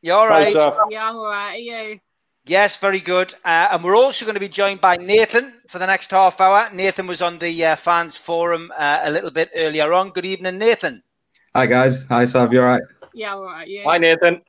You 0.00 0.14
all 0.14 0.26
Hi. 0.28 0.48
Yeah, 0.48 1.10
I'm 1.10 1.16
all 1.16 1.26
right. 1.26 1.52
Are 1.52 1.56
you? 1.58 2.00
Yes, 2.46 2.78
very 2.78 3.00
good. 3.00 3.34
Uh, 3.44 3.68
and 3.72 3.84
we're 3.84 3.94
also 3.94 4.24
going 4.24 4.36
to 4.36 4.40
be 4.40 4.48
joined 4.48 4.80
by 4.80 4.96
Nathan 4.96 5.52
for 5.68 5.78
the 5.78 5.86
next 5.86 6.10
half 6.10 6.40
hour. 6.40 6.70
Nathan 6.72 7.06
was 7.06 7.20
on 7.20 7.38
the 7.38 7.66
uh, 7.66 7.76
fans 7.76 8.16
forum 8.16 8.72
uh, 8.78 9.00
a 9.02 9.10
little 9.10 9.30
bit 9.30 9.50
earlier 9.54 9.92
on. 9.92 10.12
Good 10.12 10.24
evening, 10.24 10.56
Nathan. 10.56 11.02
Hi 11.54 11.66
guys, 11.66 12.06
hi 12.06 12.24
Sav, 12.24 12.52
you 12.52 12.60
all 12.60 12.66
right? 12.66 12.82
Yeah, 13.14 13.32
I'm 13.32 13.38
all 13.38 13.44
right. 13.46 13.68
You? 13.68 13.82
Hi, 13.84 13.98
Nathan. 13.98 14.42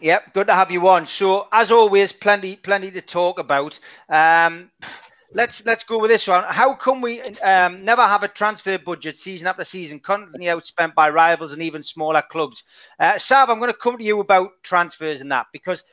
Yep, 0.00 0.34
good 0.34 0.46
to 0.48 0.54
have 0.54 0.70
you 0.70 0.86
on. 0.88 1.06
So, 1.06 1.48
as 1.52 1.70
always, 1.70 2.12
plenty, 2.12 2.56
plenty 2.56 2.90
to 2.92 3.00
talk 3.02 3.38
about. 3.38 3.78
Um, 4.08 4.70
let's 5.34 5.64
let's 5.66 5.84
go 5.84 5.98
with 5.98 6.10
this 6.10 6.26
one. 6.26 6.44
How 6.48 6.74
come 6.74 7.00
we 7.00 7.20
um, 7.20 7.84
never 7.84 8.02
have 8.02 8.22
a 8.22 8.28
transfer 8.28 8.78
budget 8.78 9.18
season 9.18 9.48
after 9.48 9.64
season, 9.64 10.00
constantly 10.00 10.46
outspent 10.46 10.94
by 10.94 11.10
rivals 11.10 11.52
and 11.52 11.62
even 11.62 11.82
smaller 11.82 12.22
clubs? 12.22 12.64
Uh, 12.98 13.18
Sav, 13.18 13.50
I'm 13.50 13.58
going 13.58 13.72
to 13.72 13.76
come 13.78 13.98
to 13.98 14.04
you 14.04 14.20
about 14.20 14.50
transfers 14.62 15.20
and 15.20 15.30
that 15.32 15.46
because 15.52 15.84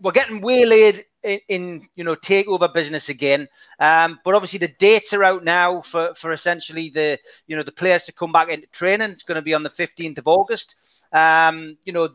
we're 0.00 0.12
getting 0.12 0.40
waylaid 0.40 1.04
in, 1.22 1.40
in 1.48 1.88
you 1.96 2.04
know 2.04 2.14
takeover 2.14 2.72
business 2.72 3.08
again. 3.08 3.48
Um, 3.78 4.18
but 4.24 4.34
obviously 4.34 4.58
the 4.58 4.74
dates 4.78 5.12
are 5.12 5.24
out 5.24 5.44
now 5.44 5.82
for 5.82 6.14
for 6.14 6.32
essentially 6.32 6.90
the 6.90 7.18
you 7.46 7.56
know 7.56 7.62
the 7.62 7.72
players 7.72 8.06
to 8.06 8.12
come 8.12 8.32
back 8.32 8.48
into 8.48 8.66
training. 8.68 9.10
It's 9.10 9.22
going 9.22 9.36
to 9.36 9.42
be 9.42 9.54
on 9.54 9.62
the 9.62 9.70
15th 9.70 10.18
of 10.18 10.28
August. 10.28 11.04
Um, 11.12 11.76
you 11.84 11.92
know. 11.92 12.10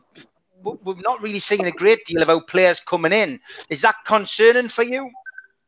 We're 0.66 0.96
not 1.02 1.22
really 1.22 1.40
seeing 1.40 1.66
a 1.66 1.72
great 1.72 2.06
deal 2.06 2.22
about 2.22 2.48
players 2.48 2.80
coming 2.80 3.12
in. 3.12 3.38
Is 3.68 3.82
that 3.82 3.96
concerning 4.06 4.70
for 4.70 4.84
you? 4.84 5.12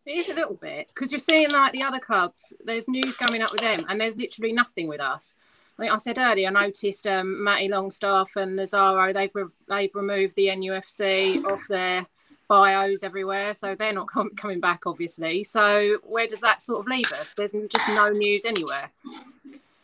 It 0.06 0.18
is 0.18 0.30
a 0.30 0.34
little 0.34 0.54
bit 0.54 0.88
because 0.88 1.12
you're 1.12 1.20
seeing 1.20 1.50
like 1.50 1.74
the 1.74 1.84
other 1.84 2.00
clubs. 2.00 2.56
There's 2.64 2.88
news 2.88 3.18
coming 3.18 3.42
up 3.42 3.52
with 3.52 3.60
them, 3.60 3.86
and 3.90 4.00
there's 4.00 4.16
literally 4.16 4.54
nothing 4.54 4.88
with 4.88 5.02
us. 5.02 5.36
Like 5.78 5.92
I 5.92 5.98
said 5.98 6.18
earlier, 6.18 6.48
I 6.48 6.52
noticed 6.52 7.06
um, 7.08 7.44
Matty 7.44 7.68
Longstaff 7.68 8.36
and 8.38 8.56
Lazaro. 8.56 9.12
They've 9.12 9.34
re- 9.34 9.46
they've 9.68 9.94
removed 9.94 10.36
the 10.36 10.48
NUFC 10.48 11.44
off 11.44 11.64
their 11.68 12.06
bios 12.48 13.04
everywhere, 13.04 13.54
so 13.54 13.76
they're 13.76 13.94
not 13.94 14.08
com- 14.08 14.36
coming 14.36 14.60
back, 14.60 14.84
obviously. 14.86 15.44
So 15.44 15.98
where 16.04 16.28
does 16.28 16.40
that 16.42 16.62
sort 16.62 16.80
of 16.80 16.88
leave 16.88 17.12
us? 17.12 17.34
There's 17.34 17.52
just 17.70 17.90
no 17.90 18.10
news 18.10 18.46
anywhere. 18.46 18.92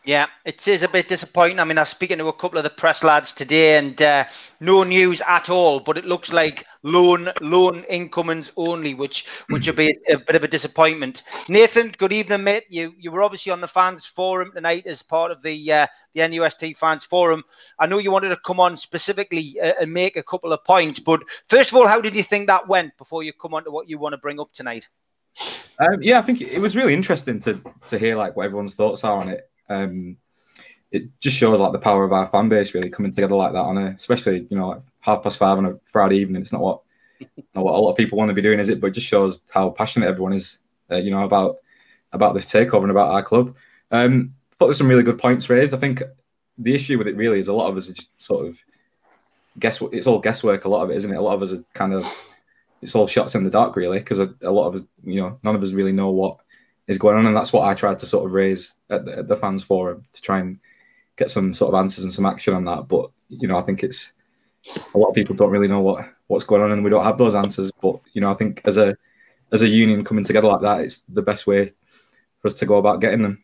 Yeah, 0.03 0.25
it 0.45 0.67
is 0.67 0.81
a 0.81 0.89
bit 0.89 1.07
disappointing. 1.07 1.59
I 1.59 1.63
mean, 1.63 1.77
I 1.77 1.81
was 1.81 1.89
speaking 1.89 2.17
to 2.17 2.27
a 2.27 2.33
couple 2.33 2.57
of 2.57 2.63
the 2.63 2.71
press 2.71 3.03
lads 3.03 3.33
today, 3.33 3.77
and 3.77 4.01
uh, 4.01 4.23
no 4.59 4.81
news 4.81 5.21
at 5.27 5.47
all. 5.47 5.79
But 5.79 5.95
it 5.95 6.05
looks 6.05 6.33
like 6.33 6.65
loan 6.81 7.29
loan 7.39 7.83
incomings 7.83 8.51
only, 8.57 8.95
which 8.95 9.27
which 9.49 9.67
would 9.67 9.75
be 9.75 9.95
a, 10.09 10.17
bit 10.17 10.35
of 10.35 10.43
a 10.43 10.47
disappointment. 10.47 11.21
Nathan, 11.49 11.91
good 11.95 12.11
evening, 12.11 12.43
mate. 12.43 12.63
You 12.67 12.95
you 12.97 13.11
were 13.11 13.21
obviously 13.21 13.51
on 13.51 13.61
the 13.61 13.67
fans 13.67 14.07
forum 14.07 14.51
tonight 14.55 14.87
as 14.87 15.03
part 15.03 15.29
of 15.29 15.43
the 15.43 15.71
uh, 15.71 15.87
the 16.15 16.21
NUST 16.21 16.77
fans 16.77 17.05
forum. 17.05 17.43
I 17.77 17.85
know 17.85 17.99
you 17.99 18.11
wanted 18.11 18.29
to 18.29 18.37
come 18.43 18.59
on 18.59 18.77
specifically 18.77 19.59
uh, 19.61 19.73
and 19.81 19.93
make 19.93 20.17
a 20.17 20.23
couple 20.23 20.51
of 20.51 20.63
points, 20.63 20.99
but 20.99 21.21
first 21.47 21.71
of 21.71 21.77
all, 21.77 21.87
how 21.87 22.01
did 22.01 22.15
you 22.15 22.23
think 22.23 22.47
that 22.47 22.67
went 22.67 22.97
before 22.97 23.21
you 23.21 23.33
come 23.33 23.53
on 23.53 23.65
to 23.65 23.71
what 23.71 23.87
you 23.87 23.99
want 23.99 24.13
to 24.13 24.17
bring 24.17 24.39
up 24.39 24.51
tonight? 24.51 24.87
Um, 25.79 26.01
yeah, 26.01 26.17
I 26.17 26.23
think 26.23 26.41
it 26.41 26.59
was 26.59 26.75
really 26.75 26.95
interesting 26.95 27.39
to 27.41 27.61
to 27.89 27.99
hear 27.99 28.15
like 28.15 28.35
what 28.35 28.45
everyone's 28.45 28.73
thoughts 28.73 29.03
are 29.03 29.21
on 29.21 29.29
it. 29.29 29.50
Um, 29.71 30.17
it 30.91 31.19
just 31.19 31.37
shows 31.37 31.59
like 31.59 31.71
the 31.71 31.79
power 31.79 32.03
of 32.03 32.11
our 32.11 32.27
fan 32.27 32.49
base 32.49 32.73
really 32.73 32.89
coming 32.89 33.13
together 33.13 33.35
like 33.35 33.53
that 33.53 33.59
on 33.59 33.77
a, 33.77 33.87
especially 33.91 34.45
you 34.49 34.57
know 34.57 34.69
like 34.69 34.81
half 34.99 35.23
past 35.23 35.37
five 35.37 35.57
on 35.57 35.65
a 35.65 35.79
Friday 35.85 36.17
evening. 36.17 36.41
It's 36.41 36.51
not 36.51 36.61
what 36.61 36.81
not 37.55 37.63
what 37.63 37.73
a 37.73 37.77
lot 37.77 37.91
of 37.91 37.97
people 37.97 38.17
want 38.17 38.29
to 38.29 38.35
be 38.35 38.41
doing, 38.41 38.59
is 38.59 38.69
it? 38.69 38.81
But 38.81 38.87
it 38.87 38.93
just 38.95 39.07
shows 39.07 39.43
how 39.51 39.69
passionate 39.69 40.07
everyone 40.07 40.33
is, 40.33 40.57
uh, 40.91 40.97
you 40.97 41.11
know, 41.11 41.23
about 41.23 41.57
about 42.11 42.33
this 42.33 42.45
takeover 42.45 42.81
and 42.81 42.91
about 42.91 43.11
our 43.11 43.23
club. 43.23 43.55
Um, 43.91 44.33
thought 44.55 44.67
there's 44.67 44.77
some 44.77 44.89
really 44.89 45.03
good 45.03 45.17
points 45.17 45.49
raised. 45.49 45.73
I 45.73 45.77
think 45.77 46.03
the 46.57 46.75
issue 46.75 46.97
with 46.97 47.07
it 47.07 47.15
really 47.15 47.39
is 47.39 47.47
a 47.47 47.53
lot 47.53 47.69
of 47.69 47.77
us 47.77 47.89
are 47.89 47.93
just 47.93 48.21
sort 48.21 48.45
of 48.45 48.59
guess. 49.59 49.81
It's 49.93 50.07
all 50.07 50.19
guesswork. 50.19 50.65
A 50.65 50.69
lot 50.69 50.83
of 50.83 50.91
it, 50.91 50.97
isn't 50.97 51.11
it? 51.11 51.17
A 51.17 51.21
lot 51.21 51.35
of 51.35 51.41
us 51.41 51.53
are 51.53 51.63
kind 51.73 51.93
of 51.93 52.05
it's 52.81 52.95
all 52.95 53.07
shots 53.07 53.35
in 53.35 53.43
the 53.43 53.49
dark 53.49 53.75
really 53.75 53.99
because 53.99 54.19
a, 54.19 54.33
a 54.41 54.51
lot 54.51 54.67
of 54.67 54.75
us, 54.75 54.81
you 55.03 55.21
know, 55.21 55.39
none 55.43 55.55
of 55.55 55.63
us 55.63 55.71
really 55.71 55.93
know 55.93 56.09
what 56.09 56.37
is 56.87 56.97
going 56.97 57.17
on, 57.17 57.25
and 57.25 57.35
that's 57.35 57.53
what 57.53 57.67
I 57.67 57.73
tried 57.73 57.97
to 57.99 58.05
sort 58.05 58.25
of 58.25 58.31
raise 58.31 58.73
at 58.89 59.05
the, 59.05 59.19
at 59.19 59.27
the 59.27 59.37
fans 59.37 59.63
forum 59.63 60.05
to 60.13 60.21
try 60.21 60.39
and 60.39 60.59
get 61.15 61.29
some 61.29 61.53
sort 61.53 61.73
of 61.73 61.79
answers 61.79 62.03
and 62.03 62.13
some 62.13 62.25
action 62.25 62.53
on 62.53 62.65
that. 62.65 62.87
But 62.87 63.11
you 63.29 63.47
know, 63.47 63.57
I 63.57 63.61
think 63.61 63.83
it's 63.83 64.13
a 64.93 64.97
lot 64.97 65.09
of 65.09 65.15
people 65.15 65.35
don't 65.35 65.51
really 65.51 65.67
know 65.67 65.81
what 65.81 66.09
what's 66.27 66.45
going 66.45 66.61
on, 66.61 66.71
and 66.71 66.83
we 66.83 66.89
don't 66.89 67.05
have 67.05 67.17
those 67.17 67.35
answers. 67.35 67.71
But 67.81 67.99
you 68.13 68.21
know, 68.21 68.31
I 68.31 68.35
think 68.35 68.61
as 68.65 68.77
a 68.77 68.97
as 69.51 69.61
a 69.61 69.67
union 69.67 70.03
coming 70.03 70.23
together 70.23 70.47
like 70.47 70.61
that, 70.61 70.81
it's 70.81 71.03
the 71.09 71.21
best 71.21 71.47
way 71.47 71.73
for 72.39 72.47
us 72.47 72.53
to 72.55 72.65
go 72.65 72.77
about 72.77 73.01
getting 73.01 73.21
them. 73.21 73.43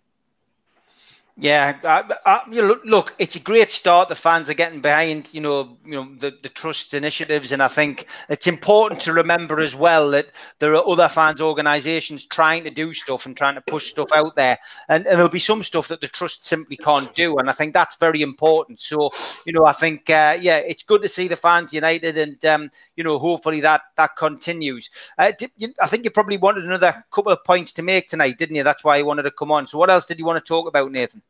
Yeah, 1.39 1.77
I, 1.83 2.15
I, 2.25 2.49
look, 2.49 3.13
it's 3.19 3.35
a 3.35 3.39
great 3.39 3.69
start. 3.69 4.09
The 4.09 4.15
fans 4.15 4.49
are 4.49 4.55
getting 4.55 4.81
behind, 4.81 5.31
you 5.35 5.39
know, 5.39 5.77
you 5.85 5.91
know 5.91 6.15
the, 6.17 6.33
the 6.41 6.49
trust 6.49 6.95
initiatives, 6.95 7.51
and 7.51 7.61
I 7.61 7.67
think 7.67 8.07
it's 8.27 8.47
important 8.47 9.01
to 9.01 9.13
remember 9.13 9.59
as 9.59 9.75
well 9.75 10.09
that 10.11 10.31
there 10.57 10.75
are 10.75 10.89
other 10.89 11.07
fans 11.07 11.39
organisations 11.39 12.25
trying 12.25 12.63
to 12.63 12.71
do 12.71 12.91
stuff 12.91 13.27
and 13.27 13.37
trying 13.37 13.53
to 13.53 13.61
push 13.61 13.91
stuff 13.91 14.09
out 14.15 14.35
there, 14.35 14.57
and, 14.89 15.05
and 15.05 15.15
there'll 15.15 15.29
be 15.29 15.37
some 15.37 15.61
stuff 15.61 15.89
that 15.89 16.01
the 16.01 16.07
trust 16.07 16.43
simply 16.43 16.75
can't 16.75 17.13
do, 17.13 17.37
and 17.37 17.51
I 17.51 17.53
think 17.53 17.75
that's 17.75 17.97
very 17.97 18.23
important. 18.23 18.79
So, 18.79 19.11
you 19.45 19.53
know, 19.53 19.63
I 19.67 19.73
think 19.73 20.09
uh, 20.09 20.39
yeah, 20.41 20.57
it's 20.57 20.81
good 20.81 21.03
to 21.03 21.07
see 21.09 21.27
the 21.27 21.35
fans 21.35 21.71
united, 21.71 22.17
and 22.17 22.43
um, 22.45 22.71
you 22.97 23.03
know, 23.03 23.17
hopefully 23.19 23.61
that 23.61 23.83
that 23.95 24.17
continues. 24.17 24.89
Uh, 25.17 25.31
did, 25.37 25.51
you, 25.55 25.73
I 25.81 25.87
think 25.87 26.03
you 26.03 26.09
probably 26.09 26.35
wanted 26.37 26.65
another 26.65 27.05
couple 27.11 27.31
of 27.31 27.43
points 27.45 27.71
to 27.73 27.83
make 27.83 28.07
tonight, 28.07 28.37
didn't 28.37 28.55
you? 28.55 28.63
That's 28.63 28.83
why 28.83 28.97
you 28.97 29.05
wanted 29.05 29.23
to 29.23 29.31
come 29.31 29.51
on. 29.51 29.67
So, 29.67 29.77
what 29.77 29.89
else 29.89 30.07
did 30.07 30.19
you 30.19 30.25
want 30.25 30.43
to 30.43 30.47
talk 30.47 30.67
about, 30.67 30.91
Nathan? 30.91 31.21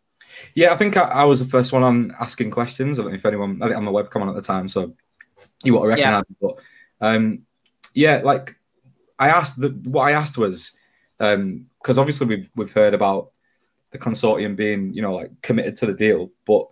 Yeah, 0.55 0.73
I 0.73 0.77
think 0.77 0.97
I, 0.97 1.01
I, 1.01 1.23
was 1.25 1.39
the 1.39 1.49
first 1.49 1.71
one 1.71 1.83
on 1.83 2.13
asking 2.19 2.51
questions. 2.51 2.97
I 2.97 3.03
don't 3.03 3.11
know 3.11 3.17
if 3.17 3.25
anyone, 3.25 3.61
I 3.61 3.67
think 3.67 3.77
on 3.77 3.85
the 3.85 3.91
webcam 3.91 4.21
on 4.21 4.29
at 4.29 4.35
the 4.35 4.41
time, 4.41 4.67
so 4.67 4.95
you 5.63 5.73
want 5.73 5.85
to 5.85 5.89
recognize 5.89 6.23
yeah. 6.29 6.35
But 6.41 6.55
um, 7.01 7.43
yeah, 7.93 8.21
like 8.23 8.55
I 9.19 9.29
asked, 9.29 9.59
the, 9.59 9.69
what 9.69 10.03
I 10.03 10.11
asked 10.11 10.37
was, 10.37 10.71
because 11.17 11.35
um, 11.35 11.67
obviously 11.87 12.27
we've, 12.27 12.49
we've 12.55 12.71
heard 12.71 12.93
about 12.93 13.31
the 13.91 13.97
consortium 13.97 14.55
being, 14.55 14.93
you 14.93 15.01
know, 15.01 15.15
like 15.15 15.31
committed 15.41 15.75
to 15.77 15.85
the 15.85 15.93
deal, 15.93 16.31
but 16.45 16.67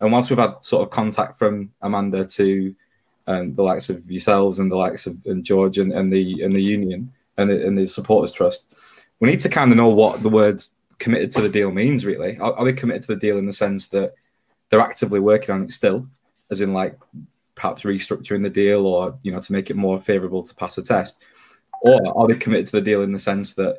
and 0.00 0.10
once 0.10 0.30
we've 0.30 0.38
had 0.38 0.64
sort 0.64 0.82
of 0.82 0.90
contact 0.90 1.38
from 1.38 1.70
Amanda 1.82 2.24
to 2.24 2.74
um, 3.30 3.54
the 3.54 3.62
likes 3.62 3.88
of 3.88 4.10
yourselves 4.10 4.58
and 4.58 4.70
the 4.70 4.76
likes 4.76 5.06
of 5.06 5.16
and 5.26 5.44
George 5.44 5.78
and, 5.78 5.92
and 5.92 6.12
the 6.12 6.42
and 6.42 6.52
the 6.52 6.60
union 6.60 7.12
and 7.36 7.48
the, 7.48 7.64
and 7.64 7.78
the 7.78 7.86
supporters 7.86 8.32
trust, 8.32 8.74
we 9.20 9.28
need 9.28 9.40
to 9.40 9.48
kind 9.48 9.70
of 9.70 9.76
know 9.76 9.88
what 9.88 10.20
the 10.22 10.28
words 10.28 10.72
committed 10.98 11.30
to 11.32 11.40
the 11.40 11.48
deal 11.48 11.70
means, 11.70 12.04
really. 12.04 12.36
Are, 12.38 12.52
are, 12.54 12.64
they 12.64 12.72
committed 12.72 13.02
to 13.02 13.14
the 13.14 13.20
deal 13.20 13.38
in 13.38 13.46
the 13.46 13.52
sense 13.52 13.86
that 13.88 14.14
they're 14.68 14.80
actively 14.80 15.20
working 15.20 15.54
on 15.54 15.62
it 15.62 15.72
still, 15.72 16.08
as 16.50 16.60
in 16.60 16.72
like 16.72 16.98
perhaps 17.54 17.84
restructuring 17.84 18.42
the 18.42 18.50
deal 18.50 18.84
or 18.84 19.16
you 19.22 19.30
know 19.30 19.40
to 19.40 19.52
make 19.52 19.70
it 19.70 19.76
more 19.76 20.00
favourable 20.00 20.42
to 20.42 20.54
pass 20.56 20.74
the 20.74 20.82
test, 20.82 21.22
or 21.82 22.00
are 22.18 22.26
they 22.26 22.34
committed 22.34 22.66
to 22.66 22.72
the 22.72 22.82
deal 22.82 23.02
in 23.02 23.12
the 23.12 23.18
sense 23.18 23.54
that 23.54 23.78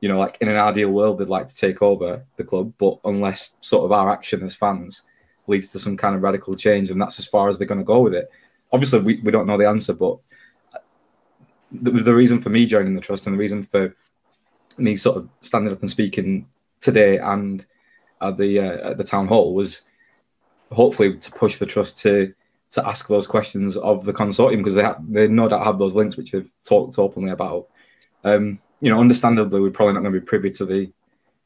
you 0.00 0.08
know 0.08 0.18
like 0.18 0.38
in 0.40 0.48
an 0.48 0.56
ideal 0.56 0.90
world 0.90 1.18
they'd 1.18 1.28
like 1.28 1.48
to 1.48 1.56
take 1.56 1.82
over 1.82 2.24
the 2.36 2.44
club, 2.44 2.72
but 2.78 3.00
unless 3.04 3.56
sort 3.62 3.84
of 3.84 3.90
our 3.90 4.12
action 4.12 4.44
as 4.44 4.54
fans 4.54 5.02
leads 5.48 5.70
to 5.72 5.78
some 5.78 5.96
kind 5.96 6.14
of 6.14 6.22
radical 6.22 6.54
change, 6.54 6.90
and 6.90 7.00
that's 7.00 7.18
as 7.18 7.26
far 7.26 7.48
as 7.48 7.58
they're 7.58 7.66
going 7.66 7.80
to 7.80 7.84
go 7.84 7.98
with 7.98 8.14
it. 8.14 8.30
Obviously, 8.76 9.00
we, 9.00 9.20
we 9.20 9.32
don't 9.32 9.46
know 9.46 9.56
the 9.56 9.66
answer, 9.66 9.94
but 9.94 10.18
the, 11.72 11.90
the 11.90 12.14
reason 12.14 12.42
for 12.42 12.50
me 12.50 12.66
joining 12.66 12.94
the 12.94 13.00
trust 13.00 13.26
and 13.26 13.32
the 13.32 13.38
reason 13.38 13.64
for 13.64 13.96
me 14.76 14.98
sort 14.98 15.16
of 15.16 15.30
standing 15.40 15.72
up 15.72 15.80
and 15.80 15.90
speaking 15.90 16.46
today 16.80 17.16
and 17.16 17.64
at 18.20 18.36
the 18.36 18.60
uh, 18.60 18.90
at 18.90 18.98
the 18.98 19.02
town 19.04 19.26
hall 19.26 19.54
was 19.54 19.84
hopefully 20.72 21.16
to 21.16 21.32
push 21.32 21.56
the 21.56 21.64
trust 21.64 21.96
to 22.00 22.30
to 22.72 22.86
ask 22.86 23.08
those 23.08 23.26
questions 23.26 23.78
of 23.78 24.04
the 24.04 24.12
consortium 24.12 24.58
because 24.58 24.74
they 24.74 24.82
have, 24.82 25.00
they 25.08 25.26
no 25.26 25.48
doubt 25.48 25.64
have 25.64 25.78
those 25.78 25.94
links 25.94 26.18
which 26.18 26.32
they've 26.32 26.50
talked 26.62 26.98
openly 26.98 27.30
about. 27.30 27.68
Um, 28.24 28.58
you 28.80 28.90
know, 28.90 29.00
understandably, 29.00 29.62
we're 29.62 29.70
probably 29.70 29.94
not 29.94 30.02
going 30.02 30.12
to 30.12 30.20
be 30.20 30.26
privy 30.26 30.50
to 30.50 30.66
the 30.66 30.92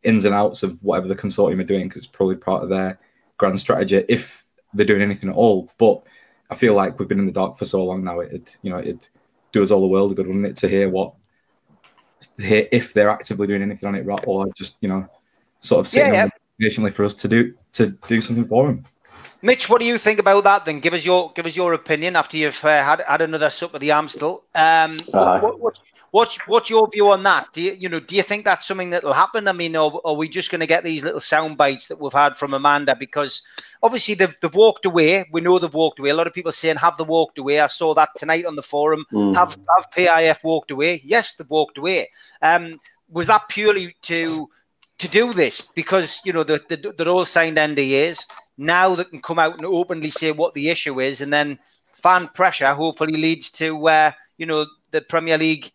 ins 0.03 0.25
and 0.25 0.35
outs 0.35 0.65
of 0.65 0.83
whatever 0.83 1.07
the 1.07 1.15
consortium 1.15 1.61
are 1.61 1.65
doing 1.65 1.87
because 1.87 1.99
it's 1.99 2.07
probably 2.09 2.35
part 2.35 2.65
of 2.65 2.71
their 2.71 2.99
grand 3.37 3.61
strategy 3.61 4.05
if 4.09 4.45
they're 4.75 4.87
doing 4.87 5.03
anything 5.03 5.31
at 5.31 5.37
all. 5.37 5.71
But 5.79 6.03
I 6.51 6.57
feel 6.57 6.75
like 6.75 6.99
we've 6.99 7.09
been 7.09 7.21
in 7.21 7.27
the 7.27 7.33
dark 7.33 7.59
for 7.59 7.65
so 7.65 7.85
long 7.85 8.05
now. 8.05 8.21
It 8.21 8.59
you 8.63 8.71
know 8.71 8.79
it'd 8.79 9.07
do 9.53 9.63
us 9.63 9.71
all 9.71 9.81
the 9.81 9.87
world 9.87 10.13
a 10.13 10.15
good, 10.15 10.27
wouldn't 10.27 10.47
it, 10.47 10.57
to 10.57 10.69
hear 10.69 10.89
what 10.89 11.15
hear 12.39 12.69
if 12.73 12.93
they're 12.93 13.11
actively 13.11 13.47
doing 13.47 13.63
anything 13.63 13.89
on 13.89 13.95
it, 13.95 14.07
or 14.27 14.47
just 14.55 14.77
you 14.81 14.89
know, 14.89 15.09
sort 15.61 15.81
of 15.81 15.89
sitting 15.89 16.15
yeah, 16.15 16.29
yeah. 16.59 16.91
for 16.91 17.05
us 17.05 17.15
to 17.15 17.29
do 17.29 17.55
to 17.73 17.89
do 18.09 18.21
something 18.21 18.47
for 18.47 18.67
them. 18.67 18.85
Mitch, 19.43 19.71
what 19.71 19.81
do 19.81 19.87
you 19.87 19.97
think 19.97 20.19
about 20.19 20.45
that? 20.45 20.65
Then 20.67 20.81
give 20.81 20.93
us 20.93 21.05
your 21.05 21.33
give 21.35 21.47
us 21.47 21.57
your 21.57 21.73
opinion 21.73 22.17
after 22.17 22.37
you've 22.37 22.63
uh, 22.65 22.83
had 22.85 23.03
had 23.07 23.23
another 23.23 23.49
sup 23.51 23.75
of 23.75 23.81
the 23.81 23.91
Amstel. 23.91 24.45
Um, 24.55 25.01
uh, 25.15 25.41
what, 25.41 25.61
what, 25.61 25.79
What's 26.13 26.39
what's 26.49 26.71
your 26.71 26.89
view 26.91 27.11
on 27.11 27.23
that? 27.23 27.49
Do 27.53 27.63
you 27.63 27.73
you 27.73 27.89
know 27.89 28.01
do 28.01 28.17
you 28.17 28.23
think 28.23 28.45
that's 28.45 28.67
something 28.67 28.91
that 28.91 29.05
will 29.05 29.13
happen? 29.13 29.47
I 29.49 29.53
mean, 29.53 29.77
or, 29.77 30.01
are 30.05 30.15
we 30.15 30.29
just 30.29 30.51
going 30.51 30.61
to 30.61 30.67
get 30.67 30.85
these 30.85 31.05
little 31.05 31.21
sound 31.21 31.57
bites 31.57 31.89
that 31.89 32.01
we've 32.01 32.13
had 32.13 32.37
from 32.37 32.55
Amanda? 32.55 32.97
Because 32.99 33.43
obviously 33.83 34.15
they've, 34.15 34.37
they've 34.41 34.55
walked 34.55 34.87
away. 34.87 35.25
We 35.33 35.41
know 35.41 35.59
they've 35.59 35.73
walked 35.73 35.99
away. 35.99 36.11
A 36.11 36.15
lot 36.15 36.27
of 36.27 36.35
people 36.35 36.53
saying 36.53 36.77
have 36.77 36.97
they 36.97 37.05
walked 37.05 37.39
away? 37.39 37.61
I 37.61 37.69
saw 37.69 37.95
that 37.95 38.11
tonight 38.17 38.45
on 38.45 38.57
the 38.57 38.63
forum. 38.63 39.05
Mm. 39.13 39.37
Have 39.37 39.57
have 39.77 39.91
PIF 39.93 40.43
walked 40.45 40.71
away? 40.71 41.01
Yes, 41.05 41.35
they've 41.35 41.49
walked 41.49 41.79
away. 41.79 42.11
Um, 42.43 42.81
was 43.09 43.29
that 43.29 43.49
purely 43.49 43.97
to 44.03 44.49
to 44.99 45.09
do 45.09 45.33
this 45.33 45.63
because 45.75 46.21
you 46.25 46.33
know 46.33 46.45
the, 46.45 46.63
the, 46.69 46.93
they're 46.97 47.09
all 47.09 47.25
signed 47.25 47.57
NDAs 47.57 48.25
now 48.61 48.95
they 48.95 49.05
can 49.05 49.23
come 49.23 49.39
out 49.39 49.57
and 49.57 49.65
openly 49.65 50.11
say 50.11 50.33
what 50.33 50.53
the 50.55 50.69
issue 50.69 51.01
is, 51.01 51.23
and 51.23 51.33
then 51.33 51.59
fan 52.03 52.29
pressure 52.29 52.73
hopefully 52.75 53.17
leads 53.17 53.51
to 53.53 53.89
uh, 53.89 54.13
you 54.37 54.47
know 54.47 54.67
the 54.91 55.01
Premier 55.01 55.39
League 55.39 55.73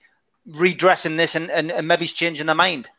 redressing 0.47 1.17
this 1.17 1.35
and, 1.35 1.49
and, 1.49 1.71
and 1.71 1.87
maybe 1.87 2.05
changing 2.05 2.45
their 2.45 2.55
mind. 2.55 2.89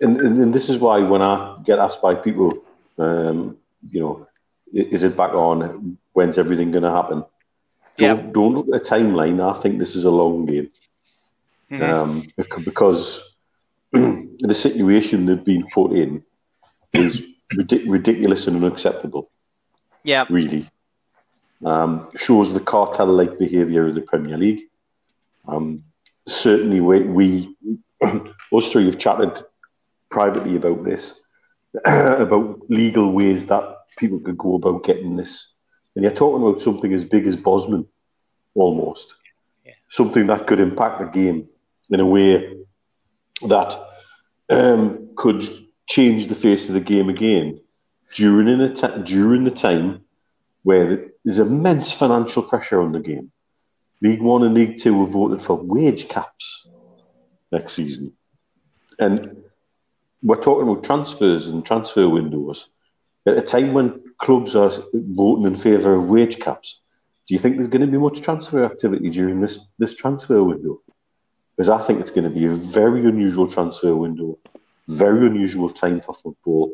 And, 0.00 0.20
and, 0.20 0.38
and, 0.38 0.54
this 0.54 0.68
is 0.68 0.78
why 0.78 1.00
when 1.00 1.22
I 1.22 1.58
get 1.64 1.78
asked 1.78 2.00
by 2.00 2.14
people, 2.14 2.64
um, 2.98 3.56
you 3.90 4.00
know, 4.00 4.26
is 4.72 5.02
it 5.02 5.16
back 5.16 5.32
on? 5.32 5.98
When's 6.12 6.38
everything 6.38 6.70
going 6.70 6.84
to 6.84 6.90
happen? 6.90 7.24
Yeah. 7.96 8.14
Don't, 8.14 8.32
don't, 8.32 8.54
look 8.54 8.68
at 8.68 8.82
a 8.82 8.94
timeline. 8.94 9.40
I 9.40 9.60
think 9.60 9.78
this 9.78 9.96
is 9.96 10.04
a 10.04 10.10
long 10.10 10.46
game. 10.46 10.70
Mm-hmm. 11.70 11.82
Um, 11.82 12.26
because 12.64 13.34
the 13.92 14.54
situation 14.54 15.26
they've 15.26 15.44
been 15.44 15.66
put 15.68 15.92
in 15.92 16.24
is 16.92 17.22
ridic- 17.52 17.90
ridiculous 17.90 18.46
and 18.46 18.62
unacceptable. 18.62 19.30
Yeah. 20.04 20.26
Really. 20.30 20.70
Um, 21.64 22.08
shows 22.14 22.52
the 22.52 22.60
cartel 22.60 23.06
like 23.06 23.38
behaviour 23.38 23.88
of 23.88 23.94
the 23.94 24.00
Premier 24.00 24.38
League. 24.38 24.62
Um, 25.46 25.82
certainly 26.28 26.80
we, 26.80 27.00
we 27.02 27.56
us 28.02 28.68
three 28.68 28.86
have 28.86 28.98
chatted 28.98 29.44
privately 30.10 30.56
about 30.56 30.84
this, 30.84 31.14
about 31.84 32.60
legal 32.68 33.12
ways 33.12 33.46
that 33.46 33.76
people 33.96 34.20
could 34.20 34.38
go 34.38 34.54
about 34.54 34.84
getting 34.84 35.16
this. 35.16 35.54
And 35.94 36.04
you're 36.04 36.14
talking 36.14 36.46
about 36.46 36.62
something 36.62 36.92
as 36.92 37.04
big 37.04 37.26
as 37.26 37.36
Bosman, 37.36 37.86
almost. 38.54 39.14
Yeah. 39.64 39.72
Something 39.88 40.26
that 40.26 40.46
could 40.46 40.60
impact 40.60 41.00
the 41.00 41.06
game 41.06 41.48
in 41.90 42.00
a 42.00 42.06
way 42.06 42.54
that 43.46 43.74
um, 44.48 45.08
could 45.16 45.48
change 45.86 46.28
the 46.28 46.34
face 46.34 46.68
of 46.68 46.74
the 46.74 46.80
game 46.80 47.08
again 47.08 47.60
during, 48.14 48.48
an 48.48 49.04
during 49.04 49.44
the 49.44 49.50
time 49.50 50.04
where 50.62 51.08
there's 51.24 51.38
immense 51.38 51.92
financial 51.92 52.42
pressure 52.42 52.80
on 52.80 52.92
the 52.92 53.00
game. 53.00 53.30
League 54.00 54.22
One 54.22 54.44
and 54.44 54.54
League 54.54 54.80
Two 54.80 55.04
have 55.04 55.12
voted 55.12 55.42
for 55.42 55.56
wage 55.56 56.08
caps 56.08 56.66
next 57.50 57.74
season. 57.74 58.12
And 58.98 59.44
we're 60.22 60.40
talking 60.40 60.68
about 60.68 60.84
transfers 60.84 61.46
and 61.46 61.64
transfer 61.64 62.08
windows 62.08 62.68
at 63.26 63.38
a 63.38 63.42
time 63.42 63.72
when 63.72 64.02
clubs 64.18 64.56
are 64.56 64.72
voting 64.92 65.46
in 65.46 65.56
favour 65.56 65.94
of 65.94 66.08
wage 66.08 66.38
caps. 66.38 66.80
Do 67.26 67.34
you 67.34 67.40
think 67.40 67.56
there's 67.56 67.68
going 67.68 67.82
to 67.82 67.86
be 67.86 67.98
much 67.98 68.22
transfer 68.22 68.64
activity 68.64 69.10
during 69.10 69.40
this, 69.40 69.58
this 69.78 69.94
transfer 69.94 70.42
window? 70.42 70.80
Because 71.56 71.68
I 71.68 71.82
think 71.82 72.00
it's 72.00 72.10
going 72.10 72.24
to 72.24 72.30
be 72.30 72.46
a 72.46 72.50
very 72.50 73.00
unusual 73.06 73.48
transfer 73.48 73.94
window, 73.94 74.38
very 74.88 75.26
unusual 75.26 75.70
time 75.70 76.00
for 76.00 76.14
football. 76.14 76.72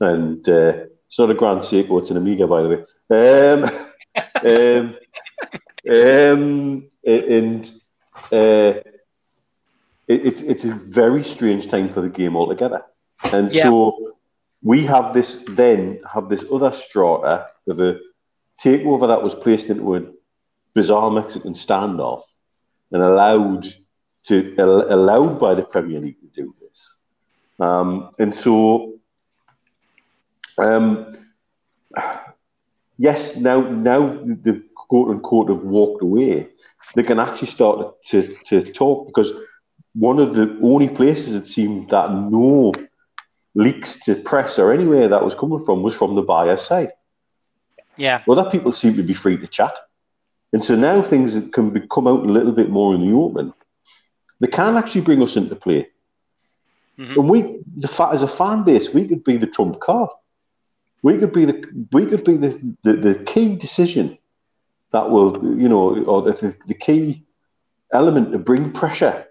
And 0.00 0.46
uh, 0.48 0.84
it's 1.06 1.18
not 1.18 1.30
a 1.30 1.34
Grand 1.34 1.60
Seiko, 1.60 2.00
it's 2.00 2.10
an 2.10 2.16
Amiga, 2.16 2.46
by 2.46 2.62
the 2.62 2.68
way. 2.68 2.84
Um, 3.10 3.64
um, 4.86 4.96
um, 5.88 6.88
and 7.04 7.70
uh, 8.30 8.80
it, 10.08 10.42
it's 10.42 10.64
a 10.64 10.72
very 10.72 11.24
strange 11.24 11.68
time 11.68 11.92
for 11.92 12.00
the 12.00 12.08
game 12.08 12.36
altogether. 12.36 12.82
And 13.32 13.52
yeah. 13.52 13.64
so 13.64 14.16
we 14.62 14.84
have 14.86 15.12
this 15.12 15.44
then 15.48 16.00
have 16.12 16.28
this 16.28 16.44
other 16.52 16.72
strata 16.72 17.46
of 17.68 17.80
a 17.80 17.98
takeover 18.62 19.08
that 19.08 19.22
was 19.22 19.34
placed 19.34 19.66
into 19.66 19.96
a 19.96 20.02
bizarre 20.74 21.10
Mexican 21.10 21.54
standoff 21.54 22.22
and 22.92 23.02
allowed 23.02 23.66
to 24.24 24.54
allowed 24.58 25.40
by 25.40 25.54
the 25.54 25.62
Premier 25.62 26.00
League 26.00 26.20
to 26.20 26.26
do 26.28 26.54
this. 26.60 26.94
Um, 27.58 28.10
and 28.18 28.32
so 28.32 28.94
um, 30.58 31.16
yes, 32.98 33.36
now 33.36 33.60
now 33.60 34.08
the 34.22 34.62
quote 34.92 35.08
unquote 35.08 35.48
have 35.48 35.62
walked 35.62 36.02
away, 36.02 36.46
they 36.94 37.02
can 37.02 37.18
actually 37.18 37.48
start 37.48 37.94
to, 38.04 38.36
to 38.44 38.60
talk 38.74 39.06
because 39.06 39.32
one 39.94 40.18
of 40.18 40.34
the 40.34 40.58
only 40.62 40.86
places 40.86 41.34
it 41.34 41.48
seemed 41.48 41.88
that 41.88 42.12
no 42.12 42.74
leaks 43.54 43.98
to 44.00 44.14
press 44.14 44.58
or 44.58 44.70
anywhere 44.70 45.08
that 45.08 45.24
was 45.24 45.34
coming 45.34 45.64
from 45.64 45.82
was 45.82 45.94
from 45.94 46.14
the 46.14 46.20
buyer 46.20 46.58
side. 46.58 46.92
Yeah. 47.96 48.22
Well, 48.26 48.36
that 48.36 48.52
people 48.52 48.70
seem 48.70 48.94
to 48.96 49.02
be 49.02 49.14
free 49.14 49.38
to 49.38 49.46
chat. 49.46 49.74
And 50.52 50.62
so 50.62 50.76
now 50.76 51.00
things 51.00 51.32
can 51.52 51.70
be, 51.70 51.80
come 51.90 52.06
out 52.06 52.26
a 52.26 52.34
little 52.36 52.52
bit 52.52 52.68
more 52.68 52.94
in 52.94 53.00
the 53.00 53.16
open. 53.16 53.54
they 54.40 54.48
can 54.48 54.76
actually 54.76 55.00
bring 55.00 55.22
us 55.22 55.36
into 55.36 55.56
play. 55.56 55.88
Mm-hmm. 56.98 57.18
And 57.18 57.30
we, 57.30 57.40
the 57.78 58.08
as 58.12 58.22
a 58.22 58.28
fan 58.28 58.64
base, 58.64 58.92
we 58.92 59.08
could 59.08 59.24
be 59.24 59.38
the 59.38 59.46
trump 59.46 59.80
card. 59.80 60.10
We 61.00 61.16
could 61.16 61.32
be 61.32 61.46
the 61.46 61.86
we 61.92 62.04
could 62.04 62.24
be 62.24 62.36
the, 62.36 62.50
the, 62.84 62.92
the 62.92 63.14
key 63.24 63.56
decision 63.56 64.18
that 64.92 65.10
will, 65.10 65.36
you 65.42 65.68
know, 65.68 66.04
or 66.04 66.22
the, 66.22 66.54
the 66.66 66.74
key 66.74 67.24
element 67.92 68.32
to 68.32 68.38
bring 68.38 68.72
pressure 68.72 69.26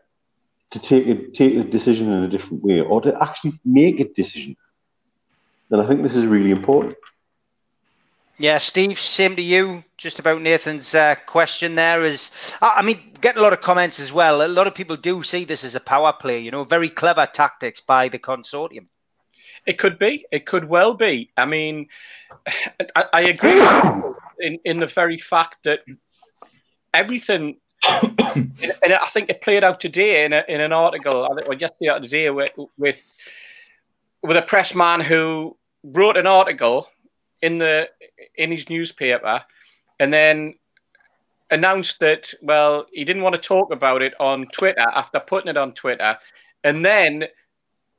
to 0.72 0.80
take 0.80 1.08
a, 1.08 1.16
take 1.32 1.56
a 1.56 1.64
decision 1.64 2.12
in 2.12 2.24
a 2.24 2.28
different 2.28 2.64
way 2.64 2.80
or 2.80 3.02
to 3.02 3.16
actually 3.22 3.60
make 3.66 4.00
a 4.00 4.06
decision. 4.14 4.56
And 5.70 5.82
I 5.82 5.88
think 5.88 6.04
this 6.04 6.16
is 6.16 6.26
really 6.26 6.52
important. 6.52 6.96
Yeah, 8.38 8.58
Steve, 8.58 9.00
same 9.00 9.36
to 9.36 9.42
you. 9.42 9.84
Just 9.98 10.18
about 10.18 10.42
Nathan's 10.42 10.96
uh, 10.96 11.16
question 11.28 11.76
there 11.76 12.04
is, 12.04 12.32
I 12.62 12.82
mean, 12.82 13.00
getting 13.22 13.40
a 13.40 13.44
lot 13.44 13.54
of 13.54 13.62
comments 13.62 14.00
as 14.00 14.12
well. 14.12 14.44
A 14.44 14.48
lot 14.48 14.66
of 14.66 14.74
people 14.74 14.96
do 14.96 15.22
see 15.22 15.46
this 15.46 15.64
as 15.64 15.76
a 15.76 15.80
power 15.80 16.12
play, 16.12 16.40
you 16.40 16.50
know, 16.50 16.64
very 16.64 16.90
clever 16.90 17.28
tactics 17.32 17.82
by 17.82 18.08
the 18.08 18.18
consortium. 18.18 18.88
It 19.68 19.78
could 19.78 20.00
be. 20.00 20.26
It 20.32 20.48
could 20.48 20.66
well 20.68 20.96
be. 20.96 21.30
I 21.38 21.46
mean, 21.46 21.90
I, 22.96 23.06
I 23.14 23.22
agree 23.22 23.62
in, 24.42 24.60
in 24.66 24.80
the 24.80 24.88
very 24.88 25.18
fact 25.18 25.58
that 25.64 25.80
everything 26.94 27.58
and 28.36 28.94
I 28.94 29.10
think 29.12 29.30
it 29.30 29.42
played 29.42 29.64
out 29.64 29.80
today 29.80 30.26
in, 30.26 30.34
a, 30.34 30.44
in 30.48 30.62
an 30.62 30.72
article, 30.72 31.24
I 31.24 31.44
or 31.44 31.56
yesterday 31.56 31.90
or 31.90 32.00
today, 32.00 32.30
with, 32.30 32.52
with 32.78 33.02
with 34.24 34.38
a 34.38 34.42
press 34.44 34.76
man 34.76 35.02
who 35.02 35.58
wrote 35.84 36.16
an 36.16 36.28
article 36.28 36.88
in 37.42 37.58
the 37.58 37.90
in 38.36 38.52
his 38.52 38.70
newspaper, 38.70 39.42
and 40.00 40.14
then 40.14 40.56
announced 41.50 42.00
that 42.00 42.34
well 42.42 42.86
he 42.92 43.04
didn't 43.04 43.24
want 43.24 43.36
to 43.36 43.42
talk 43.42 43.74
about 43.74 44.02
it 44.02 44.14
on 44.20 44.46
Twitter 44.54 44.86
after 44.94 45.20
putting 45.20 45.50
it 45.50 45.58
on 45.58 45.74
Twitter, 45.74 46.18
and 46.64 46.86
then 46.86 47.26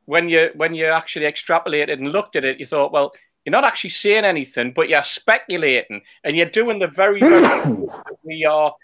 when 0.04 0.28
you 0.28 0.50
when 0.54 0.74
you 0.74 0.86
actually 0.86 1.26
extrapolated 1.26 1.92
and 1.92 2.12
looked 2.12 2.36
at 2.36 2.44
it, 2.44 2.60
you 2.60 2.66
thought, 2.66 2.92
well, 2.92 3.12
you're 3.44 3.50
not 3.52 3.64
actually 3.64 3.90
saying 3.90 4.24
anything, 4.24 4.72
but 4.72 4.88
you're 4.88 5.02
speculating, 5.04 6.02
and 6.24 6.36
you're 6.36 6.50
doing 6.50 6.78
the 6.78 6.88
very, 6.88 7.20
very 7.20 7.88
we 8.24 8.44
are 8.44 8.74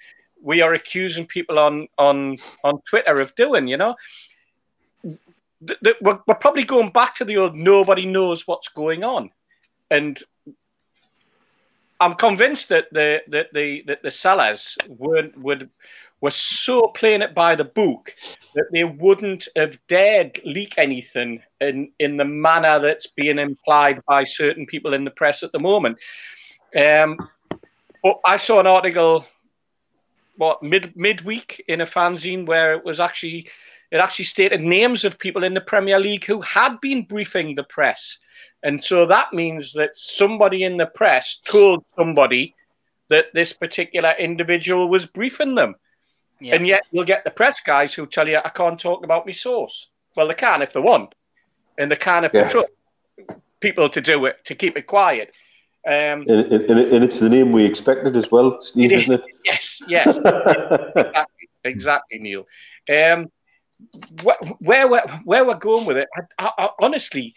we 0.43 0.62
are 0.62 0.74
accusing 0.74 1.26
people 1.26 1.59
on 1.59 1.89
on 1.98 2.36
on 2.64 2.80
Twitter 2.82 3.20
of 3.20 3.35
doing. 3.36 3.68
You 3.68 3.76
know, 3.76 3.94
we're, 5.02 6.20
we're 6.26 6.35
probably 6.35 6.64
going 6.64 6.90
back 6.90 7.16
to 7.16 7.24
the 7.24 7.36
old 7.36 7.55
nobody 7.55 8.06
knows 8.06 8.47
what's 8.47 8.68
going 8.68 9.05
on, 9.05 9.30
and 9.90 10.22
I'm 12.01 12.14
convinced 12.14 12.68
that 12.68 12.86
the 12.93 13.22
that 13.28 13.52
the 13.52 13.82
that 13.86 14.02
the 14.02 14.10
sellers 14.10 14.76
weren't 14.89 15.36
would 15.39 15.70
were 16.20 16.31
so 16.31 16.89
playing 16.89 17.23
it 17.23 17.35
by 17.35 17.55
the 17.55 17.65
book 17.65 18.15
that 18.55 18.66
they 18.73 18.85
wouldn't 18.85 19.49
have 19.57 19.78
dared 19.89 20.40
leak 20.45 20.74
anything 20.77 21.43
in 21.61 21.93
in 21.99 22.16
the 22.16 22.24
manner 22.24 22.78
that's 22.78 23.07
being 23.07 23.39
implied 23.39 24.03
by 24.07 24.24
certain 24.24 24.66
people 24.66 24.95
in 24.95 25.05
the 25.05 25.11
press 25.11 25.43
at 25.43 25.53
the 25.53 25.59
moment. 25.59 25.97
Um, 26.77 27.19
but 28.03 28.20
I 28.24 28.36
saw 28.36 28.61
an 28.61 28.66
article 28.66 29.24
what 30.36 30.62
mid 30.62 30.97
midweek 30.97 31.65
in 31.69 31.81
a 31.81 31.86
fanzine 31.86 32.47
where 32.47 32.74
it 32.74 32.85
was 32.85 33.01
actually 33.01 33.49
it 33.90 33.99
actually 33.99 34.27
stated 34.27 34.61
names 34.61 35.05
of 35.05 35.19
people 35.19 35.45
in 35.45 35.55
the 35.55 35.61
Premier 35.61 35.99
League 35.99 36.24
who 36.24 36.40
had 36.43 36.81
been 36.81 37.05
briefing 37.05 37.55
the 37.55 37.65
press. 37.65 38.19
And 38.62 38.82
so 38.85 39.07
that 39.07 39.32
means 39.32 39.73
that 39.74 39.90
somebody 39.95 40.65
in 40.65 40.77
the 40.77 40.86
press 40.86 41.40
told 41.45 41.85
somebody 41.97 42.55
that 43.09 43.27
this 43.32 43.53
particular 43.53 44.15
individual 44.19 44.89
was 44.89 45.07
briefing 45.07 45.55
them. 45.55 45.74
Yeah. 46.40 46.55
And 46.55 46.66
yet 46.66 46.82
you'll 46.90 47.05
get 47.05 47.24
the 47.24 47.31
press 47.31 47.60
guys 47.60 47.94
who 47.94 48.06
tell 48.06 48.28
you, 48.28 48.39
I 48.44 48.51
can't 48.51 48.78
talk 48.78 49.05
about 49.05 49.27
my 49.27 49.32
source. 49.32 49.89
Well, 50.16 50.28
they 50.28 50.35
can 50.35 50.62
if 50.62 50.73
they 50.73 50.81
want. 50.81 51.15
And 51.77 51.90
they 51.90 51.97
can 51.97 52.24
if 52.24 52.32
yeah. 52.35 52.44
they 52.44 52.51
trust 52.51 52.69
people 53.60 53.89
to 53.89 54.01
do 54.01 54.24
it, 54.27 54.44
to 54.47 54.55
keep 54.55 54.77
it 54.77 54.86
quiet. 54.86 55.32
Um, 55.86 56.27
and, 56.28 56.52
and, 56.52 56.81
and, 56.81 57.05
it's 57.05 57.19
the 57.19 57.28
name 57.28 57.52
we 57.52 57.65
expected 57.65 58.16
as 58.16 58.31
well, 58.31 58.60
Steve, 58.60 58.93
is, 58.93 59.02
isn't 59.05 59.15
it? 59.15 59.24
Yes, 59.44 59.81
yes, 59.89 60.19
exactly, 60.97 61.48
exactly, 61.65 62.19
Neil. 62.19 62.47
Um, 62.93 63.31
where, 64.60 64.89
where, 64.89 65.23
where 65.24 65.44
we're 65.47 65.55
going 65.55 65.86
with 65.86 65.97
it, 65.97 66.09
I, 66.39 66.47
I, 66.47 66.65
I 66.65 66.69
honestly, 66.81 67.32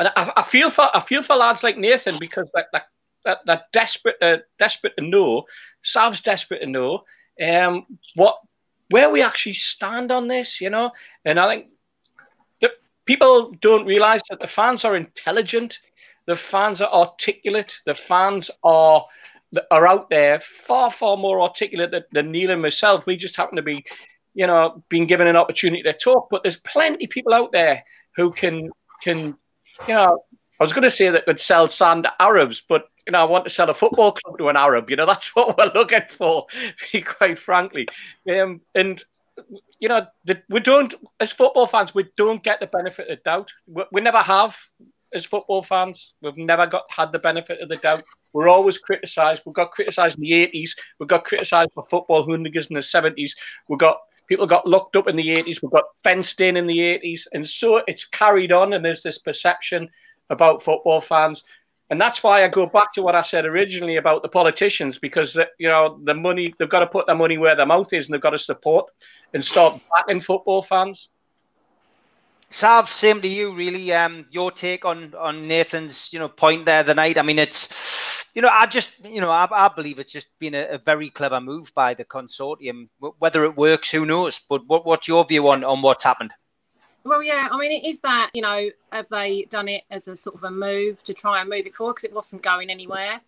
and 0.00 0.10
I, 0.16 0.32
I, 0.38 0.42
feel 0.42 0.70
for 0.70 0.88
I 0.96 1.00
feel 1.00 1.22
for 1.22 1.36
lads 1.36 1.62
like 1.62 1.76
Nathan 1.76 2.16
because 2.18 2.48
that 2.54 2.66
that, 2.72 2.86
that, 3.24 3.38
that 3.46 3.72
desperate 3.72 4.16
uh, 4.20 4.38
desperate 4.58 4.94
to 4.98 5.04
know, 5.04 5.44
Sav's 5.84 6.22
desperate 6.22 6.60
to 6.60 6.66
know 6.66 7.04
um, 7.42 7.86
what 8.14 8.38
where 8.90 9.10
we 9.10 9.22
actually 9.22 9.54
stand 9.54 10.12
on 10.12 10.28
this, 10.28 10.60
you 10.60 10.70
know. 10.70 10.90
And 11.24 11.40
I 11.40 11.48
think 11.48 11.66
that 12.60 12.72
people 13.06 13.52
don't 13.60 13.86
realise 13.86 14.22
that 14.30 14.40
the 14.40 14.46
fans 14.46 14.84
are 14.84 14.96
intelligent 14.96 15.78
the 16.26 16.36
fans 16.36 16.80
are 16.80 16.92
articulate. 16.92 17.80
The 17.86 17.94
fans 17.94 18.50
are 18.62 19.06
are 19.70 19.86
out 19.86 20.10
there 20.10 20.40
far 20.40 20.90
far 20.90 21.16
more 21.16 21.40
articulate 21.40 21.90
than, 21.90 22.04
than 22.12 22.32
Neil 22.32 22.50
and 22.50 22.62
myself. 22.62 23.04
We 23.06 23.16
just 23.16 23.36
happen 23.36 23.56
to 23.56 23.62
be, 23.62 23.84
you 24.34 24.46
know, 24.46 24.82
being 24.88 25.06
given 25.06 25.26
an 25.26 25.36
opportunity 25.36 25.82
to 25.82 25.92
talk. 25.92 26.28
But 26.30 26.42
there's 26.42 26.56
plenty 26.56 27.06
people 27.06 27.34
out 27.34 27.52
there 27.52 27.84
who 28.16 28.30
can 28.30 28.70
can, 29.02 29.36
you 29.88 29.94
know. 29.94 30.22
I 30.60 30.62
was 30.62 30.72
going 30.72 30.84
to 30.84 30.90
say 30.90 31.10
that 31.10 31.26
could 31.26 31.40
sell 31.40 31.68
sand 31.68 32.04
to 32.04 32.12
Arabs, 32.20 32.62
but 32.68 32.84
you 33.06 33.12
know, 33.12 33.20
I 33.20 33.24
want 33.24 33.44
to 33.44 33.50
sell 33.50 33.70
a 33.70 33.74
football 33.74 34.12
club 34.12 34.38
to 34.38 34.48
an 34.48 34.56
Arab. 34.56 34.90
You 34.90 34.96
know, 34.96 35.06
that's 35.12 35.34
what 35.34 35.56
we're 35.56 35.72
looking 35.74 36.02
for, 36.08 36.46
quite 37.04 37.38
frankly. 37.38 37.86
Um, 38.30 38.60
and 38.74 39.02
you 39.80 39.88
know, 39.88 40.06
we 40.48 40.60
don't, 40.60 40.94
as 41.20 41.32
football 41.32 41.66
fans, 41.66 41.94
we 41.94 42.06
don't 42.16 42.42
get 42.42 42.60
the 42.60 42.66
benefit 42.66 43.10
of 43.10 43.22
doubt. 43.24 43.50
We, 43.66 43.82
we 43.92 44.00
never 44.00 44.20
have 44.20 44.56
as 45.12 45.24
football 45.24 45.62
fans. 45.62 46.12
We've 46.22 46.36
never 46.36 46.66
got 46.66 46.84
had 46.88 47.12
the 47.12 47.18
benefit 47.18 47.60
of 47.60 47.68
the 47.68 47.76
doubt. 47.76 48.02
We're 48.32 48.48
always 48.48 48.78
criticised. 48.78 49.42
We 49.46 49.52
got 49.52 49.70
criticised 49.70 50.18
in 50.18 50.22
the 50.22 50.32
80s. 50.32 50.70
We 50.98 51.06
got 51.06 51.24
criticised 51.24 51.70
for 51.72 51.84
football 51.84 52.24
hooligans 52.24 52.66
in 52.66 52.74
the 52.74 52.80
70s. 52.80 53.32
We 53.68 53.76
got 53.76 53.98
people 54.26 54.46
got 54.46 54.66
locked 54.66 54.96
up 54.96 55.08
in 55.08 55.16
the 55.16 55.28
80s. 55.28 55.62
We 55.62 55.68
got 55.68 55.84
fenced 56.02 56.40
in 56.40 56.56
in 56.56 56.66
the 56.66 56.78
80s, 56.78 57.22
and 57.32 57.48
so 57.48 57.82
it's 57.86 58.06
carried 58.06 58.52
on. 58.52 58.72
And 58.72 58.84
there's 58.84 59.02
this 59.02 59.18
perception 59.18 59.88
about 60.30 60.62
football 60.62 61.00
fans. 61.00 61.44
And 61.90 62.00
that's 62.00 62.22
why 62.22 62.44
I 62.44 62.48
go 62.48 62.66
back 62.66 62.92
to 62.94 63.02
what 63.02 63.14
I 63.14 63.22
said 63.22 63.44
originally 63.44 63.96
about 63.96 64.22
the 64.22 64.28
politicians, 64.28 64.98
because 64.98 65.36
you 65.58 65.68
know 65.68 66.00
the 66.04 66.14
money 66.14 66.54
they've 66.58 66.68
got 66.68 66.80
to 66.80 66.86
put 66.86 67.06
their 67.06 67.14
money 67.14 67.36
where 67.36 67.54
their 67.54 67.66
mouth 67.66 67.92
is, 67.92 68.06
and 68.06 68.14
they've 68.14 68.20
got 68.20 68.30
to 68.30 68.38
support 68.38 68.86
and 69.34 69.44
start 69.44 69.80
backing 69.94 70.20
football 70.20 70.62
fans. 70.62 71.08
Sav, 72.50 72.88
same 72.88 73.20
to 73.20 73.28
you, 73.28 73.52
really. 73.52 73.92
Um, 73.92 74.26
your 74.30 74.50
take 74.50 74.84
on 74.84 75.12
on 75.14 75.48
Nathan's, 75.48 76.12
you 76.12 76.18
know, 76.20 76.28
point 76.28 76.64
there 76.64 76.84
the 76.84 76.94
night. 76.94 77.18
I 77.18 77.22
mean, 77.22 77.38
it's, 77.38 77.68
you 78.34 78.42
know, 78.42 78.48
I 78.48 78.66
just, 78.66 79.04
you 79.04 79.20
know, 79.20 79.30
I, 79.30 79.48
I 79.50 79.68
believe 79.68 79.98
it's 79.98 80.12
just 80.12 80.28
been 80.38 80.54
a, 80.54 80.66
a, 80.68 80.78
very 80.78 81.10
clever 81.10 81.40
move 81.40 81.72
by 81.74 81.94
the 81.94 82.04
consortium. 82.04 82.88
Whether 83.18 83.44
it 83.44 83.56
works, 83.56 83.90
who 83.90 84.06
knows? 84.06 84.40
But 84.48 84.66
what, 84.66 84.86
what's 84.86 85.08
your 85.08 85.24
view 85.24 85.48
on 85.48 85.64
on 85.64 85.82
what's 85.82 86.04
happened? 86.04 86.32
Well, 87.04 87.22
yeah, 87.22 87.48
I 87.50 87.58
mean, 87.58 87.70
it 87.70 87.86
is 87.86 88.00
that, 88.00 88.30
you 88.32 88.40
know, 88.40 88.70
have 88.90 89.08
they 89.10 89.44
done 89.44 89.68
it 89.68 89.82
as 89.90 90.08
a 90.08 90.16
sort 90.16 90.36
of 90.36 90.44
a 90.44 90.50
move 90.50 91.02
to 91.02 91.12
try 91.12 91.40
and 91.40 91.50
move 91.50 91.66
it 91.66 91.74
forward? 91.74 91.94
Because 91.94 92.04
it 92.04 92.14
wasn't 92.14 92.42
going 92.42 92.70
anywhere? 92.70 93.20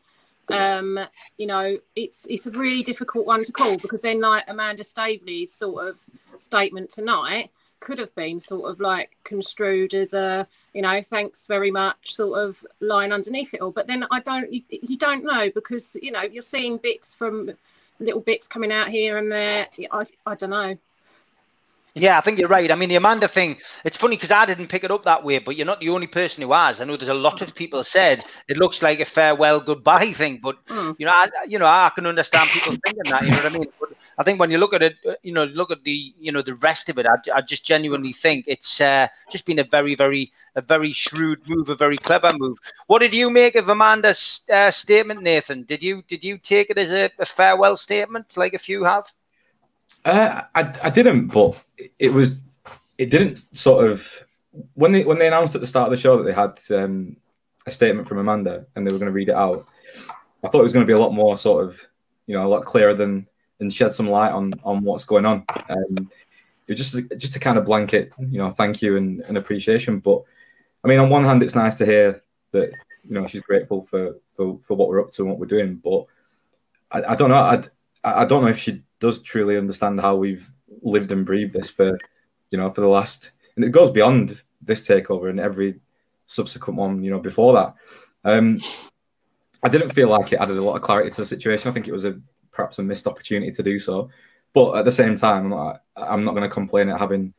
Um, 0.49 0.99
you 1.37 1.47
know, 1.47 1.77
it's 1.97 2.27
it's 2.31 2.47
a 2.47 2.53
really 2.53 2.83
difficult 2.83 3.27
one 3.27 3.45
to 3.45 3.53
call 3.53 3.77
because 3.79 4.03
then, 4.03 4.21
like 4.21 4.45
Amanda 4.49 4.85
Staveley's 4.85 5.53
sort 5.53 5.89
of 5.89 5.99
statement 6.39 6.91
tonight, 6.91 7.51
could 7.81 7.99
have 7.99 8.15
been 8.15 8.41
sort 8.41 8.71
of 8.71 8.81
like 8.81 9.17
construed 9.25 9.93
as 9.93 10.15
a 10.15 10.47
you 10.73 10.83
know 10.83 11.03
thanks 11.03 11.47
very 11.47 11.71
much 11.71 12.15
sort 12.15 12.39
of 12.39 12.65
line 12.81 13.13
underneath 13.13 13.55
it 13.55 13.61
all. 13.61 13.73
But 13.73 13.89
then 13.89 14.07
i 14.11 14.21
don't 14.21 14.53
you, 14.53 14.63
you 14.71 14.97
don't 14.97 15.25
know 15.25 15.51
because 15.55 15.97
you 16.01 16.13
know 16.13 16.23
you're 16.23 16.43
seeing 16.43 16.79
bits 16.79 17.15
from 17.15 17.51
little 17.99 18.21
bits 18.21 18.47
coming 18.47 18.73
out 18.73 18.89
here 18.89 19.19
and 19.19 19.31
there. 19.33 19.67
I, 19.91 20.07
I 20.27 20.35
don't 20.37 20.51
know 20.51 20.79
yeah, 21.99 22.19
I 22.19 22.21
think 22.21 22.39
you're 22.39 22.49
right. 22.49 22.71
I 22.71 22.75
mean, 22.75 22.91
the 22.91 22.97
Amanda 22.97 23.27
thing, 23.27 23.57
it's 23.83 23.97
funny 23.97 24.17
because 24.17 24.31
I 24.31 24.45
didn't 24.45 24.67
pick 24.69 24.85
it 24.85 24.91
up 24.91 25.05
that 25.05 25.25
way, 25.25 25.39
but 25.39 25.57
you're 25.57 25.65
not 25.67 25.81
the 25.81 25.89
only 25.89 26.07
person 26.07 26.43
who 26.43 26.53
has. 26.53 26.81
I 26.81 26.85
know 26.85 26.97
there's 26.97 27.09
a 27.09 27.15
lot 27.15 27.41
of 27.41 27.55
people 27.55 27.83
said 27.85 28.23
it 28.49 28.59
looks 28.59 28.83
like 28.83 29.01
a 29.01 29.07
farewell 29.07 29.61
goodbye 29.61 30.13
thing, 30.13 30.39
but 30.43 30.65
mm. 30.67 30.95
you 30.99 31.07
know, 31.07 31.13
I, 31.13 31.29
you 31.49 31.59
know, 31.59 31.65
I 31.67 31.91
can 31.95 32.05
understand 32.05 32.51
people 32.51 32.73
thinking 32.85 33.11
that. 33.11 33.23
You 33.25 33.31
know 33.31 33.37
what 33.39 33.47
I 33.47 33.49
mean? 33.49 33.67
But 33.81 33.89
I 34.19 34.25
think 34.25 34.39
when 34.39 34.51
you 34.51 34.59
look 34.59 34.75
at 34.75 34.83
it, 34.83 34.97
uh, 35.09 35.15
you 35.23 35.33
know, 35.33 35.45
look 35.45 35.71
at 35.71 35.85
the, 35.85 36.15
you 36.21 36.33
know, 36.33 36.43
the 36.43 36.57
rest 36.57 36.91
of 36.91 36.99
it, 36.99 37.07
I, 37.07 37.17
I 37.35 37.41
just 37.41 37.67
genuinely 37.67 38.13
think 38.13 38.45
it's 38.47 38.79
uh, 38.79 39.09
just 39.31 39.47
been 39.47 39.59
a 39.59 39.65
very, 39.65 39.95
very, 39.95 40.33
a 40.55 40.61
very 40.61 40.93
shrewd 40.93 41.41
move, 41.49 41.71
a 41.71 41.75
very 41.75 41.97
clever 41.97 42.33
move. 42.37 42.59
What 42.89 42.99
did 42.99 43.15
you 43.15 43.31
make 43.31 43.55
of 43.57 43.71
Amanda's 43.71 44.47
uh, 44.53 44.71
statement, 44.71 45.23
Nathan? 45.23 45.63
Did 45.63 45.83
you 45.83 46.03
did 46.07 46.23
you 46.25 46.37
take 46.37 46.69
it 46.69 46.77
as 46.77 46.93
a, 46.93 47.11
a 47.19 47.25
farewell 47.25 47.77
statement, 47.79 48.37
like 48.37 48.53
a 48.53 48.59
few 48.59 48.85
have? 48.85 49.07
Uh, 50.07 50.43
I 50.55 50.73
I 50.85 50.91
didn't, 50.91 51.29
but 51.29 51.63
it 51.99 52.13
was 52.13 52.41
it 52.97 53.11
didn't 53.11 53.39
sort 53.57 53.91
of 53.91 54.25
when 54.75 54.93
they 54.93 55.05
when 55.05 55.19
they 55.19 55.27
announced 55.27 55.55
at 55.57 55.61
the 55.61 55.67
start 55.67 55.87
of 55.87 55.91
the 55.91 56.01
show 56.01 56.17
that 56.17 56.23
they 56.23 56.33
had 56.33 56.81
um, 56.81 57.17
a 57.67 57.73
statement 57.73 58.07
from 58.07 58.19
Amanda 58.19 58.67
and 58.75 58.87
they 58.87 58.93
were 58.93 58.99
going 58.99 59.11
to 59.11 59.13
read 59.13 59.29
it 59.29 59.35
out. 59.35 59.67
I 60.45 60.49
thought 60.49 60.61
it 60.61 60.63
was 60.63 60.73
going 60.73 60.87
to 60.87 60.91
be 60.91 60.97
a 60.97 60.99
lot 60.99 61.13
more 61.13 61.37
sort 61.37 61.65
of 61.65 61.85
you 62.27 62.37
know 62.37 62.47
a 62.47 62.49
lot 62.49 62.65
clearer 62.65 62.95
than 62.95 63.27
and 63.59 63.73
shed 63.73 63.95
some 63.95 64.09
light 64.09 64.31
on 64.31 64.53
on 64.63 64.85
what's 64.85 65.05
going 65.05 65.27
on. 65.27 65.45
Um, 65.69 66.09
it 66.69 66.79
was 66.79 66.79
just 66.79 67.19
just 67.19 67.33
to 67.33 67.41
kind 67.41 67.59
of 67.59 67.65
blanket, 67.65 68.13
you 68.19 68.39
know, 68.39 68.53
thank 68.53 68.83
you 68.83 68.97
and, 68.97 69.23
and 69.23 69.37
appreciation. 69.37 69.99
But 69.99 70.23
I 70.85 70.89
mean, 70.89 71.01
on 71.01 71.11
one 71.11 71.25
hand, 71.25 71.43
it's 71.43 71.57
nice 71.57 71.75
to 71.77 71.85
hear 71.85 72.23
that 72.53 72.73
you 73.03 73.15
know 73.15 73.27
she's 73.27 73.41
grateful 73.41 73.83
for 73.83 74.17
for, 74.37 74.61
for 74.63 74.77
what 74.77 74.89
we're 74.89 75.01
up 75.01 75.11
to 75.13 75.23
and 75.23 75.31
what 75.31 75.41
we're 75.41 75.47
doing. 75.47 75.77
But 75.83 76.07
I, 76.93 77.13
I 77.13 77.15
don't 77.17 77.31
know. 77.31 77.37
I 77.37 77.65
I 78.05 78.25
don't 78.25 78.43
know 78.43 78.51
if 78.51 78.59
she 78.59 78.85
does 79.01 79.23
truly 79.23 79.57
understand 79.57 80.01
how 80.01 80.17
we've 80.17 80.51
lived 80.83 81.13
and 81.13 81.27
breathed 81.27 81.53
this 81.53 81.71
for 81.71 81.99
you 82.51 82.59
know 82.59 82.71
for 82.71 82.81
the 82.81 82.89
last 82.89 83.33
and 83.57 83.65
it 83.65 83.71
goes 83.71 83.91
beyond 83.91 84.43
this 84.63 84.87
takeover 84.87 85.31
and 85.31 85.41
every 85.41 85.81
subsequent 86.27 86.79
one 86.79 87.03
you 87.03 87.11
know 87.11 87.21
before 87.21 87.55
that. 87.55 87.75
Um, 88.25 88.61
I 89.63 89.69
didn't 89.69 89.91
feel 89.91 90.09
like 90.09 90.33
it 90.33 90.41
added 90.41 90.59
a 90.59 90.63
lot 90.63 90.77
of 90.77 90.83
clarity 90.83 91.11
to 91.11 91.23
the 91.23 91.27
situation. 91.27 91.69
I 91.69 91.73
think 91.73 91.89
it 91.89 91.93
was 91.93 92.05
a 92.05 92.21
perhaps 92.53 92.79
a 92.79 92.83
missed 92.83 93.07
opportunity 93.07 93.53
to 93.53 93.63
do 93.63 93.79
so. 93.79 94.11
But 94.53 94.77
at 94.77 94.85
the 94.85 94.93
same 94.93 95.17
time, 95.17 95.53
I'm 95.97 96.23
not, 96.23 96.33
going 96.33 96.43
to 96.43 96.49
complain 96.49 96.89
at 96.89 96.99
having 96.99 97.35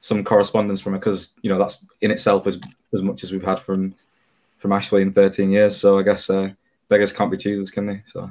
some 0.00 0.24
correspondence 0.24 0.80
from 0.80 0.92
her 0.92 0.98
because 0.98 1.34
you 1.42 1.50
know 1.50 1.58
that's 1.58 1.84
in 2.00 2.10
itself 2.10 2.46
as 2.46 2.58
as 2.94 3.02
much 3.02 3.22
as 3.22 3.32
we've 3.32 3.42
had 3.42 3.58
from 3.58 3.94
from 4.58 4.72
Ashley 4.72 5.02
in 5.02 5.12
13 5.12 5.50
years. 5.50 5.76
So 5.76 5.98
I 5.98 6.02
guess 6.02 6.30
uh, 6.30 6.50
beggars 6.88 7.12
can't 7.12 7.30
be 7.30 7.36
choosers, 7.36 7.70
can 7.70 7.86
they? 7.86 8.02
So. 8.06 8.30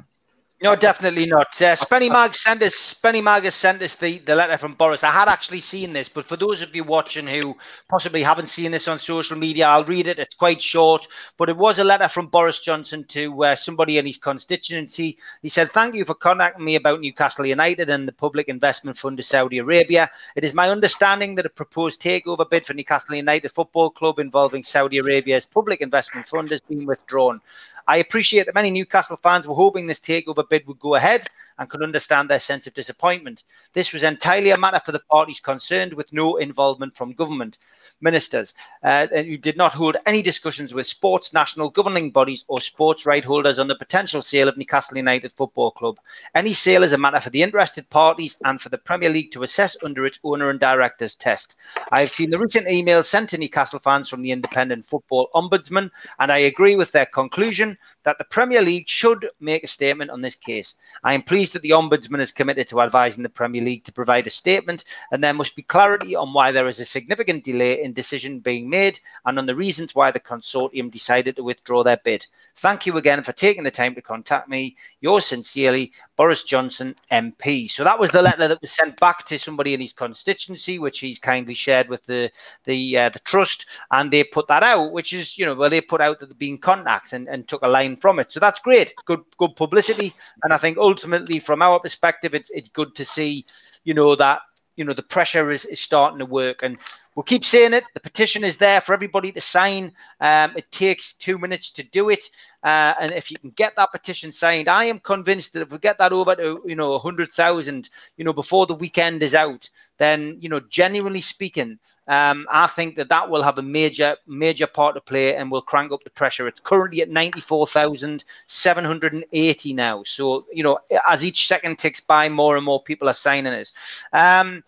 No, 0.62 0.76
definitely 0.76 1.24
not. 1.24 1.48
Uh, 1.62 1.74
Spenny 1.74 2.10
Mag 2.10 2.34
sent 2.34 2.62
us. 2.62 2.74
Spenny 2.74 3.22
Mag 3.22 3.44
has 3.44 3.54
sent 3.54 3.80
us 3.80 3.94
the, 3.94 4.18
the 4.18 4.34
letter 4.34 4.58
from 4.58 4.74
Boris. 4.74 5.02
I 5.02 5.10
had 5.10 5.26
actually 5.26 5.60
seen 5.60 5.94
this, 5.94 6.10
but 6.10 6.26
for 6.26 6.36
those 6.36 6.60
of 6.60 6.76
you 6.76 6.84
watching 6.84 7.26
who 7.26 7.56
possibly 7.88 8.22
haven't 8.22 8.48
seen 8.50 8.70
this 8.72 8.86
on 8.86 8.98
social 8.98 9.38
media, 9.38 9.66
I'll 9.66 9.86
read 9.86 10.06
it. 10.06 10.18
It's 10.18 10.34
quite 10.34 10.60
short, 10.60 11.08
but 11.38 11.48
it 11.48 11.56
was 11.56 11.78
a 11.78 11.84
letter 11.84 12.08
from 12.08 12.26
Boris 12.26 12.60
Johnson 12.60 13.04
to 13.04 13.44
uh, 13.44 13.56
somebody 13.56 13.96
in 13.96 14.04
his 14.04 14.18
constituency. 14.18 15.16
He 15.40 15.48
said, 15.48 15.72
"Thank 15.72 15.94
you 15.94 16.04
for 16.04 16.14
contacting 16.14 16.64
me 16.66 16.74
about 16.74 17.00
Newcastle 17.00 17.46
United 17.46 17.88
and 17.88 18.06
the 18.06 18.12
Public 18.12 18.48
Investment 18.48 18.98
Fund 18.98 19.18
of 19.18 19.24
Saudi 19.24 19.58
Arabia. 19.58 20.10
It 20.36 20.44
is 20.44 20.52
my 20.52 20.68
understanding 20.68 21.36
that 21.36 21.46
a 21.46 21.50
proposed 21.50 22.02
takeover 22.02 22.48
bid 22.48 22.66
for 22.66 22.74
Newcastle 22.74 23.14
United 23.14 23.50
Football 23.50 23.90
Club 23.92 24.18
involving 24.18 24.62
Saudi 24.62 24.98
Arabia's 24.98 25.46
Public 25.46 25.80
Investment 25.80 26.28
Fund 26.28 26.50
has 26.50 26.60
been 26.60 26.84
withdrawn. 26.84 27.40
I 27.88 27.96
appreciate 27.96 28.46
that 28.46 28.54
many 28.54 28.70
Newcastle 28.70 29.16
fans 29.16 29.48
were 29.48 29.54
hoping 29.54 29.86
this 29.86 30.00
takeover 30.00 30.48
bid 30.50 30.66
would 30.66 30.78
go 30.80 30.94
ahead 30.96 31.26
and 31.60 31.68
could 31.68 31.82
understand 31.82 32.28
their 32.28 32.40
sense 32.40 32.66
of 32.66 32.74
disappointment. 32.74 33.44
This 33.74 33.92
was 33.92 34.02
entirely 34.02 34.50
a 34.50 34.58
matter 34.58 34.80
for 34.84 34.92
the 34.92 34.98
parties 34.98 35.40
concerned 35.40 35.92
with 35.92 36.12
no 36.12 36.38
involvement 36.38 36.96
from 36.96 37.12
government 37.12 37.58
ministers 38.00 38.54
uh, 38.82 39.06
who 39.08 39.36
did 39.36 39.56
not 39.56 39.74
hold 39.74 39.96
any 40.06 40.22
discussions 40.22 40.72
with 40.74 40.86
sports 40.86 41.32
national 41.32 41.70
governing 41.70 42.10
bodies 42.10 42.44
or 42.48 42.60
sports 42.60 43.06
right 43.06 43.24
holders 43.24 43.58
on 43.58 43.68
the 43.68 43.74
potential 43.74 44.22
sale 44.22 44.48
of 44.48 44.56
Newcastle 44.56 44.96
United 44.96 45.32
Football 45.34 45.70
Club. 45.72 45.98
Any 46.34 46.52
sale 46.52 46.82
is 46.82 46.92
a 46.92 46.98
matter 46.98 47.20
for 47.20 47.30
the 47.30 47.42
interested 47.42 47.88
parties 47.90 48.40
and 48.44 48.60
for 48.60 48.70
the 48.70 48.78
Premier 48.78 49.10
League 49.10 49.32
to 49.32 49.42
assess 49.42 49.76
under 49.82 50.06
its 50.06 50.18
owner 50.24 50.50
and 50.50 50.58
directors 50.58 51.14
test. 51.14 51.58
I 51.92 52.00
have 52.00 52.10
seen 52.10 52.30
the 52.30 52.38
recent 52.38 52.66
emails 52.66 53.04
sent 53.04 53.30
to 53.30 53.38
Newcastle 53.38 53.78
fans 53.78 54.08
from 54.08 54.22
the 54.22 54.30
Independent 54.30 54.86
Football 54.86 55.28
Ombudsman, 55.34 55.90
and 56.18 56.32
I 56.32 56.38
agree 56.38 56.76
with 56.76 56.92
their 56.92 57.06
conclusion 57.06 57.76
that 58.04 58.18
the 58.18 58.24
Premier 58.24 58.62
League 58.62 58.88
should 58.88 59.28
make 59.40 59.64
a 59.64 59.68
statement 59.68 60.10
on 60.10 60.20
this 60.20 60.36
case. 60.36 60.74
I 61.04 61.14
am 61.14 61.22
pleased 61.22 61.49
that 61.52 61.62
the 61.62 61.70
Ombudsman 61.70 62.20
is 62.20 62.32
committed 62.32 62.68
to 62.68 62.80
advising 62.80 63.22
the 63.22 63.28
Premier 63.28 63.62
League 63.62 63.84
to 63.84 63.92
provide 63.92 64.26
a 64.26 64.30
statement, 64.30 64.84
and 65.10 65.22
there 65.22 65.34
must 65.34 65.56
be 65.56 65.62
clarity 65.62 66.14
on 66.14 66.32
why 66.32 66.52
there 66.52 66.68
is 66.68 66.80
a 66.80 66.84
significant 66.84 67.44
delay 67.44 67.82
in 67.82 67.92
decision 67.92 68.40
being 68.40 68.68
made 68.68 68.98
and 69.26 69.38
on 69.38 69.46
the 69.46 69.54
reasons 69.54 69.94
why 69.94 70.10
the 70.10 70.20
consortium 70.20 70.90
decided 70.90 71.36
to 71.36 71.42
withdraw 71.42 71.82
their 71.82 72.00
bid. 72.04 72.26
Thank 72.56 72.86
you 72.86 72.96
again 72.98 73.22
for 73.22 73.32
taking 73.32 73.64
the 73.64 73.70
time 73.70 73.94
to 73.94 74.02
contact 74.02 74.48
me. 74.48 74.76
Yours 75.00 75.26
sincerely, 75.26 75.92
Boris 76.16 76.44
Johnson, 76.44 76.94
MP. 77.10 77.70
So 77.70 77.84
that 77.84 77.98
was 77.98 78.10
the 78.10 78.22
letter 78.22 78.48
that 78.48 78.60
was 78.60 78.70
sent 78.70 79.00
back 79.00 79.24
to 79.26 79.38
somebody 79.38 79.72
in 79.72 79.80
his 79.80 79.92
constituency, 79.92 80.78
which 80.78 81.00
he's 81.00 81.18
kindly 81.18 81.54
shared 81.54 81.88
with 81.88 82.04
the 82.04 82.30
the 82.64 82.98
uh, 82.98 83.08
the 83.08 83.18
trust, 83.20 83.66
and 83.90 84.10
they 84.10 84.24
put 84.24 84.46
that 84.48 84.62
out, 84.62 84.92
which 84.92 85.12
is 85.12 85.38
you 85.38 85.46
know 85.46 85.54
well 85.54 85.70
they 85.70 85.80
put 85.80 86.00
out 86.00 86.20
that 86.20 86.26
they've 86.26 86.38
been 86.38 86.58
contacts 86.58 87.14
and, 87.14 87.28
and 87.28 87.48
took 87.48 87.62
a 87.62 87.68
line 87.68 87.96
from 87.96 88.18
it. 88.18 88.30
So 88.30 88.40
that's 88.40 88.60
great, 88.60 88.94
good 89.06 89.24
good 89.38 89.56
publicity, 89.56 90.14
and 90.44 90.52
I 90.52 90.58
think 90.58 90.76
ultimately 90.76 91.39
from 91.40 91.62
our 91.62 91.80
perspective, 91.80 92.34
it's 92.34 92.50
it's 92.50 92.68
good 92.68 92.94
to 92.96 93.04
see 93.04 93.46
you 93.84 93.94
know 93.94 94.14
that 94.16 94.40
you 94.76 94.84
know 94.84 94.94
the 94.94 95.02
pressure 95.02 95.50
is, 95.50 95.64
is 95.64 95.80
starting 95.80 96.18
to 96.18 96.26
work. 96.26 96.62
And 96.62 96.78
we'll 97.14 97.24
keep 97.24 97.44
saying 97.44 97.72
it. 97.74 97.84
The 97.94 98.00
petition 98.00 98.44
is 98.44 98.56
there 98.56 98.80
for 98.80 98.92
everybody 98.94 99.32
to 99.32 99.40
sign. 99.40 99.92
Um, 100.20 100.52
it 100.56 100.70
takes 100.70 101.14
two 101.14 101.38
minutes 101.38 101.70
to 101.72 101.82
do 101.82 102.10
it, 102.10 102.30
uh, 102.62 102.94
and 103.00 103.12
if 103.12 103.30
you 103.30 103.38
can 103.38 103.50
get 103.50 103.76
that 103.76 103.92
petition 103.92 104.32
signed, 104.32 104.68
I 104.68 104.84
am 104.84 105.00
convinced 105.00 105.52
that 105.52 105.62
if 105.62 105.70
we 105.70 105.78
get 105.78 105.98
that 105.98 106.12
over 106.12 106.34
to 106.36 106.62
you 106.66 106.76
know 106.76 106.98
hundred 106.98 107.32
thousand, 107.32 107.88
you 108.16 108.24
know, 108.24 108.32
before 108.32 108.66
the 108.66 108.74
weekend 108.74 109.22
is 109.22 109.34
out, 109.34 109.68
then 109.98 110.36
you 110.40 110.48
know, 110.48 110.60
genuinely 110.60 111.20
speaking, 111.20 111.78
um, 112.08 112.46
I 112.50 112.66
think 112.66 112.96
that 112.96 113.08
that 113.08 113.30
will 113.30 113.42
have 113.42 113.58
a 113.58 113.62
major 113.62 114.16
major 114.26 114.66
part 114.66 114.94
to 114.94 115.00
play 115.00 115.36
and 115.36 115.50
will 115.50 115.62
crank 115.62 115.92
up 115.92 116.04
the 116.04 116.10
pressure. 116.10 116.48
It's 116.48 116.60
currently 116.60 117.02
at 117.02 117.08
ninety 117.08 117.40
four 117.40 117.66
thousand 117.66 118.24
seven 118.46 118.84
hundred 118.84 119.12
and 119.12 119.24
eighty 119.32 119.72
now. 119.72 120.02
So 120.04 120.46
you 120.52 120.62
know, 120.62 120.78
as 121.08 121.24
each 121.24 121.46
second 121.46 121.78
ticks 121.78 122.00
by, 122.00 122.28
more 122.28 122.56
and 122.56 122.64
more 122.64 122.82
people 122.82 123.08
are 123.08 123.14
signing 123.14 123.52
it. 123.52 123.72
Um, 124.12 124.64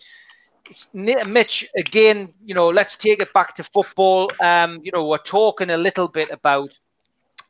Mitch, 0.94 1.68
again, 1.76 2.32
you 2.44 2.54
know, 2.54 2.68
let's 2.68 2.96
take 2.96 3.20
it 3.20 3.32
back 3.32 3.54
to 3.54 3.64
football. 3.64 4.30
Um, 4.40 4.80
you 4.82 4.92
know, 4.92 5.06
we're 5.06 5.18
talking 5.18 5.70
a 5.70 5.76
little 5.76 6.08
bit 6.08 6.30
about 6.30 6.78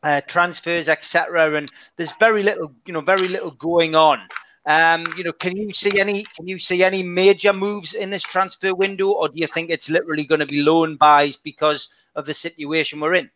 uh, 0.02 0.20
transfers, 0.26 0.88
etc., 0.88 1.54
and 1.54 1.70
there's 1.96 2.12
very 2.16 2.42
little, 2.42 2.72
you 2.86 2.92
know, 2.92 3.00
very 3.00 3.28
little 3.28 3.52
going 3.52 3.94
on. 3.94 4.20
Um, 4.64 5.06
you 5.16 5.24
know, 5.24 5.32
can 5.32 5.56
you 5.56 5.72
see 5.72 5.98
any? 5.98 6.24
Can 6.36 6.46
you 6.46 6.58
see 6.58 6.82
any 6.84 7.02
major 7.02 7.52
moves 7.52 7.94
in 7.94 8.10
this 8.10 8.22
transfer 8.22 8.74
window, 8.74 9.10
or 9.10 9.28
do 9.28 9.34
you 9.36 9.46
think 9.46 9.70
it's 9.70 9.90
literally 9.90 10.24
going 10.24 10.40
to 10.40 10.46
be 10.46 10.62
loan 10.62 10.96
buys 10.96 11.36
because 11.36 11.88
of 12.14 12.26
the 12.26 12.34
situation 12.34 13.00
we're 13.00 13.14
in? 13.14 13.30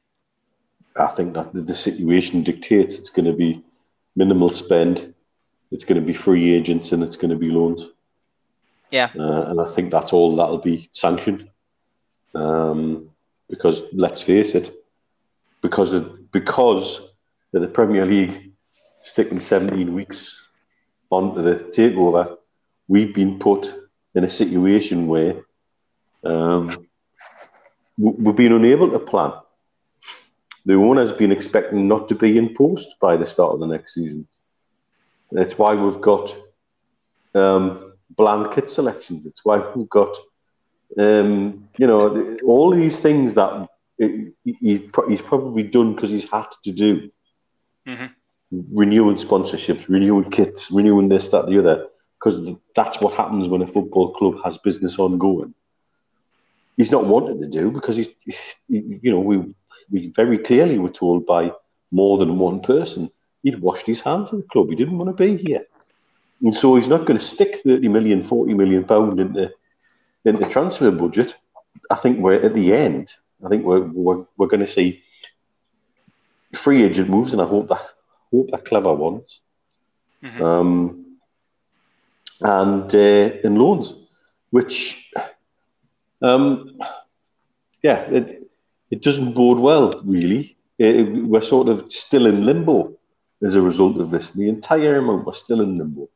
I 0.97 1.09
think 1.09 1.35
that 1.35 1.53
the 1.53 1.75
situation 1.75 2.43
dictates 2.43 2.95
it's 2.95 3.11
going 3.11 3.27
to 3.27 3.33
be 3.33 3.63
minimal 4.15 4.49
spend, 4.49 5.15
it's 5.71 5.85
going 5.85 6.01
to 6.01 6.07
be 6.07 6.15
free 6.15 6.55
agents, 6.55 6.93
and 6.93 7.03
it's 7.03 7.17
going 7.17 7.31
to 7.31 7.37
be 7.37 7.51
loans. 7.51 7.91
Yeah. 8.91 9.11
Uh, 9.19 9.51
and 9.51 9.61
I 9.61 9.71
think 9.73 9.91
that's 9.91 10.13
all 10.13 10.37
that'll 10.37 10.59
be 10.59 10.89
sanctioned. 10.93 11.49
Um, 12.35 13.11
because 13.49 13.83
let's 13.93 14.21
face 14.21 14.55
it, 14.55 14.75
because 15.63 15.93
of, 15.93 16.31
because 16.31 17.01
of 17.55 17.63
the 17.63 17.69
Premier 17.69 18.05
League 18.05 18.53
sticking 19.03 19.41
17 19.41 19.95
weeks 19.95 20.37
onto 21.11 21.43
the 21.43 21.55
takeover, 21.73 22.37
we've 22.89 23.15
been 23.15 23.39
put 23.39 23.73
in 24.15 24.25
a 24.25 24.31
situation 24.31 25.07
where 25.07 25.45
um, 26.25 26.87
we've 27.99 28.37
been 28.37 28.53
unable 28.53 28.91
to 28.91 28.99
plan. 28.99 29.33
The 30.65 30.75
owner's 30.75 31.13
been 31.13 31.31
expecting 31.31 31.87
not 31.87 32.09
to 32.09 32.15
be 32.15 32.37
in 32.37 32.55
post 32.55 32.97
by 33.01 33.17
the 33.17 33.27
start 33.27 33.55
of 33.55 33.61
the 33.61 33.67
next 33.67 33.95
season. 33.95 34.27
That's 35.31 35.57
why 35.57 35.75
we've 35.75 36.01
got 36.01 36.35
um, 37.35 37.86
blanket 38.11 38.71
selections. 38.71 39.27
It's 39.27 39.45
why 39.45 39.59
we've 39.75 39.89
got, 39.89 40.17
um, 40.99 41.69
you 41.79 41.87
know, 41.87 42.37
all 42.45 42.71
these 42.71 42.99
things 42.99 43.35
that 43.35 43.69
he, 43.99 44.33
he's 44.45 45.23
probably 45.23 45.63
done 45.63 45.95
because 45.95 46.11
he's 46.11 46.29
had 46.31 46.47
to 46.65 46.73
do. 46.73 47.11
Mm-hmm. 47.87 48.07
Renewing 48.73 49.17
sponsorships, 49.17 49.89
renewing 49.89 50.31
kits, 50.31 50.71
renewing 50.71 51.09
this, 51.09 51.29
that, 51.29 51.47
the 51.47 51.59
other, 51.59 51.87
because 52.19 52.57
that's 52.75 53.01
what 53.01 53.15
happens 53.15 53.49
when 53.49 53.63
a 53.63 53.67
football 53.67 54.13
club 54.15 54.37
has 54.45 54.59
business 54.59 54.99
ongoing. 54.99 55.55
He's 56.77 56.91
not 56.91 57.07
wanted 57.07 57.41
to 57.41 57.49
do 57.49 57.71
because 57.71 57.97
he's, 57.97 58.09
he, 58.69 58.99
you 59.03 59.11
know, 59.11 59.21
we 59.21 59.55
we 59.91 60.09
very 60.09 60.39
clearly 60.39 60.79
were 60.79 60.91
told 60.91 61.27
by 61.27 61.53
more 61.91 62.19
than 62.19 62.39
one 62.39 62.61
person 62.61 63.11
he'd 63.43 63.61
washed 63.61 63.87
his 63.87 64.01
hands 64.01 64.33
of 64.33 64.39
the 64.39 64.49
club. 64.49 64.69
He 64.69 64.77
didn't 64.77 64.99
want 64.99 65.17
to 65.17 65.25
be 65.25 65.37
here. 65.37 65.65
And 66.43 66.55
so 66.55 66.77
he's 66.77 66.89
not 66.89 67.07
going 67.07 67.19
to 67.19 67.25
stick 67.25 67.61
30 67.63 67.89
million, 67.89 68.23
40 68.23 68.55
million 68.55 68.85
pound 68.85 69.21
into, 69.21 69.51
into 70.25 70.47
transfer 70.49 70.91
budget. 70.91 71.35
I 71.91 71.97
think 71.97 72.19
we're 72.19 72.45
at 72.45 72.55
the 72.55 72.75
end. 72.75 73.13
I 73.45 73.49
think 73.49 73.65
we're, 73.65 73.81
we're, 73.81 74.25
we're 74.37 74.47
going 74.47 74.61
to 74.61 74.67
see 74.67 75.03
free 76.55 76.85
agent 76.85 77.09
moves, 77.09 77.33
and 77.33 77.43
I 77.43 77.47
hope 77.47 77.69
that 77.69 77.83
hope 78.33 78.51
they're 78.51 78.61
clever 78.61 78.93
ones. 78.93 79.41
Mm-hmm. 80.23 80.43
Um, 80.43 81.17
and 82.41 82.95
uh, 82.95 83.39
in 83.45 83.57
loans, 83.57 83.95
which, 84.51 85.13
um, 86.23 86.79
yeah, 87.83 88.01
it, 88.11 88.51
it 88.91 89.03
doesn't 89.03 89.33
bode 89.33 89.59
well, 89.59 89.93
really. 90.05 90.57
It, 90.79 91.25
we're 91.25 91.41
sort 91.41 91.69
of 91.69 91.91
still 91.91 92.27
in 92.27 92.45
limbo 92.45 92.93
as 93.43 93.55
a 93.55 93.63
result 93.63 93.99
of 93.99 94.11
this. 94.11 94.31
The 94.31 94.49
entire 94.49 94.99
amount, 94.99 95.27
we're 95.27 95.35
still 95.35 95.61
in 95.63 95.79
limbo. 95.79 96.09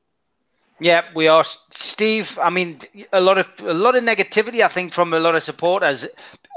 Yeah, 0.80 1.04
we 1.14 1.28
are, 1.28 1.44
Steve. 1.44 2.38
I 2.40 2.50
mean, 2.50 2.80
a 3.12 3.20
lot 3.20 3.38
of 3.38 3.48
a 3.60 3.74
lot 3.74 3.96
of 3.96 4.02
negativity, 4.04 4.62
I 4.62 4.68
think, 4.68 4.92
from 4.94 5.12
a 5.12 5.18
lot 5.18 5.34
of 5.36 5.42
supporters, 5.42 6.06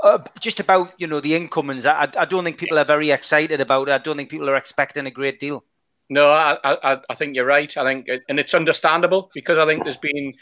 uh, 0.03 0.19
just 0.39 0.59
about 0.59 0.93
you 0.97 1.07
know 1.07 1.19
the 1.19 1.35
incomings. 1.35 1.85
I, 1.85 2.09
I 2.17 2.25
don't 2.25 2.43
think 2.45 2.57
people 2.57 2.79
are 2.79 2.85
very 2.85 3.11
excited 3.11 3.59
about 3.61 3.89
it. 3.89 3.91
I 3.91 3.97
don't 3.97 4.17
think 4.17 4.29
people 4.29 4.49
are 4.49 4.55
expecting 4.55 5.05
a 5.07 5.11
great 5.11 5.39
deal. 5.39 5.63
No, 6.09 6.29
I, 6.29 6.57
I, 6.63 6.97
I 7.09 7.15
think 7.15 7.35
you're 7.35 7.45
right. 7.45 7.75
I 7.77 7.83
think, 7.83 8.07
and 8.29 8.39
it's 8.39 8.53
understandable 8.53 9.29
because 9.33 9.57
I 9.57 9.65
think 9.65 9.83
there's 9.83 9.97
been 9.97 10.33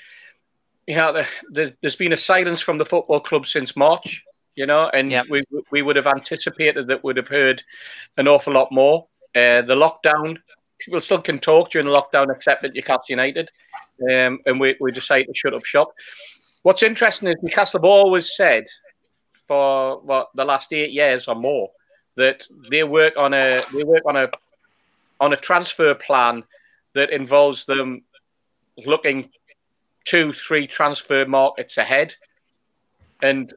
you 0.88 0.96
know, 0.96 1.24
the, 1.52 1.76
there's 1.82 1.96
been 1.96 2.14
a 2.14 2.18
silence 2.18 2.62
from 2.62 2.78
the 2.78 2.86
football 2.86 3.20
club 3.20 3.48
since 3.48 3.76
March. 3.76 4.24
You 4.56 4.66
know, 4.66 4.90
and 4.94 5.10
Yep. 5.10 5.28
we 5.30 5.44
we 5.72 5.82
would 5.82 5.96
have 5.96 6.08
anticipated 6.08 6.88
that 6.88 7.04
we'd 7.04 7.18
have 7.18 7.30
heard 7.30 7.64
an 8.18 8.28
awful 8.28 8.54
lot 8.54 8.72
more. 8.72 9.08
Uh, 9.34 9.62
the 9.62 9.76
lockdown, 9.76 10.38
people 10.84 11.02
still 11.02 11.22
can 11.22 11.40
talk 11.40 11.72
during 11.72 11.88
the 11.88 11.94
lockdown, 11.94 12.34
except 12.34 12.64
at 12.64 12.74
Newcastle 12.74 13.06
United, 13.10 13.50
um, 14.10 14.40
and 14.46 14.60
we 14.60 14.76
we 14.80 14.92
decided 14.92 15.28
to 15.28 15.34
shut 15.36 15.54
up 15.54 15.66
shop. 15.66 15.92
What's 16.64 16.84
interesting 16.84 17.30
is 17.30 17.36
Newcastle 17.42 17.80
have 17.80 17.86
always 17.86 18.36
said 18.36 18.66
for 19.48 20.00
what 20.02 20.30
the 20.36 20.46
last 20.46 20.72
eight 20.74 20.92
years 20.92 21.28
or 21.28 21.36
more 21.36 21.70
that 22.18 22.46
they 22.70 22.84
work 22.84 23.14
on 23.18 23.34
a 23.34 23.62
they 23.76 23.84
work 23.84 24.04
on 24.06 24.16
a 24.16 24.30
on 25.20 25.34
a 25.34 25.38
transfer 25.38 25.94
plan 25.94 26.44
that 26.94 27.10
involves 27.10 27.66
them 27.66 28.04
looking 28.86 29.30
two, 30.06 30.34
three 30.34 30.68
transfer 30.68 31.26
markets 31.26 31.78
ahead, 31.78 32.16
and 33.22 33.54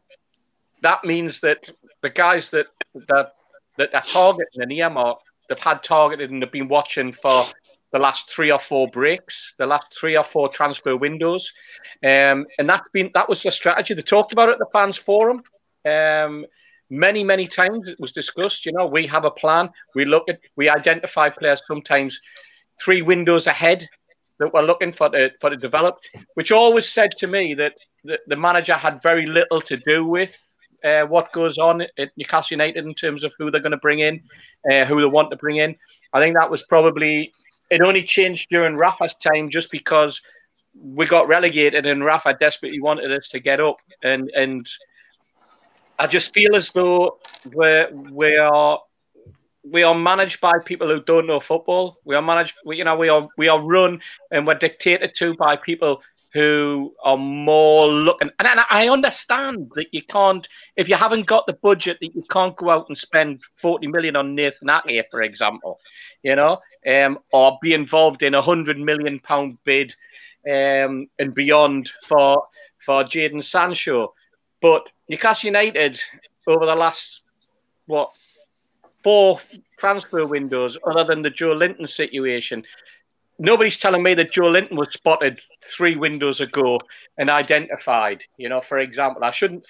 that 0.83 1.05
means 1.05 1.41
that 1.41 1.69
the 2.03 2.11
guys 2.11 2.51
that 2.51 2.67
that 3.09 3.35
that 3.77 3.95
are 3.95 4.03
targeting 4.03 4.63
an 4.63 4.71
earmark, 4.71 5.19
they've 5.49 5.59
had 5.59 5.83
targeted 5.83 6.31
and 6.31 6.43
they've 6.43 6.51
been 6.51 6.69
watching 6.69 7.13
for 7.13 7.45
the 7.93 7.99
last 7.99 8.29
three 8.31 8.51
or 8.51 8.59
four 8.59 8.89
breaks, 8.89 9.55
the 9.57 9.67
last 9.67 9.87
three 9.99 10.17
or 10.17 10.25
four 10.25 10.49
transfer 10.49 10.97
windows, 10.97 11.53
um, 12.03 12.45
and 12.59 12.69
that's 12.69 12.89
been 12.93 13.11
that 13.15 13.29
was 13.29 13.43
the 13.43 13.53
strategy. 13.53 13.95
They 13.95 14.03
talked 14.03 14.33
about 14.33 14.49
it 14.49 14.53
at 14.53 14.59
the 14.59 14.67
fans 14.73 14.97
forum. 14.97 15.43
Um, 15.85 16.45
many 16.91 17.23
many 17.23 17.47
times 17.47 17.89
it 17.89 18.01
was 18.01 18.13
discussed. 18.13 18.67
You 18.67 18.73
know, 18.73 18.87
we 18.87 19.07
have 19.07 19.25
a 19.25 19.31
plan. 19.31 19.71
We 19.95 20.05
look 20.05 20.29
at 20.29 20.41
we 20.57 20.69
identify 20.69 21.29
players 21.29 21.63
sometimes 21.69 22.19
three 22.83 23.03
windows 23.03 23.47
ahead 23.47 23.89
that 24.41 24.53
we're 24.53 24.63
looking 24.63 24.93
for 24.93 25.09
to 25.11 25.31
for 25.41 25.51
to 25.51 25.57
develop, 25.57 25.99
which 26.35 26.51
always 26.51 26.89
said 26.89 27.13
to 27.19 27.27
me 27.29 27.55
that 27.55 27.75
the, 28.03 28.19
the 28.27 28.37
manager 28.37 28.75
had 28.75 29.03
very 29.03 29.27
little 29.27 29.61
to 29.63 29.77
do 29.77 30.05
with 30.05 30.37
uh, 30.85 31.05
what 31.07 31.33
goes 31.33 31.59
on 31.59 31.83
at 31.83 32.11
Newcastle 32.17 32.55
United 32.55 32.85
in 32.85 32.95
terms 32.95 33.25
of 33.25 33.33
who 33.39 33.51
they're 33.51 33.61
going 33.61 33.73
to 33.73 33.79
bring 33.79 34.01
in, 34.01 34.23
uh, 34.71 34.85
who 34.85 35.01
they 35.01 35.07
want 35.07 35.31
to 35.31 35.37
bring 35.37 35.57
in. 35.57 35.77
I 36.13 36.21
think 36.21 36.37
that 36.37 36.51
was 36.51 36.63
probably 36.65 37.33
it. 37.71 37.81
Only 37.81 38.03
changed 38.03 38.49
during 38.51 38.77
Rafa's 38.77 39.15
time, 39.15 39.51
just 39.51 39.71
because 39.71 40.21
we 40.75 41.07
got 41.07 41.29
relegated 41.29 41.87
and 41.87 42.05
Rafa 42.05 42.37
desperately 42.39 42.81
wanted 42.81 43.11
us 43.13 43.29
to 43.29 43.41
get 43.41 43.61
up, 43.61 43.79
and 44.03 44.31
and 44.35 44.69
I 45.99 46.07
just 46.07 46.35
feel 46.35 46.55
as 46.57 46.71
though 46.73 47.19
we're 47.53 47.89
we 47.93 48.37
are 48.37 48.81
we 49.65 49.83
are 49.83 49.95
managed 49.95 50.41
by 50.41 50.53
people 50.65 50.89
who 50.89 51.03
don't 51.03 51.27
know 51.27 51.41
football. 51.41 51.99
We 52.05 52.15
are 52.15 52.23
managed, 52.23 52.55
we, 52.65 52.77
you 52.77 52.85
know, 52.85 52.97
we 52.97 53.09
are 53.09 53.29
we 53.39 53.49
are 53.49 53.61
run 53.61 54.01
and 54.31 54.47
we're 54.47 54.55
dictated 54.59 55.15
to 55.17 55.35
by 55.37 55.57
people 55.57 56.03
who 56.35 56.93
are 57.05 57.17
more 57.17 57.87
looking. 57.87 58.29
And, 58.41 58.49
and 58.49 58.61
I 58.69 58.89
understand 58.89 59.71
that 59.77 59.87
you 59.93 60.03
can't, 60.03 60.47
if 60.77 60.89
you 60.89 60.97
haven't 60.97 61.27
got 61.27 61.47
the 61.47 61.53
budget, 61.53 61.99
that 62.01 62.15
you 62.15 62.25
can't 62.29 62.57
go 62.57 62.71
out 62.71 62.89
and 62.89 62.99
spend 62.99 63.41
forty 63.57 63.87
million 63.87 64.17
on 64.17 64.35
Nathan 64.35 64.69
Ake, 64.69 65.07
for 65.11 65.23
example, 65.23 65.79
you 66.25 66.35
know, 66.35 66.59
um, 66.87 67.21
or 67.33 67.57
be 67.63 67.73
involved 67.73 68.23
in 68.23 68.35
a 68.35 68.43
hundred 68.43 68.79
million 68.79 69.21
pound 69.21 69.59
bid 69.65 69.95
um, 70.47 71.09
and 71.21 71.35
beyond 71.35 71.91
for 72.03 72.45
for 72.85 73.05
Jadon 73.05 73.43
Sancho. 73.43 74.13
But 74.61 74.89
Newcastle 75.09 75.47
United 75.47 76.01
over 76.47 76.67
the 76.67 76.75
last 76.75 77.21
what 77.87 78.11
four 79.05 79.39
transfer 79.79 80.27
windows, 80.27 80.77
other 80.85 81.05
than 81.05 81.23
the 81.23 81.31
Joelinton 81.31 81.89
situation, 81.89 82.65
nobody's 83.39 83.79
telling 83.79 84.03
me 84.03 84.15
that 84.15 84.33
Joelinton 84.33 84.77
was 84.77 84.93
spotted 84.93 85.41
three 85.65 85.97
windows 85.97 86.41
ago 86.41 86.81
and 87.19 87.31
identified. 87.31 88.23
You 88.37 88.49
know, 88.49 88.61
for 88.61 88.79
example, 88.79 89.25
I 89.25 89.31
shouldn't. 89.31 89.67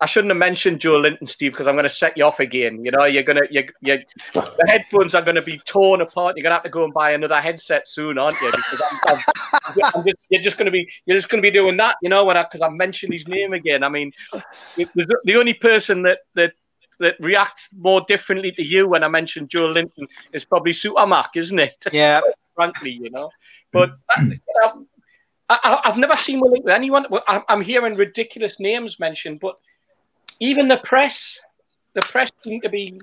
I 0.00 0.06
shouldn't 0.06 0.30
have 0.30 0.38
mentioned 0.38 0.78
Joelinton, 0.78 1.28
Steve, 1.28 1.50
because 1.50 1.66
I'm 1.66 1.74
going 1.74 1.82
to 1.82 1.90
set 1.90 2.16
you 2.16 2.22
off 2.22 2.38
again. 2.38 2.84
You 2.84 2.92
know, 2.92 3.04
you're 3.04 3.24
gonna, 3.24 3.40
you, 3.50 3.64
you, 3.80 3.98
the 4.32 4.66
headphones 4.68 5.12
are 5.16 5.22
going 5.22 5.34
to 5.34 5.42
be 5.42 5.58
torn 5.58 6.02
apart. 6.02 6.36
You're 6.36 6.44
going 6.44 6.52
to 6.52 6.54
have 6.54 6.62
to 6.62 6.68
go 6.68 6.84
and 6.84 6.94
buy 6.94 7.10
another 7.14 7.38
headset 7.38 7.88
soon, 7.88 8.16
aren't 8.16 8.40
you? 8.40 8.48
Because 8.48 8.80
I'm, 8.92 9.16
I'm, 9.16 9.90
I'm 9.96 10.04
just, 10.04 10.16
you're 10.28 10.40
just 10.40 10.56
going 10.56 10.66
to 10.66 10.70
be, 10.70 10.88
you're 11.04 11.18
just 11.18 11.28
going 11.28 11.42
to 11.42 11.46
be 11.46 11.50
doing 11.50 11.76
that. 11.78 11.96
You 12.00 12.10
know, 12.10 12.24
when 12.24 12.36
I, 12.36 12.44
because 12.44 12.60
I 12.60 12.68
mentioned 12.68 13.12
his 13.12 13.26
name 13.26 13.52
again. 13.54 13.82
I 13.82 13.88
mean, 13.88 14.12
it 14.76 14.88
was 14.94 15.08
the 15.24 15.36
only 15.36 15.54
person 15.54 16.02
that 16.02 16.18
that 16.36 16.52
that 17.00 17.16
reacts 17.18 17.66
more 17.76 18.04
differently 18.06 18.52
to 18.52 18.64
you 18.64 18.86
when 18.86 19.02
I 19.02 19.08
mentioned 19.08 19.50
Joelinton 19.50 20.06
is 20.32 20.44
probably 20.44 20.74
Supermac, 20.74 21.30
isn't 21.34 21.58
it? 21.58 21.74
Yeah. 21.92 22.20
Frankly, 22.58 22.98
you 23.00 23.10
know. 23.10 23.30
But 23.70 23.90
you 24.18 24.40
know, 24.62 24.86
I, 25.50 25.80
have 25.84 25.98
never 25.98 26.14
seen 26.14 26.40
link 26.40 26.64
with 26.64 26.74
anyone. 26.74 27.04
I'm 27.28 27.60
hearing 27.60 27.94
ridiculous 27.96 28.58
names 28.58 28.98
mentioned, 28.98 29.40
but 29.40 29.56
even 30.40 30.68
the 30.68 30.78
press, 30.78 31.38
the 31.92 32.00
press 32.00 32.30
seem 32.42 32.62
to 32.62 32.70
be. 32.70 32.98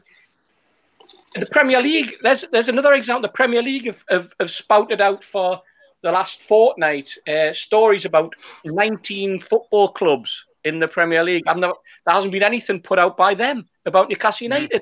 The 1.36 1.46
Premier 1.46 1.82
League. 1.82 2.16
There's 2.24 2.46
there's 2.52 2.68
another 2.68 2.94
example. 2.94 3.22
The 3.30 3.38
Premier 3.42 3.62
League 3.62 3.86
have, 3.86 4.04
have, 4.10 4.34
have 4.40 4.50
spouted 4.50 5.02
out 5.02 5.24
for 5.24 5.62
the 6.02 6.12
last 6.12 6.42
fortnight 6.42 7.10
uh, 7.28 7.54
stories 7.54 8.06
about 8.06 8.34
19 8.64 9.40
football 9.40 9.90
clubs 9.90 10.44
in 10.64 10.80
the 10.80 10.88
Premier 10.88 11.24
League. 11.24 11.44
I've 11.48 11.58
never, 11.58 11.74
there 12.06 12.16
hasn't 12.16 12.34
been 12.34 12.44
anything 12.44 12.82
put 12.82 13.00
out 13.00 13.18
by 13.18 13.36
them 13.36 13.68
about 13.86 14.10
Newcastle 14.10 14.46
United. 14.46 14.82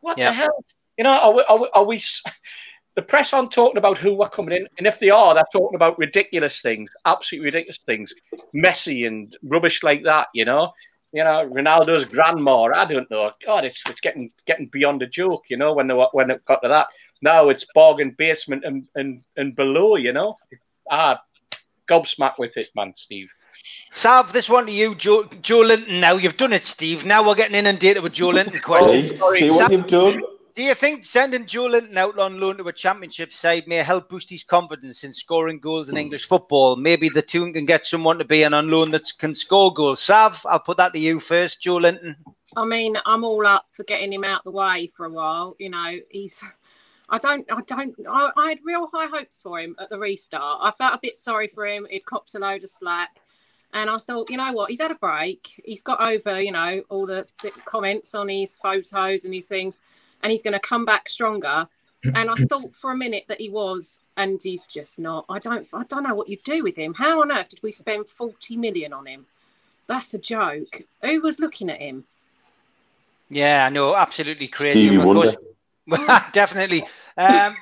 What 0.00 0.18
Yeah. 0.18 0.30
the 0.30 0.34
hell? 0.34 0.64
You 0.96 1.04
know, 1.04 1.10
are 1.10 1.32
we, 1.34 1.42
are 1.48 1.58
we, 1.58 1.68
are 1.74 1.84
we 1.84 2.02
the 2.96 3.02
press 3.02 3.32
aren't 3.32 3.52
talking 3.52 3.78
about 3.78 3.98
who 3.98 4.20
are 4.22 4.28
coming 4.28 4.56
in, 4.56 4.66
and 4.78 4.86
if 4.86 4.98
they 4.98 5.10
are, 5.10 5.34
they're 5.34 5.44
talking 5.52 5.76
about 5.76 5.98
ridiculous 5.98 6.60
things, 6.60 6.90
absolutely 7.04 7.46
ridiculous 7.46 7.78
things, 7.78 8.12
messy 8.52 9.04
and 9.04 9.36
rubbish 9.44 9.82
like 9.82 10.02
that. 10.04 10.28
You 10.34 10.44
know, 10.44 10.72
you 11.12 11.24
know, 11.24 11.48
Ronaldo's 11.52 12.06
grandma. 12.06 12.64
I 12.64 12.84
don't 12.84 13.10
know. 13.10 13.30
God, 13.44 13.64
it's 13.64 13.82
it's 13.88 14.00
getting 14.00 14.30
getting 14.46 14.66
beyond 14.66 15.02
a 15.02 15.06
joke. 15.06 15.44
You 15.48 15.56
know, 15.56 15.72
when 15.72 15.86
they, 15.86 15.94
when 15.94 16.30
it 16.30 16.44
got 16.44 16.62
to 16.62 16.68
that, 16.68 16.88
now 17.22 17.48
it's 17.48 17.66
bargain 17.74 18.14
basement 18.16 18.64
and 18.64 18.86
and 18.94 19.22
and 19.36 19.54
below. 19.54 19.96
You 19.96 20.12
know, 20.12 20.36
ah, 20.90 21.20
gobsmacked 21.88 22.38
with 22.38 22.56
it, 22.56 22.68
man, 22.74 22.94
Steve. 22.96 23.28
Sav, 23.90 24.32
this 24.32 24.48
one 24.48 24.66
to 24.66 24.72
you, 24.72 24.94
Joe, 24.94 25.24
Joelinton. 25.24 26.00
Now 26.00 26.16
you've 26.16 26.36
done 26.36 26.52
it, 26.52 26.64
Steve. 26.64 27.04
Now 27.04 27.26
we're 27.26 27.34
getting 27.34 27.56
inundated 27.56 28.02
with 28.02 28.12
Joe 28.12 28.28
Linton 28.30 28.54
See, 28.54 28.60
questions. 28.60 29.10
see 29.10 29.16
what 29.18 29.70
you've 29.70 29.86
done? 29.86 30.22
Do 30.60 30.66
you 30.66 30.74
think 30.74 31.06
sending 31.06 31.46
Joelinton 31.46 31.96
out 31.96 32.18
on 32.18 32.38
loan 32.38 32.58
to 32.58 32.68
a 32.68 32.72
championship 32.74 33.32
side 33.32 33.66
may 33.66 33.76
help 33.76 34.10
boost 34.10 34.28
his 34.28 34.44
confidence 34.44 35.04
in 35.04 35.14
scoring 35.14 35.58
goals 35.58 35.88
in 35.88 35.96
English 35.96 36.28
football? 36.28 36.76
Maybe 36.76 37.08
the 37.08 37.22
two 37.22 37.50
can 37.50 37.64
get 37.64 37.86
someone 37.86 38.18
to 38.18 38.26
be 38.26 38.42
an 38.42 38.52
on 38.52 38.68
loan 38.68 38.90
that 38.90 39.10
can 39.18 39.34
score 39.34 39.72
goals. 39.72 40.02
Sav, 40.02 40.44
I'll 40.46 40.60
put 40.60 40.76
that 40.76 40.92
to 40.92 40.98
you 40.98 41.18
first, 41.18 41.62
Joelinton. 41.62 42.14
I 42.58 42.66
mean, 42.66 42.98
I'm 43.06 43.24
all 43.24 43.46
up 43.46 43.68
for 43.70 43.84
getting 43.84 44.12
him 44.12 44.22
out 44.22 44.44
the 44.44 44.50
way 44.50 44.90
for 44.94 45.06
a 45.06 45.10
while. 45.10 45.56
You 45.58 45.70
know, 45.70 45.96
he's. 46.10 46.44
I 47.08 47.16
don't. 47.16 47.50
I 47.50 47.62
don't. 47.62 47.94
I, 48.06 48.30
I 48.36 48.48
had 48.50 48.58
real 48.62 48.86
high 48.92 49.06
hopes 49.06 49.40
for 49.40 49.58
him 49.58 49.74
at 49.78 49.88
the 49.88 49.98
restart. 49.98 50.60
I 50.60 50.72
felt 50.72 50.92
a 50.92 51.00
bit 51.00 51.16
sorry 51.16 51.48
for 51.48 51.66
him. 51.66 51.86
He'd 51.88 52.04
copped 52.04 52.34
a 52.34 52.38
load 52.38 52.64
of 52.64 52.68
slack, 52.68 53.16
and 53.72 53.88
I 53.88 53.96
thought, 53.96 54.28
you 54.28 54.36
know 54.36 54.52
what? 54.52 54.68
He's 54.68 54.82
had 54.82 54.90
a 54.90 54.96
break. 54.96 55.58
He's 55.64 55.82
got 55.82 56.02
over, 56.02 56.38
you 56.38 56.52
know, 56.52 56.82
all 56.90 57.06
the, 57.06 57.26
the 57.42 57.50
comments 57.64 58.14
on 58.14 58.28
his 58.28 58.58
photos 58.58 59.24
and 59.24 59.32
his 59.32 59.46
things, 59.46 59.78
and 60.22 60.30
he's 60.30 60.42
going 60.42 60.52
to 60.54 60.60
come 60.60 60.84
back 60.84 61.08
stronger. 61.08 61.68
And 62.14 62.30
I 62.30 62.34
thought 62.34 62.74
for 62.74 62.92
a 62.92 62.96
minute 62.96 63.24
that 63.28 63.42
he 63.42 63.50
was, 63.50 64.00
and 64.16 64.40
he's 64.42 64.64
just 64.64 64.98
not. 64.98 65.26
I 65.28 65.38
don't. 65.38 65.68
I 65.74 65.84
don't 65.84 66.02
know 66.02 66.14
what 66.14 66.30
you 66.30 66.38
do 66.42 66.62
with 66.62 66.74
him. 66.74 66.94
How 66.94 67.20
on 67.20 67.30
earth 67.30 67.50
did 67.50 67.62
we 67.62 67.72
spend 67.72 68.08
forty 68.08 68.56
million 68.56 68.94
on 68.94 69.04
him? 69.04 69.26
That's 69.86 70.14
a 70.14 70.18
joke. 70.18 70.80
Who 71.02 71.20
was 71.20 71.38
looking 71.40 71.68
at 71.68 71.82
him? 71.82 72.04
Yeah, 73.28 73.66
I 73.66 73.68
know, 73.68 73.94
absolutely 73.94 74.48
crazy. 74.48 74.86
Stevie 74.86 74.96
Of 74.96 75.02
course- 75.02 75.26
Wonder. 75.34 75.40
definitely. 76.32 76.84
Um, 77.16 77.54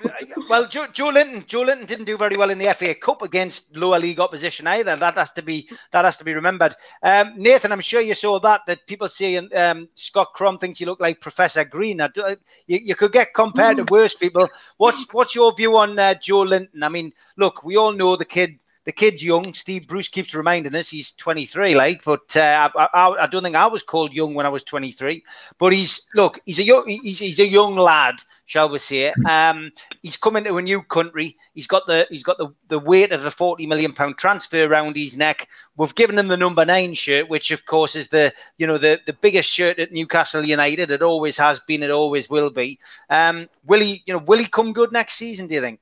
well, 0.49 0.69
Joe, 0.69 0.87
Joelinton, 0.89 1.47
Joe 1.47 1.63
Linton 1.63 1.87
didn't 1.87 2.05
do 2.05 2.17
very 2.17 2.37
well 2.37 2.51
in 2.51 2.59
the 2.59 2.73
FA 2.75 2.95
Cup 2.95 3.23
against 3.23 3.77
lower 3.77 3.99
league 3.99 4.21
opposition 4.21 4.67
either. 4.67 4.97
That 4.97 5.15
has 5.15 5.33
to 5.33 5.43
be 5.43 5.69
that 5.93 6.05
has 6.05 6.17
to 6.19 6.25
be 6.25 6.35
remembered. 6.35 6.75
Um, 7.03 7.33
Nathan, 7.37 7.73
I'm 7.73 7.81
sure 7.81 8.01
you 8.01 8.15
saw 8.15 8.39
that 8.41 8.63
that 8.67 8.87
people 8.87 9.09
saying 9.09 9.51
um, 9.57 9.89
Scott 9.95 10.33
Crum 10.35 10.59
thinks 10.59 10.81
you 10.81 10.87
look 10.87 11.01
like 11.01 11.21
Professor 11.21 11.65
Green. 11.65 12.01
I 12.01 12.09
do- 12.09 12.37
you, 12.67 12.79
you 12.79 12.95
could 12.95 13.13
get 13.13 13.35
compared 13.35 13.79
to 13.79 13.85
worse 13.85 14.15
people. 14.15 14.49
What's 14.77 15.07
what's 15.13 15.35
your 15.35 15.55
view 15.55 15.77
on 15.77 15.99
uh, 15.99 16.15
Joelinton? 16.15 16.83
I 16.83 16.89
mean, 16.89 17.13
look, 17.37 17.65
we 17.65 17.77
all 17.77 17.93
know 17.93 18.17
the 18.17 18.25
kid. 18.25 18.59
The 18.89 18.93
kid's 18.93 19.23
young. 19.23 19.53
Steve 19.53 19.87
Bruce 19.87 20.09
keeps 20.09 20.35
reminding 20.35 20.75
us 20.75 20.89
he's 20.89 21.13
23, 21.13 21.75
like, 21.75 22.03
but 22.05 22.35
uh, 22.35 22.71
I, 22.75 22.89
I, 22.95 23.25
I 23.25 23.27
don't 23.27 23.43
think 23.43 23.55
I 23.55 23.67
was 23.67 23.83
called 23.83 24.15
young 24.15 24.33
when 24.33 24.47
I 24.47 24.49
was 24.49 24.65
23. 24.65 25.23
But 25.59 25.75
he's 25.75 26.09
look, 26.15 26.41
he's 26.47 26.59
a 26.59 26.63
young, 26.63 26.89
he's, 26.89 27.19
he's 27.19 27.39
a 27.39 27.47
young 27.47 27.77
lad, 27.77 28.15
shall 28.47 28.71
we 28.71 28.79
say? 28.79 29.13
Um, 29.27 29.73
he's 30.01 30.17
coming 30.17 30.45
to 30.45 30.57
a 30.57 30.63
new 30.63 30.81
country. 30.81 31.37
He's 31.53 31.67
got 31.67 31.87
the 31.87 32.07
he's 32.09 32.23
got 32.23 32.39
the, 32.39 32.49
the 32.69 32.79
weight 32.79 33.13
of 33.13 33.27
a 33.27 33.31
40 33.31 33.67
million 33.67 33.93
pound 33.93 34.17
transfer 34.17 34.65
around 34.65 34.97
his 34.97 35.19
neck. 35.19 35.49
We've 35.77 35.95
given 35.95 36.19
him 36.19 36.29
the 36.29 36.39
number 36.39 36.65
nine 36.65 36.95
shirt, 36.95 37.29
which 37.29 37.51
of 37.51 37.67
course 37.67 37.95
is 37.95 38.09
the 38.09 38.33
you 38.57 38.67
know 38.67 38.79
the, 38.79 39.01
the 39.05 39.13
biggest 39.13 39.51
shirt 39.51 39.79
at 39.79 39.93
Newcastle 39.93 40.47
United. 40.47 40.91
It 40.91 41.03
always 41.03 41.37
has 41.37 41.61
been. 41.61 41.83
It 41.83 41.91
always 41.91 42.31
will 42.31 42.49
be. 42.49 42.79
Um, 43.11 43.51
will 43.67 43.81
he 43.81 44.03
you 44.07 44.15
know 44.15 44.21
will 44.21 44.39
he 44.39 44.47
come 44.47 44.73
good 44.73 44.93
next 44.93 45.17
season? 45.17 45.47
Do 45.47 45.57
you 45.57 45.61
think? 45.61 45.79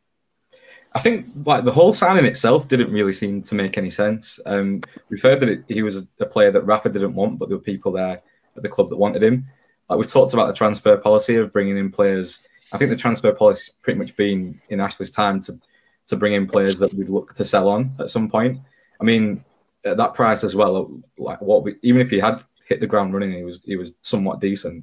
I 0.97 0.99
think 0.99 1.27
like 1.45 1.67
the 1.67 1.73
whole 1.73 1.93
signing 1.93 2.25
itself 2.25 2.69
didn't 2.69 2.91
really 2.91 3.13
seem 3.13 3.43
to 3.43 3.55
make 3.55 3.77
any 3.77 3.91
sense. 3.91 4.41
Um, 4.47 4.81
we've 5.11 5.21
heard 5.21 5.41
that 5.41 5.51
it, 5.51 5.65
he 5.69 5.83
was 5.83 6.07
a, 6.21 6.25
player 6.25 6.51
that 6.51 6.63
Rafa 6.63 6.89
didn't 6.89 7.15
want, 7.15 7.39
but 7.39 7.51
there 7.51 7.59
were 7.59 7.63
people 7.63 7.93
there 7.93 8.23
at 8.57 8.63
the 8.63 8.69
club 8.71 8.89
that 8.89 8.97
wanted 8.97 9.23
him. 9.23 9.47
Like 9.91 9.99
we've 9.99 10.11
talked 10.11 10.33
about 10.33 10.47
the 10.47 10.55
transfer 10.55 10.97
policy 10.97 11.37
of 11.37 11.53
bringing 11.53 11.77
in 11.77 11.91
players. 11.91 12.49
I 12.73 12.79
think 12.79 12.89
the 12.89 12.97
transfer 12.97 13.31
policy 13.31 13.73
pretty 13.83 13.99
much 13.99 14.17
been 14.17 14.59
in 14.71 14.81
Ashley's 14.81 15.11
time 15.11 15.39
to 15.41 15.61
to 16.07 16.17
bring 16.17 16.33
in 16.33 16.47
players 16.47 16.79
that 16.79 16.95
we'd 16.95 17.11
look 17.11 17.35
to 17.35 17.45
sell 17.45 17.69
on 17.69 17.95
at 17.99 18.09
some 18.09 18.31
point. 18.31 18.57
I 18.99 19.05
mean, 19.05 19.45
at 19.85 19.99
that 19.99 20.15
price 20.15 20.45
as 20.45 20.55
well, 20.55 20.91
like 21.19 21.43
what 21.43 21.63
we, 21.63 21.75
even 21.83 22.01
if 22.01 22.09
he 22.09 22.19
had 22.19 22.43
hit 22.67 22.81
the 22.81 22.87
ground 22.87 23.13
running, 23.13 23.33
he 23.33 23.45
was 23.45 23.61
he 23.67 23.77
was 23.77 23.93
somewhat 24.01 24.41
decent. 24.41 24.83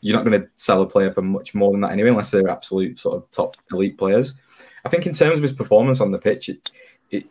You're 0.00 0.16
not 0.16 0.24
going 0.24 0.40
to 0.40 0.48
sell 0.56 0.80
a 0.80 0.86
player 0.86 1.12
for 1.12 1.20
much 1.20 1.54
more 1.54 1.72
than 1.72 1.82
that 1.82 1.92
anyway, 1.92 2.08
unless 2.08 2.30
they're 2.30 2.48
absolute 2.48 2.98
sort 2.98 3.16
of 3.16 3.30
top 3.30 3.56
elite 3.70 3.98
players. 3.98 4.32
I 4.84 4.88
think 4.88 5.06
in 5.06 5.12
terms 5.12 5.36
of 5.36 5.42
his 5.42 5.52
performance 5.52 6.00
on 6.00 6.10
the 6.10 6.18
pitch, 6.18 6.48
it, 6.48 6.70
it 7.10 7.24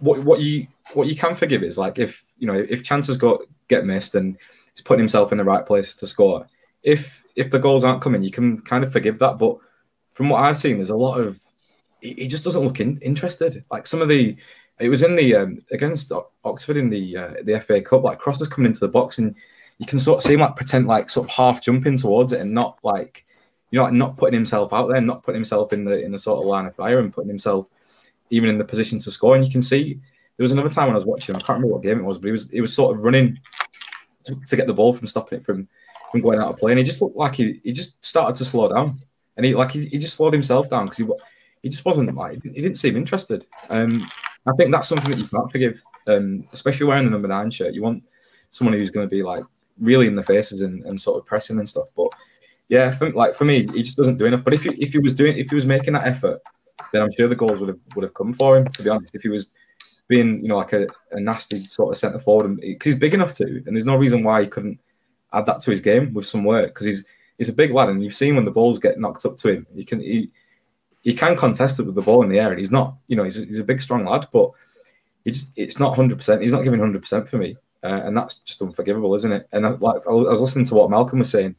what 0.00 0.22
what 0.24 0.40
you 0.40 0.66
what 0.94 1.06
you 1.06 1.16
can 1.16 1.34
forgive 1.34 1.62
is 1.62 1.78
like 1.78 1.98
if 1.98 2.22
you 2.38 2.46
know 2.46 2.66
if 2.68 2.82
chances 2.82 3.16
got 3.16 3.40
get 3.68 3.84
missed 3.84 4.14
and 4.14 4.36
he's 4.72 4.82
putting 4.82 5.00
himself 5.00 5.32
in 5.32 5.38
the 5.38 5.44
right 5.44 5.66
place 5.66 5.94
to 5.96 6.06
score. 6.06 6.46
If 6.82 7.24
if 7.34 7.50
the 7.50 7.58
goals 7.58 7.84
aren't 7.84 8.02
coming, 8.02 8.22
you 8.22 8.30
can 8.30 8.58
kind 8.60 8.84
of 8.84 8.92
forgive 8.92 9.18
that. 9.18 9.38
But 9.38 9.56
from 10.12 10.28
what 10.28 10.42
I've 10.42 10.58
seen, 10.58 10.76
there's 10.76 10.90
a 10.90 10.96
lot 10.96 11.18
of 11.18 11.40
he, 12.00 12.26
just 12.26 12.44
doesn't 12.44 12.62
look 12.62 12.80
in, 12.80 12.98
interested. 13.00 13.64
Like 13.70 13.86
some 13.86 14.02
of 14.02 14.08
the 14.08 14.36
it 14.78 14.88
was 14.88 15.02
in 15.02 15.16
the 15.16 15.34
um, 15.34 15.58
against 15.72 16.12
Oxford 16.44 16.76
in 16.76 16.90
the 16.90 17.16
uh, 17.16 17.34
the 17.42 17.60
FA 17.60 17.80
Cup. 17.80 18.04
Like 18.04 18.18
Cross 18.18 18.38
crosses 18.38 18.48
coming 18.48 18.68
into 18.70 18.80
the 18.80 18.88
box, 18.88 19.18
and 19.18 19.34
you 19.78 19.86
can 19.86 19.98
sort 19.98 20.18
of 20.18 20.22
see 20.22 20.34
him 20.34 20.40
like 20.40 20.56
pretend 20.56 20.86
like 20.86 21.10
sort 21.10 21.26
of 21.26 21.30
half 21.30 21.62
jumping 21.62 21.96
towards 21.96 22.32
it, 22.32 22.40
and 22.40 22.52
not 22.52 22.78
like 22.82 23.25
you 23.70 23.78
know 23.78 23.88
not 23.88 24.16
putting 24.16 24.34
himself 24.34 24.72
out 24.72 24.88
there, 24.88 25.00
not 25.00 25.22
putting 25.22 25.40
himself 25.40 25.72
in 25.72 25.84
the 25.84 26.02
in 26.02 26.12
the 26.12 26.18
sort 26.18 26.40
of 26.40 26.46
line 26.46 26.66
of 26.66 26.74
fire, 26.74 26.98
and 26.98 27.12
putting 27.12 27.28
himself 27.28 27.68
even 28.30 28.48
in 28.48 28.58
the 28.58 28.64
position 28.64 28.98
to 29.00 29.10
score. 29.10 29.36
And 29.36 29.44
you 29.46 29.52
can 29.52 29.62
see 29.62 29.94
there 30.36 30.44
was 30.44 30.52
another 30.52 30.68
time 30.68 30.86
when 30.86 30.94
I 30.94 30.98
was 30.98 31.06
watching. 31.06 31.34
Him, 31.34 31.36
I 31.36 31.44
can't 31.44 31.56
remember 31.56 31.74
what 31.74 31.82
game 31.82 31.98
it 31.98 32.04
was, 32.04 32.18
but 32.18 32.26
he 32.26 32.32
was 32.32 32.50
he 32.50 32.60
was 32.60 32.74
sort 32.74 32.96
of 32.96 33.02
running 33.02 33.38
to, 34.24 34.36
to 34.48 34.56
get 34.56 34.66
the 34.66 34.74
ball 34.74 34.92
from 34.92 35.06
stopping 35.06 35.38
it 35.38 35.44
from 35.44 35.68
from 36.10 36.20
going 36.20 36.38
out 36.38 36.50
of 36.50 36.58
play, 36.58 36.72
and 36.72 36.78
he 36.78 36.84
just 36.84 37.00
looked 37.00 37.16
like 37.16 37.34
he, 37.34 37.60
he 37.64 37.72
just 37.72 38.02
started 38.04 38.36
to 38.36 38.44
slow 38.44 38.72
down, 38.72 39.00
and 39.36 39.46
he 39.46 39.54
like 39.54 39.72
he, 39.72 39.86
he 39.86 39.98
just 39.98 40.16
slowed 40.16 40.32
himself 40.32 40.68
down 40.70 40.86
because 40.86 40.98
he 40.98 41.06
he 41.62 41.68
just 41.68 41.84
wasn't 41.84 42.14
like 42.14 42.42
he 42.42 42.50
didn't 42.50 42.76
seem 42.76 42.96
interested. 42.96 43.46
Um, 43.70 44.08
I 44.46 44.52
think 44.56 44.70
that's 44.70 44.88
something 44.88 45.10
that 45.10 45.18
you 45.18 45.26
can't 45.26 45.50
forgive, 45.50 45.82
um, 46.06 46.46
especially 46.52 46.86
wearing 46.86 47.04
the 47.04 47.10
number 47.10 47.28
nine 47.28 47.50
shirt. 47.50 47.74
You 47.74 47.82
want 47.82 48.04
someone 48.50 48.74
who's 48.74 48.90
going 48.90 49.06
to 49.06 49.10
be 49.10 49.22
like 49.22 49.42
really 49.80 50.06
in 50.06 50.14
the 50.14 50.22
faces 50.22 50.60
and, 50.60 50.84
and 50.84 51.00
sort 51.00 51.18
of 51.18 51.26
pressing 51.26 51.58
and 51.58 51.68
stuff. 51.68 51.88
But 51.96 52.08
yeah, 52.68 52.90
for, 52.90 53.12
like 53.12 53.34
for 53.34 53.44
me, 53.44 53.66
he 53.72 53.82
just 53.82 53.96
doesn't 53.96 54.16
do 54.16 54.26
enough. 54.26 54.44
But 54.44 54.54
if 54.54 54.64
he, 54.64 54.70
if 54.70 54.92
he 54.92 54.98
was 54.98 55.12
doing, 55.12 55.38
if 55.38 55.48
he 55.48 55.54
was 55.54 55.66
making 55.66 55.94
that 55.94 56.06
effort, 56.06 56.40
then 56.92 57.02
I'm 57.02 57.12
sure 57.12 57.28
the 57.28 57.36
goals 57.36 57.60
would 57.60 57.68
have 57.68 57.78
would 57.94 58.02
have 58.02 58.14
come 58.14 58.32
for 58.32 58.56
him. 58.56 58.66
To 58.66 58.82
be 58.82 58.90
honest, 58.90 59.14
if 59.14 59.22
he 59.22 59.28
was 59.28 59.46
being 60.08 60.40
you 60.42 60.48
know 60.48 60.56
like 60.56 60.72
a, 60.72 60.86
a 61.12 61.20
nasty 61.20 61.66
sort 61.68 61.94
of 61.94 61.98
centre 61.98 62.18
forward, 62.20 62.56
because 62.56 62.92
he's 62.92 63.00
big 63.00 63.14
enough 63.14 63.34
to, 63.34 63.44
and 63.44 63.76
there's 63.76 63.86
no 63.86 63.96
reason 63.96 64.22
why 64.22 64.42
he 64.42 64.48
couldn't 64.48 64.78
add 65.32 65.46
that 65.46 65.60
to 65.60 65.70
his 65.70 65.80
game 65.80 66.14
with 66.14 66.26
some 66.26 66.44
work 66.44 66.68
because 66.68 66.86
he's 66.86 67.04
he's 67.38 67.48
a 67.48 67.52
big 67.52 67.72
lad, 67.72 67.88
and 67.88 68.02
you've 68.02 68.14
seen 68.14 68.34
when 68.34 68.44
the 68.44 68.50
balls 68.50 68.78
get 68.78 68.98
knocked 68.98 69.24
up 69.24 69.36
to 69.38 69.48
him, 69.48 69.66
he 69.74 69.84
can 69.84 70.00
he 70.00 70.30
he 71.02 71.14
can 71.14 71.36
contest 71.36 71.78
it 71.78 71.86
with 71.86 71.94
the 71.94 72.02
ball 72.02 72.24
in 72.24 72.28
the 72.28 72.40
air, 72.40 72.50
and 72.50 72.58
he's 72.58 72.72
not, 72.72 72.96
you 73.06 73.14
know, 73.14 73.22
he's, 73.22 73.36
he's 73.36 73.60
a 73.60 73.64
big, 73.64 73.80
strong 73.80 74.04
lad, 74.04 74.26
but 74.32 74.50
it's 75.24 75.46
it's 75.54 75.78
not 75.78 75.94
hundred 75.94 76.18
percent. 76.18 76.42
He's 76.42 76.50
not 76.50 76.64
giving 76.64 76.80
hundred 76.80 77.02
percent 77.02 77.28
for 77.28 77.38
me, 77.38 77.56
uh, 77.84 78.00
and 78.04 78.16
that's 78.16 78.40
just 78.40 78.60
unforgivable, 78.60 79.14
isn't 79.14 79.30
it? 79.30 79.48
And 79.52 79.64
I, 79.66 79.70
like 79.70 80.02
I 80.06 80.10
was 80.10 80.40
listening 80.40 80.64
to 80.66 80.74
what 80.74 80.90
Malcolm 80.90 81.20
was 81.20 81.30
saying, 81.30 81.54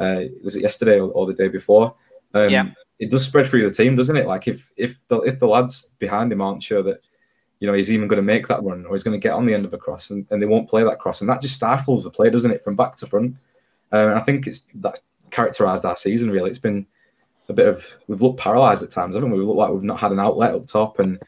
uh, 0.00 0.22
was 0.42 0.56
it 0.56 0.62
yesterday 0.62 1.00
or, 1.00 1.10
or 1.10 1.26
the 1.26 1.34
day 1.34 1.48
before? 1.48 1.94
Um, 2.34 2.50
yeah, 2.50 2.70
it 2.98 3.10
does 3.10 3.24
spread 3.24 3.46
through 3.46 3.68
the 3.68 3.74
team, 3.74 3.96
doesn't 3.96 4.16
it? 4.16 4.26
Like 4.26 4.48
if 4.48 4.70
if 4.76 4.96
the 5.08 5.20
if 5.20 5.38
the 5.38 5.46
lads 5.46 5.92
behind 5.98 6.32
him 6.32 6.40
aren't 6.40 6.62
sure 6.62 6.82
that 6.82 7.00
you 7.60 7.66
know 7.66 7.74
he's 7.74 7.90
even 7.90 8.08
going 8.08 8.18
to 8.18 8.22
make 8.22 8.48
that 8.48 8.62
run 8.62 8.84
or 8.86 8.92
he's 8.92 9.02
going 9.02 9.18
to 9.18 9.22
get 9.22 9.32
on 9.32 9.46
the 9.46 9.54
end 9.54 9.64
of 9.64 9.72
a 9.72 9.78
cross, 9.78 10.10
and, 10.10 10.26
and 10.30 10.40
they 10.40 10.46
won't 10.46 10.68
play 10.68 10.84
that 10.84 10.98
cross, 10.98 11.20
and 11.20 11.30
that 11.30 11.40
just 11.40 11.54
stifles 11.54 12.04
the 12.04 12.10
play, 12.10 12.30
doesn't 12.30 12.50
it, 12.50 12.64
from 12.64 12.76
back 12.76 12.96
to 12.96 13.06
front? 13.06 13.36
Um, 13.92 14.10
and 14.10 14.18
I 14.18 14.22
think 14.22 14.46
it's 14.46 14.66
that's 14.76 15.02
characterised 15.30 15.84
our 15.84 15.96
season 15.96 16.30
really. 16.30 16.50
It's 16.50 16.58
been 16.58 16.86
a 17.48 17.52
bit 17.52 17.68
of 17.68 17.86
we've 18.08 18.22
looked 18.22 18.40
paralysed 18.40 18.82
at 18.82 18.90
times, 18.90 19.14
haven't 19.14 19.30
we? 19.30 19.38
We 19.38 19.44
look 19.44 19.56
like 19.56 19.70
we've 19.70 19.82
not 19.82 20.00
had 20.00 20.12
an 20.12 20.20
outlet 20.20 20.54
up 20.54 20.66
top, 20.66 20.98
and 20.98 21.20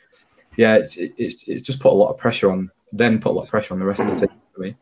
yeah, 0.57 0.77
it's, 0.77 0.97
it's 0.97 1.45
it's 1.47 1.63
just 1.63 1.81
put 1.81 1.93
a 1.93 1.95
lot 1.97 2.11
of 2.11 2.19
pressure 2.19 2.51
on. 2.51 2.71
Then 2.93 3.21
put 3.21 3.31
a 3.31 3.35
lot 3.35 3.43
of 3.43 3.49
pressure 3.51 3.75
on 3.75 3.81
the 3.81 3.87
rest 3.87 4.01
of 4.01 4.07
the 4.07 4.27
team 4.27 4.37
for 4.55 4.61
me. 4.61 4.75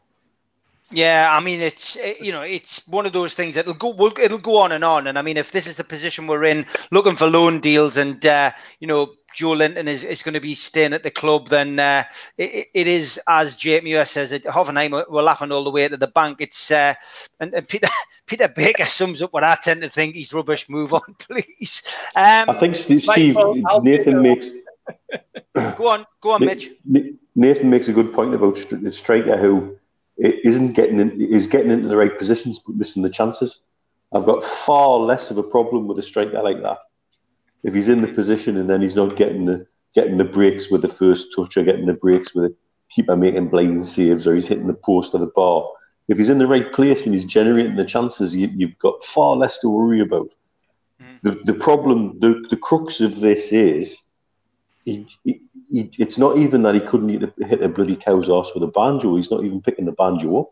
Yeah, 0.92 1.28
I 1.36 1.40
mean 1.42 1.60
it's 1.60 1.96
you 2.20 2.30
know 2.30 2.42
it's 2.42 2.86
one 2.86 3.06
of 3.06 3.12
those 3.12 3.34
things 3.34 3.56
that'll 3.56 3.74
go 3.74 4.12
it'll 4.20 4.38
go 4.38 4.58
on 4.58 4.70
and 4.70 4.84
on, 4.84 5.08
and 5.08 5.18
I 5.18 5.22
mean 5.22 5.36
if 5.36 5.50
this 5.50 5.66
is 5.66 5.76
the 5.76 5.84
position 5.84 6.28
we're 6.28 6.44
in, 6.44 6.64
looking 6.92 7.16
for 7.16 7.26
loan 7.26 7.58
deals, 7.58 7.96
and 7.96 8.24
uh, 8.24 8.52
you 8.78 8.86
know 8.86 9.14
Joelinton 9.36 9.86
is, 9.86 10.02
is 10.02 10.22
going 10.22 10.34
to 10.34 10.40
be 10.40 10.54
staying 10.54 10.94
at 10.94 11.02
the 11.02 11.10
club, 11.10 11.48
then 11.48 11.78
uh, 11.78 12.04
it, 12.38 12.68
it 12.72 12.86
is, 12.86 13.20
as 13.28 13.54
Jake 13.54 13.84
Muir 13.84 14.04
says, 14.04 14.32
at 14.32 14.44
Hoffenheim, 14.44 15.04
we're 15.10 15.22
laughing 15.22 15.52
all 15.52 15.62
the 15.62 15.70
way 15.70 15.86
to 15.86 15.96
the 15.96 16.06
bank. 16.06 16.40
It's 16.40 16.70
uh, 16.70 16.94
and, 17.38 17.52
and 17.52 17.68
Peter 17.68 17.88
Peter 18.26 18.48
Baker 18.48 18.84
sums 18.84 19.22
up 19.22 19.32
what 19.32 19.44
I 19.44 19.56
tend 19.62 19.82
to 19.82 19.90
think. 19.90 20.14
He's 20.14 20.32
rubbish. 20.32 20.68
Move 20.68 20.94
on, 20.94 21.02
please. 21.18 21.82
Um, 22.14 22.48
I 22.48 22.54
think 22.54 22.76
Steve, 22.76 23.02
Steve 23.02 23.36
Nathan 23.82 24.22
makes. 24.22 24.46
go 25.76 25.88
on, 25.88 26.06
go 26.20 26.30
on, 26.30 26.44
Mitch. 26.44 26.70
Nathan 27.34 27.70
makes 27.70 27.88
a 27.88 27.92
good 27.92 28.12
point 28.14 28.34
about 28.34 28.56
the 28.70 28.92
striker 28.92 29.36
who 29.36 29.76
isn't 30.18 30.72
getting 30.72 30.98
in, 31.00 31.20
is 31.20 31.46
getting 31.46 31.70
into 31.70 31.88
the 31.88 31.96
right 31.96 32.18
positions 32.18 32.58
but 32.58 32.76
missing 32.76 33.02
the 33.02 33.10
chances. 33.10 33.62
I've 34.14 34.26
got 34.26 34.44
far 34.44 34.98
less 34.98 35.30
of 35.30 35.38
a 35.38 35.42
problem 35.42 35.86
with 35.86 35.98
a 35.98 36.02
striker 36.02 36.42
like 36.42 36.62
that 36.62 36.78
if 37.66 37.74
he's 37.74 37.88
in 37.88 38.00
the 38.00 38.08
position 38.08 38.56
and 38.56 38.70
then 38.70 38.80
he's 38.80 38.94
not 38.94 39.16
getting 39.16 39.44
the 39.44 39.66
getting 39.94 40.18
the 40.18 40.24
breaks 40.24 40.70
with 40.70 40.82
the 40.82 40.88
first 40.88 41.34
touch 41.34 41.56
or 41.56 41.64
getting 41.64 41.86
the 41.86 41.94
breaks 41.94 42.34
with 42.34 42.44
the 42.44 42.56
keeper 42.90 43.16
making 43.16 43.48
blind 43.48 43.84
saves 43.84 44.26
or 44.26 44.34
he's 44.34 44.46
hitting 44.46 44.66
the 44.66 44.74
post 44.74 45.14
or 45.14 45.18
the 45.18 45.32
bar. 45.34 45.66
If 46.08 46.18
he's 46.18 46.28
in 46.28 46.38
the 46.38 46.46
right 46.46 46.72
place 46.72 47.06
and 47.06 47.14
he's 47.14 47.24
generating 47.24 47.76
the 47.76 47.84
chances, 47.84 48.34
you, 48.34 48.48
have 48.60 48.78
got 48.78 49.02
far 49.02 49.34
less 49.36 49.58
to 49.58 49.68
worry 49.68 50.00
about. 50.00 50.28
Mm. 51.02 51.22
The, 51.22 51.30
the 51.52 51.58
problem, 51.58 52.20
the, 52.20 52.44
the 52.50 52.56
crux 52.56 53.00
of 53.00 53.20
this 53.20 53.52
is, 53.52 53.98
he, 54.86 55.06
he, 55.24 55.40
he, 55.70 55.90
it's 55.98 56.16
not 56.16 56.38
even 56.38 56.62
that 56.62 56.74
he 56.74 56.80
couldn't 56.80 57.08
hit 57.08 57.62
a 57.62 57.68
bloody 57.68 57.96
cow's 57.96 58.30
ass 58.30 58.52
with 58.54 58.62
a 58.62 58.68
banjo. 58.68 59.16
He's 59.16 59.30
not 59.30 59.44
even 59.44 59.60
picking 59.60 59.84
the 59.84 59.92
banjo 59.92 60.40
up. 60.40 60.50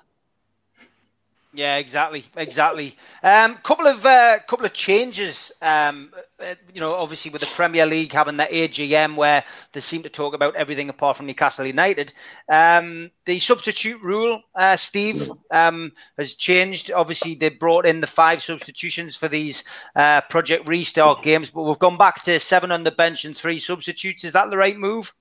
Yeah, 1.57 1.77
exactly, 1.77 2.25
exactly. 2.37 2.97
Um, 3.23 3.55
couple 3.59 3.87
of 3.87 4.05
uh, 4.05 4.41
couple 4.49 4.67
of 4.67 4.73
changes. 4.73 5.53
Um, 5.63 6.13
uh, 6.41 6.57
you 6.73 6.81
know, 6.81 6.95
obviously 6.95 7.31
with 7.31 7.43
the 7.43 7.47
Premier 7.47 7.87
League 7.87 8.13
having 8.13 8.37
the 8.37 8.45
AGM 8.45 9.15
where 9.15 9.45
they 9.73 9.79
seem 9.79 10.03
to 10.03 10.09
talk 10.09 10.35
about 10.35 10.57
everything 10.57 10.89
apart 10.89 11.17
from 11.17 11.27
Newcastle 11.27 11.65
United. 11.65 12.13
Um, 12.49 13.13
the 13.25 13.39
substitute 13.39 14.03
rule, 14.03 14.43
uh, 14.57 14.75
Steve, 14.75 15.31
um, 15.53 15.93
has 16.19 16.35
changed. 16.35 16.91
Obviously, 16.91 17.37
they 17.37 17.51
brought 17.51 17.87
in 17.87 18.01
the 18.01 18.09
five 18.09 18.43
substitutions 18.43 19.17
for 19.17 19.29
these 19.29 19.63
uh, 19.95 20.23
Project 20.23 20.67
Restart 20.67 21.23
games, 21.23 21.51
but 21.51 21.63
we've 21.63 21.79
gone 21.79 21.97
back 21.97 22.21
to 22.25 22.41
seven 22.41 22.73
on 22.73 22.83
the 22.83 22.91
bench 22.91 23.25
and 23.25 23.37
three 23.37 23.61
substitutes. 23.61 24.25
Is 24.25 24.33
that 24.33 24.51
the 24.51 24.57
right 24.57 24.77
move? 24.77 25.15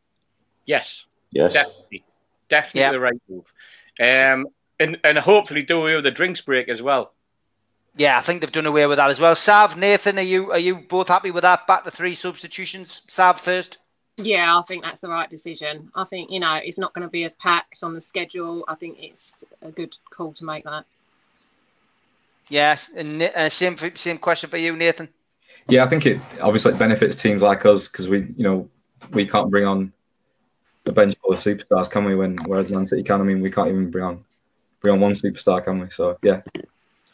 Yes. 0.66 1.06
Yes. 1.30 1.54
Definitely. 1.54 2.04
Definitely 2.50 2.82
yeah. 2.82 2.92
the 2.92 3.00
right 3.00 3.22
move. 3.30 3.46
Um, 4.00 4.48
and 4.84 4.98
and 5.04 5.18
hopefully 5.18 5.62
do 5.62 5.82
away 5.82 5.96
with 5.96 6.04
the 6.04 6.12
drinks 6.12 6.42
break 6.42 6.70
as 6.70 6.82
well. 6.82 7.14
Yeah, 7.96 8.18
I 8.18 8.22
think 8.22 8.42
they've 8.42 8.52
done 8.52 8.66
away 8.66 8.88
with 8.88 8.98
that 8.98 9.12
as 9.12 9.20
well. 9.20 9.36
Sav, 9.36 9.78
Nathan, 9.78 10.18
are 10.18 10.22
you 10.22 10.52
are 10.52 10.60
you 10.60 10.76
both 10.76 11.08
happy 11.08 11.32
with 11.32 11.44
that? 11.44 11.66
Back 11.68 11.84
to 11.86 11.92
three 11.92 12.16
substitutions. 12.16 13.02
Sav 13.08 13.40
first. 13.40 13.78
Yeah, 14.18 14.58
I 14.58 14.62
think 14.64 14.84
that's 14.84 15.02
the 15.02 15.10
right 15.10 15.30
decision. 15.30 15.92
I 15.96 16.04
think 16.04 16.30
you 16.30 16.40
know 16.40 16.54
it's 16.56 16.78
not 16.78 16.94
going 16.94 17.08
to 17.08 17.12
be 17.12 17.24
as 17.24 17.36
packed 17.36 17.84
on 17.84 17.94
the 17.94 18.02
schedule. 18.02 18.64
I 18.68 18.76
think 18.76 18.98
it's 19.00 19.44
a 19.62 19.72
good 19.72 19.98
call 20.10 20.34
to 20.34 20.46
make 20.46 20.66
that. 20.66 20.86
Yes, 22.50 22.92
and 22.96 23.22
uh, 23.24 23.50
same 23.50 23.78
same 23.96 24.18
question 24.18 24.50
for 24.50 24.58
you, 24.58 24.76
Nathan. 24.76 25.10
Yeah, 25.70 25.86
I 25.86 25.88
think 25.88 26.06
it 26.06 26.20
obviously 26.42 26.74
it 26.74 26.80
benefits 26.80 27.16
teams 27.16 27.42
like 27.42 27.66
us 27.66 27.88
because 27.88 28.10
we 28.10 28.20
you 28.38 28.44
know 28.44 28.70
we 29.12 29.26
can't 29.26 29.50
bring 29.50 29.66
on 29.66 29.94
the 30.84 30.92
bench 30.92 31.16
full 31.22 31.34
of 31.34 31.40
superstars, 31.40 31.90
can 31.90 32.06
we? 32.06 32.16
When 32.16 32.38
whereas 32.46 32.70
Man 32.70 32.86
City 32.86 33.04
can. 33.04 33.22
I 33.22 33.24
mean, 33.24 33.42
we 33.42 33.52
can't 33.52 33.70
even 33.70 33.90
bring 33.90 34.04
on 34.04 34.26
bring 34.84 34.96
on 34.96 35.00
one 35.00 35.14
superstar, 35.14 35.64
can 35.64 35.80
we? 35.80 35.90
So 35.90 36.18
yeah, 36.22 36.42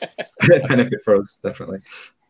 benefit 0.67 1.01
for 1.05 1.21
us 1.21 1.37
definitely. 1.43 1.79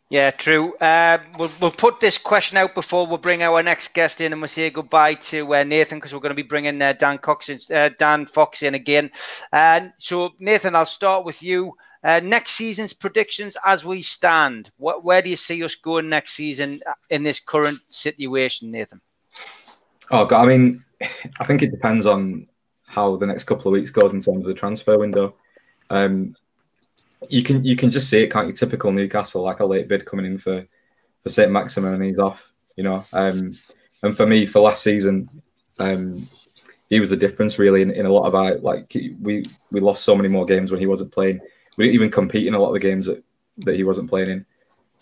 Yeah, 0.09 0.31
true. 0.31 0.75
Uh, 0.77 1.19
we'll, 1.37 1.51
we'll 1.61 1.71
put 1.71 1.99
this 1.99 2.17
question 2.17 2.57
out 2.57 2.73
before 2.73 3.05
we 3.05 3.17
bring 3.17 3.43
our 3.43 3.61
next 3.61 3.93
guest 3.93 4.21
in, 4.21 4.33
and 4.33 4.41
we'll 4.41 4.47
say 4.47 4.71
goodbye 4.71 5.13
to 5.13 5.53
uh, 5.53 5.63
Nathan 5.63 5.99
because 5.99 6.13
we're 6.13 6.19
going 6.19 6.35
to 6.35 6.43
be 6.43 6.47
bringing 6.47 6.81
uh, 6.81 6.93
Dan 6.93 7.19
Cox 7.19 7.47
in, 7.49 7.59
uh, 7.75 7.91
Dan 7.99 8.25
Fox 8.25 8.63
in 8.63 8.73
again. 8.73 9.11
And 9.53 9.93
so, 9.97 10.31
Nathan, 10.39 10.75
I'll 10.75 10.87
start 10.87 11.25
with 11.25 11.43
you. 11.43 11.75
Uh, 12.03 12.21
next 12.23 12.51
season's 12.51 12.91
predictions 12.91 13.55
as 13.63 13.85
we 13.85 14.01
stand. 14.01 14.71
What, 14.77 15.03
where 15.03 15.21
do 15.21 15.29
you 15.29 15.35
see 15.35 15.63
us 15.63 15.75
going 15.75 16.09
next 16.09 16.33
season 16.33 16.81
in 17.11 17.21
this 17.21 17.39
current 17.39 17.79
situation, 17.87 18.71
Nathan? 18.71 19.01
Oh 20.09 20.25
God, 20.25 20.41
I 20.41 20.57
mean, 20.57 20.83
I 21.39 21.45
think 21.45 21.61
it 21.61 21.69
depends 21.69 22.07
on 22.07 22.47
how 22.89 23.15
the 23.15 23.25
next 23.27 23.43
couple 23.43 23.67
of 23.67 23.73
weeks 23.73 23.91
goes 23.91 24.11
in 24.11 24.19
terms 24.19 24.41
of 24.41 24.45
the 24.45 24.53
transfer 24.53 24.97
window. 24.97 25.35
Um, 25.91 26.35
you 27.29 27.43
can 27.43 27.63
you 27.63 27.75
can 27.75 27.91
just 27.91 28.09
see 28.09 28.23
it, 28.23 28.31
can't 28.31 28.47
you? 28.47 28.53
Typical 28.53 28.91
Newcastle, 28.91 29.43
like 29.43 29.59
a 29.59 29.65
late 29.65 29.87
bid 29.87 30.05
coming 30.05 30.25
in 30.25 30.37
for 30.37 30.65
for 31.21 31.29
Saint 31.29 31.51
Maximin, 31.51 31.93
and 31.93 32.03
he's 32.03 32.19
off. 32.19 32.51
You 32.75 32.83
know, 32.83 33.05
um, 33.13 33.51
and 34.01 34.17
for 34.17 34.25
me, 34.25 34.45
for 34.45 34.61
last 34.61 34.81
season, 34.81 35.29
um, 35.77 36.27
he 36.89 36.99
was 36.99 37.11
the 37.11 37.17
difference 37.17 37.59
really 37.59 37.83
in, 37.83 37.91
in 37.91 38.07
a 38.07 38.11
lot 38.11 38.25
of 38.25 38.33
our 38.33 38.55
like 38.57 38.91
we 39.21 39.45
we 39.71 39.79
lost 39.79 40.03
so 40.03 40.15
many 40.15 40.29
more 40.29 40.45
games 40.45 40.71
when 40.71 40.79
he 40.79 40.87
wasn't 40.87 41.11
playing. 41.11 41.39
We 41.77 41.85
didn't 41.85 41.95
even 41.95 42.11
compete 42.11 42.47
in 42.47 42.55
a 42.55 42.59
lot 42.59 42.69
of 42.69 42.73
the 42.73 42.79
games 42.79 43.05
that, 43.05 43.23
that 43.57 43.75
he 43.75 43.83
wasn't 43.83 44.09
playing 44.09 44.29
in. 44.29 44.45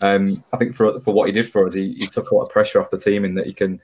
Um, 0.00 0.44
I 0.52 0.58
think 0.58 0.76
for 0.76 1.00
for 1.00 1.14
what 1.14 1.26
he 1.26 1.32
did 1.32 1.50
for 1.50 1.66
us, 1.66 1.74
he, 1.74 1.94
he 1.94 2.06
took 2.06 2.30
a 2.30 2.34
lot 2.34 2.44
of 2.44 2.50
pressure 2.50 2.82
off 2.82 2.90
the 2.90 2.98
team 2.98 3.24
in 3.24 3.34
that 3.34 3.46
he 3.46 3.54
can 3.54 3.80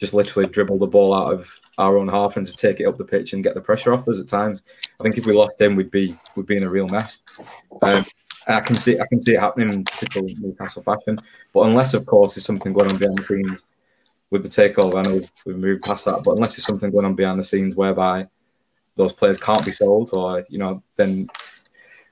just 0.00 0.14
literally 0.14 0.48
dribble 0.48 0.78
the 0.78 0.86
ball 0.86 1.14
out 1.14 1.32
of 1.32 1.60
our 1.78 1.98
own 1.98 2.08
half 2.08 2.36
and 2.36 2.46
to 2.46 2.54
take 2.54 2.80
it 2.80 2.86
up 2.86 2.96
the 2.96 3.04
pitch 3.04 3.32
and 3.32 3.44
get 3.44 3.54
the 3.54 3.60
pressure 3.60 3.92
off 3.92 4.08
us 4.08 4.18
at 4.18 4.26
times. 4.26 4.62
I 4.98 5.02
think 5.02 5.18
if 5.18 5.26
we 5.26 5.34
lost 5.34 5.60
him, 5.60 5.76
we'd 5.76 5.90
be 5.90 6.16
we'd 6.34 6.46
be 6.46 6.56
in 6.56 6.64
a 6.64 6.70
real 6.70 6.88
mess. 6.88 7.20
Um, 7.82 8.06
I 8.48 8.60
can 8.60 8.76
see 8.76 8.98
I 8.98 9.06
can 9.06 9.20
see 9.20 9.34
it 9.34 9.40
happening 9.40 9.72
in 9.72 9.84
typical 9.84 10.22
Newcastle 10.22 10.82
fashion. 10.82 11.20
But 11.52 11.62
unless, 11.62 11.94
of 11.94 12.06
course, 12.06 12.34
there's 12.34 12.46
something 12.46 12.72
going 12.72 12.90
on 12.90 12.96
behind 12.96 13.18
the 13.18 13.24
scenes 13.24 13.62
with 14.30 14.42
the 14.42 14.48
takeover, 14.48 14.98
I 14.98 15.02
know 15.02 15.16
we've, 15.16 15.32
we've 15.44 15.56
moved 15.56 15.82
past 15.82 16.04
that. 16.04 16.22
But 16.24 16.32
unless 16.32 16.54
there's 16.54 16.64
something 16.64 16.90
going 16.90 17.04
on 17.04 17.14
behind 17.14 17.38
the 17.38 17.44
scenes 17.44 17.74
whereby 17.74 18.26
those 18.96 19.12
players 19.12 19.38
can't 19.38 19.64
be 19.64 19.72
sold, 19.72 20.10
or 20.12 20.44
you 20.48 20.58
know, 20.58 20.82
then 20.96 21.28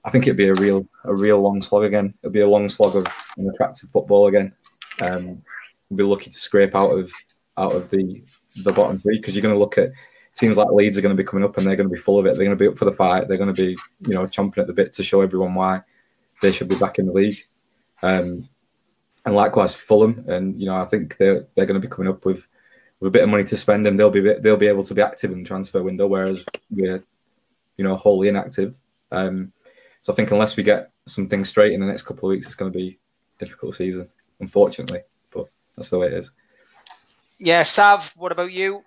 I 0.05 0.11
think 0.11 0.27
it'd 0.27 0.37
be 0.37 0.49
a 0.49 0.55
real 0.55 0.87
a 1.05 1.15
real 1.15 1.41
long 1.41 1.63
slog 1.63 1.85
again. 1.85 2.13
It'd 2.23 2.33
be 2.33 2.41
a 2.41 2.49
long 2.49 2.69
slog 2.69 2.97
of 2.97 3.07
an 3.37 3.49
attractive 3.49 3.91
football 3.91 4.27
again. 4.27 4.53
Um, 5.01 5.43
we'll 5.89 5.97
be 5.97 6.03
lucky 6.03 6.31
to 6.31 6.39
scrape 6.39 6.75
out 6.75 6.91
of 6.91 7.13
out 7.59 7.75
of 7.75 7.91
the 7.91 8.23
the 8.65 8.73
bottom 8.73 8.99
three 8.99 9.19
because 9.19 9.35
you're 9.35 9.43
going 9.43 9.55
to 9.55 9.59
look 9.59 9.79
at 9.79 9.91
teams 10.37 10.57
like 10.57 10.71
Leeds 10.71 10.97
are 10.97 11.01
going 11.01 11.17
to 11.17 11.23
be 11.23 11.27
coming 11.27 11.45
up 11.45 11.57
and 11.57 11.67
they're 11.67 11.77
going 11.77 11.89
to 11.89 11.95
be 11.95 12.01
full 12.01 12.19
of 12.19 12.27
it. 12.27 12.37
They're 12.37 12.47
going 12.47 12.57
to 12.57 12.65
be 12.65 12.69
up 12.69 12.79
for 12.79 12.85
the 12.85 12.93
fight. 12.93 13.29
They're 13.29 13.39
going 13.39 13.55
to 13.55 13.63
be 13.63 13.77
you 14.07 14.15
know 14.15 14.25
chomping 14.25 14.59
at 14.59 14.67
the 14.67 14.73
bit 14.73 14.93
to 14.95 15.03
show 15.03 15.21
everyone 15.21 15.55
why 15.55 15.83
they 16.41 16.53
should 16.53 16.69
be 16.69 16.77
back 16.79 16.99
in 16.99 17.07
the 17.07 17.13
league. 17.13 17.37
Um, 18.03 18.49
and 19.25 19.35
likewise 19.35 19.75
Fulham, 19.75 20.25
and 20.29 20.59
you 20.61 20.67
know 20.67 20.77
I 20.77 20.87
think 20.87 21.17
they're 21.19 21.47
they're 21.55 21.67
going 21.67 21.81
to 21.81 21.87
be 21.87 21.93
coming 21.93 22.11
up 22.11 22.25
with 22.25 22.47
with 23.01 23.09
a 23.09 23.11
bit 23.11 23.23
of 23.23 23.29
money 23.29 23.45
to 23.45 23.57
spend, 23.57 23.87
and 23.87 23.99
they'll 23.99 24.11
be 24.11 24.21
they'll 24.21 24.57
be 24.57 24.69
able 24.69 24.85
to 24.85 24.95
be 24.95 25.03
active 25.03 25.33
in 25.33 25.43
the 25.43 25.49
transfer 25.49 25.83
window, 25.83 26.07
whereas 26.07 26.45
we're 26.71 27.05
you 27.77 27.85
know 27.85 27.97
wholly 27.97 28.29
inactive. 28.29 28.77
Um, 29.11 29.53
so 30.01 30.13
I 30.13 30.17
think 30.17 30.31
unless 30.31 30.57
we 30.57 30.63
get 30.63 30.91
some 31.07 31.27
things 31.27 31.49
straight 31.49 31.73
in 31.73 31.81
the 31.81 31.87
next 31.87 32.03
couple 32.03 32.29
of 32.29 32.31
weeks, 32.31 32.47
it's 32.47 32.55
going 32.55 32.73
to 32.73 32.79
be 32.79 32.99
difficult 33.39 33.75
season, 33.75 34.09
unfortunately. 34.41 35.01
But 35.31 35.47
that's 35.77 35.89
the 35.89 35.99
way 35.99 36.09
it 36.09 36.15
is. 36.15 36.31
Yeah, 37.39 37.63
Sav, 37.63 38.13
what 38.17 38.33
about 38.33 38.53
you? 38.53 38.83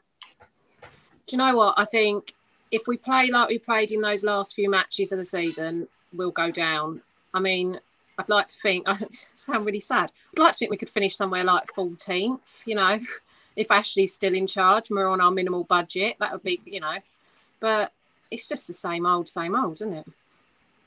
Do 0.81 1.35
you 1.35 1.37
know 1.37 1.55
what? 1.55 1.75
I 1.77 1.85
think 1.85 2.33
if 2.71 2.87
we 2.87 2.97
play 2.97 3.29
like 3.31 3.49
we 3.49 3.59
played 3.59 3.91
in 3.91 4.01
those 4.01 4.23
last 4.23 4.55
few 4.55 4.69
matches 4.69 5.11
of 5.11 5.17
the 5.17 5.23
season, 5.23 5.87
we'll 6.13 6.31
go 6.31 6.51
down. 6.51 7.01
I 7.33 7.39
mean, 7.39 7.79
I'd 8.17 8.29
like 8.29 8.47
to 8.47 8.57
think, 8.57 8.87
I 8.89 8.97
sound 9.09 9.65
really 9.65 9.79
sad. 9.79 10.11
I'd 10.33 10.41
like 10.41 10.53
to 10.53 10.59
think 10.59 10.71
we 10.71 10.77
could 10.77 10.89
finish 10.89 11.15
somewhere 11.15 11.43
like 11.43 11.67
14th, 11.75 12.39
you 12.65 12.75
know, 12.75 12.99
if 13.55 13.71
Ashley's 13.71 14.13
still 14.13 14.33
in 14.33 14.47
charge 14.47 14.89
and 14.89 14.97
we're 14.97 15.09
on 15.09 15.21
our 15.21 15.31
minimal 15.31 15.63
budget, 15.63 16.17
that 16.19 16.31
would 16.31 16.43
be, 16.43 16.61
you 16.65 16.79
know, 16.79 16.97
but 17.59 17.91
it's 18.29 18.47
just 18.47 18.67
the 18.67 18.73
same 18.73 19.05
old, 19.05 19.29
same 19.29 19.55
old, 19.55 19.75
isn't 19.75 19.93
it? 19.93 20.07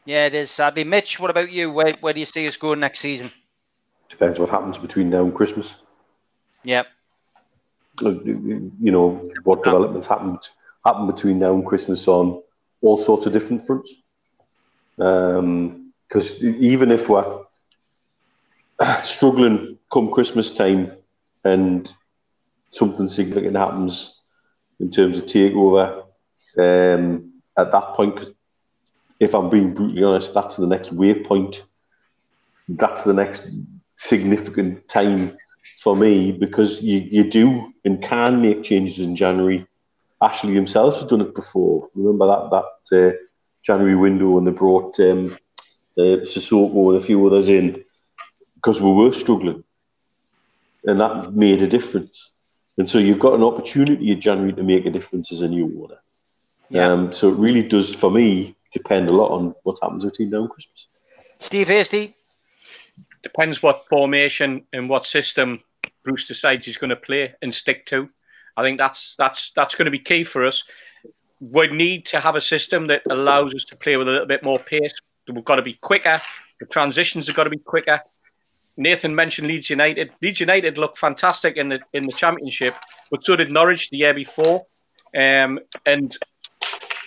Yeah, 0.06 0.26
it 0.26 0.34
is 0.34 0.50
sadly. 0.50 0.84
Mitch, 0.84 1.18
what 1.18 1.30
about 1.30 1.50
you? 1.50 1.70
Where, 1.70 1.94
where 2.00 2.12
do 2.12 2.20
you 2.20 2.26
see 2.26 2.46
us 2.46 2.56
going 2.56 2.80
next 2.80 3.00
season? 3.00 3.30
Depends 4.10 4.38
what 4.38 4.50
happens 4.50 4.76
between 4.76 5.08
now 5.08 5.24
and 5.24 5.34
Christmas. 5.34 5.74
Yep. 6.62 6.88
You 8.00 8.72
know, 8.80 9.30
what 9.44 9.62
developments 9.62 10.06
happen, 10.06 10.38
happen 10.84 11.06
between 11.06 11.38
now 11.38 11.54
and 11.54 11.64
Christmas 11.64 12.08
on 12.08 12.42
all 12.82 12.98
sorts 12.98 13.26
of 13.26 13.32
different 13.32 13.66
fronts. 13.66 13.94
Um, 14.98 15.92
because 16.08 16.42
even 16.44 16.90
if 16.92 17.08
we're 17.08 17.44
struggling 19.02 19.78
come 19.92 20.12
Christmas 20.12 20.52
time 20.52 20.92
and 21.44 21.92
something 22.70 23.08
significant 23.08 23.56
happens 23.56 24.20
in 24.80 24.90
terms 24.90 25.18
of 25.18 25.26
takeover, 25.26 26.04
um, 26.58 27.32
at 27.56 27.72
that 27.72 27.94
point, 27.94 28.26
if 29.20 29.34
I'm 29.34 29.50
being 29.50 29.74
brutally 29.74 30.04
honest, 30.04 30.34
that's 30.34 30.56
the 30.56 30.66
next 30.66 30.94
waypoint. 30.94 31.62
That's 32.68 33.02
the 33.04 33.12
next 33.12 33.48
significant 33.96 34.88
time 34.88 35.36
for 35.80 35.94
me 35.94 36.32
because 36.32 36.82
you, 36.82 36.98
you 36.98 37.30
do 37.30 37.72
and 37.84 38.02
can 38.02 38.40
make 38.40 38.64
changes 38.64 38.98
in 38.98 39.16
January. 39.16 39.66
Ashley 40.22 40.54
himself 40.54 40.94
has 40.94 41.04
done 41.04 41.20
it 41.20 41.34
before. 41.34 41.88
Remember 41.94 42.26
that 42.26 42.50
that 42.90 43.08
uh, 43.10 43.16
January 43.62 43.96
window 43.96 44.30
when 44.30 44.44
they 44.44 44.50
brought 44.50 44.98
um, 45.00 45.36
uh, 45.98 46.24
Sissoko 46.24 46.92
and 46.92 47.02
a 47.02 47.04
few 47.04 47.24
others 47.26 47.48
in 47.48 47.84
because 48.54 48.80
we 48.80 48.90
were 48.90 49.12
struggling. 49.12 49.64
And 50.84 51.00
that 51.00 51.34
made 51.34 51.62
a 51.62 51.66
difference. 51.66 52.30
And 52.76 52.88
so 52.88 52.98
you've 52.98 53.20
got 53.20 53.34
an 53.34 53.42
opportunity 53.42 54.10
in 54.10 54.20
January 54.20 54.52
to 54.54 54.62
make 54.62 54.86
a 54.86 54.90
difference 54.90 55.32
as 55.32 55.42
a 55.42 55.48
new 55.48 55.66
owner. 55.82 56.00
Yeah. 56.70 56.90
Um, 56.90 57.12
so 57.12 57.30
it 57.30 57.38
really 57.38 57.62
does, 57.62 57.94
for 57.94 58.10
me, 58.10 58.56
depend 58.72 59.08
a 59.08 59.12
lot 59.12 59.30
on 59.30 59.54
what 59.62 59.78
happens 59.82 60.04
between 60.04 60.30
now 60.30 60.42
and 60.42 60.50
Christmas. 60.50 60.88
Steve 61.38 61.68
Hasty? 61.68 62.16
Depends 63.24 63.62
what 63.62 63.86
formation 63.88 64.64
and 64.72 64.88
what 64.88 65.06
system 65.06 65.60
Bruce 66.04 66.28
decides 66.28 66.64
he's 66.64 66.76
going 66.76 66.90
to 66.90 66.96
play 66.96 67.34
and 67.42 67.52
stick 67.52 67.86
to. 67.86 68.08
I 68.56 68.62
think 68.62 68.78
that's 68.78 69.16
that's 69.18 69.50
that's 69.56 69.74
going 69.74 69.86
to 69.86 69.90
be 69.90 69.98
key 69.98 70.22
for 70.22 70.46
us. 70.46 70.62
We 71.40 71.66
need 71.66 72.06
to 72.06 72.20
have 72.20 72.36
a 72.36 72.40
system 72.40 72.86
that 72.86 73.02
allows 73.10 73.52
us 73.54 73.64
to 73.64 73.76
play 73.76 73.96
with 73.96 74.06
a 74.06 74.10
little 74.12 74.26
bit 74.26 74.44
more 74.44 74.58
pace, 74.58 74.94
We've 75.32 75.44
got 75.44 75.56
to 75.56 75.62
be 75.62 75.74
quicker. 75.74 76.20
The 76.60 76.66
transitions 76.66 77.26
have 77.26 77.36
got 77.36 77.44
to 77.44 77.50
be 77.50 77.58
quicker. 77.58 78.00
Nathan 78.76 79.14
mentioned 79.14 79.48
Leeds 79.48 79.70
United. 79.70 80.10
Leeds 80.20 80.40
United 80.40 80.78
looked 80.78 80.98
fantastic 80.98 81.56
in 81.56 81.68
the 81.68 81.80
in 81.92 82.02
the 82.02 82.12
championship, 82.12 82.74
but 83.10 83.24
so 83.24 83.36
did 83.36 83.50
Norwich 83.50 83.90
the 83.90 83.98
year 83.98 84.14
before. 84.14 84.66
Um, 85.16 85.60
and 85.86 86.16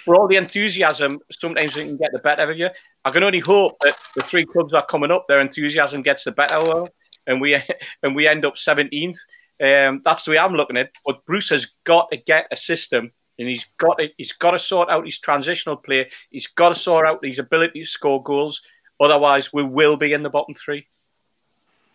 for 0.06 0.15
all 0.15 0.27
the 0.27 0.38
enthusiasm, 0.38 1.19
sometimes 1.31 1.76
it 1.76 1.85
can 1.85 1.98
get 1.98 2.11
the 2.14 2.19
better 2.19 2.49
of 2.49 2.57
you. 2.57 2.69
I 3.07 3.11
can 3.11 3.23
only 3.23 3.39
hope 3.39 3.77
that 3.84 3.95
the 4.15 4.23
three 4.23 4.45
clubs 4.45 4.73
are 4.73 4.85
coming 4.85 5.11
up, 5.11 5.27
their 5.29 5.39
enthusiasm 5.39 6.01
gets 6.01 6.25
the 6.25 6.31
better 6.34 6.55
of 6.55 6.89
and 7.25 7.39
we 7.39 7.55
and 8.03 8.13
we 8.13 8.27
end 8.27 8.43
up 8.43 8.55
17th. 8.55 9.17
Um, 9.63 10.01
that's 10.03 10.25
the 10.25 10.31
way 10.31 10.38
I'm 10.38 10.55
looking 10.55 10.77
at 10.77 10.88
it. 10.88 10.97
But 11.05 11.25
Bruce 11.25 11.49
has 11.49 11.67
got 11.85 12.11
to 12.11 12.17
get 12.17 12.47
a 12.51 12.57
system 12.57 13.13
and 13.39 13.47
he's 13.47 13.65
got 13.77 13.97
to, 13.99 14.09
he's 14.17 14.34
got 14.34 14.51
to 14.51 14.59
sort 14.59 14.89
out 14.89 15.05
his 15.05 15.19
transitional 15.19 15.77
play. 15.77 16.09
He's 16.31 16.47
got 16.47 16.69
to 16.69 16.75
sort 16.75 17.07
out 17.07 17.23
his 17.23 17.39
ability 17.39 17.79
to 17.79 17.85
score 17.85 18.21
goals. 18.21 18.61
Otherwise, 18.99 19.53
we 19.53 19.63
will 19.63 19.95
be 19.95 20.11
in 20.11 20.23
the 20.23 20.29
bottom 20.29 20.53
three. 20.53 20.85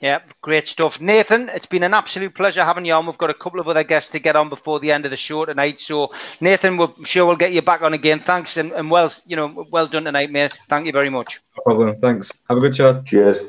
Yeah, 0.02 0.18
great 0.40 0.66
stuff. 0.66 1.00
Nathan, 1.00 1.48
it's 1.48 1.66
been 1.66 1.84
an 1.84 1.94
absolute 1.94 2.34
pleasure 2.34 2.64
having 2.64 2.84
you 2.84 2.92
on. 2.92 3.06
We've 3.06 3.16
got 3.16 3.30
a 3.30 3.34
couple 3.34 3.60
of 3.60 3.68
other 3.68 3.84
guests 3.84 4.10
to 4.10 4.18
get 4.18 4.34
on 4.34 4.48
before 4.48 4.80
the 4.80 4.90
end 4.90 5.04
of 5.04 5.12
the 5.12 5.16
show 5.16 5.44
tonight. 5.44 5.80
So, 5.80 6.10
Nathan, 6.40 6.76
we're 6.76 6.88
sure 7.04 7.24
we'll 7.24 7.36
get 7.36 7.52
you 7.52 7.62
back 7.62 7.82
on 7.82 7.94
again. 7.94 8.18
Thanks 8.18 8.56
and, 8.56 8.72
and 8.72 8.90
well, 8.90 9.12
you 9.26 9.36
know, 9.36 9.64
well 9.70 9.86
done 9.86 10.04
tonight, 10.04 10.32
mate. 10.32 10.58
Thank 10.68 10.86
you 10.86 10.92
very 10.92 11.08
much. 11.08 11.40
No 11.56 11.62
problem. 11.62 12.00
Thanks. 12.00 12.32
Have 12.48 12.58
a 12.58 12.60
good 12.60 12.74
show. 12.74 13.00
Cheers. 13.02 13.44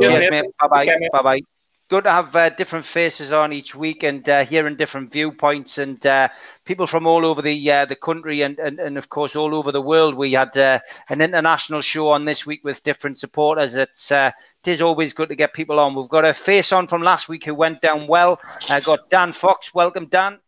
Cheers, 0.00 0.30
mate. 0.30 0.44
Bye 0.60 0.68
bye. 0.68 0.86
Bye 1.12 1.22
bye 1.22 1.40
good 1.88 2.04
to 2.04 2.10
have 2.10 2.34
uh, 2.34 2.50
different 2.50 2.84
faces 2.84 3.30
on 3.30 3.52
each 3.52 3.74
week 3.74 4.02
and 4.02 4.28
uh, 4.28 4.44
hearing 4.44 4.74
different 4.74 5.10
viewpoints 5.10 5.78
and 5.78 6.04
uh, 6.04 6.28
people 6.64 6.86
from 6.86 7.06
all 7.06 7.24
over 7.24 7.42
the 7.42 7.70
uh, 7.70 7.84
the 7.84 7.94
country 7.94 8.42
and, 8.42 8.58
and, 8.58 8.80
and 8.80 8.98
of 8.98 9.08
course 9.08 9.36
all 9.36 9.54
over 9.54 9.70
the 9.70 9.80
world. 9.80 10.14
We 10.14 10.32
had 10.32 10.56
uh, 10.56 10.80
an 11.08 11.20
international 11.20 11.80
show 11.82 12.08
on 12.08 12.24
this 12.24 12.44
week 12.44 12.64
with 12.64 12.82
different 12.82 13.18
supporters. 13.18 13.74
It's 13.74 14.10
uh, 14.10 14.32
it 14.64 14.70
is 14.70 14.82
always 14.82 15.12
good 15.12 15.28
to 15.28 15.36
get 15.36 15.54
people 15.54 15.78
on. 15.78 15.94
We've 15.94 16.08
got 16.08 16.24
a 16.24 16.34
face 16.34 16.72
on 16.72 16.86
from 16.86 17.02
last 17.02 17.28
week 17.28 17.44
who 17.44 17.54
went 17.54 17.80
down 17.80 18.06
well. 18.06 18.40
I 18.68 18.80
got 18.80 19.10
Dan 19.10 19.32
Fox. 19.32 19.72
Welcome, 19.72 20.06
Dan. 20.06 20.40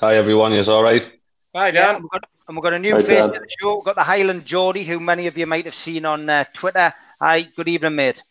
Hi 0.00 0.16
everyone. 0.16 0.54
Is 0.54 0.68
all 0.68 0.82
right? 0.82 1.06
Hi, 1.54 1.70
Dan. 1.70 1.74
Yeah, 1.74 1.98
we've 1.98 2.10
got, 2.10 2.24
and 2.48 2.56
we've 2.56 2.62
got 2.62 2.72
a 2.72 2.78
new 2.78 2.94
Hi, 2.94 3.02
face 3.02 3.26
Dan. 3.26 3.32
to 3.34 3.40
the 3.40 3.48
show. 3.60 3.76
We've 3.76 3.84
got 3.84 3.96
the 3.96 4.04
Highland 4.04 4.46
Geordie, 4.46 4.84
who 4.84 5.00
many 5.00 5.26
of 5.26 5.36
you 5.36 5.46
might 5.46 5.66
have 5.66 5.74
seen 5.74 6.06
on 6.06 6.46
Twitter. 6.54 6.92
Hi, 7.20 7.42
good 7.42 7.68
evening, 7.68 7.96
mate. 7.96 8.22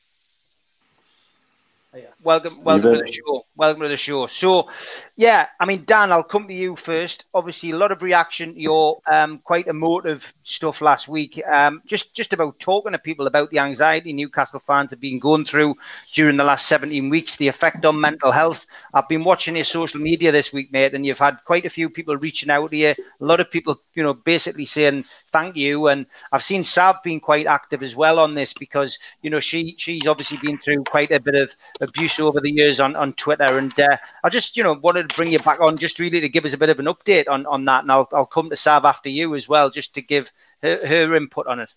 Welcome, 2.21 2.63
welcome 2.63 2.93
to 2.93 2.99
the 2.99 3.11
show. 3.11 3.45
Welcome 3.55 3.81
to 3.81 3.87
the 3.87 3.97
show. 3.97 4.27
So, 4.27 4.69
yeah, 5.15 5.47
I 5.59 5.65
mean, 5.65 5.85
Dan, 5.85 6.11
I'll 6.11 6.21
come 6.21 6.47
to 6.47 6.53
you 6.53 6.75
first. 6.75 7.25
Obviously, 7.33 7.71
a 7.71 7.77
lot 7.77 7.91
of 7.91 8.03
reaction 8.03 8.53
to 8.53 8.59
your 8.59 9.01
um, 9.11 9.39
quite 9.39 9.65
emotive 9.65 10.31
stuff 10.43 10.81
last 10.81 11.07
week. 11.07 11.41
Um, 11.51 11.81
just, 11.87 12.13
just 12.13 12.31
about 12.31 12.59
talking 12.59 12.91
to 12.91 12.99
people 12.99 13.25
about 13.25 13.49
the 13.49 13.57
anxiety 13.57 14.13
Newcastle 14.13 14.59
fans 14.59 14.91
have 14.91 14.99
been 14.99 15.17
going 15.17 15.45
through 15.45 15.75
during 16.13 16.37
the 16.37 16.43
last 16.43 16.67
17 16.67 17.09
weeks, 17.09 17.37
the 17.37 17.47
effect 17.47 17.83
on 17.83 17.99
mental 17.99 18.31
health. 18.31 18.67
I've 18.93 19.09
been 19.09 19.23
watching 19.23 19.55
your 19.55 19.65
social 19.65 19.99
media 19.99 20.31
this 20.31 20.53
week, 20.53 20.71
mate, 20.71 20.93
and 20.93 21.03
you've 21.03 21.17
had 21.17 21.39
quite 21.45 21.65
a 21.65 21.71
few 21.71 21.89
people 21.89 22.15
reaching 22.17 22.51
out 22.51 22.69
to 22.69 22.77
you. 22.77 22.89
A 22.89 22.95
lot 23.25 23.39
of 23.39 23.49
people, 23.49 23.81
you 23.95 24.03
know, 24.03 24.13
basically 24.13 24.65
saying 24.65 25.05
thank 25.31 25.55
you. 25.55 25.87
And 25.87 26.05
I've 26.31 26.43
seen 26.43 26.63
Sav 26.63 26.97
being 27.03 27.19
quite 27.19 27.47
active 27.47 27.81
as 27.81 27.95
well 27.95 28.19
on 28.19 28.35
this 28.35 28.53
because, 28.53 28.99
you 29.21 29.29
know, 29.29 29.39
she 29.39 29.75
she's 29.77 30.05
obviously 30.05 30.37
been 30.37 30.59
through 30.59 30.83
quite 30.83 31.11
a 31.11 31.19
bit 31.19 31.35
of 31.35 31.55
abuse 31.81 32.19
over 32.19 32.39
the 32.39 32.51
years 32.51 32.79
on, 32.79 32.95
on 32.95 33.13
Twitter. 33.13 33.57
And 33.57 33.77
uh, 33.79 33.97
I 34.23 34.29
just, 34.29 34.57
you 34.57 34.63
know, 34.63 34.73
wanted 34.73 35.09
to 35.09 35.15
bring 35.15 35.31
you 35.31 35.39
back 35.39 35.59
on 35.59 35.77
just 35.77 35.99
really 35.99 36.21
to 36.21 36.29
give 36.29 36.45
us 36.45 36.53
a 36.53 36.57
bit 36.57 36.69
of 36.69 36.79
an 36.79 36.85
update 36.85 37.27
on, 37.29 37.45
on 37.45 37.65
that. 37.65 37.83
And 37.83 37.91
I'll, 37.91 38.09
I'll 38.11 38.25
come 38.25 38.49
to 38.49 38.55
Sav 38.55 38.85
after 38.85 39.09
you 39.09 39.35
as 39.35 39.47
well, 39.47 39.69
just 39.69 39.95
to 39.95 40.01
give 40.01 40.31
her, 40.61 40.85
her 40.85 41.15
input 41.15 41.47
on 41.47 41.59
it. 41.59 41.73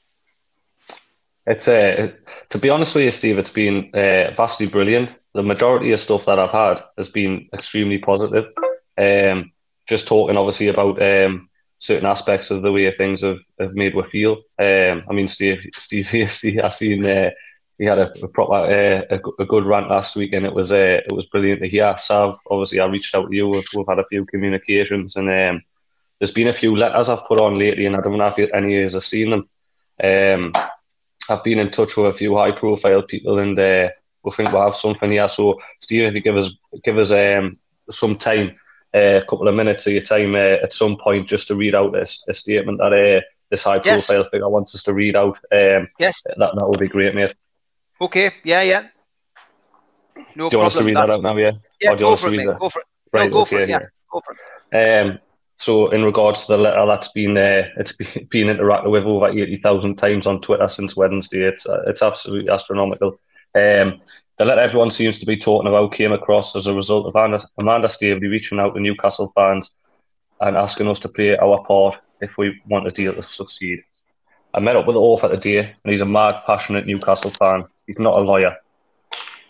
It's 1.47 1.67
uh, 1.67 2.13
to 2.51 2.59
be 2.59 2.71
honest 2.71 2.95
with 2.95 3.05
you, 3.05 3.11
Steve, 3.11 3.39
it's 3.39 3.51
been 3.51 3.91
uh, 3.95 4.33
vastly 4.37 4.67
brilliant. 4.67 5.11
The 5.35 5.43
majority 5.43 5.91
of 5.93 5.99
stuff 5.99 6.27
that 6.27 6.39
I've 6.39 6.51
had 6.51 6.85
has 6.97 7.09
been 7.09 7.49
extremely 7.53 7.99
positive. 7.99 8.47
Um, 8.97 9.51
just 9.89 10.07
talking 10.07 10.37
obviously 10.37 10.69
about 10.69 11.03
um, 11.03 11.49
certain 11.79 12.07
aspects 12.07 12.51
of 12.51 12.63
the 12.63 12.71
way 12.71 12.95
things 12.95 13.23
have, 13.23 13.39
have 13.59 13.75
made 13.75 13.97
me 13.97 14.03
feel. 14.13 14.37
Um, 14.59 15.03
I 15.11 15.13
mean, 15.13 15.27
Steve, 15.27 15.67
Steve, 15.75 16.09
Steve 16.31 16.61
I 16.63 16.69
seen 16.71 17.05
uh, 17.05 17.31
he 17.79 17.85
had 17.85 17.99
a, 17.99 18.13
a 18.23 18.29
proper 18.29 18.53
uh, 18.53 19.03
a, 19.11 19.43
a, 19.43 19.47
good 19.47 19.65
rant 19.65 19.89
last 19.89 20.17
week, 20.17 20.33
and 20.33 20.47
it 20.47 20.53
was 20.53 20.73
uh, 20.73 21.01
it 21.05 21.13
was 21.13 21.27
brilliant 21.27 21.61
to 21.63 21.69
hear. 21.69 21.95
Sav, 21.97 22.39
obviously, 22.51 22.81
I 22.81 22.87
reached 22.87 23.15
out 23.15 23.29
to 23.29 23.37
you. 23.37 23.49
We've, 23.49 23.65
we've 23.75 23.87
had 23.89 23.99
a 23.99 24.07
few 24.07 24.25
communications, 24.27 25.17
and 25.17 25.29
um, 25.29 25.63
there's 26.19 26.33
been 26.33 26.49
a 26.49 26.53
few 26.53 26.77
letters 26.77 27.09
I've 27.09 27.25
put 27.25 27.41
on 27.41 27.59
lately, 27.59 27.87
and 27.87 27.97
I 27.97 28.01
don't 28.01 28.17
know 28.17 28.27
if 28.27 28.39
any 28.55 28.77
of 28.77 28.91
you 28.91 28.95
have 28.95 29.05
seen 29.05 29.31
them. 29.31 29.49
Um, 30.03 30.53
I've 31.29 31.45
been 31.45 31.59
in 31.59 31.71
touch 31.71 31.97
with 31.97 32.15
a 32.15 32.17
few 32.17 32.37
high 32.37 32.53
profile 32.53 33.03
people, 33.03 33.39
and 33.39 33.59
uh, 33.59 33.89
we 34.23 34.31
think 34.31 34.53
we'll 34.53 34.65
have 34.65 34.77
something 34.77 35.11
here. 35.11 35.29
So, 35.29 35.61
Steve, 35.81 36.05
if 36.05 36.15
you 36.15 36.21
give 36.21 36.37
us 36.37 36.51
give 36.85 36.99
us 36.99 37.11
um, 37.11 37.59
some 37.91 38.17
time, 38.17 38.57
uh, 38.95 39.17
a 39.17 39.25
couple 39.25 39.49
of 39.49 39.55
minutes 39.55 39.87
of 39.87 39.95
your 39.95 40.03
time 40.03 40.35
uh, 40.35 40.63
at 40.63 40.73
some 40.73 40.97
point, 40.97 41.29
just 41.29 41.49
to 41.49 41.57
read 41.57 41.75
out 41.75 41.93
this 41.93 42.23
a 42.29 42.35
statement 42.35 42.79
that 42.79 42.93
uh, 42.93 43.21
this 43.51 43.65
high 43.65 43.79
profile 43.79 44.19
yes. 44.19 44.29
figure 44.31 44.49
wants 44.49 44.75
us 44.75 44.83
to 44.85 44.95
read 44.95 45.17
out. 45.17 45.39
Um, 45.51 45.89
yes, 45.99 46.23
that 46.25 46.39
that 46.39 46.69
would 46.69 46.79
be 46.79 46.89
great, 46.89 47.15
mate. 47.15 47.35
Okay. 48.03 48.33
Yeah. 48.45 48.63
Yeah. 48.63 48.89
No 50.37 50.51
do 50.51 50.57
you 50.57 50.59
want 50.59 50.73
us 50.73 50.79
to 50.79 50.85
read 50.85 50.97
that, 50.97 51.07
that 51.07 51.15
out 51.15 51.23
now? 51.23 51.37
Yeah. 51.37 51.53
Yeah. 51.81 51.95
Go 51.95 52.17
for, 52.17 52.35
it, 52.35 52.59
go 52.59 52.69
for 52.69 52.81
it. 52.81 52.87
Right. 53.13 53.31
No, 53.31 53.37
go 53.37 53.41
okay, 53.43 53.57
for 53.57 53.63
it. 53.63 53.69
Yeah. 53.69 53.79
Go 54.13 54.21
for 54.21 54.35
it. 54.73 55.07
Um, 55.07 55.19
so 55.57 55.89
in 55.91 56.03
regards 56.03 56.43
to 56.43 56.53
the 56.53 56.59
letter 56.59 56.85
that's 56.85 57.13
been 57.13 57.37
uh, 57.37 57.69
it's 57.77 57.93
been 58.31 58.49
interacted 58.49 58.91
with 58.91 59.05
over 59.05 59.29
eighty 59.29 59.57
thousand 59.57 59.97
times 59.97 60.27
on 60.27 60.41
Twitter 60.41 60.67
since 60.67 60.97
Wednesday. 60.97 61.43
It's 61.43 61.65
uh, 61.67 61.83
it's 61.87 62.03
absolutely 62.03 62.51
astronomical. 62.51 63.19
Um, 63.55 64.01
the 64.39 64.47
letter 64.47 64.63
everyone 64.63 64.91
seems 64.91 65.19
to 65.21 65.27
be 65.27 65.37
talking 65.37 65.69
about 65.69 65.93
came 65.93 66.13
across 66.13 66.57
as 66.57 66.67
a 66.67 66.75
result 66.75 67.07
of 67.07 67.15
Amanda, 67.15 67.47
Amanda 67.59 67.89
Staveley 67.89 68.29
reaching 68.29 68.59
out 68.59 68.75
to 68.75 68.81
Newcastle 68.81 69.31
fans 69.37 69.71
and 70.41 70.57
asking 70.57 70.89
us 70.89 70.99
to 71.01 71.09
play 71.09 71.37
our 71.37 71.63
part 71.65 71.99
if 72.21 72.39
we 72.39 72.61
want 72.67 72.85
the 72.85 72.91
deal 72.91 73.15
to 73.15 73.23
succeed. 73.23 73.85
I 74.55 74.61
met 74.61 74.77
up 74.77 74.87
with 74.87 74.95
the 74.95 75.01
author 75.01 75.29
today, 75.29 75.59
and 75.59 75.91
he's 75.91 76.01
a 76.01 76.07
mad, 76.07 76.43
passionate 76.47 76.87
Newcastle 76.87 77.31
fan. 77.31 77.65
He's 77.87 77.99
not 77.99 78.17
a 78.17 78.21
lawyer. 78.21 78.57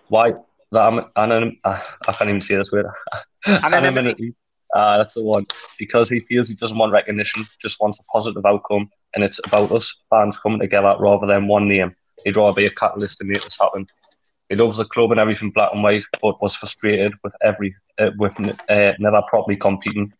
Why? 0.08 0.32
That 0.72 1.10
anon- 1.16 1.58
I 1.64 2.12
can't 2.12 2.30
even 2.30 2.40
say 2.40 2.56
this 2.56 2.72
word. 2.72 2.86
Anonymity. 3.46 4.34
Uh, 4.74 4.96
that's 4.96 5.14
the 5.14 5.24
one. 5.24 5.46
Because 5.78 6.08
he 6.08 6.20
feels 6.20 6.48
he 6.48 6.54
doesn't 6.54 6.78
want 6.78 6.92
recognition, 6.92 7.44
just 7.60 7.80
wants 7.80 8.00
a 8.00 8.04
positive 8.04 8.44
outcome, 8.46 8.88
and 9.14 9.22
it's 9.22 9.40
about 9.44 9.70
us 9.70 9.94
fans 10.08 10.38
coming 10.38 10.60
together 10.60 10.96
rather 10.98 11.26
than 11.26 11.46
one 11.46 11.68
name. 11.68 11.94
He'd 12.24 12.36
rather 12.36 12.54
be 12.54 12.66
a 12.66 12.70
catalyst 12.70 13.18
to 13.18 13.24
make 13.24 13.42
this 13.42 13.58
happen. 13.60 13.86
He 14.48 14.56
loves 14.56 14.78
the 14.78 14.84
club 14.84 15.10
and 15.10 15.20
everything 15.20 15.50
black 15.50 15.72
and 15.72 15.82
white, 15.82 16.04
but 16.20 16.40
was 16.40 16.56
frustrated 16.56 17.12
with 17.22 17.34
every 17.42 17.74
uh, 17.98 18.10
with 18.18 18.32
uh, 18.70 18.92
never 18.98 19.22
properly 19.28 19.56
competing. 19.56 20.12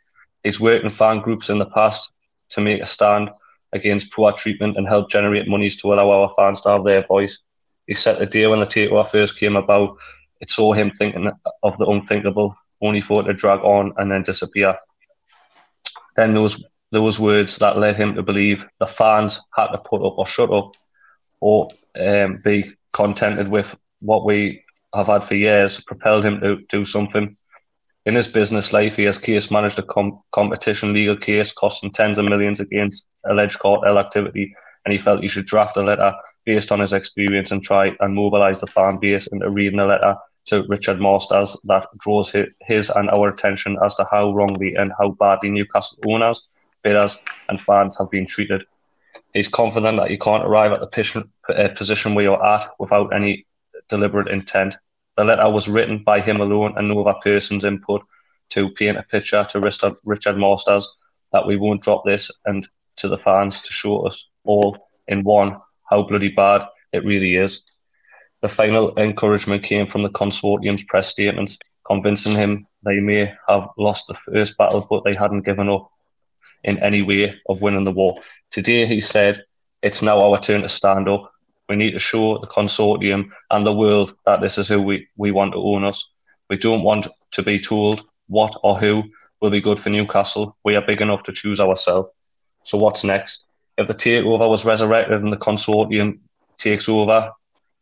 He's 0.43 0.61
worked 0.61 0.85
in 0.85 0.91
fan 0.91 1.21
groups 1.21 1.49
in 1.49 1.59
the 1.59 1.67
past 1.67 2.13
to 2.51 2.61
make 2.61 2.83
a 2.83 2.87
stand 2.87 3.31
against 3.73 4.13
poor 4.13 4.33
treatment 4.33 4.77
and 4.77 4.87
help 4.87 5.11
generate 5.11 5.49
monies 5.49 5.77
to 5.81 5.93
allow 5.93 6.11
our 6.11 6.33
fans 6.37 6.61
to 6.63 6.71
have 6.71 6.85
their 6.85 7.07
voice. 7.07 7.39
He 7.87 7.95
set 7.95 8.19
the 8.19 8.27
day 8.27 8.47
when 8.47 8.61
the 8.61 8.67
takeover 8.67 9.07
first 9.07 9.39
came 9.39 9.57
about. 9.57 9.97
It 10.41 10.51
saw 10.51 10.73
him 10.73 10.91
thinking 10.91 11.31
of 11.63 11.79
the 11.79 11.87
unthinkable 11.87 12.57
only 12.81 13.01
for 13.01 13.21
it 13.21 13.25
to 13.25 13.33
drag 13.33 13.61
on 13.61 13.93
and 13.97 14.11
then 14.11 14.23
disappear. 14.23 14.77
Then 16.17 16.35
those 16.35 16.65
those 16.91 17.19
words 17.19 17.57
that 17.57 17.79
led 17.79 17.97
him 17.97 18.15
to 18.15 18.23
believe 18.23 18.65
the 18.79 18.87
fans 18.87 19.41
had 19.57 19.69
to 19.69 19.79
put 19.79 20.07
up 20.07 20.19
or 20.19 20.27
shut 20.27 20.53
up 20.53 20.73
or 21.41 21.69
um, 21.99 22.41
be 22.45 22.71
contented 22.93 23.49
with 23.49 23.75
what 24.01 24.27
we 24.27 24.63
have 24.95 25.07
had 25.07 25.25
for 25.25 25.35
years 25.35 25.81
propelled 25.81 26.25
him 26.25 26.41
to 26.41 26.59
do 26.69 26.85
something. 26.85 27.35
In 28.05 28.15
his 28.15 28.29
business 28.29 28.73
life, 28.73 28.97
he 28.97 29.05
has 29.05 29.17
case 29.17 29.51
managed 29.51 29.79
a 29.79 29.83
com- 29.83 30.21
competition 30.33 30.93
legal 30.93 31.17
case 31.17 31.51
costing 31.53 31.93
tens 31.93 32.19
of 32.19 32.27
millions 32.27 32.61
against 32.61 33.07
alleged 33.25 33.59
cartel 33.59 33.99
activity, 33.99 34.55
and 34.85 34.93
he 34.93 34.99
felt 34.99 35.21
he 35.21 35.29
should 35.29 35.47
draft 35.47 35.77
a 35.77 35.83
letter 35.83 36.13
based 36.45 36.73
on 36.73 36.81
his 36.81 36.93
experience 36.93 37.51
and 37.51 37.63
try 37.63 37.93
and 38.01 38.15
mobilise 38.15 38.61
the 38.61 38.67
fan 38.67 38.99
base 38.99 39.27
into 39.29 39.49
reading 39.49 39.79
a 39.79 39.87
letter 39.87 40.17
to 40.47 40.65
Richard 40.69 41.01
Masters 41.01 41.57
that 41.65 41.87
draws 42.01 42.35
his 42.67 42.91
and 42.91 43.09
our 43.11 43.29
attention 43.29 43.79
as 43.85 43.95
to 43.97 44.07
how 44.11 44.33
wrongly 44.33 44.75
and 44.75 44.93
how 44.99 45.11
badly 45.11 45.51
Newcastle 45.51 45.99
owners, 46.07 46.43
bidders, 46.83 47.17
and 47.49 47.63
fans 47.63 47.97
have 47.99 48.11
been 48.11 48.27
treated. 48.27 48.65
He's 49.35 49.49
confident 49.49 49.99
that 49.99 50.11
you 50.11 50.19
can't 50.19 50.45
arrive 50.45 50.73
at 50.73 50.81
the 50.81 51.29
uh, 51.49 51.69
position 51.75 52.15
where 52.15 52.25
you're 52.25 52.45
at 52.45 52.69
without 52.79 53.15
any 53.15 53.47
deliberate 53.89 54.29
intent. 54.29 54.77
The 55.17 55.25
letter 55.25 55.49
was 55.49 55.69
written 55.69 56.03
by 56.03 56.21
him 56.21 56.41
alone 56.41 56.75
and 56.77 56.89
no 56.89 57.05
other 57.05 57.19
person's 57.23 57.65
input 57.65 58.03
to 58.51 58.71
paint 58.71 58.99
a 58.99 59.03
picture 59.03 59.45
to 59.45 59.61
Richard, 59.61 60.37
Masters 60.37 60.89
that 61.33 61.47
we 61.47 61.57
won't 61.57 61.83
drop 61.83 62.05
this 62.05 62.31
and 62.45 62.69
to 62.97 63.09
the 63.09 63.19
fans 63.19 63.61
to 63.61 63.73
show 63.73 64.07
us 64.07 64.27
all 64.45 64.89
in 65.09 65.23
one 65.25 65.57
how 65.91 66.03
bloody 66.03 66.29
bad 66.29 66.65
it 66.93 67.05
really 67.05 67.37
is. 67.37 67.63
The 68.41 68.49
final 68.49 68.97
encouragement 68.99 69.63
came 69.63 69.87
from 69.87 70.03
the 70.03 70.11
consortium's 70.11 70.85
press 70.85 71.09
statements, 71.09 71.59
convincing 71.87 72.33
him 72.33 72.67
they 72.85 72.99
may 72.99 73.33
have 73.49 73.69
lost 73.79 74.07
the 74.09 74.15
first 74.15 74.57
battle, 74.57 74.87
but 74.89 75.05
they 75.05 75.15
hadn't 75.15 75.45
given 75.45 75.69
up 75.69 75.91
in 76.65 76.83
any 76.83 77.03
way 77.03 77.35
of 77.49 77.63
winning 77.63 77.85
the 77.85 77.93
war. 77.93 78.19
Today, 78.51 78.87
he 78.87 79.01
said, 79.01 79.43
it's 79.83 80.03
now 80.03 80.21
our 80.21 80.39
turn 80.39 80.63
to 80.63 80.69
stand 80.69 81.09
up. 81.09 81.31
We 81.69 81.77
need 81.77 81.93
to 81.93 81.99
show 81.99 82.39
the 82.39 82.47
consortium 82.47 83.31
and 83.51 83.67
the 83.67 83.73
world 83.73 84.15
that 84.27 84.41
this 84.41 84.59
is 84.59 84.69
who 84.69 84.81
we, 84.81 85.09
we 85.17 85.31
want 85.31 85.53
to 85.53 85.59
own 85.59 85.85
us. 85.85 86.09
We 86.51 86.57
don't 86.57 86.83
want 86.83 87.09
to 87.33 87.43
be 87.43 87.59
told 87.59 88.05
what 88.29 88.55
or 88.63 88.79
who 88.79 89.05
will 89.41 89.51
be 89.51 89.61
good 89.61 89.79
for 89.79 89.91
Newcastle. 89.91 90.57
We 90.65 90.77
are 90.77 90.87
big 90.87 91.01
enough 91.01 91.23
to 91.25 91.33
choose 91.33 91.61
ourselves. 91.61 92.11
So 92.65 92.79
what's 92.79 93.05
next? 93.05 93.45
If 93.79 93.89
the 93.89 93.95
takeover 93.95 94.49
was 94.49 94.65
resurrected 94.65 95.21
and 95.21 95.33
the 95.33 95.37
consortium 95.37 96.19
takes 96.59 96.89
over, 96.89 97.33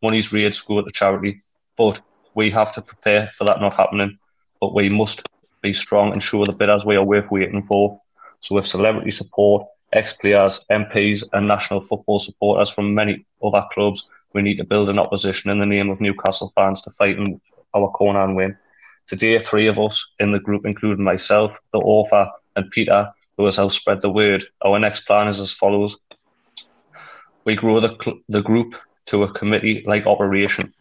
money's 0.01 0.33
raised 0.33 0.61
to 0.61 0.67
go 0.67 0.81
to 0.81 0.91
charity. 0.91 1.41
But 1.77 2.01
we 2.33 2.49
have 2.51 2.71
to 2.73 2.81
prepare 2.81 3.29
for 3.37 3.43
that 3.45 3.61
not 3.61 3.73
happening. 3.73 4.17
But 4.59 4.73
we 4.73 4.89
must 4.89 5.27
be 5.61 5.73
strong 5.73 6.11
and 6.11 6.23
show 6.23 6.43
the 6.45 6.53
bidders 6.53 6.85
we 6.85 6.95
are 6.95 7.03
worth 7.03 7.31
waiting 7.31 7.63
for. 7.63 7.99
So 8.39 8.55
with 8.55 8.65
celebrity 8.65 9.11
support, 9.11 9.67
ex-players, 9.93 10.65
MPs 10.71 11.23
and 11.33 11.47
national 11.47 11.81
football 11.81 12.19
supporters 12.19 12.69
from 12.69 12.95
many 12.95 13.25
other 13.43 13.63
clubs, 13.71 14.07
we 14.33 14.41
need 14.41 14.57
to 14.57 14.63
build 14.63 14.89
an 14.89 14.99
opposition 14.99 15.51
in 15.51 15.59
the 15.59 15.65
name 15.65 15.89
of 15.89 15.99
Newcastle 15.99 16.51
fans 16.55 16.81
to 16.83 16.91
fight 16.91 17.17
in 17.17 17.39
our 17.75 17.89
corner 17.89 18.23
and 18.23 18.35
win. 18.35 18.57
Today, 19.07 19.37
three 19.37 19.67
of 19.67 19.77
us 19.77 20.07
in 20.19 20.31
the 20.31 20.39
group, 20.39 20.65
including 20.65 21.03
myself, 21.03 21.57
the 21.73 21.79
author, 21.79 22.29
and 22.55 22.69
Peter, 22.71 23.11
who 23.37 23.45
has 23.45 23.57
helped 23.57 23.75
spread 23.75 24.01
the 24.01 24.09
word. 24.09 24.43
Our 24.63 24.79
next 24.79 25.01
plan 25.01 25.27
is 25.27 25.39
as 25.39 25.53
follows. 25.53 25.97
We 27.45 27.55
grow 27.55 27.79
the, 27.79 27.97
cl- 28.01 28.19
the 28.29 28.41
group 28.41 28.75
to 29.07 29.23
a 29.23 29.31
committee 29.31 29.83
like 29.85 30.05
operation. 30.05 30.73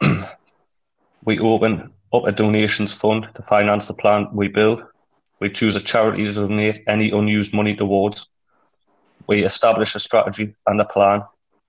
we 1.24 1.38
open 1.38 1.92
up 2.12 2.26
a 2.26 2.32
donations 2.32 2.92
fund 2.92 3.28
to 3.34 3.42
finance 3.42 3.86
the 3.88 3.94
plan 3.94 4.28
we 4.32 4.48
build. 4.48 4.82
We 5.40 5.50
choose 5.50 5.76
a 5.76 5.80
charity 5.80 6.24
to 6.24 6.32
donate 6.32 6.80
any 6.88 7.10
unused 7.10 7.52
money 7.52 7.74
towards. 7.76 8.26
We 9.28 9.44
establish 9.44 9.94
a 9.94 10.00
strategy 10.00 10.54
and 10.66 10.80
a 10.80 10.84
plan, 10.84 11.22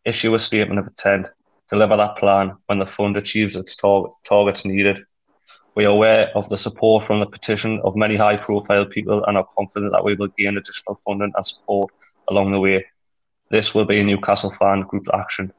issue 0.05 0.33
a 0.33 0.39
statement 0.39 0.79
of 0.79 0.87
intent, 0.87 1.27
deliver 1.69 1.97
that 1.97 2.17
plan 2.17 2.53
when 2.67 2.79
the 2.79 2.85
fund 2.85 3.17
achieves 3.17 3.55
its 3.55 3.75
tar- 3.75 4.09
targets 4.23 4.63
needed. 4.63 5.01
We 5.77 5.85
are 5.85 5.89
aware 5.89 6.31
of 6.35 6.49
the 6.49 6.57
support 6.57 7.03
from 7.03 7.19
the 7.19 7.27
petition 7.27 7.79
of 7.83 7.95
many 7.95 8.15
high 8.15 8.37
profile 8.37 8.83
people 8.83 9.23
and 9.25 9.37
are 9.37 9.47
confident 9.55 9.91
that 9.91 10.03
we 10.03 10.15
will 10.15 10.29
gain 10.35 10.57
additional 10.57 10.95
funding 11.05 11.31
and 11.35 11.45
support 11.45 11.93
along 12.29 12.51
the 12.51 12.59
way. 12.59 12.83
This 13.51 13.75
will 13.75 13.85
be 13.85 13.99
a 13.99 14.03
Newcastle 14.03 14.49
fan 14.49 14.81
group 14.81 15.05
action 15.13 15.53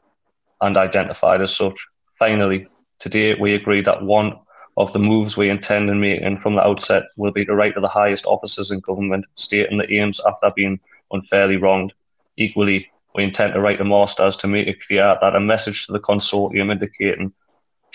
and 0.60 0.76
identified 0.76 1.40
as 1.40 1.54
such. 1.54 1.86
Finally, 2.18 2.66
today 2.98 3.36
we 3.36 3.54
agree 3.54 3.80
that 3.82 4.02
one 4.02 4.32
of 4.76 4.92
the 4.92 4.98
moves 4.98 5.36
we 5.36 5.50
intend 5.50 5.88
in 5.88 6.00
making 6.00 6.38
from 6.38 6.56
the 6.56 6.66
outset 6.66 7.04
will 7.16 7.30
be 7.30 7.44
to 7.44 7.54
write 7.54 7.74
to 7.74 7.80
the 7.80 7.86
highest 7.86 8.26
officers 8.26 8.72
in 8.72 8.80
government, 8.80 9.24
stating 9.36 9.78
the 9.78 9.94
aims 9.94 10.20
after 10.26 10.50
being 10.56 10.80
unfairly 11.12 11.58
wronged. 11.58 11.92
Equally, 12.36 12.90
we 13.14 13.22
intend 13.22 13.54
to 13.54 13.60
write 13.60 13.78
to 13.78 13.84
Masters 13.84 14.34
to 14.38 14.48
make 14.48 14.66
it 14.66 14.84
clear 14.84 15.16
that 15.20 15.36
a 15.36 15.40
message 15.40 15.86
to 15.86 15.92
the 15.92 16.00
consortium 16.00 16.72
indicating 16.72 17.32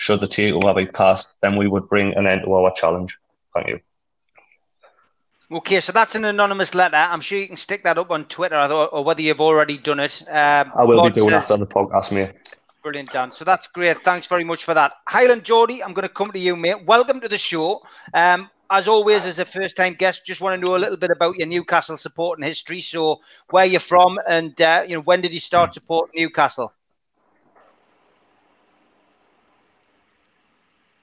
should 0.04 0.20
the 0.20 0.26
takeover 0.26 0.76
be 0.76 0.86
passed, 0.86 1.40
then 1.40 1.56
we 1.56 1.66
would 1.66 1.88
bring 1.88 2.14
an 2.14 2.26
end 2.26 2.42
to 2.44 2.52
our 2.52 2.70
challenge. 2.72 3.18
Thank 3.54 3.68
you. 3.68 3.80
Okay, 5.50 5.80
so 5.80 5.92
that's 5.92 6.14
an 6.14 6.24
anonymous 6.24 6.74
letter. 6.74 6.96
I'm 6.96 7.20
sure 7.20 7.38
you 7.38 7.46
can 7.46 7.56
stick 7.56 7.84
that 7.84 7.96
up 7.96 8.10
on 8.10 8.24
Twitter, 8.26 8.56
or 8.56 9.04
whether 9.04 9.22
you've 9.22 9.40
already 9.40 9.78
done 9.78 10.00
it. 10.00 10.22
Um, 10.28 10.72
I 10.76 10.84
will 10.84 11.02
be 11.04 11.10
doing 11.10 11.32
after 11.32 11.56
the 11.56 11.66
podcast, 11.66 12.12
mate. 12.12 12.32
Brilliant, 12.82 13.12
Dan. 13.12 13.32
So 13.32 13.44
that's 13.46 13.66
great. 13.68 13.98
Thanks 13.98 14.26
very 14.26 14.44
much 14.44 14.64
for 14.64 14.74
that. 14.74 14.92
Highland 15.06 15.44
Geordie, 15.44 15.82
I'm 15.82 15.94
going 15.94 16.08
to 16.08 16.14
come 16.14 16.32
to 16.32 16.38
you, 16.38 16.54
mate. 16.54 16.84
Welcome 16.84 17.20
to 17.20 17.28
the 17.28 17.38
show. 17.38 17.82
Um, 18.12 18.50
as 18.70 18.88
always, 18.88 19.24
as 19.26 19.38
a 19.38 19.44
first-time 19.46 19.94
guest, 19.94 20.26
just 20.26 20.42
want 20.42 20.60
to 20.60 20.66
know 20.66 20.76
a 20.76 20.82
little 20.84 20.98
bit 20.98 21.10
about 21.10 21.36
your 21.36 21.46
Newcastle 21.46 21.96
support 21.96 22.38
and 22.38 22.44
history. 22.44 22.82
So, 22.82 23.20
where 23.48 23.64
you're 23.64 23.80
from, 23.80 24.18
and 24.28 24.60
uh, 24.60 24.84
you 24.86 24.96
know, 24.96 25.02
when 25.02 25.22
did 25.22 25.32
you 25.32 25.40
start 25.40 25.72
supporting 25.72 26.20
Newcastle? 26.20 26.72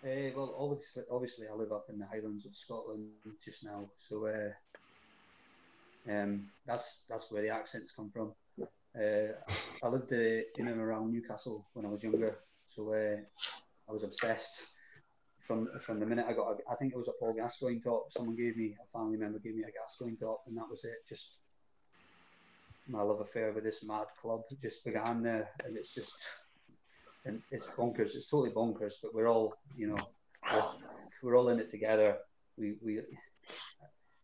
Uh, 0.03 0.31
well, 0.35 0.55
obviously, 0.57 1.03
obviously, 1.11 1.45
I 1.47 1.55
live 1.55 1.71
up 1.71 1.85
in 1.89 1.99
the 1.99 2.07
Highlands 2.07 2.47
of 2.47 2.55
Scotland 2.55 3.09
just 3.43 3.63
now, 3.63 3.87
so 3.99 4.25
uh, 4.25 4.49
um, 6.11 6.47
that's 6.65 7.03
that's 7.07 7.31
where 7.31 7.43
the 7.43 7.49
accents 7.49 7.91
come 7.91 8.09
from. 8.09 8.33
Uh, 8.97 9.33
I 9.83 9.87
lived 9.87 10.11
uh, 10.11 10.41
in 10.57 10.67
and 10.67 10.81
around 10.81 11.11
Newcastle 11.11 11.67
when 11.73 11.85
I 11.85 11.89
was 11.89 12.01
younger, 12.01 12.35
so 12.67 12.91
uh, 12.93 13.17
I 13.87 13.91
was 13.91 14.03
obsessed 14.03 14.65
from 15.39 15.69
from 15.85 15.99
the 15.99 16.07
minute 16.07 16.25
I 16.27 16.33
got. 16.33 16.49
A, 16.49 16.71
I 16.71 16.75
think 16.77 16.93
it 16.93 16.97
was 16.97 17.07
a 17.07 17.19
Paul 17.19 17.33
Gascoigne 17.33 17.81
top. 17.81 18.11
Someone 18.11 18.35
gave 18.35 18.57
me 18.57 18.75
a 18.81 18.97
family 18.97 19.17
member 19.17 19.37
gave 19.37 19.55
me 19.55 19.63
a 19.63 19.71
Gascoigne 19.71 20.17
top, 20.19 20.41
and 20.47 20.57
that 20.57 20.69
was 20.69 20.83
it. 20.83 20.97
Just 21.07 21.37
my 22.87 23.03
love 23.03 23.21
affair 23.21 23.53
with 23.53 23.63
this 23.63 23.83
mad 23.83 24.07
club 24.19 24.41
just 24.63 24.83
began 24.83 25.21
there, 25.21 25.51
and 25.63 25.77
it's 25.77 25.93
just 25.93 26.13
and 27.25 27.41
it's 27.51 27.65
bonkers. 27.77 28.15
It's 28.15 28.25
totally 28.25 28.51
bonkers, 28.51 28.93
but 29.01 29.13
we're 29.13 29.27
all, 29.27 29.55
you 29.75 29.87
know, 29.87 29.97
we're, 30.53 30.63
we're 31.23 31.37
all 31.37 31.49
in 31.49 31.59
it 31.59 31.69
together. 31.69 32.17
We, 32.57 32.75
we, 32.83 32.99
at 32.99 33.05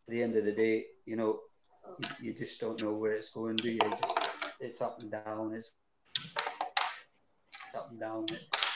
the 0.08 0.24
end 0.24 0.36
of 0.36 0.46
the 0.46 0.52
day, 0.52 0.86
you 1.06 1.16
know, 1.16 1.40
you, 2.22 2.34
just 2.34 2.60
don't 2.60 2.82
know 2.82 2.94
where 2.94 3.14
it's 3.14 3.30
going, 3.30 3.56
do 3.58 3.72
you? 3.72 3.80
Just, 3.80 4.18
it's 4.60 4.82
up 4.82 5.00
and 5.02 5.12
down. 5.12 5.54
It's 5.54 5.72
up 7.76 7.92
and 7.92 8.00
down. 8.00 8.26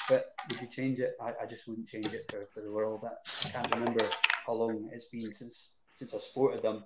But 0.07 0.33
would 0.49 0.61
you 0.61 0.67
change 0.67 0.99
it? 0.99 1.15
I, 1.21 1.33
I 1.41 1.45
just 1.45 1.67
wouldn't 1.67 1.87
change 1.87 2.07
it 2.07 2.29
for, 2.29 2.47
for 2.53 2.61
the 2.61 2.71
world. 2.71 3.01
I 3.05 3.49
can't 3.49 3.73
remember 3.73 4.05
how 4.45 4.53
long 4.53 4.89
it's 4.91 5.05
been 5.05 5.31
since 5.31 5.71
since 5.95 6.13
I 6.13 6.17
sported 6.17 6.63
them, 6.63 6.83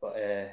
but 0.00 0.16
uh, 0.16 0.48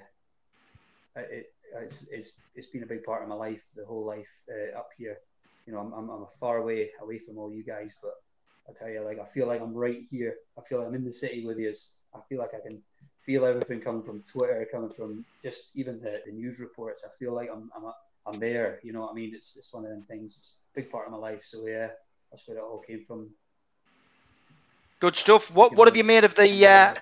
it, 1.15 1.51
it's, 1.81 2.05
it's 2.11 2.31
it's 2.55 2.67
been 2.67 2.83
a 2.83 2.85
big 2.85 3.03
part 3.03 3.23
of 3.23 3.29
my 3.29 3.35
life, 3.35 3.61
the 3.75 3.85
whole 3.85 4.05
life 4.05 4.29
uh, 4.49 4.77
up 4.77 4.89
here 4.97 5.17
you 5.69 5.75
know, 5.75 5.81
I'm, 5.81 5.93
I'm, 5.93 6.09
I'm 6.09 6.25
far 6.39 6.57
away 6.57 6.89
away 6.99 7.19
from 7.19 7.37
all 7.37 7.53
you 7.53 7.63
guys, 7.63 7.95
but 8.01 8.13
I 8.67 8.71
tell 8.73 8.89
you, 8.89 9.01
like, 9.05 9.19
I 9.19 9.25
feel 9.25 9.45
like 9.45 9.61
I'm 9.61 9.75
right 9.75 10.01
here. 10.09 10.33
I 10.57 10.61
feel 10.67 10.79
like 10.79 10.87
I'm 10.87 10.95
in 10.95 11.05
the 11.05 11.13
city 11.13 11.45
with 11.45 11.59
you. 11.59 11.71
I 12.15 12.19
feel 12.27 12.39
like 12.39 12.55
I 12.55 12.67
can 12.67 12.81
feel 13.23 13.45
everything 13.45 13.79
coming 13.79 14.01
from 14.01 14.23
Twitter, 14.23 14.67
coming 14.71 14.89
from 14.89 15.23
just 15.43 15.69
even 15.75 16.01
the, 16.01 16.21
the 16.25 16.31
news 16.31 16.59
reports. 16.59 17.03
I 17.05 17.09
feel 17.19 17.35
like 17.35 17.49
I'm, 17.53 17.69
I'm, 17.75 17.83
a, 17.83 17.93
I'm 18.25 18.39
there. 18.39 18.79
You 18.81 18.93
know 18.93 19.01
what 19.01 19.11
I 19.11 19.13
mean? 19.13 19.33
It's, 19.35 19.55
it's 19.57 19.71
one 19.71 19.83
of 19.83 19.91
them 19.91 20.03
things. 20.07 20.37
It's 20.39 20.55
a 20.73 20.81
big 20.81 20.91
part 20.91 21.05
of 21.05 21.11
my 21.11 21.19
life. 21.19 21.41
So 21.43 21.67
yeah, 21.67 21.89
that's 22.31 22.47
where 22.47 22.57
it 22.57 22.61
all 22.61 22.79
came 22.79 23.05
from. 23.05 23.29
Good 24.99 25.15
stuff. 25.15 25.51
What, 25.51 25.75
what 25.75 25.87
have 25.87 25.95
you 25.95 26.03
made 26.03 26.23
of 26.23 26.33
the, 26.33 26.67
uh, 26.67 26.95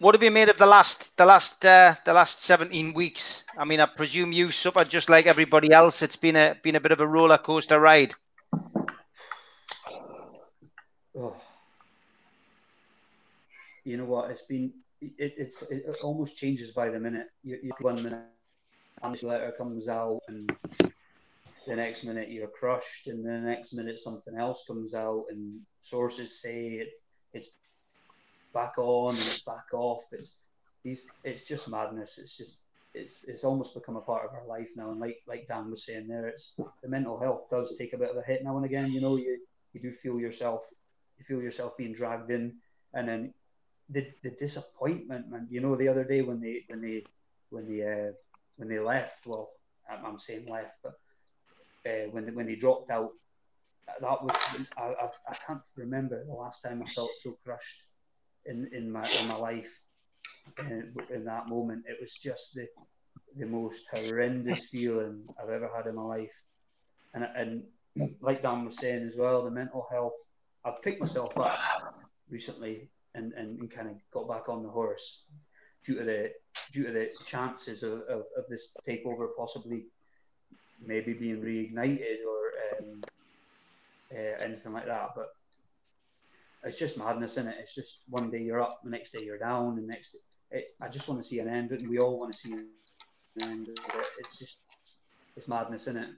what 0.00 0.14
have 0.14 0.22
you 0.22 0.30
made 0.30 0.48
of 0.48 0.56
the 0.56 0.66
last 0.66 1.16
the 1.16 1.26
last 1.26 1.64
uh, 1.64 1.94
the 2.04 2.12
last 2.12 2.42
17 2.42 2.94
weeks? 2.94 3.44
I 3.56 3.64
mean, 3.64 3.80
I 3.80 3.86
presume 3.86 4.32
you 4.32 4.50
suffered 4.50 4.88
just 4.88 5.08
like 5.08 5.26
everybody 5.26 5.72
else. 5.72 6.02
It's 6.02 6.16
been 6.16 6.36
a 6.36 6.56
been 6.62 6.76
a 6.76 6.80
bit 6.80 6.92
of 6.92 7.00
a 7.00 7.06
roller 7.06 7.38
coaster 7.38 7.80
ride. 7.80 8.14
Oh. 11.16 11.34
You 13.84 13.96
know 13.96 14.04
what? 14.04 14.30
It's 14.30 14.42
been 14.42 14.72
it, 15.00 15.34
it's 15.36 15.62
it 15.62 15.84
almost 16.04 16.36
changes 16.36 16.70
by 16.70 16.90
the 16.90 17.00
minute. 17.00 17.26
You, 17.42 17.58
you 17.62 17.72
one 17.80 18.00
minute, 18.02 18.20
and 19.02 19.14
this 19.14 19.24
letter 19.24 19.52
comes 19.58 19.88
out, 19.88 20.20
and 20.28 20.54
the 21.66 21.74
next 21.74 22.04
minute 22.04 22.30
you're 22.30 22.48
crushed, 22.48 23.08
and 23.08 23.24
the 23.24 23.32
next 23.32 23.72
minute 23.72 23.98
something 23.98 24.36
else 24.36 24.62
comes 24.66 24.94
out, 24.94 25.24
and 25.30 25.60
sources 25.80 26.40
say 26.40 26.66
it, 26.82 26.88
it's 27.32 27.48
back 28.58 28.74
on 28.78 29.14
and 29.14 29.24
it's 29.32 29.44
back 29.44 29.68
off. 29.72 30.02
It's 30.12 30.30
he's 30.84 31.06
it's 31.24 31.44
just 31.44 31.68
madness. 31.68 32.18
It's 32.18 32.36
just 32.36 32.54
it's 32.94 33.20
it's 33.30 33.44
almost 33.44 33.74
become 33.74 33.96
a 33.96 34.00
part 34.10 34.24
of 34.24 34.34
our 34.34 34.46
life 34.46 34.70
now. 34.76 34.90
And 34.90 35.00
like 35.00 35.18
like 35.26 35.46
Dan 35.48 35.70
was 35.70 35.84
saying 35.84 36.08
there, 36.08 36.26
it's 36.26 36.54
the 36.82 36.88
mental 36.88 37.18
health 37.18 37.42
does 37.50 37.76
take 37.78 37.92
a 37.92 37.98
bit 38.02 38.10
of 38.10 38.16
a 38.16 38.22
hit 38.30 38.44
now 38.44 38.56
and 38.56 38.66
again. 38.66 38.92
You 38.92 39.00
know, 39.00 39.16
you 39.16 39.38
you 39.72 39.80
do 39.80 39.92
feel 39.92 40.18
yourself 40.18 40.62
you 41.18 41.24
feel 41.24 41.42
yourself 41.42 41.76
being 41.76 41.92
dragged 41.92 42.30
in, 42.30 42.44
and 42.94 43.08
then 43.08 43.34
the 43.90 44.02
the 44.24 44.30
disappointment, 44.30 45.30
man. 45.30 45.46
You 45.50 45.60
know, 45.60 45.76
the 45.76 45.88
other 45.88 46.04
day 46.04 46.22
when 46.22 46.40
they 46.40 46.64
when 46.68 46.80
they 46.80 47.04
when 47.50 47.64
they 47.70 47.80
uh, 47.82 48.12
when 48.56 48.68
they 48.68 48.80
left, 48.80 49.26
well, 49.26 49.50
I'm, 49.90 50.04
I'm 50.04 50.18
saying 50.18 50.46
left, 50.48 50.76
but 50.82 50.94
uh, 51.86 52.06
when 52.10 52.26
they, 52.26 52.32
when 52.32 52.46
they 52.46 52.56
dropped 52.56 52.90
out, 52.90 53.12
that 54.00 54.22
was 54.22 54.36
I, 54.76 54.82
I, 54.82 55.06
I 55.32 55.36
can't 55.46 55.66
remember 55.76 56.24
the 56.24 56.40
last 56.44 56.62
time 56.62 56.82
I 56.82 56.86
felt 56.86 57.10
so 57.22 57.38
crushed 57.44 57.87
in, 58.48 58.68
in 58.72 58.90
my 58.90 59.08
in 59.20 59.28
my 59.28 59.36
life 59.36 59.80
in, 60.58 60.94
in 61.10 61.22
that 61.24 61.48
moment. 61.48 61.84
It 61.86 61.98
was 62.00 62.14
just 62.14 62.54
the 62.54 62.66
the 63.36 63.46
most 63.46 63.84
horrendous 63.92 64.64
feeling 64.66 65.22
I've 65.40 65.50
ever 65.50 65.70
had 65.74 65.86
in 65.86 65.94
my 65.94 66.02
life. 66.02 66.42
And 67.14 67.24
and 67.36 67.62
like 68.20 68.42
Dan 68.42 68.64
was 68.64 68.78
saying 68.78 69.06
as 69.06 69.16
well, 69.16 69.44
the 69.44 69.50
mental 69.50 69.86
health. 69.90 70.14
I've 70.64 70.82
picked 70.82 71.00
myself 71.00 71.36
up 71.38 71.58
recently 72.28 72.90
and, 73.14 73.32
and, 73.32 73.58
and 73.60 73.70
kind 73.70 73.88
of 73.88 73.96
got 74.12 74.28
back 74.28 74.48
on 74.48 74.62
the 74.62 74.68
horse 74.68 75.22
due 75.84 75.96
to 75.98 76.04
the 76.04 76.30
due 76.72 76.84
to 76.84 76.92
the 76.92 77.10
chances 77.24 77.82
of, 77.82 78.02
of, 78.02 78.24
of 78.36 78.44
this 78.48 78.76
takeover 78.86 79.28
possibly 79.36 79.86
maybe 80.84 81.12
being 81.12 81.40
reignited 81.40 82.18
or 82.26 82.78
um, 82.78 83.02
uh, 84.12 84.44
anything 84.44 84.72
like 84.72 84.86
that. 84.86 85.10
But 85.14 85.28
it's 86.64 86.78
just 86.78 86.98
madness, 86.98 87.32
isn't 87.32 87.48
it? 87.48 87.56
It's 87.60 87.74
just 87.74 88.00
one 88.08 88.30
day 88.30 88.42
you're 88.42 88.60
up, 88.60 88.80
the 88.82 88.90
next 88.90 89.12
day 89.12 89.22
you're 89.22 89.38
down, 89.38 89.76
the 89.76 89.82
next. 89.82 90.16
It, 90.50 90.74
I 90.80 90.88
just 90.88 91.08
want 91.08 91.22
to 91.22 91.28
see 91.28 91.38
an 91.40 91.48
end, 91.48 91.70
and 91.72 91.88
we 91.88 91.98
all 91.98 92.18
want 92.18 92.32
to 92.32 92.38
see 92.38 92.52
an 92.52 92.68
end. 93.42 93.68
It's 94.18 94.38
just 94.38 94.58
it's 95.36 95.48
madness, 95.48 95.82
isn't 95.82 95.96
it? 95.98 96.10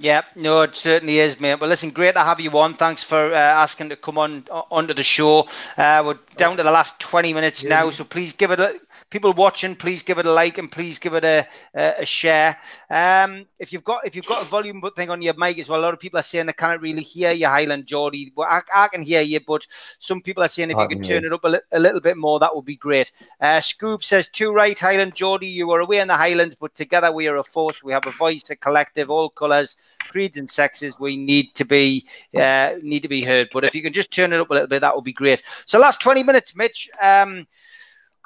Yeah, 0.00 0.22
no, 0.36 0.60
it 0.62 0.76
certainly 0.76 1.18
is, 1.18 1.40
mate. 1.40 1.56
Well, 1.60 1.68
listen, 1.68 1.90
great 1.90 2.14
to 2.14 2.20
have 2.20 2.38
you 2.38 2.56
on. 2.58 2.74
Thanks 2.74 3.02
for 3.02 3.32
uh, 3.32 3.36
asking 3.36 3.88
to 3.88 3.96
come 3.96 4.16
on 4.16 4.44
onto 4.50 4.94
the 4.94 5.02
show. 5.02 5.48
Uh, 5.76 6.02
we're 6.06 6.18
down 6.36 6.56
to 6.58 6.62
the 6.62 6.70
last 6.70 7.00
20 7.00 7.32
minutes 7.32 7.64
yeah. 7.64 7.70
now, 7.70 7.90
so 7.90 8.04
please 8.04 8.32
give 8.34 8.52
it 8.52 8.60
a 8.60 8.78
people 9.10 9.32
watching, 9.32 9.74
please 9.74 10.02
give 10.02 10.18
it 10.18 10.26
a 10.26 10.32
like 10.32 10.58
and 10.58 10.70
please 10.70 10.98
give 10.98 11.14
it 11.14 11.24
a, 11.24 11.46
a, 11.74 11.94
a 12.00 12.04
share. 12.04 12.56
Um, 12.90 13.46
if 13.58 13.72
you've 13.72 13.84
got 13.84 14.06
if 14.06 14.14
you've 14.14 14.26
got 14.26 14.42
a 14.42 14.44
volume 14.44 14.82
thing 14.94 15.10
on 15.10 15.22
your 15.22 15.34
mic 15.34 15.58
as 15.58 15.68
well, 15.68 15.80
a 15.80 15.82
lot 15.82 15.94
of 15.94 16.00
people 16.00 16.18
are 16.18 16.24
saying 16.24 16.46
they 16.46 16.52
can't 16.52 16.80
really 16.80 17.02
hear 17.02 17.32
you, 17.32 17.46
Highland 17.46 17.86
Geordie. 17.86 18.32
Well, 18.34 18.48
I, 18.48 18.60
I 18.74 18.88
can 18.88 19.02
hear 19.02 19.22
you, 19.22 19.40
but 19.46 19.66
some 19.98 20.20
people 20.20 20.42
are 20.42 20.48
saying 20.48 20.70
if 20.70 20.76
I 20.76 20.82
you 20.82 20.88
could 20.88 21.04
turn 21.04 21.24
it 21.24 21.32
up 21.32 21.44
a, 21.44 21.48
li- 21.48 21.60
a, 21.72 21.78
little 21.78 22.00
bit 22.00 22.16
more, 22.16 22.38
that 22.40 22.54
would 22.54 22.64
be 22.64 22.76
great. 22.76 23.12
Uh, 23.40 23.60
Scoop 23.60 24.02
says, 24.02 24.28
"Too 24.28 24.52
right, 24.52 24.78
Highland 24.78 25.14
Geordie. 25.14 25.48
You 25.48 25.70
are 25.72 25.80
away 25.80 25.98
in 25.98 26.08
the 26.08 26.16
Highlands, 26.16 26.54
but 26.54 26.74
together 26.74 27.10
we 27.12 27.28
are 27.28 27.36
a 27.36 27.44
force. 27.44 27.82
We 27.82 27.92
have 27.92 28.06
a 28.06 28.12
voice, 28.12 28.50
a 28.50 28.56
collective, 28.56 29.10
all 29.10 29.30
colours." 29.30 29.76
creeds 30.08 30.38
and 30.38 30.48
sexes 30.48 30.98
we 30.98 31.18
need 31.18 31.54
to 31.54 31.66
be 31.66 32.06
uh, 32.34 32.72
need 32.80 33.00
to 33.00 33.08
be 33.08 33.22
heard 33.22 33.46
but 33.52 33.62
if 33.62 33.74
you 33.74 33.82
can 33.82 33.92
just 33.92 34.10
turn 34.10 34.32
it 34.32 34.40
up 34.40 34.48
a 34.48 34.54
little 34.54 34.66
bit 34.66 34.80
that 34.80 34.94
would 34.94 35.04
be 35.04 35.12
great 35.12 35.42
so 35.66 35.78
last 35.78 36.00
20 36.00 36.22
minutes 36.22 36.56
mitch 36.56 36.88
um, 37.02 37.46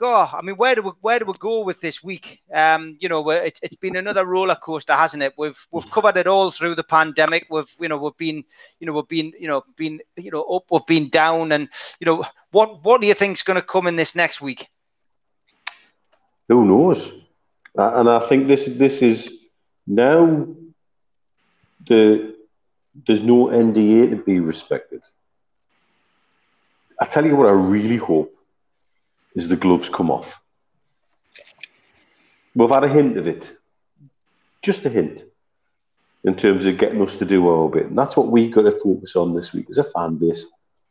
go. 0.03 0.29
I 0.33 0.43
mean, 0.43 0.57
where 0.57 0.75
do 0.75 0.83
we 0.83 0.91
where 1.01 1.19
do 1.19 1.25
we 1.27 1.35
go 1.39 1.65
with 1.65 1.81
this 1.81 2.03
week? 2.03 2.43
Um, 2.53 2.97
you 3.01 3.09
know, 3.09 3.31
it's, 3.31 3.61
it's 3.63 3.77
been 3.77 3.97
another 3.97 4.27
roller 4.27 4.57
coaster, 4.57 4.95
hasn't 4.95 5.23
it? 5.23 5.35
We've 5.39 5.59
we've 5.71 5.91
covered 5.91 6.17
it 6.17 6.27
all 6.27 6.51
through 6.51 6.75
the 6.75 6.83
pandemic. 6.83 7.47
We've 7.49 7.73
you 7.81 7.89
know 7.89 7.99
we've 7.99 8.17
been 8.17 8.45
you 8.81 8.87
know 8.87 8.95
we've 8.95 9.09
been 9.09 9.33
you 9.39 9.49
know 9.49 9.63
been 9.77 10.01
you 10.17 10.33
know 10.33 10.43
up, 10.43 10.65
we've 10.71 10.87
been 10.87 11.09
down, 11.09 11.53
and 11.53 11.69
you 12.01 12.07
know 12.07 12.25
what 12.51 12.85
what 12.85 13.01
do 13.01 13.07
you 13.07 13.15
think 13.15 13.39
is 13.39 13.45
going 13.45 13.61
to 13.61 13.67
come 13.75 13.87
in 13.87 13.97
this 13.97 14.15
next 14.15 14.41
week? 14.41 14.69
Who 16.49 16.65
knows? 16.67 17.11
And 17.77 18.11
I 18.11 18.29
think 18.29 18.49
this 18.49 18.67
this 18.67 19.03
is 19.03 19.47
now 19.87 20.47
the 21.87 22.35
there's 23.07 23.23
no 23.23 23.47
NDA 23.47 24.11
to 24.11 24.17
be 24.17 24.41
respected. 24.41 25.03
I 27.01 27.07
tell 27.07 27.25
you 27.25 27.37
what, 27.37 27.49
I 27.49 27.53
really 27.53 27.97
hope 27.97 28.33
is 29.35 29.49
the 29.49 29.57
gloves 29.57 29.89
come 29.89 30.11
off. 30.11 30.41
We've 32.55 32.69
had 32.69 32.85
a 32.85 32.89
hint 32.89 33.17
of 33.17 33.27
it, 33.27 33.49
just 34.63 34.85
a 34.85 34.91
hint, 34.91 35.23
in 36.25 36.37
terms 36.37 36.67
of 36.67 36.79
getting 36.79 37.03
us 37.03 37.17
to 37.17 37.25
do 37.25 37.49
our 37.49 37.69
bit. 37.69 37.87
And 37.87 37.99
that's 37.99 38.17
what 38.17 38.29
we've 38.29 38.53
got 38.53 38.63
to 38.63 38.79
focus 38.79 39.17
on 39.17 39.35
this 39.35 39.53
week 39.53 39.67
as 39.71 39.79
a 39.79 39.85
fan 39.85 40.17
base. 40.17 40.45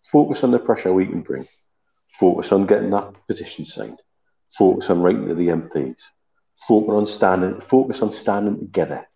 Focus 0.04 0.44
on 0.44 0.52
the 0.52 0.60
pressure 0.60 0.92
we 0.92 1.06
can 1.06 1.22
bring. 1.22 1.48
Focus 2.20 2.52
on 2.52 2.66
getting 2.66 2.90
that 2.90 3.14
petition 3.28 3.66
signed. 3.66 4.00
Focus 4.58 4.90
on 4.90 5.02
writing 5.02 5.28
to 5.28 5.36
the 5.36 5.48
MPs. 5.48 6.02
Focus 6.68 6.94
on 6.94 7.06
standing. 7.06 7.62
Focus 7.62 8.02
on 8.02 8.12
standing 8.12 8.60
together. 8.60 9.08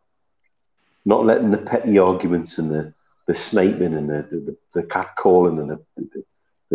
Not 1.03 1.25
letting 1.25 1.51
the 1.51 1.57
petty 1.57 1.97
arguments 1.97 2.57
and 2.57 2.71
the 2.71 2.93
the 3.27 3.35
sniping 3.35 3.95
and 3.95 4.09
the 4.09 4.27
the, 4.31 4.57
the 4.73 4.83
cat 4.83 5.15
calling 5.17 5.59
and 5.59 5.69
the, 5.71 5.79
the, 5.95 6.23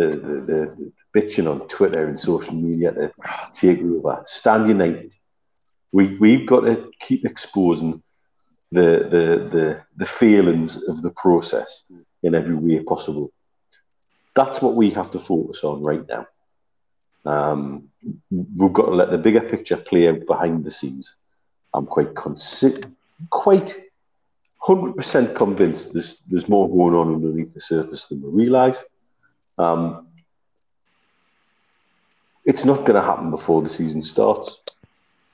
the, 0.07 0.41
the, 0.47 0.57
the 0.77 0.91
bitching 1.15 1.49
on 1.51 1.67
Twitter 1.67 2.07
and 2.07 2.19
social 2.19 2.53
media 2.53 2.91
to 2.93 3.11
take 3.53 3.79
over. 3.81 4.23
Stand 4.25 4.67
united. 4.67 5.13
We 5.91 6.17
we've 6.17 6.47
got 6.47 6.61
to 6.61 6.91
keep 6.99 7.25
exposing 7.25 8.01
the 8.71 8.87
the 9.13 9.25
the, 9.55 9.81
the 9.97 10.05
feelings 10.05 10.83
of 10.87 11.01
the 11.01 11.11
process 11.11 11.83
in 12.23 12.35
every 12.35 12.55
way 12.55 12.79
possible. 12.83 13.31
that's 14.35 14.61
what 14.61 14.75
we 14.75 14.91
have 14.91 15.11
to 15.11 15.19
focus 15.19 15.63
on 15.63 15.83
right 15.83 16.05
now. 16.07 16.27
Um, 17.25 17.89
we've 18.31 18.73
got 18.73 18.85
to 18.87 18.95
let 18.95 19.11
the 19.11 19.17
bigger 19.17 19.41
picture 19.41 19.77
play 19.77 20.07
out 20.09 20.25
behind 20.25 20.63
the 20.63 20.71
scenes. 20.71 21.15
I'm 21.73 21.85
quite 21.85 22.13
consi- 22.15 22.93
quite 23.29 23.75
hundred 24.59 24.95
percent 24.95 25.35
convinced 25.35 25.93
there's 25.93 26.19
there's 26.29 26.49
more 26.49 26.69
going 26.69 26.95
on 26.95 27.15
underneath 27.15 27.53
the 27.53 27.61
surface 27.61 28.05
than 28.05 28.21
we 28.21 28.43
realise. 28.43 28.83
Um, 29.61 30.07
it's 32.45 32.65
not 32.65 32.79
going 32.79 32.95
to 32.95 33.01
happen 33.01 33.29
before 33.29 33.61
the 33.61 33.69
season 33.69 34.01
starts, 34.01 34.61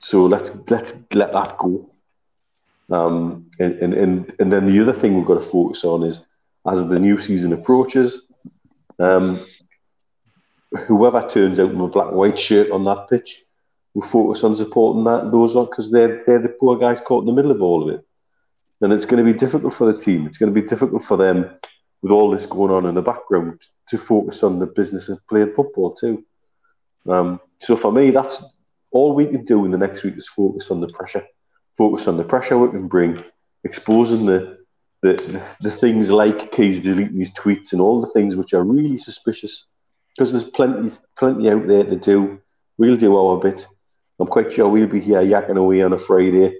so 0.00 0.26
let's 0.26 0.50
let's 0.68 0.92
let 1.14 1.32
that 1.32 1.56
go. 1.56 1.90
Um, 2.90 3.46
and, 3.58 3.74
and 3.94 4.32
and 4.38 4.52
then 4.52 4.66
the 4.66 4.80
other 4.80 4.92
thing 4.92 5.14
we've 5.14 5.26
got 5.26 5.42
to 5.42 5.48
focus 5.48 5.84
on 5.84 6.02
is 6.02 6.20
as 6.70 6.86
the 6.86 6.98
new 6.98 7.18
season 7.18 7.54
approaches, 7.54 8.22
um, 8.98 9.40
whoever 10.86 11.26
turns 11.26 11.58
out 11.58 11.70
in 11.70 11.80
a 11.80 11.88
black 11.88 12.08
and 12.08 12.16
white 12.16 12.38
shirt 12.38 12.70
on 12.70 12.84
that 12.84 13.08
pitch, 13.08 13.44
will 13.94 14.02
focus 14.02 14.44
on 14.44 14.56
supporting 14.56 15.04
that 15.04 15.30
those 15.32 15.56
on 15.56 15.64
because 15.64 15.90
they're 15.90 16.22
they're 16.26 16.42
the 16.42 16.48
poor 16.48 16.76
guys 16.76 17.00
caught 17.00 17.22
in 17.22 17.26
the 17.26 17.32
middle 17.32 17.50
of 17.50 17.62
all 17.62 17.88
of 17.88 17.94
it. 17.94 18.04
And 18.82 18.92
it's 18.92 19.06
going 19.06 19.24
to 19.24 19.32
be 19.32 19.38
difficult 19.38 19.72
for 19.74 19.90
the 19.90 19.98
team. 19.98 20.26
It's 20.26 20.38
going 20.38 20.54
to 20.54 20.60
be 20.60 20.66
difficult 20.66 21.02
for 21.02 21.16
them 21.16 21.58
with 22.02 22.12
all 22.12 22.30
this 22.30 22.46
going 22.46 22.72
on 22.72 22.86
in 22.86 22.94
the 22.94 23.02
background 23.02 23.60
to 23.88 23.98
focus 23.98 24.42
on 24.42 24.58
the 24.58 24.66
business 24.66 25.08
of 25.08 25.26
playing 25.26 25.52
football 25.54 25.94
too. 25.94 26.24
Um, 27.08 27.40
so 27.60 27.76
for 27.76 27.90
me, 27.90 28.10
that's 28.10 28.42
all 28.90 29.14
we 29.14 29.26
can 29.26 29.44
do 29.44 29.64
in 29.64 29.70
the 29.70 29.78
next 29.78 30.02
week 30.02 30.16
is 30.16 30.28
focus 30.28 30.70
on 30.70 30.80
the 30.80 30.88
pressure, 30.88 31.26
focus 31.76 32.06
on 32.06 32.16
the 32.16 32.24
pressure 32.24 32.58
we 32.58 32.70
can 32.70 32.88
bring, 32.88 33.22
exposing 33.64 34.26
the 34.26 34.58
the, 35.00 35.40
the, 35.60 35.70
things 35.70 36.10
like 36.10 36.50
Keys 36.50 36.80
deleting 36.80 37.20
his 37.20 37.30
tweets 37.30 37.70
and 37.72 37.80
all 37.80 38.00
the 38.00 38.08
things 38.08 38.34
which 38.34 38.52
are 38.52 38.64
really 38.64 38.98
suspicious 38.98 39.66
because 40.16 40.32
there's 40.32 40.50
plenty 40.50 40.92
plenty 41.16 41.48
out 41.50 41.68
there 41.68 41.84
to 41.84 41.94
do. 41.94 42.40
We'll 42.78 42.96
do 42.96 43.16
our 43.16 43.38
bit. 43.38 43.64
I'm 44.18 44.26
quite 44.26 44.52
sure 44.52 44.68
we'll 44.68 44.88
be 44.88 45.00
here 45.00 45.22
yakking 45.22 45.56
away 45.56 45.82
on 45.82 45.92
a 45.92 45.98
Friday. 45.98 46.58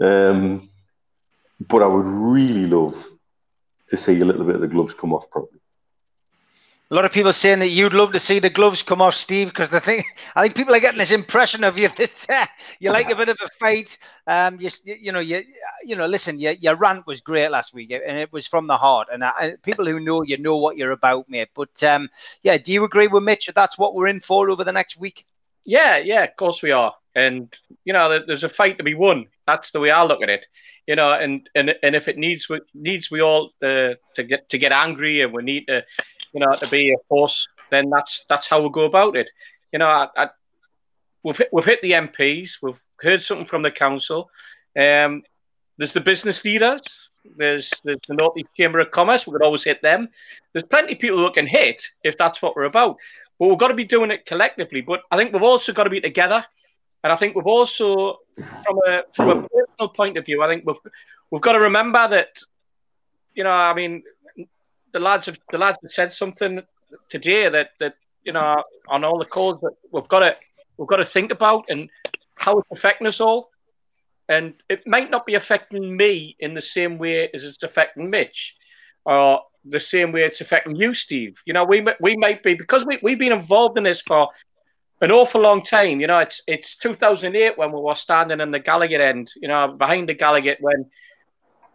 Um, 0.00 0.70
but 1.68 1.82
I 1.82 1.86
would 1.86 2.06
really 2.06 2.66
love 2.66 2.94
to 3.92 3.96
see 3.98 4.18
a 4.20 4.24
little 4.24 4.44
bit 4.44 4.54
of 4.54 4.62
the 4.62 4.68
gloves 4.68 4.94
come 4.94 5.12
off 5.12 5.28
properly. 5.30 5.60
A 6.90 6.94
lot 6.94 7.04
of 7.04 7.12
people 7.12 7.32
saying 7.32 7.58
that 7.58 7.68
you'd 7.68 7.92
love 7.92 8.12
to 8.12 8.18
see 8.18 8.38
the 8.38 8.48
gloves 8.48 8.82
come 8.82 9.02
off, 9.02 9.14
Steve, 9.14 9.48
because 9.48 9.68
the 9.68 9.80
thing 9.80 10.02
I 10.34 10.42
think 10.42 10.56
people 10.56 10.74
are 10.74 10.80
getting 10.80 10.98
this 10.98 11.12
impression 11.12 11.62
of 11.62 11.78
you 11.78 11.88
that 11.96 12.26
uh, 12.30 12.46
you 12.80 12.90
like 12.90 13.10
a 13.10 13.14
bit 13.14 13.28
of 13.28 13.36
a 13.42 13.48
fight. 13.60 13.98
Um, 14.26 14.58
you, 14.58 14.70
you 14.84 15.12
know, 15.12 15.20
you, 15.20 15.42
you 15.84 15.94
know, 15.94 16.06
listen, 16.06 16.38
your, 16.38 16.52
your 16.52 16.74
rant 16.74 17.06
was 17.06 17.20
great 17.20 17.50
last 17.50 17.74
week, 17.74 17.90
and 17.90 18.18
it 18.18 18.32
was 18.32 18.46
from 18.46 18.66
the 18.66 18.78
heart. 18.78 19.08
And 19.12 19.22
uh, 19.22 19.32
people 19.62 19.84
who 19.84 20.00
know 20.00 20.22
you 20.22 20.38
know 20.38 20.56
what 20.56 20.78
you're 20.78 20.92
about, 20.92 21.28
mate. 21.28 21.50
But 21.54 21.82
um, 21.82 22.08
yeah, 22.42 22.56
do 22.56 22.72
you 22.72 22.84
agree 22.84 23.08
with 23.08 23.22
Mitch 23.22 23.46
that 23.46 23.54
that's 23.54 23.76
what 23.76 23.94
we're 23.94 24.08
in 24.08 24.20
for 24.20 24.48
over 24.48 24.64
the 24.64 24.72
next 24.72 24.96
week? 24.96 25.26
Yeah, 25.66 25.98
yeah, 25.98 26.24
of 26.24 26.36
course 26.36 26.62
we 26.62 26.72
are. 26.72 26.94
And 27.14 27.54
you 27.84 27.92
know, 27.92 28.24
there's 28.26 28.44
a 28.44 28.48
fight 28.48 28.78
to 28.78 28.84
be 28.84 28.94
won. 28.94 29.26
That's 29.46 29.70
the 29.70 29.80
way 29.80 29.90
I 29.90 30.02
look 30.02 30.22
at 30.22 30.30
it 30.30 30.46
you 30.86 30.96
know, 30.96 31.12
and 31.12 31.48
and 31.54 31.74
and 31.82 31.94
if 31.94 32.08
it 32.08 32.18
needs 32.18 32.48
we 32.48 32.60
needs 32.74 33.10
we 33.10 33.20
all 33.20 33.50
uh, 33.62 33.94
to 34.14 34.22
get 34.26 34.48
to 34.50 34.58
get 34.58 34.72
angry 34.72 35.20
and 35.22 35.32
we 35.32 35.42
need 35.42 35.66
to, 35.68 35.84
you 36.32 36.40
know, 36.40 36.52
to 36.54 36.68
be 36.68 36.92
a 36.92 36.96
force, 37.08 37.48
then 37.70 37.90
that's 37.90 38.24
that's 38.28 38.46
how 38.46 38.60
we 38.60 38.70
go 38.70 38.84
about 38.84 39.16
it. 39.16 39.28
You 39.72 39.78
know, 39.78 39.88
I, 39.88 40.08
I, 40.16 40.28
we've 41.22 41.36
hit, 41.36 41.48
we've 41.52 41.64
hit 41.64 41.80
the 41.82 41.92
MPs, 41.92 42.54
we've 42.62 42.80
heard 43.00 43.22
something 43.22 43.46
from 43.46 43.62
the 43.62 43.70
council. 43.70 44.30
Um, 44.76 45.22
there's 45.78 45.92
the 45.92 46.00
business 46.00 46.44
leaders. 46.44 46.82
There's 47.36 47.70
there's 47.84 48.00
the 48.08 48.14
North 48.14 48.36
East 48.36 48.50
Chamber 48.56 48.80
of 48.80 48.90
Commerce. 48.90 49.26
We 49.26 49.32
could 49.32 49.42
always 49.42 49.64
hit 49.64 49.82
them. 49.82 50.08
There's 50.52 50.64
plenty 50.64 50.94
of 50.94 50.98
people 50.98 51.18
who 51.18 51.32
can 51.32 51.46
hit 51.46 51.82
if 52.02 52.18
that's 52.18 52.42
what 52.42 52.56
we're 52.56 52.64
about. 52.64 52.96
But 53.38 53.48
we've 53.48 53.58
got 53.58 53.68
to 53.68 53.74
be 53.74 53.84
doing 53.84 54.10
it 54.10 54.26
collectively. 54.26 54.80
But 54.80 55.02
I 55.10 55.16
think 55.16 55.32
we've 55.32 55.42
also 55.42 55.72
got 55.72 55.84
to 55.84 55.90
be 55.90 56.00
together. 56.00 56.44
And 57.04 57.12
I 57.12 57.16
think 57.16 57.34
we've 57.34 57.46
also, 57.46 58.18
from 58.36 58.78
a 58.86 59.02
from 59.12 59.28
a 59.30 59.48
personal 59.48 59.88
point 59.94 60.16
of 60.16 60.24
view, 60.24 60.42
I 60.42 60.48
think 60.48 60.64
we've 60.64 60.76
we've 61.30 61.42
got 61.42 61.52
to 61.52 61.60
remember 61.60 62.06
that, 62.08 62.28
you 63.34 63.44
know, 63.44 63.50
I 63.50 63.74
mean, 63.74 64.02
the 64.92 65.00
lads 65.00 65.26
have 65.26 65.38
the 65.50 65.58
lads 65.58 65.78
have 65.82 65.90
said 65.90 66.12
something 66.12 66.62
today 67.08 67.48
that 67.48 67.70
that 67.80 67.94
you 68.24 68.32
know 68.32 68.62
on 68.88 69.02
all 69.04 69.18
the 69.18 69.24
calls 69.24 69.58
that 69.60 69.72
we've 69.90 70.08
got 70.08 70.20
to 70.20 70.36
we've 70.76 70.88
got 70.88 70.96
to 70.96 71.04
think 71.04 71.32
about 71.32 71.64
and 71.68 71.88
how 72.34 72.58
it's 72.58 72.70
affecting 72.70 73.06
us 73.06 73.20
all. 73.20 73.50
And 74.28 74.54
it 74.68 74.86
might 74.86 75.10
not 75.10 75.26
be 75.26 75.34
affecting 75.34 75.96
me 75.96 76.36
in 76.38 76.54
the 76.54 76.62
same 76.62 76.96
way 76.96 77.28
as 77.34 77.44
it's 77.44 77.62
affecting 77.62 78.08
Mitch, 78.08 78.54
or 79.04 79.40
the 79.64 79.80
same 79.80 80.12
way 80.12 80.22
it's 80.22 80.40
affecting 80.40 80.76
you, 80.76 80.94
Steve. 80.94 81.42
You 81.44 81.52
know, 81.52 81.64
we 81.64 81.84
we 82.00 82.16
might 82.16 82.42
be 82.42 82.54
because 82.54 82.84
we 82.84 82.98
we've 83.02 83.18
been 83.18 83.32
involved 83.32 83.76
in 83.76 83.84
this 83.84 84.00
for 84.00 84.28
an 85.02 85.10
awful 85.10 85.40
long 85.40 85.62
time. 85.62 86.00
You 86.00 86.06
know, 86.06 86.20
it's 86.20 86.40
it's 86.46 86.76
2008 86.76 87.58
when 87.58 87.72
we 87.72 87.80
were 87.80 87.94
standing 87.96 88.40
in 88.40 88.50
the 88.50 88.60
Gallowgate 88.60 89.00
end, 89.00 89.30
you 89.36 89.48
know, 89.48 89.68
behind 89.68 90.08
the 90.08 90.14
Gallowgate 90.14 90.60
when 90.60 90.86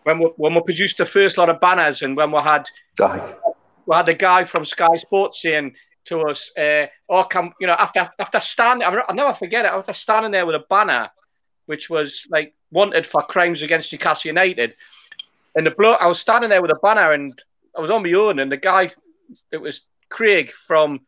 when 0.03 0.19
we, 0.19 0.25
when 0.37 0.55
we 0.55 0.61
produced 0.61 0.97
the 0.97 1.05
first 1.05 1.37
lot 1.37 1.49
of 1.49 1.59
banners 1.59 2.01
and 2.01 2.15
when 2.15 2.31
we 2.31 2.39
had 2.39 2.67
we 3.85 3.95
had 3.95 4.09
a 4.09 4.13
guy 4.13 4.45
from 4.45 4.65
Sky 4.65 4.95
Sports 4.97 5.41
saying 5.41 5.75
to 6.05 6.21
us, 6.21 6.51
uh, 6.57 6.87
"Oh, 7.09 7.25
come, 7.25 7.53
you 7.59 7.67
know, 7.67 7.73
after 7.73 8.09
after 8.17 8.39
standing, 8.39 8.87
I'll 8.87 9.13
never 9.13 9.33
forget 9.33 9.65
it. 9.65 9.71
After 9.71 9.93
standing 9.93 10.31
there 10.31 10.45
with 10.45 10.55
a 10.55 10.65
banner, 10.69 11.09
which 11.65 11.89
was 11.89 12.25
like 12.29 12.55
wanted 12.71 13.05
for 13.05 13.21
crimes 13.23 13.61
against 13.61 13.91
Newcastle 13.91 14.29
United, 14.29 14.75
and 15.53 15.65
the 15.65 15.71
bloke, 15.71 15.99
I 15.99 16.07
was 16.07 16.19
standing 16.19 16.49
there 16.49 16.61
with 16.61 16.71
a 16.71 16.79
banner 16.81 17.11
and 17.11 17.39
I 17.77 17.81
was 17.81 17.91
on 17.91 18.03
my 18.03 18.13
own, 18.13 18.39
and 18.39 18.49
the 18.49 18.57
guy, 18.57 18.89
it 19.51 19.57
was 19.57 19.81
Craig 20.09 20.51
from 20.51 21.01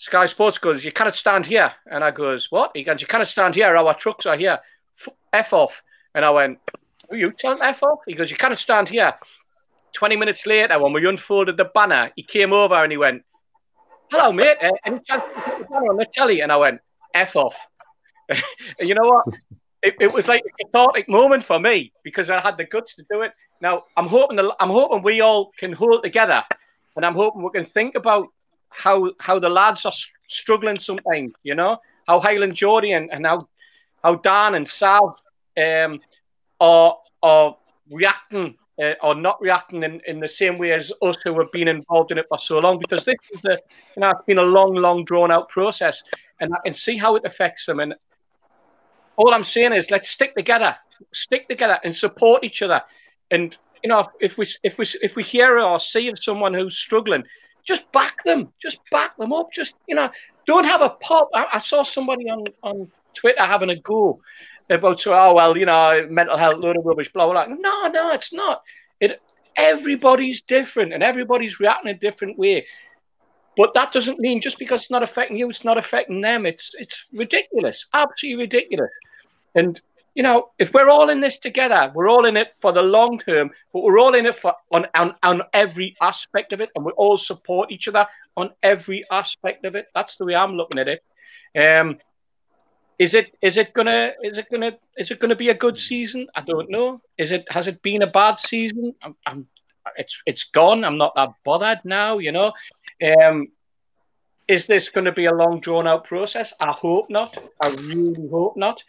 Sky 0.00 0.24
Sports 0.24 0.56
goes, 0.56 0.82
you 0.82 0.92
cannot 0.92 1.14
stand 1.14 1.44
here. 1.44 1.70
And 1.84 2.02
I 2.02 2.10
goes, 2.10 2.50
what? 2.50 2.70
He 2.74 2.84
goes, 2.84 3.02
you 3.02 3.06
cannot 3.06 3.28
stand 3.28 3.54
here. 3.54 3.76
Our 3.76 3.92
trucks 3.92 4.24
are 4.24 4.36
here. 4.36 4.58
F 5.30 5.52
off. 5.52 5.82
And 6.14 6.24
I 6.24 6.30
went, 6.30 6.58
are 7.10 7.16
you 7.18 7.30
telling 7.38 7.60
F 7.60 7.82
off? 7.82 7.98
He 8.06 8.14
goes, 8.14 8.30
you 8.30 8.36
cannot 8.38 8.56
stand 8.56 8.88
here. 8.88 9.12
20 9.92 10.16
minutes 10.16 10.46
later, 10.46 10.78
when 10.78 10.94
we 10.94 11.06
unfolded 11.06 11.58
the 11.58 11.66
banner, 11.66 12.10
he 12.16 12.22
came 12.22 12.54
over 12.54 12.76
and 12.76 12.90
he 12.90 12.96
went, 12.96 13.22
hello, 14.10 14.32
mate. 14.32 14.56
Uh, 14.62 14.70
any 14.86 15.00
chance 15.00 15.22
to 15.22 15.40
put 15.42 15.58
the 15.58 15.64
banner 15.66 15.90
on 15.90 15.96
the 15.98 16.06
telly? 16.14 16.40
And 16.40 16.50
I 16.50 16.56
went, 16.56 16.80
F 17.12 17.36
off. 17.36 17.56
and 18.30 18.42
you 18.80 18.94
know 18.94 19.06
what? 19.06 19.26
It, 19.82 19.96
it, 20.00 20.14
was 20.14 20.26
like 20.26 20.42
a 20.46 20.64
cathartic 20.64 21.10
moment 21.10 21.44
for 21.44 21.60
me 21.60 21.92
because 22.04 22.30
I 22.30 22.40
had 22.40 22.56
the 22.56 22.64
guts 22.64 22.94
to 22.94 23.04
do 23.10 23.20
it. 23.20 23.32
Now 23.60 23.84
I'm 23.98 24.06
hoping 24.06 24.38
the, 24.38 24.56
I'm 24.60 24.70
hoping 24.70 25.02
we 25.02 25.20
all 25.20 25.50
can 25.58 25.74
hold 25.74 26.02
together, 26.02 26.42
and 26.96 27.04
I'm 27.04 27.14
hoping 27.14 27.42
we 27.42 27.50
can 27.50 27.66
think 27.66 27.96
about 27.96 28.28
how 28.70 29.12
how 29.18 29.38
the 29.38 29.48
lads 29.48 29.84
are 29.84 29.92
struggling 30.28 30.78
sometimes, 30.78 31.32
you 31.42 31.54
know, 31.54 31.78
how 32.06 32.20
Highland 32.20 32.54
Geordie 32.54 32.92
and, 32.92 33.10
and 33.12 33.26
how 33.26 33.48
how 34.02 34.16
Dan 34.16 34.54
and 34.54 34.66
Sav 34.66 35.20
um, 35.56 36.00
are 36.60 36.96
are 37.22 37.56
reacting 37.90 38.56
uh, 38.80 38.94
or 39.02 39.14
not 39.14 39.40
reacting 39.40 39.82
in, 39.82 40.00
in 40.06 40.20
the 40.20 40.28
same 40.28 40.56
way 40.56 40.72
as 40.72 40.90
us 41.02 41.16
who 41.22 41.38
have 41.38 41.52
been 41.52 41.68
involved 41.68 42.12
in 42.12 42.18
it 42.18 42.26
for 42.28 42.38
so 42.38 42.58
long 42.58 42.78
because 42.78 43.04
this 43.04 43.16
is 43.32 43.40
the 43.42 43.60
you 43.96 44.00
know 44.00 44.10
it's 44.10 44.24
been 44.26 44.38
a 44.38 44.42
long, 44.42 44.74
long 44.74 45.04
drawn 45.04 45.30
out 45.30 45.48
process 45.48 46.02
and 46.40 46.54
I 46.54 46.58
can 46.64 46.74
see 46.74 46.96
how 46.96 47.16
it 47.16 47.24
affects 47.24 47.66
them. 47.66 47.80
And 47.80 47.94
all 49.16 49.34
I'm 49.34 49.44
saying 49.44 49.72
is 49.72 49.90
let's 49.90 50.10
stick 50.10 50.34
together, 50.34 50.74
stick 51.12 51.48
together 51.48 51.78
and 51.84 51.94
support 51.94 52.42
each 52.42 52.62
other. 52.62 52.82
And 53.30 53.56
you 53.82 53.88
know, 53.88 54.06
if 54.20 54.38
we 54.38 54.46
if 54.62 54.78
we 54.78 54.86
if 55.02 55.16
we 55.16 55.22
hear 55.22 55.60
or 55.60 55.78
see 55.78 56.08
of 56.08 56.22
someone 56.22 56.54
who's 56.54 56.76
struggling, 56.76 57.24
just 57.70 57.90
back 57.92 58.24
them. 58.24 58.52
Just 58.60 58.80
back 58.90 59.16
them 59.16 59.32
up. 59.32 59.52
Just 59.52 59.76
you 59.86 59.94
know, 59.94 60.10
don't 60.44 60.64
have 60.64 60.82
a 60.82 60.90
pop. 60.90 61.28
I, 61.32 61.46
I 61.54 61.58
saw 61.58 61.84
somebody 61.84 62.28
on 62.28 62.44
on 62.62 62.90
Twitter 63.14 63.42
having 63.42 63.70
a 63.70 63.76
go 63.76 64.20
about 64.68 65.06
oh 65.06 65.34
well, 65.34 65.56
you 65.56 65.66
know, 65.66 66.06
mental 66.10 66.36
health, 66.36 66.56
load 66.56 66.76
of 66.76 66.84
rubbish, 66.84 67.12
blah 67.12 67.30
blah. 67.30 67.46
blah. 67.46 67.54
No, 67.54 67.88
no, 67.88 68.12
it's 68.12 68.32
not. 68.32 68.62
It 68.98 69.20
everybody's 69.56 70.42
different 70.42 70.92
and 70.92 71.02
everybody's 71.02 71.60
reacting 71.60 71.92
a 71.92 71.94
different 71.94 72.36
way. 72.38 72.66
But 73.56 73.74
that 73.74 73.92
doesn't 73.92 74.18
mean 74.18 74.40
just 74.40 74.58
because 74.58 74.82
it's 74.82 74.90
not 74.90 75.02
affecting 75.02 75.36
you, 75.36 75.48
it's 75.48 75.64
not 75.64 75.78
affecting 75.78 76.20
them. 76.20 76.46
It's 76.46 76.72
it's 76.76 77.06
ridiculous, 77.12 77.86
absolutely 77.92 78.42
ridiculous. 78.44 78.90
And 79.54 79.80
you 80.20 80.22
know, 80.22 80.50
if 80.58 80.74
we're 80.74 80.90
all 80.90 81.08
in 81.08 81.22
this 81.22 81.38
together, 81.38 81.90
we're 81.94 82.10
all 82.10 82.26
in 82.26 82.36
it 82.36 82.54
for 82.54 82.72
the 82.72 82.82
long 82.82 83.18
term, 83.18 83.50
but 83.72 83.82
we're 83.82 83.98
all 83.98 84.14
in 84.14 84.26
it 84.26 84.36
for 84.36 84.52
on, 84.70 84.86
on, 84.94 85.14
on 85.22 85.40
every 85.54 85.96
aspect 86.02 86.52
of 86.52 86.60
it, 86.60 86.68
and 86.74 86.84
we 86.84 86.92
all 86.92 87.16
support 87.16 87.70
each 87.70 87.88
other 87.88 88.06
on 88.36 88.50
every 88.62 89.02
aspect 89.10 89.64
of 89.64 89.76
it. 89.76 89.86
That's 89.94 90.16
the 90.16 90.26
way 90.26 90.34
I'm 90.34 90.58
looking 90.58 90.78
at 90.78 90.88
it. 90.88 91.02
Um, 91.58 91.96
is 92.98 93.14
it 93.14 93.34
is 93.40 93.56
it 93.56 93.72
gonna 93.72 94.12
is 94.22 94.36
it 94.36 94.50
gonna 94.50 94.76
is 94.98 95.10
it 95.10 95.20
gonna 95.20 95.36
be 95.36 95.48
a 95.48 95.54
good 95.54 95.78
season? 95.78 96.26
I 96.34 96.42
don't 96.42 96.70
know. 96.70 97.00
Is 97.16 97.32
it 97.32 97.50
has 97.50 97.66
it 97.66 97.80
been 97.80 98.02
a 98.02 98.06
bad 98.06 98.38
season? 98.38 98.94
I'm, 99.02 99.16
I'm 99.24 99.46
it's 99.96 100.20
it's 100.26 100.44
gone. 100.44 100.84
I'm 100.84 100.98
not 100.98 101.14
that 101.14 101.30
bothered 101.46 101.80
now. 101.86 102.18
You 102.18 102.32
know. 102.32 102.52
Um, 103.02 103.48
is 104.48 104.66
this 104.66 104.90
going 104.90 105.04
to 105.04 105.12
be 105.12 105.26
a 105.26 105.32
long 105.32 105.60
drawn 105.60 105.86
out 105.86 106.02
process? 106.04 106.52
I 106.58 106.72
hope 106.72 107.08
not. 107.08 107.38
I 107.62 107.68
really 107.88 108.28
hope 108.28 108.56
not 108.56 108.82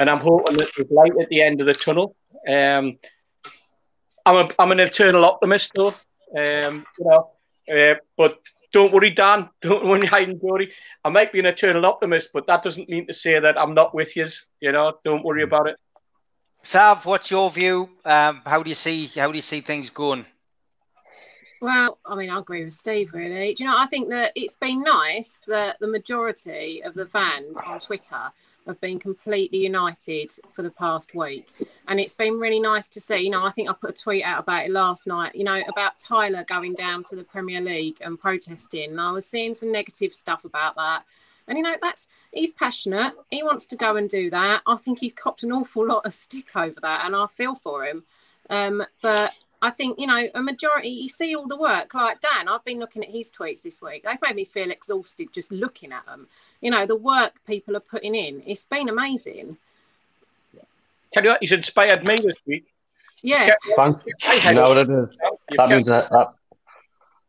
and 0.00 0.10
I'm 0.10 0.20
hoping 0.20 0.56
that 0.58 0.70
there's 0.76 0.90
light 0.90 1.12
at 1.20 1.28
the 1.28 1.42
end 1.42 1.60
of 1.60 1.66
the 1.66 1.74
tunnel. 1.74 2.16
Um, 2.48 2.98
I'm 4.24 4.36
a, 4.36 4.48
I'm 4.58 4.72
an 4.72 4.80
eternal 4.80 5.24
optimist, 5.24 5.70
though. 5.74 5.94
Um, 6.36 6.84
you 6.98 7.04
know, 7.04 7.30
uh, 7.72 7.94
but 8.16 8.40
don't 8.72 8.92
worry, 8.92 9.10
Dan. 9.10 9.48
Don't 9.62 9.86
worry, 9.86 10.06
Highland 10.06 10.40
Geordie. 10.40 10.70
I 11.04 11.08
might 11.08 11.32
be 11.32 11.38
an 11.38 11.46
eternal 11.46 11.86
optimist, 11.86 12.30
but 12.34 12.46
that 12.48 12.62
doesn't 12.62 12.88
mean 12.88 13.06
to 13.06 13.14
say 13.14 13.38
that 13.38 13.58
I'm 13.58 13.74
not 13.74 13.94
with 13.94 14.16
you. 14.16 14.26
You 14.60 14.72
know, 14.72 14.92
don't 15.04 15.24
worry 15.24 15.42
about 15.42 15.68
it. 15.68 15.76
Sav, 16.62 17.06
what's 17.06 17.30
your 17.30 17.48
view? 17.48 17.88
Um, 18.04 18.42
how 18.44 18.62
do 18.62 18.68
you 18.68 18.74
see 18.74 19.06
how 19.06 19.30
do 19.30 19.36
you 19.36 19.42
see 19.42 19.60
things 19.60 19.88
going? 19.88 20.26
Well, 21.62 21.98
I 22.04 22.16
mean, 22.16 22.28
I 22.28 22.38
agree 22.38 22.64
with 22.64 22.74
Steve. 22.74 23.14
Really, 23.14 23.54
do 23.54 23.64
you 23.64 23.70
know? 23.70 23.76
I 23.78 23.86
think 23.86 24.10
that 24.10 24.32
it's 24.34 24.56
been 24.56 24.82
nice 24.82 25.40
that 25.46 25.78
the 25.80 25.86
majority 25.88 26.82
of 26.82 26.94
the 26.94 27.06
fans 27.06 27.56
on 27.66 27.78
Twitter 27.78 28.30
have 28.66 28.80
being 28.80 28.98
completely 28.98 29.58
united 29.58 30.32
for 30.52 30.62
the 30.62 30.70
past 30.70 31.14
week, 31.14 31.46
and 31.88 32.00
it's 32.00 32.14
been 32.14 32.38
really 32.38 32.60
nice 32.60 32.88
to 32.90 33.00
see. 33.00 33.18
You 33.18 33.30
know, 33.30 33.44
I 33.44 33.50
think 33.50 33.68
I 33.68 33.72
put 33.72 33.90
a 33.90 34.02
tweet 34.02 34.24
out 34.24 34.40
about 34.40 34.66
it 34.66 34.70
last 34.70 35.06
night. 35.06 35.34
You 35.34 35.44
know, 35.44 35.62
about 35.68 35.98
Tyler 35.98 36.44
going 36.44 36.74
down 36.74 37.04
to 37.04 37.16
the 37.16 37.24
Premier 37.24 37.60
League 37.60 37.98
and 38.00 38.18
protesting. 38.18 38.90
And 38.90 39.00
I 39.00 39.10
was 39.12 39.26
seeing 39.26 39.54
some 39.54 39.72
negative 39.72 40.14
stuff 40.14 40.44
about 40.44 40.76
that. 40.76 41.04
And 41.48 41.56
you 41.56 41.62
know, 41.62 41.76
that's 41.80 42.08
he's 42.32 42.52
passionate. 42.52 43.14
He 43.30 43.42
wants 43.42 43.66
to 43.68 43.76
go 43.76 43.96
and 43.96 44.08
do 44.08 44.30
that. 44.30 44.62
I 44.66 44.76
think 44.76 44.98
he's 44.98 45.14
copped 45.14 45.42
an 45.42 45.52
awful 45.52 45.86
lot 45.86 46.04
of 46.04 46.12
stick 46.12 46.56
over 46.56 46.80
that, 46.80 47.06
and 47.06 47.14
I 47.14 47.26
feel 47.26 47.54
for 47.54 47.84
him. 47.84 48.04
Um, 48.50 48.84
but 49.02 49.32
I 49.62 49.70
think, 49.70 49.98
you 49.98 50.06
know, 50.06 50.26
a 50.34 50.42
majority, 50.42 50.88
you 50.88 51.08
see 51.08 51.34
all 51.34 51.46
the 51.46 51.56
work. 51.56 51.94
Like 51.94 52.20
Dan, 52.20 52.48
I've 52.48 52.64
been 52.64 52.78
looking 52.78 53.02
at 53.02 53.10
his 53.10 53.30
tweets 53.30 53.62
this 53.62 53.80
week. 53.80 54.04
They've 54.04 54.20
made 54.22 54.36
me 54.36 54.44
feel 54.44 54.70
exhausted 54.70 55.32
just 55.32 55.50
looking 55.50 55.92
at 55.92 56.04
them. 56.06 56.28
You 56.60 56.70
know, 56.70 56.86
the 56.86 56.96
work 56.96 57.34
people 57.46 57.76
are 57.76 57.80
putting 57.80 58.14
in, 58.14 58.42
it's 58.46 58.64
been 58.64 58.88
amazing. 58.88 59.56
Tell 61.12 61.24
you 61.24 61.30
what, 61.30 61.40
he's 61.40 61.52
inspired 61.52 62.06
me 62.06 62.16
this 62.16 62.36
week. 62.46 62.66
Yeah. 63.22 63.54
Thanks. 63.76 64.06
You 64.44 64.54
know 64.54 64.68
what 64.68 64.78
it 64.78 64.90
is? 64.90 65.18
That 65.56 65.68
means 65.70 65.88
a, 65.88 66.08
that, 66.10 66.34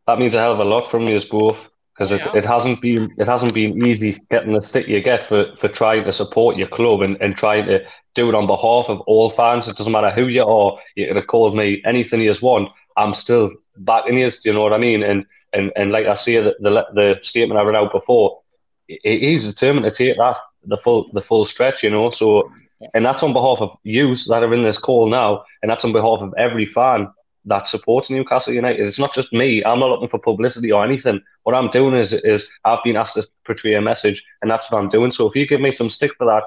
that 0.06 0.20
means 0.20 0.36
a 0.36 0.40
hell 0.40 0.54
of 0.54 0.60
a 0.60 0.66
lot 0.66 0.90
from 0.90 1.08
you 1.08 1.16
as 1.16 1.26
both 1.26 1.70
because 1.98 2.12
it, 2.12 2.22
it 2.36 2.46
hasn't 2.46 2.80
been 2.80 3.12
it 3.18 3.28
hasn't 3.28 3.54
been 3.54 3.86
easy 3.86 4.22
getting 4.30 4.54
the 4.54 4.62
stick 4.62 4.88
you 4.88 5.02
get 5.02 5.24
for, 5.24 5.56
for 5.58 5.68
trying 5.68 6.04
to 6.04 6.12
support 6.12 6.56
your 6.56 6.68
club 6.68 7.02
and, 7.02 7.18
and 7.22 7.36
trying 7.36 7.66
to 7.66 7.84
do 8.14 8.30
it 8.30 8.36
on 8.36 8.46
behalf 8.46 8.88
of 8.88 9.02
all 9.02 9.30
fans. 9.30 9.68
It 9.68 9.78
doesn't 9.78 9.92
matter 9.92 10.12
who 10.12 10.28
you 10.28 10.46
are. 10.46 10.78
You 10.96 11.08
could 11.08 11.16
have 11.16 11.28
called 11.28 11.56
me 11.56 11.82
anything 11.86 12.22
you 12.22 12.34
want. 12.42 12.70
I'm 12.98 13.14
still 13.14 13.52
backing 13.78 14.18
you. 14.18 14.30
You 14.46 14.54
know 14.54 14.62
what 14.62 14.74
I 14.74 14.78
mean? 14.78 15.02
And 15.02 15.26
and 15.54 15.72
and 15.76 15.92
like 15.92 16.06
I 16.06 16.14
say, 16.14 16.36
the 16.36 16.56
the, 16.60 16.86
the 16.94 17.20
statement 17.22 17.60
I 17.60 17.64
read 17.64 17.76
out 17.76 17.92
before, 17.92 18.42
he's 18.88 19.46
determined 19.46 19.86
to 19.86 19.92
take 19.92 20.18
that 20.18 20.38
the 20.66 20.78
full 20.78 21.10
the 21.14 21.22
full 21.22 21.46
stretch. 21.46 21.82
You 21.82 21.90
know, 21.90 22.12
so 22.12 22.52
and 22.94 23.04
that's 23.04 23.24
on 23.24 23.34
behalf 23.34 23.60
of 23.62 23.76
you 23.84 24.14
that 24.14 24.44
are 24.44 24.54
in 24.54 24.62
this 24.62 24.78
call 24.78 25.10
now, 25.10 25.46
and 25.64 25.72
that's 25.72 25.86
on 25.86 25.94
behalf 25.94 26.20
of 26.20 26.34
every 26.38 26.68
fan 26.68 27.08
that 27.48 27.68
supports 27.68 28.10
Newcastle 28.10 28.54
United. 28.54 28.86
It's 28.86 29.00
not 29.00 29.14
just 29.14 29.34
me. 29.34 29.64
I'm 29.64 29.80
not 29.80 29.90
looking 29.90 30.10
for 30.10 30.20
publicity 30.20 30.72
or 30.72 30.84
anything. 30.84 31.22
What 31.44 31.56
I'm 31.56 31.70
doing 31.70 31.96
is 31.96 32.14
is 32.14 32.48
I've 32.66 32.84
been 32.84 32.98
asked 32.98 33.16
to 33.16 33.28
portray 33.46 33.74
a 33.74 33.82
message, 33.82 34.24
and 34.42 34.52
that's 34.52 34.70
what 34.70 34.80
I'm 34.80 34.90
doing. 34.90 35.12
So 35.12 35.28
if 35.28 35.36
you 35.36 35.48
give 35.48 35.62
me 35.62 35.72
some 35.72 35.90
stick 35.90 36.12
for 36.18 36.26
that, 36.26 36.44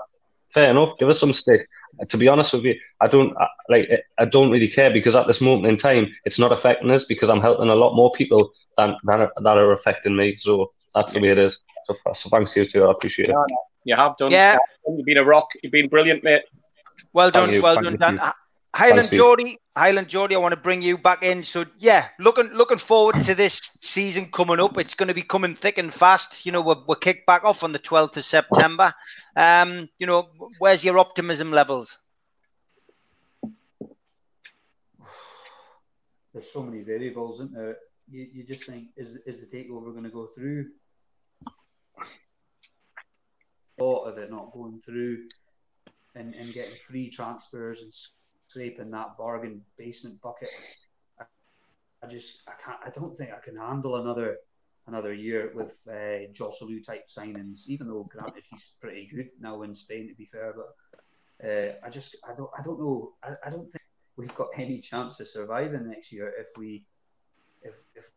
fair 0.53 0.71
enough. 0.71 0.99
Give 0.99 1.09
us 1.09 1.21
some 1.21 1.33
stick. 1.33 1.69
To 2.09 2.17
be 2.17 2.29
honest 2.29 2.53
with 2.53 2.65
you, 2.65 2.79
I 3.01 3.09
don't 3.09 3.37
I, 3.39 3.49
like. 3.69 3.89
I 4.19 4.25
don't 4.25 4.51
really 4.51 4.69
care 4.69 4.91
because 4.91 5.17
at 5.17 5.27
this 5.27 5.41
moment 5.41 5.67
in 5.67 5.77
time, 5.77 6.15
it's 6.25 6.39
not 6.39 6.53
affecting 6.53 6.91
us 6.91 7.05
because 7.05 7.31
I'm 7.31 7.41
helping 7.41 7.71
a 7.71 7.75
lot 7.75 7.97
more 7.97 8.13
people 8.13 8.53
than 8.77 8.97
than 9.05 9.23
are, 9.23 9.33
that 9.43 9.59
are 9.59 9.73
affecting 9.73 10.17
me. 10.17 10.37
So 10.39 10.73
that's 10.95 11.15
the 11.15 11.21
way 11.21 11.31
it 11.31 11.39
is. 11.39 11.61
So, 11.85 11.95
so 12.13 12.29
thanks 12.31 12.53
to 12.53 12.61
you 12.61 12.67
too. 12.67 12.85
I 12.85 12.91
appreciate 12.91 13.29
it. 13.29 13.37
You 13.85 13.97
have 13.97 14.17
done. 14.19 14.31
Yeah. 14.31 14.59
You've 14.87 15.07
been 15.07 15.17
a 15.17 15.25
rock. 15.25 15.49
You've 15.63 15.73
been 15.73 15.89
brilliant, 15.89 16.23
mate. 16.23 16.43
Well 17.13 17.31
done, 17.31 17.53
you, 17.53 17.63
well 17.63 17.75
thank 17.83 17.99
done, 17.99 18.21
you. 18.23 18.31
Dan. 18.75 18.81
Highland 18.81 18.99
Thanks, 18.99 19.09
Steve. 19.09 19.19
Geordie, 19.19 19.59
Highland 19.77 20.09
Geordie, 20.09 20.35
I 20.35 20.39
want 20.39 20.53
to 20.53 20.61
bring 20.61 20.83
you 20.83 20.99
back 20.99 21.23
in. 21.23 21.45
So 21.45 21.65
yeah, 21.79 22.09
looking 22.19 22.49
looking 22.53 22.79
forward 22.79 23.17
to 23.17 23.35
this 23.35 23.61
season 23.81 24.31
coming 24.31 24.61
up. 24.61 24.79
It's 24.79 24.95
going 24.95 25.09
to 25.09 25.15
be 25.15 25.23
coming 25.23 25.55
thick 25.55 25.79
and 25.79 25.93
fast. 25.93 26.47
You 26.47 26.53
know, 26.53 26.63
we're, 26.63 26.85
we're 26.87 26.97
kicked 26.97 27.27
back 27.27 27.45
off 27.45 27.65
on 27.65 27.73
the 27.73 27.79
12th 27.79 28.17
of 28.17 28.25
September. 28.25 28.93
Um, 29.37 29.89
you 29.99 30.07
know, 30.07 30.29
where's 30.59 30.85
your 30.85 30.99
optimism 30.99 31.51
levels? 31.51 31.99
There's 36.33 36.53
so 36.53 36.63
many 36.63 36.83
variables, 36.83 37.37
isn't 37.37 37.55
there? 37.55 37.77
You, 38.09 38.27
you 38.33 38.45
just 38.45 38.65
think, 38.65 38.89
is 38.97 39.19
is 39.27 39.41
the 39.41 39.47
takeover 39.47 39.93
going 39.93 40.05
to 40.05 40.11
go 40.11 40.27
through? 40.27 40.67
Thought 43.79 44.09
of 44.09 44.19
it 44.19 44.31
not 44.31 44.53
going 44.53 44.81
through, 44.85 45.29
and, 46.15 46.35
and 46.35 46.53
getting 46.53 46.75
free 46.87 47.09
transfers 47.11 47.83
and 47.83 47.93
scraping 48.51 48.91
that 48.91 49.17
bargain 49.17 49.63
basement 49.79 50.21
bucket. 50.21 50.51
I, 51.19 51.25
I 52.03 52.07
just 52.07 52.43
I 52.49 52.53
can't. 52.63 52.79
I 52.85 52.91
don't 52.91 53.17
think 53.17 53.31
I 53.31 53.39
can 53.39 53.57
handle 53.57 53.97
another 53.97 54.39
another 54.87 55.13
year 55.13 55.53
with 55.55 55.73
uh, 55.89 56.27
Joselu 56.33 56.85
type 56.85 57.09
signings. 57.09 57.67
Even 57.67 57.87
though, 57.89 58.09
granted, 58.11 58.43
he's 58.51 58.67
pretty 58.81 59.09
good 59.15 59.31
now 59.41 59.63
in 59.63 59.75
Spain. 59.75 60.09
To 60.09 60.15
be 60.15 60.25
fair, 60.25 60.55
but 60.55 61.49
uh, 61.49 61.75
I 61.85 61.91
just 61.91 62.17
I 62.29 62.35
don't 62.35 62.51
I 62.59 62.63
don't 62.63 62.81
know. 62.81 63.13
I, 63.23 63.35
I 63.47 63.51
don't 63.51 63.71
think 63.71 63.85
we've 64.17 64.35
got 64.35 64.49
any 64.57 64.81
chance 64.81 65.21
of 65.21 65.29
surviving 65.29 65.89
next 65.89 66.13
year 66.13 66.33
if 66.39 66.49
we 66.57 66.85
if 67.63 67.75
if 67.95 68.11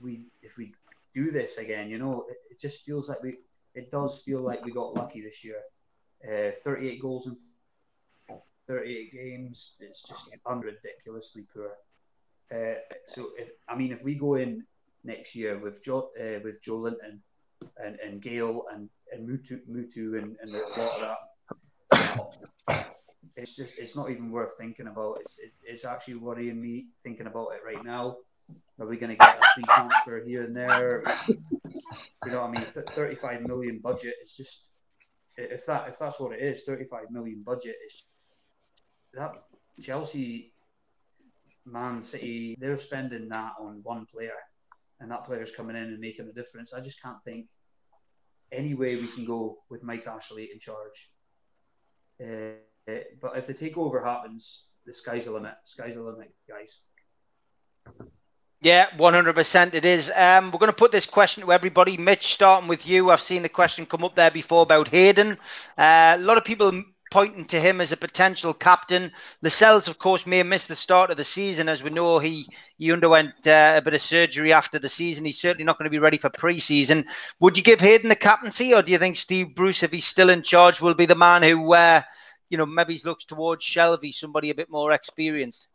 we 0.00 0.24
if 0.42 0.56
we 0.58 0.74
do 1.14 1.30
this 1.30 1.56
again. 1.58 1.88
You 1.88 1.98
know, 1.98 2.26
it, 2.28 2.36
it 2.50 2.60
just 2.60 2.84
feels 2.84 3.08
like 3.08 3.22
we. 3.22 3.38
It 3.74 3.92
does 3.92 4.22
feel 4.24 4.40
like 4.40 4.64
we 4.64 4.72
got 4.72 4.94
lucky 4.94 5.20
this 5.20 5.44
year. 5.44 5.60
Uh, 6.26 6.50
38 6.64 7.00
goals 7.00 7.28
in 7.28 7.36
38 8.68 9.12
games. 9.12 9.74
It's 9.80 10.02
just 10.02 10.28
unridiculously 10.46 11.46
poor. 11.54 11.70
Uh, 12.52 12.78
so, 13.06 13.30
if, 13.36 13.48
I 13.68 13.74
mean, 13.76 13.92
if 13.92 14.02
we 14.02 14.14
go 14.14 14.34
in 14.34 14.64
next 15.04 15.34
year 15.34 15.58
with 15.58 15.82
Joe, 15.84 16.10
uh, 16.20 16.40
with 16.44 16.62
Joelinton 16.62 17.20
and, 17.84 17.98
and 18.00 18.22
Gayle 18.22 18.64
and, 18.72 18.88
and 19.12 19.28
Muto, 19.28 19.58
Muto 19.70 20.18
and, 20.18 20.36
and 20.40 20.54
of 20.54 21.00
that, 21.00 21.18
it's 23.36 23.54
just 23.54 23.78
it's 23.78 23.94
not 23.94 24.10
even 24.10 24.30
worth 24.30 24.56
thinking 24.58 24.88
about. 24.88 25.18
It's 25.20 25.38
it, 25.38 25.52
it's 25.62 25.84
actually 25.84 26.16
worrying 26.16 26.60
me 26.60 26.88
thinking 27.02 27.26
about 27.26 27.48
it 27.54 27.60
right 27.64 27.84
now. 27.84 28.16
Are 28.80 28.86
we 28.86 28.96
going 28.96 29.10
to 29.10 29.16
get 29.16 29.38
a 29.38 29.46
free 29.54 29.64
transfer 29.64 30.22
here 30.26 30.42
and 30.44 30.56
there? 30.56 31.02
You 31.28 32.32
know 32.32 32.40
what 32.42 32.48
I 32.48 32.50
mean? 32.50 32.64
Th- 32.72 32.86
35 32.94 33.42
million 33.42 33.78
budget. 33.78 34.14
It's 34.22 34.36
just 34.36 34.68
if 35.36 35.66
that 35.66 35.88
if 35.88 35.98
that's 35.98 36.18
what 36.18 36.32
it 36.32 36.40
is, 36.40 36.62
35 36.64 37.10
million 37.10 37.42
budget 37.44 37.76
is 37.86 38.02
that 39.18 39.34
Chelsea, 39.82 40.52
Man 41.64 42.02
City, 42.02 42.56
they're 42.60 42.78
spending 42.78 43.28
that 43.28 43.52
on 43.60 43.80
one 43.82 44.06
player, 44.06 44.38
and 45.00 45.10
that 45.10 45.24
player's 45.24 45.52
coming 45.52 45.76
in 45.76 45.84
and 45.84 46.00
making 46.00 46.28
a 46.28 46.32
difference. 46.32 46.72
I 46.72 46.80
just 46.80 47.02
can't 47.02 47.22
think 47.24 47.46
any 48.52 48.74
way 48.74 48.96
we 48.96 49.06
can 49.06 49.24
go 49.24 49.58
with 49.68 49.82
Mike 49.82 50.06
Ashley 50.06 50.48
in 50.52 50.58
charge. 50.58 51.10
Uh, 52.22 52.94
but 53.20 53.36
if 53.36 53.46
the 53.46 53.54
takeover 53.54 54.04
happens, 54.04 54.64
the 54.86 54.94
sky's 54.94 55.26
the 55.26 55.32
limit. 55.32 55.54
Sky's 55.64 55.94
the 55.94 56.02
limit, 56.02 56.32
guys. 56.48 56.80
Yeah, 58.60 58.88
100% 58.96 59.74
it 59.74 59.84
is. 59.84 60.10
Um, 60.16 60.46
we're 60.50 60.58
going 60.58 60.72
to 60.72 60.76
put 60.76 60.90
this 60.90 61.06
question 61.06 61.44
to 61.44 61.52
everybody. 61.52 61.96
Mitch, 61.96 62.34
starting 62.34 62.68
with 62.68 62.88
you. 62.88 63.10
I've 63.10 63.20
seen 63.20 63.42
the 63.42 63.48
question 63.48 63.86
come 63.86 64.02
up 64.02 64.16
there 64.16 64.32
before 64.32 64.62
about 64.62 64.88
Hayden. 64.88 65.38
Uh, 65.76 66.16
a 66.18 66.18
lot 66.18 66.38
of 66.38 66.44
people 66.44 66.82
pointing 67.10 67.44
to 67.46 67.60
him 67.60 67.80
as 67.80 67.92
a 67.92 67.96
potential 67.96 68.52
captain. 68.52 69.12
Lascelles, 69.42 69.88
of 69.88 69.98
course, 69.98 70.26
may 70.26 70.42
missed 70.42 70.68
the 70.68 70.76
start 70.76 71.10
of 71.10 71.16
the 71.16 71.24
season. 71.24 71.68
As 71.68 71.82
we 71.82 71.90
know, 71.90 72.18
he, 72.18 72.46
he 72.76 72.92
underwent 72.92 73.46
uh, 73.46 73.74
a 73.76 73.82
bit 73.82 73.94
of 73.94 74.00
surgery 74.00 74.52
after 74.52 74.78
the 74.78 74.88
season. 74.88 75.24
He's 75.24 75.40
certainly 75.40 75.64
not 75.64 75.78
going 75.78 75.84
to 75.84 75.90
be 75.90 75.98
ready 75.98 76.18
for 76.18 76.30
pre-season. 76.30 77.06
Would 77.40 77.56
you 77.56 77.64
give 77.64 77.80
Hayden 77.80 78.08
the 78.08 78.16
captaincy, 78.16 78.74
or 78.74 78.82
do 78.82 78.92
you 78.92 78.98
think 78.98 79.16
Steve 79.16 79.54
Bruce, 79.54 79.82
if 79.82 79.92
he's 79.92 80.06
still 80.06 80.30
in 80.30 80.42
charge, 80.42 80.80
will 80.80 80.94
be 80.94 81.06
the 81.06 81.14
man 81.14 81.42
who, 81.42 81.72
uh, 81.72 82.02
you 82.50 82.58
know, 82.58 82.66
maybe 82.66 83.00
looks 83.04 83.24
towards 83.24 83.64
Shelvey, 83.64 84.12
somebody 84.12 84.50
a 84.50 84.54
bit 84.54 84.70
more 84.70 84.92
experienced? 84.92 85.68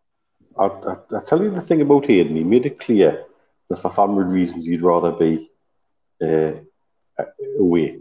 I, 0.57 0.65
I 0.65 1.22
tell 1.26 1.41
you 1.41 1.49
the 1.49 1.61
thing 1.61 1.81
about 1.81 2.05
Hayden. 2.05 2.35
He 2.35 2.43
made 2.43 2.65
it 2.65 2.80
clear 2.80 3.26
that 3.69 3.80
for 3.80 3.89
family 3.89 4.23
reasons 4.26 4.65
he'd 4.65 4.81
rather 4.81 5.11
be 5.11 5.49
uh, 6.22 6.53
away. 7.60 7.99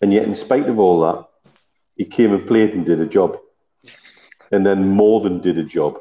And 0.00 0.12
yet, 0.12 0.24
in 0.24 0.34
spite 0.34 0.68
of 0.68 0.78
all 0.78 1.00
that, 1.02 1.29
he 2.00 2.06
came 2.06 2.32
and 2.32 2.46
played 2.46 2.70
and 2.72 2.86
did 2.86 2.98
a 2.98 3.04
job, 3.04 3.36
and 4.52 4.64
then 4.64 4.88
more 4.88 5.20
than 5.20 5.38
did 5.38 5.58
a 5.58 5.62
job. 5.62 5.98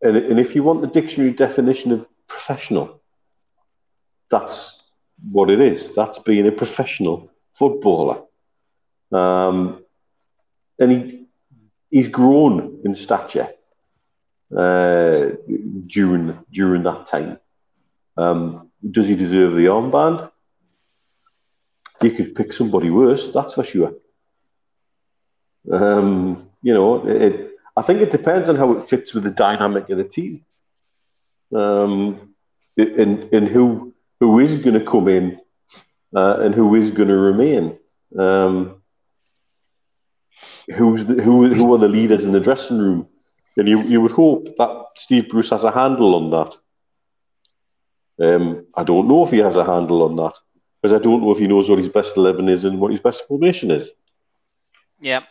And, 0.00 0.16
and 0.16 0.38
if 0.38 0.54
you 0.54 0.62
want 0.62 0.80
the 0.80 0.86
dictionary 0.86 1.32
definition 1.32 1.90
of 1.90 2.06
professional, 2.28 3.02
that's 4.30 4.84
what 5.32 5.50
it 5.50 5.60
is. 5.60 5.92
That's 5.96 6.20
being 6.20 6.46
a 6.46 6.52
professional 6.52 7.32
footballer. 7.54 8.22
Um, 9.10 9.82
and 10.78 10.92
he 10.92 11.26
he's 11.90 12.06
grown 12.06 12.82
in 12.84 12.94
stature 12.94 13.48
uh, 14.56 15.30
during 15.88 16.38
during 16.52 16.84
that 16.84 17.06
time. 17.06 17.40
Um, 18.16 18.70
does 18.88 19.08
he 19.08 19.16
deserve 19.16 19.56
the 19.56 19.66
armband? 19.66 20.30
You 22.02 22.10
could 22.10 22.34
pick 22.34 22.52
somebody 22.52 22.90
worse, 22.90 23.28
that's 23.32 23.54
for 23.54 23.64
sure. 23.64 23.94
Um, 25.70 26.50
you 26.62 26.74
know, 26.74 27.06
it, 27.06 27.52
I 27.76 27.82
think 27.82 28.00
it 28.00 28.10
depends 28.10 28.48
on 28.48 28.56
how 28.56 28.72
it 28.72 28.88
fits 28.88 29.14
with 29.14 29.24
the 29.24 29.30
dynamic 29.30 29.88
of 29.90 29.98
the 29.98 30.04
team. 30.04 30.44
Um, 31.54 32.34
and 32.76 33.32
and 33.32 33.48
who 33.48 33.94
who 34.20 34.40
is 34.40 34.56
going 34.56 34.78
to 34.78 34.84
come 34.84 35.08
in 35.08 35.40
uh, 36.14 36.38
and 36.40 36.54
who 36.54 36.74
is 36.74 36.90
going 36.90 37.08
to 37.08 37.16
remain. 37.16 37.78
Um, 38.18 38.82
who's 40.74 41.04
the, 41.04 41.14
who 41.22 41.52
who 41.54 41.74
are 41.74 41.78
the 41.78 41.88
leaders 41.88 42.24
in 42.24 42.32
the 42.32 42.40
dressing 42.40 42.78
room? 42.78 43.08
And 43.56 43.68
you, 43.68 43.80
you 43.82 44.02
would 44.02 44.10
hope 44.10 44.54
that 44.58 44.84
Steve 44.96 45.30
Bruce 45.30 45.48
has 45.50 45.64
a 45.64 45.70
handle 45.70 46.14
on 46.14 46.30
that. 46.30 46.56
Um, 48.18 48.66
I 48.74 48.84
don't 48.84 49.08
know 49.08 49.24
if 49.24 49.30
he 49.30 49.38
has 49.38 49.56
a 49.56 49.64
handle 49.64 50.02
on 50.02 50.16
that 50.16 50.34
because 50.80 50.94
I 50.94 51.02
don't 51.02 51.22
know 51.22 51.32
if 51.32 51.38
he 51.38 51.46
knows 51.46 51.68
what 51.68 51.78
his 51.78 51.88
best 51.88 52.16
eleven 52.16 52.48
is 52.48 52.64
and 52.64 52.80
what 52.80 52.90
his 52.90 53.00
best 53.00 53.26
formation 53.26 53.70
is. 53.70 53.90
Yeah. 55.00 55.22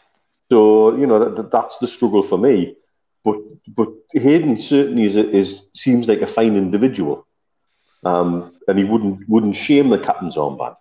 So 0.51 0.95
you 0.95 1.07
know 1.07 1.19
that, 1.29 1.51
that's 1.51 1.77
the 1.77 1.87
struggle 1.87 2.23
for 2.23 2.37
me. 2.37 2.75
But 3.23 3.37
but 3.67 3.89
Hayden 4.13 4.57
certainly 4.57 5.05
is, 5.05 5.17
is 5.17 5.67
seems 5.73 6.07
like 6.07 6.21
a 6.21 6.27
fine 6.27 6.55
individual, 6.55 7.25
um, 8.03 8.53
and 8.67 8.77
he 8.77 8.83
wouldn't 8.83 9.27
wouldn't 9.27 9.55
shame 9.55 9.89
the 9.89 9.97
captain's 9.97 10.35
armband. 10.35 10.75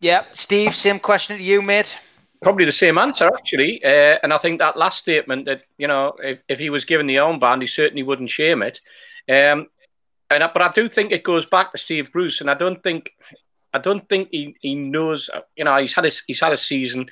Yeah, 0.00 0.24
Steve, 0.32 0.74
same 0.74 0.98
question 0.98 1.36
to 1.36 1.42
you, 1.42 1.62
mate. 1.62 1.96
Probably 2.42 2.64
the 2.64 2.72
same 2.72 2.98
answer, 2.98 3.28
actually. 3.28 3.84
Uh, 3.84 4.18
and 4.24 4.32
I 4.32 4.38
think 4.38 4.58
that 4.58 4.76
last 4.76 4.98
statement 4.98 5.44
that 5.44 5.62
you 5.78 5.86
know, 5.86 6.14
if, 6.18 6.40
if 6.48 6.58
he 6.58 6.70
was 6.70 6.84
given 6.84 7.06
the 7.06 7.16
armband, 7.16 7.60
he 7.60 7.68
certainly 7.68 8.02
wouldn't 8.02 8.30
shame 8.30 8.62
it. 8.62 8.80
Um, 9.28 9.68
and 10.34 10.50
but 10.52 10.62
I 10.62 10.72
do 10.72 10.88
think 10.88 11.12
it 11.12 11.22
goes 11.22 11.46
back 11.46 11.72
to 11.72 11.78
Steve 11.78 12.12
Bruce, 12.12 12.40
and 12.40 12.50
I 12.50 12.54
don't 12.54 12.82
think 12.82 13.10
I 13.74 13.78
don't 13.78 14.06
think 14.08 14.28
he, 14.30 14.56
he 14.60 14.74
knows. 14.74 15.30
You 15.56 15.64
know, 15.64 15.76
he's 15.78 15.94
had 15.94 16.10
he's 16.26 16.40
had 16.40 16.52
a 16.52 16.56
season. 16.56 17.08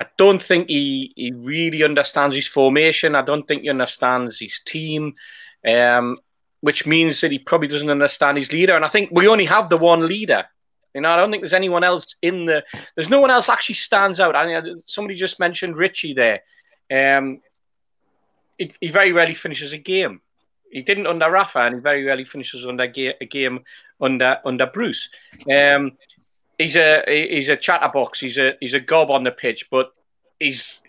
I 0.00 0.06
don't 0.18 0.42
think 0.42 0.68
he, 0.68 1.12
he 1.16 1.32
really 1.32 1.82
understands 1.82 2.36
his 2.36 2.46
formation. 2.46 3.14
I 3.14 3.22
don't 3.22 3.48
think 3.48 3.62
he 3.62 3.70
understands 3.70 4.38
his 4.38 4.60
team, 4.66 5.14
um, 5.66 6.18
which 6.60 6.84
means 6.84 7.22
that 7.22 7.32
he 7.32 7.38
probably 7.38 7.68
doesn't 7.68 7.88
understand 7.88 8.36
his 8.36 8.52
leader. 8.52 8.76
And 8.76 8.84
I 8.84 8.88
think 8.88 9.08
we 9.10 9.26
only 9.26 9.46
have 9.46 9.70
the 9.70 9.78
one 9.78 10.06
leader. 10.06 10.44
You 10.94 11.00
know, 11.00 11.10
I 11.10 11.16
don't 11.16 11.30
think 11.30 11.42
there's 11.42 11.52
anyone 11.52 11.84
else 11.84 12.14
in 12.22 12.46
the. 12.46 12.64
There's 12.94 13.08
no 13.08 13.20
one 13.20 13.30
else 13.30 13.48
actually 13.48 13.76
stands 13.76 14.20
out. 14.20 14.36
I 14.36 14.46
mean, 14.46 14.82
somebody 14.86 15.14
just 15.14 15.38
mentioned 15.38 15.76
Ritchie 15.76 16.14
there. 16.14 16.42
Um, 16.90 17.40
he, 18.58 18.70
he 18.80 18.88
very 18.88 19.12
rarely 19.12 19.34
finishes 19.34 19.72
a 19.72 19.78
game. 19.78 20.20
He 20.70 20.82
didn't 20.82 21.06
under 21.06 21.30
Rafa, 21.30 21.60
and 21.60 21.76
he 21.76 21.80
very 21.80 22.04
rarely 22.04 22.24
finishes 22.24 22.66
under 22.66 22.84
a 22.84 23.26
game 23.26 23.60
under 24.00 24.38
under 24.44 24.66
Bruce. 24.66 25.08
Um, 25.50 25.92
he's 26.58 26.76
a 26.76 27.02
he's 27.06 27.48
a 27.48 27.56
chatterbox. 27.56 28.20
He's 28.20 28.38
a 28.38 28.54
he's 28.60 28.74
a 28.74 28.80
gob 28.80 29.10
on 29.10 29.24
the 29.24 29.30
pitch, 29.30 29.68
but 29.70 29.92
he's 30.38 30.80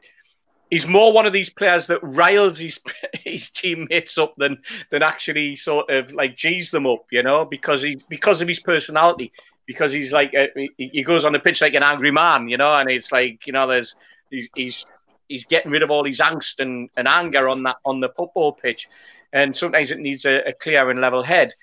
he's 0.70 0.88
more 0.88 1.14
one 1.14 1.26
of 1.26 1.34
these 1.34 1.50
players 1.50 1.88
that 1.88 2.04
riles 2.04 2.58
his 2.58 2.80
his 3.24 3.50
teammates 3.50 4.18
up 4.18 4.34
than 4.38 4.58
than 4.92 5.04
actually 5.04 5.56
sort 5.56 5.90
of 5.90 6.12
like 6.12 6.38
G's 6.38 6.72
them 6.72 6.88
up, 6.88 7.06
you 7.12 7.24
know, 7.24 7.46
because 7.46 7.82
he 7.82 8.02
because 8.10 8.42
of 8.42 8.48
his 8.48 8.60
personality. 8.60 9.32
Because 9.66 9.92
he's 9.92 10.14
like 10.14 10.34
a, 10.34 10.48
he 10.78 11.04
goes 11.04 11.26
on 11.26 11.34
the 11.34 11.40
pitch 11.40 11.60
like 11.60 11.74
an 11.74 11.84
angry 11.84 12.10
man, 12.10 12.48
you 12.48 12.56
know, 12.56 12.74
and 12.74 12.90
it's 12.90 13.12
like 13.12 13.46
you 13.46 13.52
know 13.52 13.68
there's 13.68 13.96
he's 14.30 14.48
he's 14.56 14.86
he's 15.28 15.44
getting 15.44 15.72
rid 15.72 15.84
of 15.84 15.92
all 15.92 16.06
his 16.06 16.20
angst 16.20 16.60
and, 16.60 16.90
and 16.96 17.06
anger 17.06 17.50
on 17.50 17.64
that 17.64 17.76
on 17.84 18.00
the 18.00 18.08
football 18.16 18.54
pitch, 18.54 18.88
and 19.34 19.56
sometimes 19.56 19.92
it 19.92 20.00
needs 20.00 20.26
a, 20.26 20.48
a 20.48 20.54
clear 20.54 20.90
and 20.90 21.02
level 21.02 21.24
head. 21.24 21.54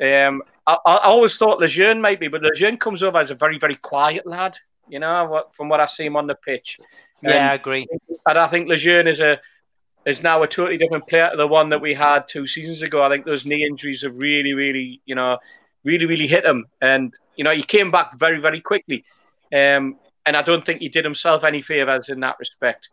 Um, 0.00 0.42
I, 0.66 0.76
I 0.86 0.96
always 1.04 1.36
thought 1.36 1.60
Lejeune 1.60 2.00
might 2.00 2.20
be, 2.20 2.28
but 2.28 2.42
Lejeune 2.42 2.78
comes 2.78 3.02
over 3.02 3.18
as 3.18 3.30
a 3.30 3.34
very, 3.34 3.58
very 3.58 3.76
quiet 3.76 4.26
lad. 4.26 4.56
You 4.88 4.98
know, 4.98 5.26
what, 5.26 5.54
from 5.54 5.68
what 5.68 5.80
I 5.80 5.86
see 5.86 6.04
him 6.04 6.16
on 6.16 6.26
the 6.26 6.34
pitch. 6.34 6.78
Yeah, 7.22 7.50
I 7.50 7.54
agree. 7.54 7.86
And 8.26 8.38
I 8.38 8.46
think 8.46 8.68
Lejeune 8.68 9.06
is 9.06 9.20
a 9.20 9.40
is 10.04 10.22
now 10.22 10.42
a 10.42 10.48
totally 10.48 10.76
different 10.76 11.06
player 11.06 11.30
to 11.30 11.36
the 11.36 11.46
one 11.46 11.68
that 11.68 11.80
we 11.80 11.94
had 11.94 12.26
two 12.26 12.46
seasons 12.46 12.82
ago. 12.82 13.02
I 13.02 13.08
think 13.08 13.24
those 13.24 13.46
knee 13.46 13.64
injuries 13.64 14.02
have 14.02 14.18
really, 14.18 14.52
really, 14.52 15.00
you 15.04 15.14
know, 15.14 15.38
really, 15.84 16.06
really 16.06 16.26
hit 16.26 16.44
him. 16.44 16.66
And 16.80 17.14
you 17.36 17.44
know, 17.44 17.52
he 17.52 17.62
came 17.62 17.90
back 17.90 18.18
very, 18.18 18.40
very 18.40 18.60
quickly. 18.60 19.04
Um, 19.52 19.96
and 20.26 20.36
I 20.36 20.42
don't 20.42 20.64
think 20.64 20.80
he 20.80 20.88
did 20.88 21.04
himself 21.04 21.44
any 21.44 21.62
favors 21.62 22.08
in 22.08 22.20
that 22.20 22.36
respect. 22.38 22.88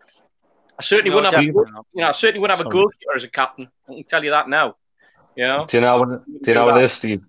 I 0.79 0.81
certainly 0.81 1.09
no, 1.09 1.17
wouldn't 1.17 1.33
have, 1.33 1.43
a, 1.43 1.47
you 1.47 1.83
know, 1.95 2.07
I 2.07 2.11
certainly 2.13 2.39
wouldn't 2.39 2.57
have 2.57 2.65
a 2.65 2.69
goalkeeper 2.69 3.15
as 3.15 3.23
a 3.23 3.27
captain. 3.27 3.67
I 3.89 3.93
can 3.93 4.03
tell 4.05 4.23
you 4.23 4.31
that 4.31 4.47
now. 4.47 4.77
You 5.35 5.45
know? 5.45 5.65
Do 5.67 5.77
you 5.77 5.81
know 5.81 5.99
what? 5.99 6.09
Do 6.09 6.51
you 6.51 6.53
know 6.53 6.65
what 6.65 6.77
it 6.77 6.83
is, 6.83 6.93
Steve? 6.93 7.21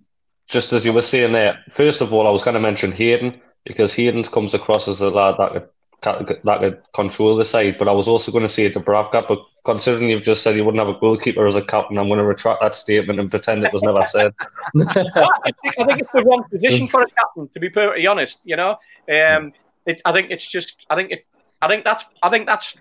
just 0.51 0.73
as 0.73 0.85
you 0.85 0.93
were 0.93 1.01
saying 1.01 1.33
there, 1.33 1.65
first 1.71 2.01
of 2.01 2.13
all, 2.13 2.27
I 2.27 2.31
was 2.31 2.45
going 2.45 2.55
to 2.55 2.61
mention 2.61 2.93
Hayden 2.93 3.41
because 3.65 3.95
Hayden 3.95 4.25
comes 4.25 4.53
across 4.53 4.89
as 4.89 5.01
a 5.01 5.09
lad 5.09 5.37
that 5.39 5.71
could, 6.03 6.41
that 6.43 6.61
could 6.61 6.83
control 6.93 7.37
the 7.37 7.45
side. 7.45 7.79
But 7.79 7.87
I 7.87 7.93
was 7.93 8.09
also 8.09 8.33
going 8.33 8.43
to 8.43 8.49
say 8.49 8.69
Dubravka, 8.69 9.29
but 9.29 9.39
considering 9.65 10.11
you've 10.11 10.25
just 10.25 10.43
said 10.43 10.57
you 10.57 10.65
wouldn't 10.65 10.85
have 10.85 10.95
a 10.95 10.99
goalkeeper 10.99 11.47
as 11.47 11.55
a 11.55 11.63
captain, 11.63 11.99
I'm 11.99 12.09
going 12.09 12.19
to 12.19 12.25
retract 12.25 12.61
that 12.63 12.75
statement 12.75 13.21
and 13.21 13.31
pretend 13.31 13.63
it 13.63 13.73
was 13.73 13.85
never 13.85 14.05
said. 14.05 14.35
I, 14.77 15.53
think, 15.63 15.79
I 15.79 15.85
think 15.85 16.01
it's 16.01 16.13
the 16.13 16.25
wrong 16.25 16.43
position 16.51 16.89
for 16.89 17.03
a 17.03 17.11
captain, 17.11 17.49
to 17.55 17.61
be 17.61 17.71
perfectly 17.71 18.07
honest. 18.09 18.41
You 18.45 18.57
know, 18.57 18.71
um, 19.09 19.53
it, 19.87 20.03
I 20.05 20.13
think 20.13 20.33
it's 20.33 20.47
just, 20.47 20.85
I 20.91 20.97
think 20.97 21.13
it, 21.13 21.27
I 21.63 21.69
think 21.69 21.85
that's, 21.85 22.05
I 22.25 22.29
think 22.29 22.47
that's, 22.47 22.75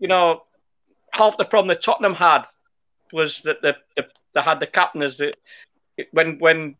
you 0.00 0.08
know, 0.08 0.42
half 1.12 1.36
the 1.36 1.44
problem 1.44 1.68
that 1.68 1.82
Tottenham 1.82 2.14
had 2.14 2.42
was 3.12 3.40
that 3.44 3.62
the, 3.62 3.76
the 3.96 4.06
they 4.34 4.40
had 4.40 4.60
the 4.60 4.66
captain 4.66 5.02
as 5.02 5.16
the 5.16 5.32
when 6.12 6.38
when 6.38 6.76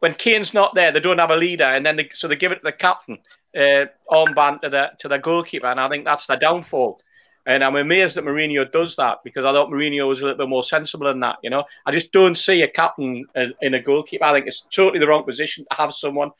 when 0.00 0.14
Kane's 0.14 0.52
not 0.52 0.74
there, 0.74 0.92
they 0.92 1.00
don't 1.00 1.18
have 1.18 1.30
a 1.30 1.36
leader, 1.36 1.64
and 1.64 1.84
then 1.84 1.96
they, 1.96 2.10
so 2.12 2.28
they 2.28 2.36
give 2.36 2.52
it 2.52 2.56
to 2.56 2.64
the 2.64 2.72
captain, 2.72 3.18
uh, 3.56 3.86
armband 4.10 4.60
to 4.60 4.68
the 4.68 4.90
to 4.98 5.08
the 5.08 5.18
goalkeeper, 5.18 5.66
and 5.66 5.80
I 5.80 5.88
think 5.88 6.04
that's 6.04 6.26
the 6.26 6.36
downfall. 6.36 7.00
And 7.46 7.62
I'm 7.62 7.76
amazed 7.76 8.16
that 8.16 8.24
Mourinho 8.24 8.70
does 8.70 8.96
that 8.96 9.18
because 9.22 9.44
I 9.44 9.52
thought 9.52 9.68
Mourinho 9.68 10.08
was 10.08 10.20
a 10.20 10.24
little 10.24 10.38
bit 10.38 10.48
more 10.48 10.64
sensible 10.64 11.06
than 11.06 11.20
that. 11.20 11.36
You 11.42 11.50
know, 11.50 11.64
I 11.84 11.92
just 11.92 12.10
don't 12.10 12.36
see 12.36 12.62
a 12.62 12.68
captain 12.68 13.26
in 13.60 13.74
a 13.74 13.80
goalkeeper. 13.80 14.24
I 14.24 14.32
think 14.32 14.46
it's 14.46 14.64
totally 14.70 14.98
the 14.98 15.06
wrong 15.06 15.24
position 15.24 15.66
to 15.70 15.76
have 15.76 15.92
someone 15.92 16.30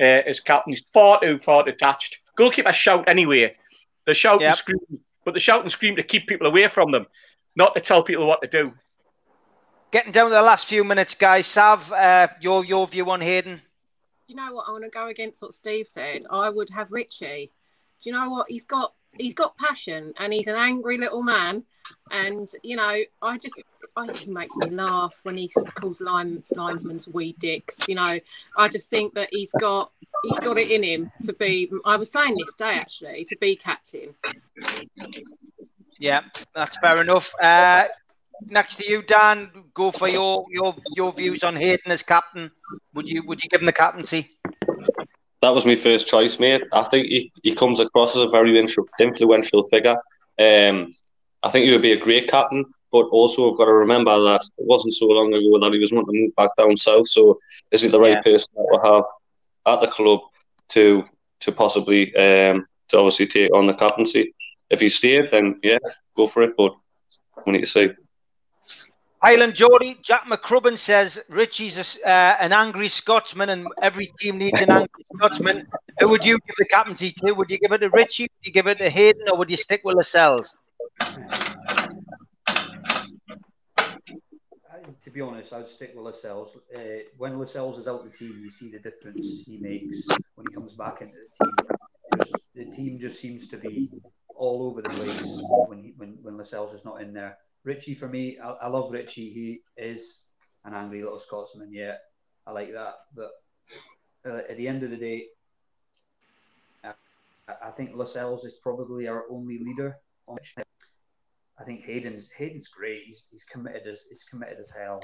uh, 0.00 0.22
as 0.26 0.40
captain. 0.40 0.72
He's 0.72 0.84
far 0.94 1.20
too 1.20 1.38
far 1.38 1.62
detached. 1.62 2.18
Goalkeepers 2.38 2.72
shout 2.72 3.06
anyway. 3.06 3.54
They 4.06 4.14
shout 4.14 4.40
yep. 4.40 4.48
and 4.48 4.56
scream, 4.56 5.00
but 5.26 5.34
they 5.34 5.40
shout 5.40 5.60
and 5.60 5.70
scream 5.70 5.96
to 5.96 6.02
keep 6.02 6.26
people 6.26 6.46
away 6.46 6.68
from 6.68 6.92
them, 6.92 7.04
not 7.56 7.74
to 7.74 7.80
tell 7.80 8.02
people 8.02 8.26
what 8.26 8.40
to 8.40 8.48
do. 8.48 8.72
Getting 9.90 10.12
down 10.12 10.30
to 10.30 10.34
the 10.34 10.42
last 10.42 10.68
few 10.68 10.84
minutes, 10.84 11.14
guys. 11.14 11.46
Sav, 11.46 11.92
uh, 11.92 12.28
your 12.40 12.64
your 12.64 12.86
view 12.86 13.10
on 13.10 13.20
Hayden? 13.20 13.60
You 14.28 14.36
know 14.36 14.54
what? 14.54 14.66
I 14.68 14.72
want 14.72 14.84
to 14.84 14.90
go 14.90 15.08
against 15.08 15.42
what 15.42 15.52
Steve 15.52 15.86
said. 15.86 16.22
I 16.30 16.48
would 16.48 16.70
have 16.70 16.90
Ritchie. 16.90 17.52
Do 18.02 18.10
you 18.10 18.16
know 18.16 18.30
what? 18.30 18.46
He's 18.48 18.64
got 18.64 18.94
he's 19.18 19.34
got 19.34 19.56
passion 19.56 20.12
and 20.18 20.32
he's 20.32 20.46
an 20.46 20.56
angry 20.56 20.98
little 20.98 21.22
man. 21.22 21.64
And 22.10 22.48
you 22.62 22.76
know, 22.76 22.96
I 23.22 23.38
just 23.38 23.62
I, 23.96 24.12
he 24.12 24.30
makes 24.30 24.56
me 24.56 24.70
laugh 24.70 25.18
when 25.22 25.36
he 25.36 25.50
calls 25.74 26.00
line, 26.00 26.42
linesmen's 26.54 27.08
wee 27.08 27.34
dicks. 27.38 27.88
You 27.88 27.94
know, 27.96 28.20
I 28.56 28.68
just 28.68 28.90
think 28.90 29.14
that 29.14 29.28
he's 29.30 29.52
got 29.60 29.92
he's 30.24 30.38
got 30.40 30.58
it 30.58 30.70
in 30.70 30.82
him 30.82 31.12
to 31.24 31.32
be. 31.32 31.70
I 31.84 31.96
was 31.96 32.10
saying 32.10 32.34
this 32.36 32.54
day 32.54 32.74
actually 32.74 33.24
to 33.24 33.36
be 33.36 33.56
captain. 33.56 34.14
Yeah, 35.98 36.22
that's 36.54 36.76
fair 36.78 37.00
enough. 37.00 37.32
Uh, 37.40 37.84
next 38.48 38.76
to 38.76 38.88
you, 38.88 39.02
Dan, 39.02 39.50
go 39.74 39.90
for 39.90 40.08
your 40.08 40.44
your 40.50 40.74
your 40.94 41.12
views 41.12 41.42
on 41.42 41.56
Hayden 41.56 41.90
as 41.90 42.02
captain. 42.02 42.50
Would 42.94 43.08
you 43.08 43.22
would 43.26 43.42
you 43.42 43.48
give 43.48 43.60
him 43.60 43.66
the 43.66 43.72
captaincy? 43.72 44.30
That 45.46 45.54
was 45.54 45.64
my 45.64 45.76
first 45.76 46.08
choice, 46.08 46.40
mate. 46.40 46.64
I 46.72 46.82
think 46.82 47.06
he, 47.06 47.30
he 47.44 47.54
comes 47.54 47.78
across 47.78 48.16
as 48.16 48.24
a 48.24 48.28
very 48.28 48.58
influential 48.58 49.62
figure. 49.68 49.94
Um, 50.40 50.92
I 51.44 51.52
think 51.52 51.66
he 51.66 51.70
would 51.70 51.82
be 51.82 51.92
a 51.92 52.04
great 52.04 52.28
captain, 52.28 52.64
but 52.90 53.06
also 53.12 53.48
I've 53.48 53.56
got 53.56 53.66
to 53.66 53.72
remember 53.72 54.20
that 54.24 54.40
it 54.58 54.66
wasn't 54.66 54.94
so 54.94 55.06
long 55.06 55.32
ago 55.32 55.60
that 55.60 55.72
he 55.72 55.78
was 55.78 55.92
wanting 55.92 56.12
to 56.12 56.20
move 56.20 56.34
back 56.34 56.50
down 56.58 56.76
south. 56.76 57.06
So 57.06 57.38
is 57.70 57.82
he 57.82 57.88
the 57.88 58.00
right 58.00 58.14
yeah. 58.14 58.22
person 58.22 58.48
that 58.56 58.66
we 58.72 58.90
have 58.90 59.04
at 59.66 59.80
the 59.82 59.86
club 59.86 60.18
to 60.70 61.04
to 61.42 61.52
possibly 61.52 62.12
um, 62.16 62.66
to 62.88 62.98
obviously 62.98 63.28
take 63.28 63.54
on 63.54 63.68
the 63.68 63.74
captaincy? 63.74 64.34
If 64.68 64.80
he 64.80 64.88
stayed, 64.88 65.30
then 65.30 65.60
yeah, 65.62 65.78
go 66.16 66.26
for 66.26 66.42
it. 66.42 66.56
But 66.56 66.74
we 67.46 67.52
need 67.52 67.60
to 67.60 67.66
see. 67.66 67.90
Highland 69.22 69.54
Geordie, 69.54 69.98
Jack 70.02 70.22
McCrubbin 70.24 70.76
says 70.76 71.24
Ritchie's 71.28 71.98
a, 71.98 72.08
uh, 72.08 72.36
an 72.38 72.52
angry 72.52 72.88
Scotsman 72.88 73.48
and 73.48 73.66
every 73.80 74.12
team 74.18 74.38
needs 74.38 74.60
an 74.60 74.70
angry 74.70 75.06
Scotsman. 75.16 75.66
Who 76.00 76.10
would 76.10 76.24
you 76.24 76.38
give 76.46 76.56
the 76.58 76.66
captaincy 76.66 77.10
to? 77.12 77.32
Would 77.32 77.50
you 77.50 77.58
give 77.58 77.72
it 77.72 77.78
to 77.78 77.88
Ritchie? 77.88 78.24
Would 78.24 78.46
you 78.46 78.52
give 78.52 78.66
it 78.66 78.78
to 78.78 78.90
Hayden 78.90 79.28
or 79.28 79.38
would 79.38 79.50
you 79.50 79.56
stick 79.56 79.80
with 79.84 79.96
Lascelles? 79.96 80.54
To 85.02 85.10
be 85.10 85.20
honest, 85.20 85.52
I'd 85.52 85.66
stick 85.66 85.92
with 85.94 86.04
Lascelles. 86.04 86.56
Uh, 86.74 86.80
when 87.16 87.38
Lascelles 87.38 87.78
is 87.78 87.88
out 87.88 88.04
the 88.04 88.16
team, 88.16 88.38
you 88.42 88.50
see 88.50 88.70
the 88.70 88.78
difference 88.78 89.42
he 89.46 89.56
makes 89.56 90.06
when 90.34 90.46
he 90.48 90.54
comes 90.54 90.74
back 90.74 91.00
into 91.00 91.14
the 91.14 92.24
team. 92.24 92.34
The 92.54 92.76
team 92.76 92.98
just 92.98 93.18
seems 93.18 93.48
to 93.48 93.56
be 93.56 93.90
all 94.34 94.62
over 94.64 94.82
the 94.82 94.90
place 94.90 95.42
when 95.68 95.82
he, 95.82 95.94
when 95.96 96.18
when 96.22 96.36
Lascelles 96.36 96.72
is 96.72 96.84
not 96.84 97.00
in 97.00 97.14
there. 97.14 97.38
Ritchie 97.66 97.94
for 97.94 98.08
me, 98.08 98.38
I, 98.38 98.50
I, 98.50 98.68
love 98.68 98.92
Ritchie. 98.92 99.30
He 99.30 99.60
is 99.76 100.20
an 100.64 100.72
angry 100.72 101.02
little 101.02 101.18
Scotsman. 101.18 101.72
Yeah, 101.72 101.96
I 102.46 102.52
like 102.52 102.72
that. 102.72 102.94
But 103.14 103.32
uh, 104.24 104.42
at 104.48 104.56
the 104.56 104.68
end 104.68 104.84
of 104.84 104.90
the 104.90 104.96
day, 104.96 105.26
I, 106.84 106.92
I 107.48 107.70
think 107.72 107.90
Lascelles 107.94 108.44
is 108.44 108.54
probably 108.62 109.08
our 109.08 109.24
only 109.28 109.58
leader. 109.58 109.96
I 111.58 111.64
think 111.64 111.84
Hayden's 111.84 112.30
Hayden's 112.38 112.68
great. 112.68 113.02
He's, 113.06 113.24
he's 113.32 113.44
committed 113.44 113.86
as 113.88 114.04
he's 114.08 114.24
committed 114.24 114.58
as 114.60 114.70
hell. 114.70 115.00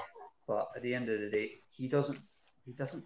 But 0.46 0.68
at 0.76 0.82
the 0.82 0.94
end 0.94 1.08
of 1.08 1.20
the 1.20 1.30
day, 1.30 1.50
he 1.68 1.88
doesn't 1.88 2.18
he 2.64 2.72
doesn't 2.72 3.04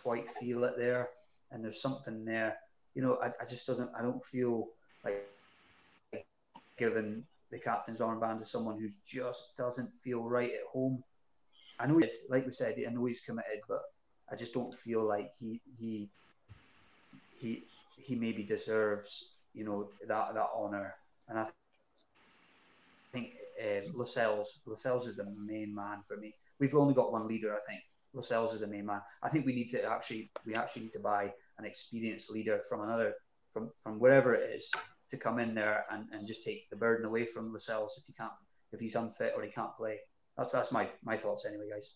quite 0.00 0.30
feel 0.38 0.62
it 0.64 0.74
there, 0.78 1.08
and 1.50 1.64
there's 1.64 1.82
something 1.82 2.24
there. 2.24 2.56
You 2.94 3.02
know, 3.02 3.18
I, 3.22 3.28
I 3.40 3.46
just 3.48 3.66
doesn't 3.66 3.90
I 3.98 4.02
don't 4.02 4.24
feel 4.24 4.68
like 5.04 5.26
giving 6.78 7.24
the 7.52 7.58
captain's 7.58 8.00
armband 8.00 8.40
to 8.40 8.46
someone 8.46 8.80
who 8.80 8.88
just 9.06 9.54
doesn't 9.56 9.90
feel 10.02 10.22
right 10.22 10.50
at 10.50 10.66
home. 10.72 11.04
I 11.78 11.86
know, 11.86 11.98
he, 11.98 12.08
like 12.28 12.46
we 12.46 12.52
said, 12.52 12.76
I 12.78 12.90
know 12.90 13.04
he's 13.04 13.20
committed, 13.20 13.60
but 13.68 13.82
I 14.30 14.36
just 14.36 14.54
don't 14.54 14.74
feel 14.74 15.06
like 15.06 15.30
he 15.38 15.60
he 15.78 16.08
he 17.38 17.64
he 17.96 18.14
maybe 18.14 18.42
deserves 18.42 19.34
you 19.52 19.64
know 19.64 19.90
that 20.08 20.34
that 20.34 20.48
honor. 20.56 20.94
And 21.28 21.38
I 21.38 21.46
think 23.12 23.34
uh, 23.62 23.86
Lascelles 23.94 24.60
Lascelles 24.66 25.06
is 25.06 25.16
the 25.16 25.26
main 25.38 25.74
man 25.74 25.98
for 26.08 26.16
me. 26.16 26.34
We've 26.58 26.74
only 26.74 26.94
got 26.94 27.12
one 27.12 27.28
leader, 27.28 27.54
I 27.54 27.60
think. 27.68 27.82
Lascelles 28.14 28.54
is 28.54 28.60
the 28.60 28.66
main 28.66 28.86
man. 28.86 29.00
I 29.22 29.28
think 29.28 29.44
we 29.44 29.54
need 29.54 29.68
to 29.70 29.84
actually 29.84 30.30
we 30.46 30.54
actually 30.54 30.82
need 30.82 30.92
to 30.94 31.00
buy 31.00 31.32
an 31.58 31.66
experienced 31.66 32.30
leader 32.30 32.62
from 32.66 32.80
another 32.82 33.14
from 33.52 33.70
from 33.82 33.98
wherever 33.98 34.34
it 34.34 34.54
is 34.56 34.70
to 35.12 35.18
come 35.18 35.38
in 35.38 35.54
there 35.54 35.84
and, 35.92 36.06
and 36.12 36.26
just 36.26 36.42
take 36.42 36.70
the 36.70 36.76
burden 36.76 37.04
away 37.04 37.26
from 37.26 37.52
Lascelles 37.52 37.96
if 37.98 38.06
he 38.06 38.14
can't 38.14 38.32
if 38.72 38.80
he's 38.80 38.94
unfit 38.94 39.34
or 39.36 39.42
he 39.42 39.50
can't 39.50 39.76
play. 39.76 39.98
That's 40.38 40.52
that's 40.52 40.72
my 40.72 40.88
my 41.04 41.18
thoughts 41.18 41.44
anyway, 41.44 41.68
guys. 41.70 41.92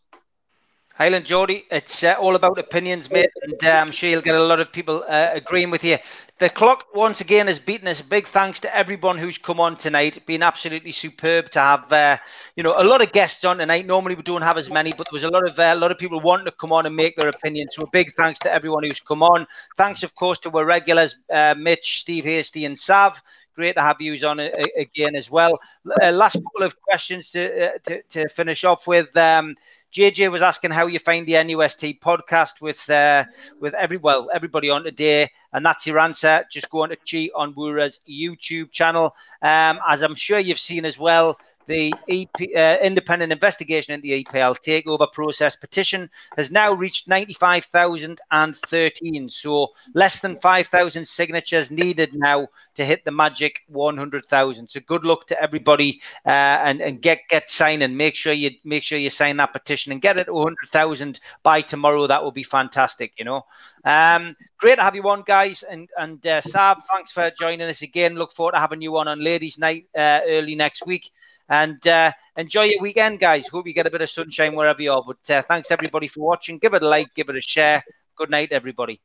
Highland 0.96 1.26
Geordie, 1.26 1.66
it's 1.70 2.02
uh, 2.04 2.14
all 2.18 2.36
about 2.36 2.58
opinions, 2.58 3.10
mate, 3.10 3.28
and 3.42 3.62
uh, 3.62 3.68
I'm 3.68 3.90
sure 3.90 4.08
you'll 4.08 4.22
get 4.22 4.34
a 4.34 4.42
lot 4.42 4.60
of 4.60 4.72
people 4.72 5.04
uh, 5.06 5.28
agreeing 5.34 5.70
with 5.70 5.84
you. 5.84 5.98
The 6.38 6.48
clock 6.48 6.86
once 6.94 7.20
again 7.20 7.48
has 7.48 7.58
beaten 7.58 7.86
us. 7.86 8.00
Big 8.00 8.26
thanks 8.26 8.60
to 8.60 8.74
everyone 8.74 9.18
who's 9.18 9.36
come 9.36 9.60
on 9.60 9.76
tonight. 9.76 10.24
Been 10.24 10.42
absolutely 10.42 10.92
superb 10.92 11.50
to 11.50 11.58
have, 11.58 11.92
uh, 11.92 12.16
you 12.56 12.62
know, 12.62 12.74
a 12.78 12.84
lot 12.84 13.02
of 13.02 13.12
guests 13.12 13.44
on 13.44 13.58
tonight. 13.58 13.86
Normally 13.86 14.14
we 14.14 14.22
don't 14.22 14.40
have 14.40 14.56
as 14.56 14.70
many, 14.70 14.92
but 14.92 15.06
there 15.10 15.12
was 15.12 15.24
a 15.24 15.28
lot 15.28 15.46
of 15.46 15.58
uh, 15.58 15.72
a 15.74 15.76
lot 15.76 15.90
of 15.90 15.98
people 15.98 16.18
wanting 16.18 16.46
to 16.46 16.52
come 16.52 16.72
on 16.72 16.86
and 16.86 16.96
make 16.96 17.14
their 17.16 17.28
opinions. 17.28 17.74
So 17.74 17.82
a 17.82 17.90
big 17.90 18.14
thanks 18.14 18.38
to 18.40 18.52
everyone 18.52 18.82
who's 18.82 19.00
come 19.00 19.22
on. 19.22 19.46
Thanks, 19.76 20.02
of 20.02 20.14
course, 20.14 20.38
to 20.40 20.50
our 20.56 20.64
regulars, 20.64 21.16
uh, 21.30 21.54
Mitch, 21.58 22.00
Steve 22.00 22.24
Hasty, 22.24 22.64
and 22.64 22.78
Sav 22.78 23.22
great 23.54 23.74
to 23.74 23.80
have 23.80 24.00
you 24.02 24.14
on 24.28 24.38
again 24.38 25.16
as 25.16 25.30
well. 25.30 25.58
Uh, 26.02 26.12
last 26.12 26.34
couple 26.34 26.62
of 26.62 26.78
questions 26.82 27.30
to, 27.32 27.68
uh, 27.68 27.78
to, 27.84 28.02
to, 28.02 28.28
finish 28.28 28.64
off 28.64 28.86
with. 28.86 29.16
Um, 29.16 29.56
JJ 29.92 30.30
was 30.30 30.42
asking 30.42 30.72
how 30.72 30.86
you 30.86 30.98
find 30.98 31.26
the 31.26 31.34
NUST 31.34 32.00
podcast 32.00 32.60
with 32.60 32.88
uh, 32.90 33.24
with 33.60 33.74
every 33.74 33.96
well 33.96 34.28
everybody 34.34 34.68
on 34.68 34.84
today, 34.84 35.30
and 35.52 35.64
that's 35.64 35.86
your 35.86 35.98
answer. 35.98 36.44
Just 36.50 36.70
go 36.70 36.82
on 36.82 36.90
to 36.90 37.30
Onwurah's 37.34 38.00
YouTube 38.08 38.70
channel. 38.72 39.14
Um, 39.40 39.78
as 39.88 40.02
I'm 40.02 40.14
sure 40.14 40.38
you've 40.38 40.58
seen 40.58 40.84
as 40.84 40.98
well, 40.98 41.38
the 41.66 41.92
EP, 42.08 42.28
uh, 42.56 42.76
independent 42.82 43.32
investigation 43.32 43.94
into 43.94 44.02
the 44.02 44.24
EPL 44.24 44.58
takeover 44.60 45.10
process 45.12 45.56
petition 45.56 46.10
has 46.36 46.50
now 46.50 46.72
reached 46.72 47.08
95,013. 47.08 49.28
So 49.28 49.68
less 49.94 50.20
than 50.20 50.36
5,000 50.36 51.06
signatures 51.06 51.70
needed 51.70 52.14
now 52.14 52.48
to 52.76 52.84
hit 52.84 53.04
the 53.04 53.10
magic 53.10 53.62
100,000. 53.68 54.68
So 54.68 54.80
good 54.80 55.04
luck 55.04 55.26
to 55.28 55.42
everybody 55.42 56.00
uh, 56.24 56.30
and, 56.30 56.80
and 56.80 57.02
get 57.02 57.20
get 57.28 57.48
signing. 57.48 57.96
Make 57.96 58.14
sure 58.14 58.32
you 58.32 58.50
make 58.64 58.82
sure 58.82 58.98
you 58.98 59.10
sign 59.10 59.36
that 59.38 59.52
petition 59.52 59.92
and 59.92 60.00
get 60.00 60.18
it 60.18 60.32
100,000 60.32 61.20
by 61.42 61.62
tomorrow. 61.62 62.06
That 62.06 62.22
will 62.22 62.32
be 62.32 62.42
fantastic. 62.42 63.12
You 63.18 63.24
know. 63.24 63.46
Um, 63.84 64.36
great 64.58 64.76
to 64.76 64.82
have 64.82 64.96
you 64.96 65.08
on, 65.08 65.22
guys. 65.22 65.62
And 65.62 65.88
and 65.96 66.24
uh, 66.26 66.40
Sav, 66.40 66.84
thanks 66.92 67.12
for 67.12 67.30
joining 67.30 67.68
us 67.68 67.82
again. 67.82 68.14
Look 68.14 68.32
forward 68.32 68.52
to 68.52 68.58
having 68.58 68.82
you 68.82 68.96
on 68.98 69.08
on 69.08 69.22
Ladies' 69.22 69.58
Night 69.58 69.86
uh, 69.96 70.20
early 70.26 70.56
next 70.56 70.84
week. 70.86 71.10
And 71.48 71.86
uh, 71.86 72.12
enjoy 72.36 72.64
your 72.64 72.82
weekend, 72.82 73.20
guys. 73.20 73.46
Hope 73.46 73.66
you 73.66 73.74
get 73.74 73.86
a 73.86 73.90
bit 73.90 74.02
of 74.02 74.10
sunshine 74.10 74.54
wherever 74.54 74.82
you 74.82 74.92
are. 74.92 75.04
But 75.06 75.30
uh, 75.34 75.42
thanks 75.42 75.70
everybody 75.70 76.08
for 76.08 76.20
watching. 76.20 76.58
Give 76.58 76.74
it 76.74 76.82
a 76.82 76.88
like, 76.88 77.14
give 77.14 77.28
it 77.28 77.36
a 77.36 77.40
share. 77.40 77.84
Good 78.16 78.30
night, 78.30 78.50
everybody. 78.52 79.00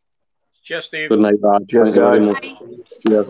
Cheers, 0.63 0.85
Steve. 0.85 1.09
Good 1.09 1.19
night, 1.19 1.35
Cheers, 1.67 1.91
guys. 1.91 2.27